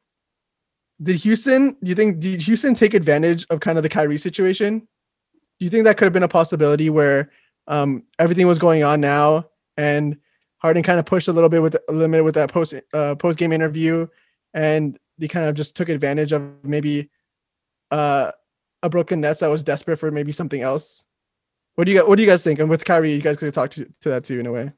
did 1.01 1.17
Houston? 1.17 1.71
Do 1.83 1.89
you 1.89 1.95
think 1.95 2.19
did 2.19 2.41
Houston 2.43 2.73
take 2.73 2.93
advantage 2.93 3.45
of 3.49 3.59
kind 3.59 3.77
of 3.77 3.83
the 3.83 3.89
Kyrie 3.89 4.17
situation? 4.17 4.79
Do 4.79 5.65
you 5.65 5.69
think 5.69 5.83
that 5.85 5.97
could 5.97 6.05
have 6.05 6.13
been 6.13 6.23
a 6.23 6.27
possibility 6.27 6.89
where 6.89 7.29
um, 7.67 8.03
everything 8.19 8.47
was 8.47 8.59
going 8.59 8.83
on 8.83 9.01
now 9.01 9.49
and 9.75 10.17
Harden 10.59 10.83
kind 10.83 10.99
of 10.99 11.05
pushed 11.05 11.27
a 11.27 11.31
little 11.31 11.49
bit 11.49 11.61
with 11.61 11.75
a 11.87 11.91
limited 11.91 12.23
with 12.23 12.35
that 12.35 12.51
post 12.51 12.73
uh, 12.93 13.15
post 13.15 13.37
game 13.37 13.51
interview, 13.51 14.07
and 14.53 14.97
they 15.17 15.27
kind 15.27 15.47
of 15.47 15.55
just 15.55 15.75
took 15.75 15.89
advantage 15.89 16.31
of 16.31 16.41
maybe 16.63 17.09
uh, 17.91 18.31
a 18.83 18.89
Brooklyn 18.89 19.21
Nets 19.21 19.41
that 19.41 19.47
was 19.47 19.63
desperate 19.63 19.97
for 19.97 20.09
maybe 20.11 20.31
something 20.31 20.61
else. 20.61 21.05
What 21.75 21.85
do 21.85 21.91
you 21.93 21.99
got? 21.99 22.07
What 22.07 22.15
do 22.15 22.23
you 22.23 22.29
guys 22.29 22.43
think? 22.43 22.59
And 22.59 22.69
with 22.69 22.85
Kyrie, 22.85 23.13
you 23.13 23.21
guys 23.21 23.37
could 23.37 23.53
talk 23.53 23.69
to, 23.71 23.85
to 24.01 24.09
that 24.09 24.23
too 24.23 24.39
in 24.39 24.47
a 24.47 24.51
way. 24.51 24.71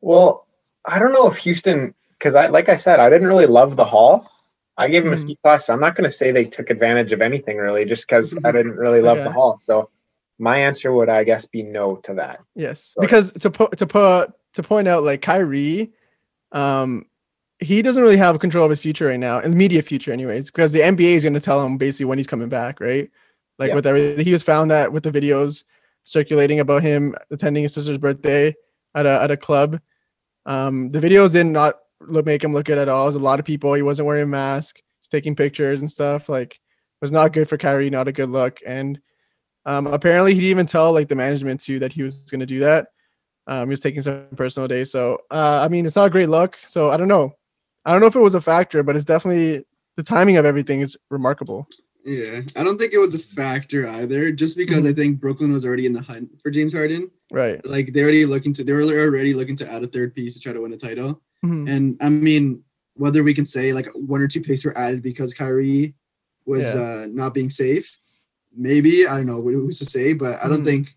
Well, 0.00 0.46
I 0.84 0.98
don't 0.98 1.12
know 1.12 1.26
if 1.26 1.36
Houston, 1.38 1.94
because 2.12 2.36
I 2.36 2.46
like 2.46 2.68
I 2.68 2.76
said, 2.76 3.00
I 3.00 3.10
didn't 3.10 3.28
really 3.28 3.46
love 3.46 3.76
the 3.76 3.84
haul. 3.84 4.30
I 4.76 4.88
gave 4.88 5.02
them 5.04 5.12
a 5.12 5.16
Mhm. 5.16 5.26
C 5.26 5.38
plus. 5.42 5.68
I'm 5.68 5.80
not 5.80 5.94
going 5.94 6.08
to 6.08 6.10
say 6.10 6.30
they 6.30 6.44
took 6.46 6.70
advantage 6.70 7.12
of 7.12 7.20
anything 7.20 7.58
really, 7.58 7.84
just 7.84 8.06
because 8.08 8.36
I 8.36 8.40
Mhm. 8.40 8.52
didn't 8.52 8.76
really 8.76 9.02
love 9.02 9.18
the 9.18 9.24
Okay. 9.24 9.32
haul. 9.32 9.58
So 9.62 9.90
my 10.38 10.56
answer 10.58 10.90
would, 10.92 11.10
I 11.10 11.24
guess, 11.24 11.44
be 11.46 11.62
no 11.62 11.96
to 11.96 12.14
that. 12.14 12.40
Yes, 12.54 12.94
Sorry. 12.94 13.06
because 13.06 13.32
to 13.32 13.50
put 13.50 13.76
to 13.78 13.86
put 13.86 14.32
to 14.54 14.62
point 14.62 14.88
out 14.88 15.02
like 15.04 15.22
Kyrie, 15.22 15.92
um, 16.52 17.06
he 17.58 17.82
doesn't 17.82 18.02
really 18.02 18.16
have 18.16 18.38
control 18.38 18.64
of 18.64 18.70
his 18.70 18.80
future 18.80 19.06
right 19.06 19.20
now, 19.20 19.38
and 19.38 19.52
the 19.52 19.56
media 19.56 19.82
future, 19.82 20.12
anyways, 20.12 20.46
because 20.46 20.72
the 20.72 20.80
NBA 20.80 21.16
is 21.16 21.22
going 21.22 21.34
to 21.34 21.40
tell 21.40 21.64
him 21.64 21.76
basically 21.76 22.06
when 22.06 22.18
he's 22.18 22.26
coming 22.26 22.48
back, 22.48 22.80
right? 22.80 23.10
Like 23.58 23.68
Yeah. 23.68 23.74
with 23.74 23.86
everything, 23.86 24.24
he 24.24 24.32
was 24.32 24.42
found 24.42 24.70
that 24.70 24.92
with 24.92 25.02
the 25.02 25.10
videos 25.10 25.64
circulating 26.04 26.60
about 26.60 26.82
him 26.82 27.14
attending 27.30 27.62
his 27.62 27.74
sister's 27.74 27.98
birthday 27.98 28.54
at 28.94 29.06
a 29.06 29.22
at 29.22 29.30
a 29.30 29.36
club. 29.36 29.80
Um, 30.46 30.90
the 30.90 31.00
videos 31.00 31.32
did 31.32 31.46
not 31.46 31.78
look, 32.00 32.24
make 32.24 32.42
him 32.42 32.52
look 32.54 32.64
good 32.64 32.78
at 32.78 32.88
all. 32.88 33.04
There's 33.04 33.20
a 33.20 33.24
lot 33.24 33.38
of 33.38 33.44
people. 33.44 33.74
He 33.74 33.82
wasn't 33.82 34.06
wearing 34.06 34.24
a 34.24 34.26
mask. 34.26 34.80
He's 35.00 35.08
taking 35.08 35.36
pictures 35.36 35.80
and 35.80 35.90
stuff. 35.90 36.28
Like 36.28 36.54
it 36.54 37.02
was 37.02 37.12
not 37.12 37.32
good 37.34 37.48
for 37.48 37.58
Kyrie. 37.58 37.90
Not 37.90 38.08
a 38.08 38.12
good 38.12 38.30
look. 38.30 38.60
And 38.66 38.98
um, 39.66 39.86
apparently, 39.86 40.32
he 40.32 40.40
didn't 40.40 40.50
even 40.50 40.66
tell 40.66 40.92
like 40.92 41.08
the 41.08 41.14
management 41.14 41.60
too 41.60 41.78
that 41.80 41.92
he 41.92 42.02
was 42.02 42.22
going 42.30 42.40
to 42.40 42.46
do 42.46 42.60
that. 42.60 42.88
Um, 43.50 43.68
he 43.68 43.70
was 43.70 43.80
taking 43.80 44.00
some 44.00 44.26
personal 44.36 44.68
days. 44.68 44.90
So 44.92 45.18
uh, 45.30 45.60
I 45.62 45.68
mean, 45.68 45.84
it's 45.84 45.96
not 45.96 46.06
a 46.06 46.10
great 46.10 46.28
look. 46.28 46.56
So 46.64 46.90
I 46.90 46.96
don't 46.96 47.08
know. 47.08 47.34
I 47.84 47.92
don't 47.92 48.00
know 48.00 48.06
if 48.06 48.14
it 48.16 48.20
was 48.20 48.34
a 48.36 48.40
factor, 48.40 48.82
but 48.82 48.94
it's 48.96 49.04
definitely 49.04 49.64
the 49.96 50.02
timing 50.02 50.36
of 50.36 50.44
everything 50.46 50.80
is 50.80 50.96
remarkable. 51.10 51.66
Yeah, 52.04 52.40
I 52.56 52.62
don't 52.64 52.78
think 52.78 52.92
it 52.94 52.98
was 52.98 53.14
a 53.14 53.18
factor 53.18 53.86
either. 53.86 54.32
Just 54.32 54.56
because 54.56 54.86
I 54.86 54.92
think 54.92 55.20
Brooklyn 55.20 55.52
was 55.52 55.66
already 55.66 55.84
in 55.84 55.92
the 55.92 56.00
hunt 56.00 56.30
for 56.42 56.50
James 56.50 56.72
Harden. 56.72 57.10
Right. 57.30 57.64
Like 57.66 57.92
they're 57.92 58.04
already 58.04 58.24
looking 58.24 58.52
to, 58.54 58.64
they 58.64 58.72
were 58.72 58.82
already 58.82 59.34
looking 59.34 59.56
to 59.56 59.70
add 59.70 59.82
a 59.82 59.86
third 59.86 60.14
piece 60.14 60.34
to 60.34 60.40
try 60.40 60.52
to 60.52 60.60
win 60.62 60.72
a 60.72 60.76
title. 60.78 61.20
Mhm. 61.44 61.68
And 61.68 61.96
I 62.00 62.08
mean, 62.08 62.62
whether 62.94 63.22
we 63.22 63.34
can 63.34 63.46
say 63.46 63.72
like 63.72 63.86
one 63.94 64.20
or 64.22 64.28
two 64.28 64.40
picks 64.40 64.64
were 64.64 64.76
added 64.78 65.02
because 65.02 65.34
Kyrie 65.34 65.94
was 66.46 66.74
Yeah. 66.74 66.80
uh, 66.80 67.06
not 67.10 67.34
being 67.34 67.50
safe, 67.50 67.94
maybe 68.56 69.06
I 69.06 69.16
don't 69.18 69.26
know 69.26 69.42
who's 69.42 69.78
to 69.80 69.84
say, 69.84 70.12
but 70.14 70.38
I 70.42 70.48
don't 70.48 70.62
Mhm. 70.62 70.66
think, 70.66 70.96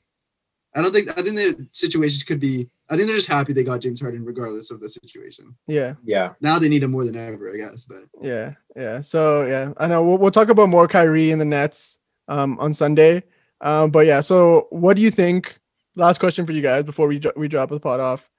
I 0.76 0.82
don't 0.82 0.91
think, 0.91 1.09
I 1.09 1.21
think 1.21 1.36
the 1.36 1.67
situations 1.71 2.24
could 2.24 2.39
be. 2.39 2.69
I 2.89 2.95
think 2.95 3.07
they're 3.07 3.15
just 3.15 3.28
happy 3.28 3.53
they 3.53 3.63
got 3.63 3.82
James 3.82 4.01
Harden 4.01 4.26
regardless 4.26 4.71
of 4.71 4.80
the 4.80 4.89
situation. 4.89 5.55
Yeah. 5.67 5.95
Yeah. 6.03 6.34
Now 6.41 6.59
they 6.59 6.69
need 6.69 6.84
him 6.84 6.91
more 6.91 7.05
than 7.05 7.15
ever, 7.15 7.53
I 7.53 7.57
guess. 7.57 7.86
But 7.86 8.03
Yeah, 8.21 8.53
yeah. 8.76 9.01
So 9.01 9.45
yeah, 9.45 9.74
I 9.78 9.88
know 9.88 10.03
we'll, 10.03 10.17
we'll 10.17 10.32
talk 10.32 10.49
about 10.49 10.69
more 10.69 10.88
Kyrie 10.88 11.32
and 11.32 11.39
the 11.39 11.45
Nets 11.45 11.99
um, 12.28 12.59
on 12.59 12.74
Sunday. 12.74 13.24
Um, 13.61 13.91
but 13.91 14.05
yeah, 14.05 14.21
so 14.21 14.67
what 14.69 14.95
do 14.95 15.01
you 15.01 15.11
think? 15.11 15.59
Last 15.95 16.19
question 16.19 16.45
for 16.45 16.51
you 16.51 16.61
guys 16.61 16.84
before 16.84 17.07
we 17.07 17.21
we 17.36 17.47
drop 17.47 17.69
the 17.69 17.80
pot 17.80 17.99
off. 17.99 18.30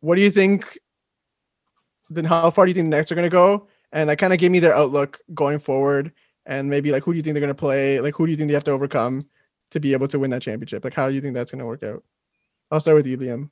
What 0.00 0.16
do 0.16 0.22
you 0.22 0.30
think? 0.30 0.78
Then 2.08 2.24
how 2.24 2.50
far 2.50 2.64
do 2.64 2.70
you 2.70 2.74
think 2.74 2.86
the 2.86 2.96
Nets 2.96 3.12
are 3.12 3.14
gonna 3.14 3.28
go? 3.28 3.68
And 3.92 4.08
like 4.08 4.18
kind 4.18 4.32
of 4.32 4.38
give 4.38 4.52
me 4.52 4.58
their 4.58 4.74
outlook 4.74 5.20
going 5.34 5.58
forward, 5.58 6.12
and 6.46 6.68
maybe 6.68 6.90
like 6.92 7.04
who 7.04 7.12
do 7.12 7.18
you 7.18 7.22
think 7.22 7.34
they're 7.34 7.40
gonna 7.40 7.54
play? 7.54 8.00
Like 8.00 8.14
who 8.14 8.26
do 8.26 8.30
you 8.30 8.36
think 8.36 8.48
they 8.48 8.54
have 8.54 8.64
to 8.64 8.70
overcome 8.70 9.20
to 9.70 9.80
be 9.80 9.92
able 9.92 10.08
to 10.08 10.18
win 10.18 10.30
that 10.30 10.42
championship? 10.42 10.84
Like 10.84 10.94
how 10.94 11.08
do 11.08 11.14
you 11.14 11.20
think 11.20 11.34
that's 11.34 11.50
gonna 11.50 11.66
work 11.66 11.82
out? 11.82 12.02
I'll 12.70 12.80
start 12.80 12.96
with 12.96 13.06
you, 13.06 13.16
Liam. 13.18 13.50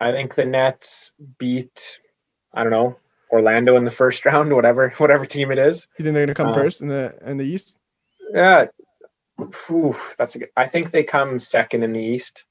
I 0.00 0.12
think 0.12 0.34
the 0.34 0.44
Nets 0.44 1.12
beat, 1.38 2.00
I 2.52 2.62
don't 2.62 2.72
know, 2.72 2.96
Orlando 3.30 3.76
in 3.76 3.84
the 3.84 3.90
first 3.90 4.24
round, 4.26 4.52
whatever, 4.52 4.90
whatever 4.98 5.24
team 5.26 5.50
it 5.50 5.58
is. 5.58 5.88
You 5.98 6.04
think 6.04 6.14
they're 6.14 6.26
gonna 6.26 6.34
come 6.34 6.48
Uh, 6.48 6.54
first 6.54 6.82
in 6.82 6.88
the 6.88 7.14
in 7.24 7.36
the 7.36 7.44
East? 7.46 7.78
Yeah. 8.32 8.66
That's 9.38 10.36
a 10.36 10.38
good. 10.38 10.48
I 10.56 10.66
think 10.66 10.90
they 10.90 11.02
come 11.02 11.38
second 11.38 11.82
in 11.82 11.92
the 11.92 12.00
East. 12.02 12.44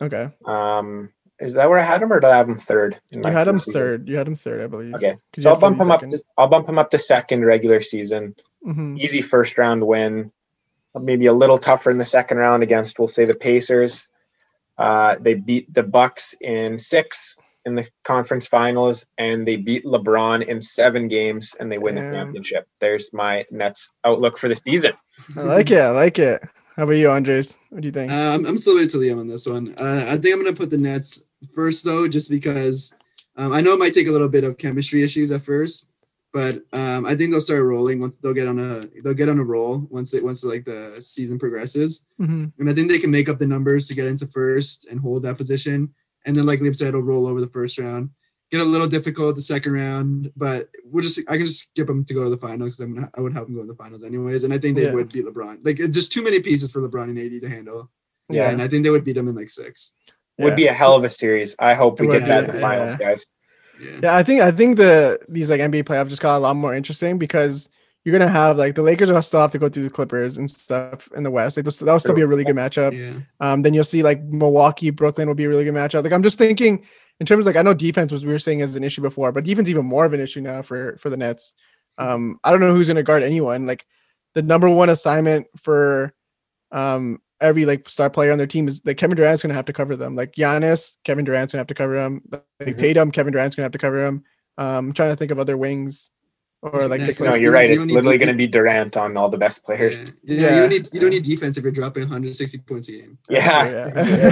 Okay, 0.00 0.28
Um, 0.44 1.10
is 1.40 1.54
that 1.54 1.68
where 1.68 1.78
I 1.78 1.82
had 1.82 2.02
them, 2.02 2.12
or 2.12 2.20
did 2.20 2.30
I 2.30 2.36
have 2.36 2.46
them 2.46 2.58
third? 2.58 3.00
you 3.10 3.22
had 3.22 3.46
them 3.48 3.58
season? 3.58 3.72
third. 3.72 4.08
You 4.08 4.16
had 4.16 4.26
them 4.26 4.36
third, 4.36 4.60
I 4.60 4.66
believe. 4.68 4.94
Okay. 4.94 5.16
so 5.38 5.50
I'll 5.50 5.58
bump 5.58 5.78
them 5.78 5.90
up. 5.90 6.00
To, 6.02 6.22
I'll 6.36 6.46
bump 6.48 6.66
them 6.66 6.78
up 6.78 6.90
to 6.90 6.98
second 6.98 7.44
regular 7.44 7.80
season. 7.80 8.36
Mhm. 8.64 8.98
Easy 9.00 9.22
first 9.22 9.56
round 9.58 9.84
win. 9.86 10.30
Maybe 10.98 11.26
a 11.26 11.32
little 11.32 11.58
tougher 11.58 11.90
in 11.90 11.98
the 11.98 12.04
second 12.04 12.38
round 12.38 12.62
against, 12.62 12.98
we'll 12.98 13.08
say, 13.08 13.24
the 13.24 13.34
Pacers. 13.34 14.08
Uh, 14.76 15.16
they 15.20 15.34
beat 15.34 15.72
the 15.72 15.82
Bucks 15.82 16.34
in 16.40 16.78
six 16.78 17.34
in 17.64 17.74
the 17.74 17.86
conference 18.04 18.48
finals, 18.48 19.06
and 19.18 19.46
they 19.46 19.56
beat 19.56 19.84
LeBron 19.84 20.46
in 20.46 20.60
seven 20.60 21.06
games, 21.08 21.54
and 21.60 21.70
they 21.70 21.78
win 21.78 21.94
Damn. 21.96 22.10
the 22.10 22.16
championship. 22.16 22.68
There's 22.80 23.12
my 23.12 23.44
Nets 23.50 23.90
outlook 24.04 24.38
for 24.38 24.48
the 24.48 24.56
season. 24.56 24.92
I 25.36 25.42
like 25.42 25.70
it. 25.70 25.80
I 25.80 25.90
like 25.90 26.18
it. 26.18 26.42
How 26.76 26.84
about 26.84 26.94
you, 26.94 27.10
Andres? 27.10 27.58
What 27.70 27.82
do 27.82 27.88
you 27.88 27.92
think? 27.92 28.10
Uh, 28.10 28.34
I'm, 28.34 28.46
I'm 28.46 28.58
still 28.58 28.76
with 28.76 28.92
Liam 28.92 29.18
on 29.18 29.26
this 29.26 29.46
one. 29.46 29.74
Uh, 29.80 30.06
I 30.08 30.16
think 30.16 30.34
I'm 30.34 30.42
going 30.42 30.54
to 30.54 30.58
put 30.58 30.70
the 30.70 30.78
Nets 30.78 31.24
first, 31.52 31.84
though, 31.84 32.08
just 32.08 32.30
because 32.30 32.94
um, 33.36 33.52
I 33.52 33.60
know 33.60 33.72
it 33.72 33.78
might 33.78 33.94
take 33.94 34.06
a 34.06 34.12
little 34.12 34.28
bit 34.28 34.44
of 34.44 34.58
chemistry 34.58 35.02
issues 35.02 35.30
at 35.32 35.42
first, 35.42 35.87
but 36.32 36.54
um, 36.74 37.06
I 37.06 37.14
think 37.14 37.30
they'll 37.30 37.40
start 37.40 37.62
rolling 37.64 38.00
once 38.00 38.18
they'll 38.18 38.34
get 38.34 38.46
on 38.48 38.58
a 38.58 38.80
they'll 39.02 39.14
get 39.14 39.28
on 39.28 39.38
a 39.38 39.44
roll 39.44 39.86
once 39.90 40.12
it 40.14 40.22
once 40.24 40.44
like 40.44 40.64
the 40.64 40.96
season 41.00 41.38
progresses, 41.38 42.06
Mhm. 42.20 42.52
and 42.58 42.70
I 42.70 42.74
think 42.74 42.88
they 42.90 42.98
can 42.98 43.10
make 43.10 43.28
up 43.28 43.38
the 43.38 43.46
numbers 43.46 43.88
to 43.88 43.94
get 43.94 44.06
into 44.06 44.26
first 44.26 44.86
and 44.90 45.00
hold 45.00 45.22
that 45.22 45.36
position, 45.38 45.94
and 46.26 46.36
then 46.36 46.46
like 46.46 46.60
Liam 46.60 46.76
said, 46.76 46.88
it'll 46.88 47.02
roll 47.02 47.26
over 47.26 47.40
the 47.40 47.48
first 47.48 47.78
round. 47.78 48.10
Get 48.50 48.62
a 48.62 48.64
little 48.64 48.88
difficult 48.88 49.36
the 49.36 49.42
second 49.42 49.72
round, 49.72 50.32
but 50.36 50.70
we'll 50.84 51.02
just 51.02 51.20
I 51.28 51.36
can 51.36 51.46
just 51.46 51.68
skip 51.68 51.86
them 51.86 52.04
to 52.04 52.14
go 52.14 52.24
to 52.24 52.30
the 52.30 52.36
finals 52.38 52.76
because 52.76 52.80
I'm 52.84 52.94
gonna, 52.94 53.10
I 53.14 53.20
would 53.20 53.32
have 53.34 53.44
them 53.46 53.54
go 53.56 53.60
to 53.62 53.66
the 53.66 53.74
finals 53.74 54.02
anyways, 54.02 54.44
and 54.44 54.52
I 54.54 54.58
think 54.58 54.76
they 54.76 54.84
Yeah. 54.84 54.94
would 54.94 55.12
beat 55.12 55.26
LeBron. 55.26 55.64
Like 55.64 55.76
just 55.90 56.12
too 56.12 56.22
many 56.22 56.40
pieces 56.40 56.70
for 56.70 56.80
LeBron 56.80 57.04
and 57.10 57.18
AD 57.18 57.40
to 57.40 57.48
handle. 57.48 57.90
Yeah. 58.30 58.50
and 58.50 58.60
I 58.60 58.68
think 58.68 58.84
they 58.84 58.90
would 58.90 59.04
beat 59.04 59.14
them 59.14 59.26
in 59.28 59.34
like 59.34 59.48
six. 59.48 59.94
Would 60.38 60.50
Yeah. 60.50 60.54
be 60.54 60.66
a 60.66 60.72
hell 60.74 60.94
of 60.94 61.02
a 61.04 61.08
series. 61.10 61.56
I 61.58 61.72
hope 61.74 61.98
we 61.98 62.06
get 62.08 62.26
that 62.26 62.44
in 62.44 62.50
the 62.50 62.60
yeah. 62.60 62.68
finals, 62.68 62.96
guys. 62.96 63.26
Yeah. 63.80 64.00
Yeah, 64.02 64.16
I 64.16 64.22
think 64.22 64.42
I 64.42 64.50
think 64.50 64.76
the 64.76 65.18
these 65.28 65.50
like 65.50 65.60
NBA 65.60 65.84
playoffs 65.84 66.08
just 66.08 66.22
got 66.22 66.36
a 66.36 66.40
lot 66.40 66.56
more 66.56 66.74
interesting 66.74 67.18
because 67.18 67.68
you're 68.04 68.16
gonna 68.18 68.30
have 68.30 68.56
like 68.56 68.74
the 68.74 68.82
Lakers 68.82 69.10
will 69.10 69.20
still 69.22 69.40
have 69.40 69.50
to 69.52 69.58
go 69.58 69.68
through 69.68 69.82
the 69.84 69.90
Clippers 69.90 70.38
and 70.38 70.50
stuff 70.50 71.08
in 71.16 71.22
the 71.24 71.30
West. 71.30 71.56
Like 71.56 71.64
those- 71.64 71.78
that'll 71.78 71.98
still 72.00 72.14
be 72.14 72.22
a 72.22 72.26
really 72.26 72.44
good 72.44 72.56
matchup. 72.56 72.92
Yeah. 72.96 73.20
Um, 73.40 73.62
then 73.62 73.74
you'll 73.74 73.84
see 73.84 74.02
like 74.02 74.22
Milwaukee, 74.22 74.90
Brooklyn 74.90 75.28
will 75.28 75.34
be 75.34 75.44
a 75.44 75.48
really 75.48 75.64
good 75.64 75.74
matchup. 75.74 76.04
Like 76.04 76.12
I'm 76.12 76.22
just 76.22 76.38
thinking 76.38 76.84
in 77.20 77.26
terms 77.26 77.44
like 77.46 77.56
I 77.56 77.62
know 77.62 77.74
defense 77.74 78.12
was 78.12 78.24
we 78.24 78.32
were 78.32 78.38
saying 78.38 78.62
as 78.62 78.76
an 78.76 78.84
issue 78.84 79.02
before, 79.02 79.32
but 79.32 79.44
defense 79.44 79.68
even 79.68 79.84
more 79.84 80.04
of 80.04 80.12
an 80.12 80.20
issue 80.20 80.40
now 80.40 80.62
for 80.62 80.96
for 80.98 81.10
the 81.10 81.16
Nets. 81.16 81.54
Um, 81.98 82.38
I 82.44 82.50
don't 82.50 82.60
know 82.60 82.72
who's 82.74 82.86
gonna 82.88 83.02
guard 83.02 83.22
anyone. 83.22 83.66
Like 83.66 83.84
the 84.34 84.42
number 84.42 84.68
one 84.70 84.88
assignment 84.88 85.46
for 85.56 86.14
um 86.70 87.20
every 87.40 87.64
like 87.64 87.88
star 87.88 88.10
player 88.10 88.32
on 88.32 88.38
their 88.38 88.46
team 88.46 88.66
is 88.68 88.82
like 88.84 88.96
Kevin 88.96 89.16
Durant's 89.16 89.42
gonna 89.42 89.54
have 89.54 89.66
to 89.66 89.72
cover 89.72 89.96
them. 89.96 90.16
Like 90.16 90.32
Giannis, 90.32 90.96
Kevin 91.04 91.24
Durant's 91.24 91.52
gonna 91.52 91.60
have 91.60 91.66
to 91.68 91.74
cover 91.74 91.96
him. 91.96 92.22
Like 92.30 92.44
Mhm. 92.60 92.78
Tatum, 92.78 93.10
Kevin 93.10 93.32
Durant's 93.32 93.56
gonna 93.56 93.64
have 93.64 93.72
to 93.72 93.78
cover 93.78 94.04
him. 94.06 94.24
Um, 94.58 94.86
I'm 94.88 94.92
trying 94.92 95.10
to 95.10 95.16
think 95.16 95.30
of 95.30 95.38
other 95.38 95.56
wings 95.56 96.10
or 96.62 96.88
like 96.88 97.00
Yeah, 97.00 97.12
the 97.12 97.24
no, 97.24 97.30
No, 97.30 97.34
you're 97.36 97.52
right. 97.52 97.68
you 97.70 97.76
It's 97.76 97.86
literally 97.86 98.18
going 98.18 98.28
to 98.28 98.34
be 98.34 98.48
Durant 98.48 98.96
on 98.96 99.16
all 99.16 99.28
the 99.28 99.38
best 99.38 99.64
players. 99.64 100.00
Yeah. 100.00 100.06
Yeah, 100.24 100.40
Yeah. 100.40 100.54
You 100.54 100.60
don't 100.62 100.70
need 100.70 100.88
you 100.92 101.00
don't 101.00 101.10
need 101.10 101.22
defense 101.22 101.56
if 101.56 101.62
you're 101.62 101.70
dropping 101.70 102.02
160 102.02 102.58
points 102.66 102.88
a 102.88 102.92
game. 102.92 103.18
Yeah, 103.30 103.38
Yeah. 103.68 103.84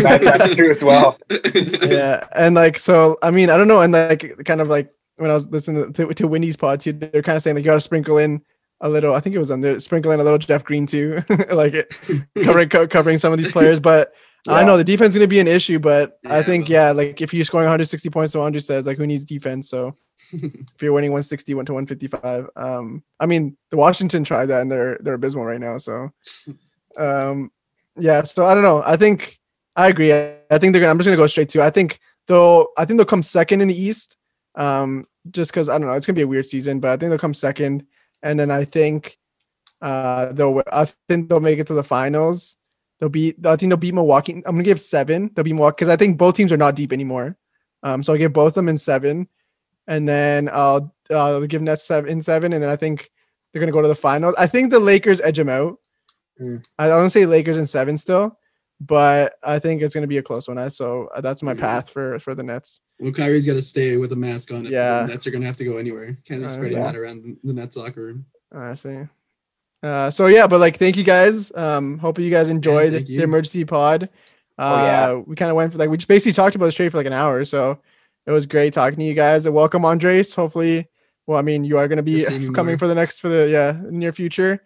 that, 0.02 0.20
that's 0.22 0.54
true 0.56 0.68
as 0.70 0.82
well. 0.82 1.16
yeah 1.54 2.24
and 2.32 2.56
like 2.56 2.78
so 2.78 3.16
i 3.22 3.30
mean 3.30 3.50
i 3.50 3.56
don't 3.56 3.68
know 3.68 3.80
and 3.82 3.92
like 3.92 4.44
kind 4.44 4.60
of 4.60 4.68
like 4.68 4.90
when 5.18 5.30
I 5.30 5.34
was 5.34 5.46
listening 5.46 5.92
to, 5.94 6.12
to 6.12 6.28
Windy's 6.28 6.56
pod 6.56 6.80
too, 6.80 6.92
they're 6.92 7.22
kind 7.22 7.36
of 7.36 7.42
saying 7.42 7.54
that 7.54 7.62
you 7.62 7.64
got 7.66 7.74
to 7.74 7.80
sprinkle 7.80 8.18
in 8.18 8.42
a 8.80 8.88
little. 8.88 9.14
I 9.14 9.20
think 9.20 9.34
it 9.34 9.38
was 9.38 9.50
under 9.50 9.80
sprinkling 9.80 10.20
a 10.20 10.24
little 10.24 10.38
Jeff 10.38 10.64
Green 10.64 10.86
too, 10.86 11.22
like 11.50 11.74
it, 11.74 11.98
covering 12.44 12.68
co- 12.68 12.86
covering 12.86 13.18
some 13.18 13.32
of 13.32 13.38
these 13.38 13.52
players. 13.52 13.80
But 13.80 14.12
I 14.48 14.64
know 14.64 14.76
the 14.76 14.84
defense 14.84 15.14
is 15.14 15.18
going 15.18 15.28
to 15.28 15.34
be 15.34 15.40
an 15.40 15.48
issue. 15.48 15.78
But 15.78 16.18
I 16.24 16.42
think 16.42 16.68
yeah, 16.68 16.92
like 16.92 17.20
if 17.20 17.32
you're 17.32 17.44
scoring 17.44 17.66
160 17.66 18.10
points, 18.10 18.32
so 18.32 18.44
Andrew 18.44 18.60
says, 18.60 18.86
like 18.86 18.98
who 18.98 19.06
needs 19.06 19.24
defense? 19.24 19.68
So 19.68 19.94
if 20.32 20.80
you're 20.80 20.92
winning 20.92 21.10
161 21.10 21.66
to 21.66 21.72
155, 21.72 22.48
um, 22.56 23.02
I 23.18 23.26
mean 23.26 23.56
the 23.70 23.76
Washington 23.76 24.24
tried 24.24 24.46
that 24.46 24.62
and 24.62 24.70
they're 24.70 24.98
they're 25.00 25.14
abysmal 25.14 25.44
right 25.44 25.60
now. 25.60 25.78
So 25.78 26.10
um, 26.98 27.50
yeah. 27.98 28.22
So 28.22 28.44
I 28.44 28.54
don't 28.54 28.62
know. 28.62 28.82
I 28.84 28.96
think 28.96 29.38
I 29.74 29.88
agree. 29.88 30.12
I, 30.12 30.36
I 30.50 30.58
think 30.58 30.72
they're 30.72 30.80
gonna. 30.80 30.90
I'm 30.90 30.98
just 30.98 31.06
gonna 31.06 31.16
go 31.16 31.26
straight 31.26 31.48
to. 31.50 31.62
I 31.62 31.70
think 31.70 32.00
they'll. 32.26 32.68
I 32.76 32.84
think 32.84 32.98
they'll 32.98 33.06
come 33.06 33.22
second 33.22 33.60
in 33.60 33.68
the 33.68 33.80
East. 33.80 34.16
Um, 34.54 35.04
just 35.30 35.50
because 35.50 35.68
I 35.68 35.76
don't 35.76 35.86
know, 35.86 35.92
it's 35.92 36.06
gonna 36.06 36.14
be 36.14 36.22
a 36.22 36.28
weird 36.28 36.48
season, 36.48 36.80
but 36.80 36.90
I 36.90 36.96
think 36.96 37.10
they'll 37.10 37.18
come 37.18 37.34
second, 37.34 37.84
and 38.22 38.38
then 38.38 38.50
I 38.50 38.64
think, 38.64 39.18
uh, 39.82 40.32
they'll. 40.32 40.62
I 40.72 40.86
think 41.08 41.28
they'll 41.28 41.40
make 41.40 41.58
it 41.58 41.66
to 41.68 41.74
the 41.74 41.84
finals. 41.84 42.56
They'll 42.98 43.08
beat. 43.08 43.44
I 43.44 43.56
think 43.56 43.70
they'll 43.70 43.76
beat 43.76 43.94
Milwaukee. 43.94 44.34
I'm 44.34 44.42
gonna 44.42 44.62
give 44.62 44.80
seven. 44.80 45.30
They'll 45.34 45.44
be 45.44 45.52
Milwaukee 45.52 45.76
because 45.76 45.88
I 45.88 45.96
think 45.96 46.16
both 46.16 46.34
teams 46.34 46.52
are 46.52 46.56
not 46.56 46.74
deep 46.74 46.92
anymore. 46.92 47.36
Um, 47.82 48.02
so 48.02 48.12
I'll 48.12 48.18
give 48.18 48.32
both 48.32 48.48
of 48.48 48.54
them 48.54 48.68
in 48.68 48.78
seven, 48.78 49.28
and 49.86 50.08
then 50.08 50.48
I'll 50.52 50.94
uh, 51.10 51.40
give 51.40 51.62
Nets 51.62 51.84
seven 51.84 52.10
in 52.10 52.22
seven, 52.22 52.52
and 52.52 52.62
then 52.62 52.70
I 52.70 52.76
think 52.76 53.10
they're 53.52 53.60
gonna 53.60 53.72
go 53.72 53.82
to 53.82 53.88
the 53.88 53.94
finals. 53.94 54.34
I 54.38 54.46
think 54.46 54.70
the 54.70 54.80
Lakers 54.80 55.20
edge 55.20 55.36
them 55.36 55.48
out. 55.48 55.78
Hmm. 56.38 56.56
I 56.78 56.88
don't 56.88 57.10
say 57.10 57.26
Lakers 57.26 57.58
in 57.58 57.66
seven 57.66 57.96
still, 57.96 58.38
but 58.80 59.34
I 59.42 59.58
think 59.58 59.82
it's 59.82 59.94
gonna 59.94 60.06
be 60.06 60.18
a 60.18 60.22
close 60.22 60.48
one. 60.48 60.58
I 60.58 60.68
so 60.68 61.08
uh, 61.14 61.20
that's 61.20 61.42
my 61.42 61.52
Yeah. 61.52 61.60
path 61.60 61.90
for 61.90 62.18
for 62.18 62.34
the 62.34 62.42
Nets. 62.42 62.80
Well, 62.98 63.12
Kyrie's 63.12 63.46
got 63.46 63.54
to 63.54 63.62
stay 63.62 63.96
with 63.98 64.12
a 64.12 64.16
mask 64.16 64.50
on. 64.52 64.64
Yeah. 64.64 65.02
the 65.02 65.08
Nets 65.08 65.26
are 65.26 65.30
gonna 65.30 65.46
have 65.46 65.56
to 65.58 65.64
go 65.64 65.76
anywhere. 65.78 66.16
Can't 66.24 66.40
be 66.40 66.46
Uh, 66.46 66.48
spreading 66.48 66.78
that 66.80 66.96
around 66.96 67.38
the- 67.44 67.52
Nets 67.52 67.76
locker 67.76 68.02
room. 68.02 68.26
Honestly. 68.54 69.08
Uh, 69.82 70.10
so 70.10 70.26
yeah, 70.26 70.46
but 70.46 70.58
like, 70.60 70.76
thank 70.78 70.96
you 70.96 71.04
guys. 71.04 71.54
Um, 71.54 71.98
hope 71.98 72.18
you 72.18 72.30
guys 72.30 72.48
enjoyed 72.50 72.92
thank 72.92 73.06
the 73.06 73.22
emergency 73.22 73.64
pod. 73.64 74.04
Uh, 74.04 74.06
Oh, 74.58 74.84
yeah. 74.86 75.12
we 75.26 75.36
kind 75.36 75.50
of 75.50 75.56
went 75.56 75.70
for 75.72 75.78
like 75.78 75.90
we 75.90 75.98
just 75.98 76.08
basically 76.08 76.32
talked 76.32 76.56
about 76.56 76.66
the 76.66 76.72
trade 76.72 76.90
for 76.90 76.96
like 76.96 77.06
an 77.06 77.12
hour, 77.12 77.44
so 77.44 77.78
it 78.26 78.30
was 78.30 78.46
great 78.46 78.72
talking 78.72 78.98
to 78.98 79.04
you 79.04 79.12
guys. 79.14 79.44
And 79.46 79.54
welcome, 79.54 79.84
Andres. 79.84 80.34
Hopefully, 80.34 80.88
well, 81.26 81.38
I 81.38 81.42
mean, 81.42 81.62
you 81.64 81.76
are 81.76 81.86
going 81.88 81.98
to 81.98 82.02
be 82.02 82.14
To 82.20 82.20
see 82.26 82.50
coming 82.52 82.72
more. 82.72 82.78
for 82.78 82.88
the 82.88 82.94
next 82.94 83.20
for 83.20 83.28
the 83.28 83.48
yeah 83.48 83.78
near 83.90 84.12
future. 84.12 84.62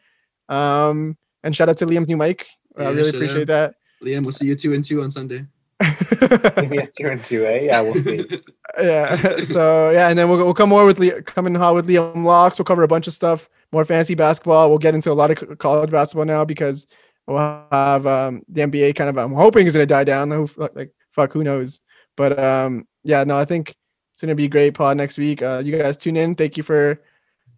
Um, 0.48 1.16
and 1.42 1.54
shout 1.56 1.68
out 1.68 1.78
to 1.78 1.86
Liam's 1.86 2.08
new 2.08 2.16
mic. 2.16 2.46
I 2.78 2.82
Yeah, 2.84 2.88
really 2.90 3.10
appreciate 3.10 3.48
that. 3.48 3.74
Liam, 4.02 4.22
we'll 4.22 4.32
see 4.32 4.46
you 4.46 4.56
two 4.56 4.72
and 4.72 4.84
two 4.84 5.02
on 5.02 5.10
Sunday. 5.10 5.46
Maybe 5.80 6.78
it's 6.78 6.96
two 6.98 7.08
and 7.08 7.22
two, 7.22 7.46
eh? 7.46 7.60
Yeah, 7.62 7.80
we'll 7.80 7.94
see. 7.94 8.18
yeah. 8.78 9.36
So 9.44 9.90
yeah, 9.90 10.08
and 10.08 10.18
then 10.18 10.28
we'll 10.28 10.38
we'll 10.38 10.54
come 10.54 10.68
more 10.68 10.84
with 10.84 10.98
Liam, 10.98 11.24
come 11.24 11.46
in 11.46 11.54
hot 11.54 11.74
with 11.74 11.88
Liam 11.88 12.24
Locks. 12.24 12.58
We'll 12.58 12.64
cover 12.64 12.82
a 12.82 12.88
bunch 12.88 13.06
of 13.06 13.14
stuff, 13.14 13.48
more 13.72 13.84
fancy 13.84 14.14
basketball. 14.14 14.68
We'll 14.68 14.78
get 14.78 14.94
into 14.94 15.10
a 15.10 15.14
lot 15.14 15.30
of 15.30 15.58
college 15.58 15.90
basketball 15.90 16.26
now 16.26 16.44
because 16.44 16.86
we'll 17.26 17.38
have 17.38 18.06
um, 18.06 18.42
the 18.48 18.62
NBA 18.62 18.94
kind 18.96 19.10
of. 19.10 19.18
I'm 19.18 19.32
hoping 19.32 19.66
is 19.66 19.72
gonna 19.72 19.86
die 19.86 20.04
down. 20.04 20.48
Like 20.74 20.92
fuck 21.12 21.32
who 21.32 21.44
knows? 21.44 21.80
But 22.16 22.38
um, 22.38 22.86
yeah, 23.02 23.24
no, 23.24 23.36
I 23.36 23.44
think 23.44 23.74
it's 24.12 24.22
gonna 24.22 24.34
be 24.34 24.44
a 24.44 24.48
great 24.48 24.74
pod 24.74 24.96
next 24.96 25.18
week. 25.18 25.42
Uh, 25.42 25.62
you 25.64 25.76
guys 25.76 25.96
tune 25.96 26.16
in. 26.16 26.34
Thank 26.34 26.56
you 26.56 26.62
for 26.62 27.00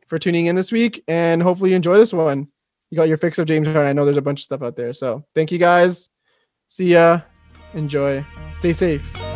for 0.07 0.19
tuning 0.19 0.47
in 0.47 0.55
this 0.55 0.71
week, 0.71 1.03
and 1.09 1.43
hopefully 1.43 1.71
you 1.71 1.77
enjoy 1.77 1.97
this 1.97 2.13
one. 2.13 2.47
You 2.91 2.97
got 2.97 3.09
your 3.09 3.17
fix 3.17 3.39
of 3.39 3.47
James 3.47 3.67
Harden. 3.67 3.87
I 3.87 3.93
know 3.93 4.05
there's 4.05 4.19
a 4.19 4.23
bunch 4.23 4.41
of 4.41 4.45
stuff 4.45 4.63
out 4.63 4.77
there. 4.77 4.93
So 4.93 5.25
thank 5.35 5.51
you 5.51 5.59
guys. 5.59 6.11
See 6.73 6.95
ya. 6.97 7.21
Enjoy. 7.75 8.25
Stay 8.57 8.73
safe. 8.73 9.32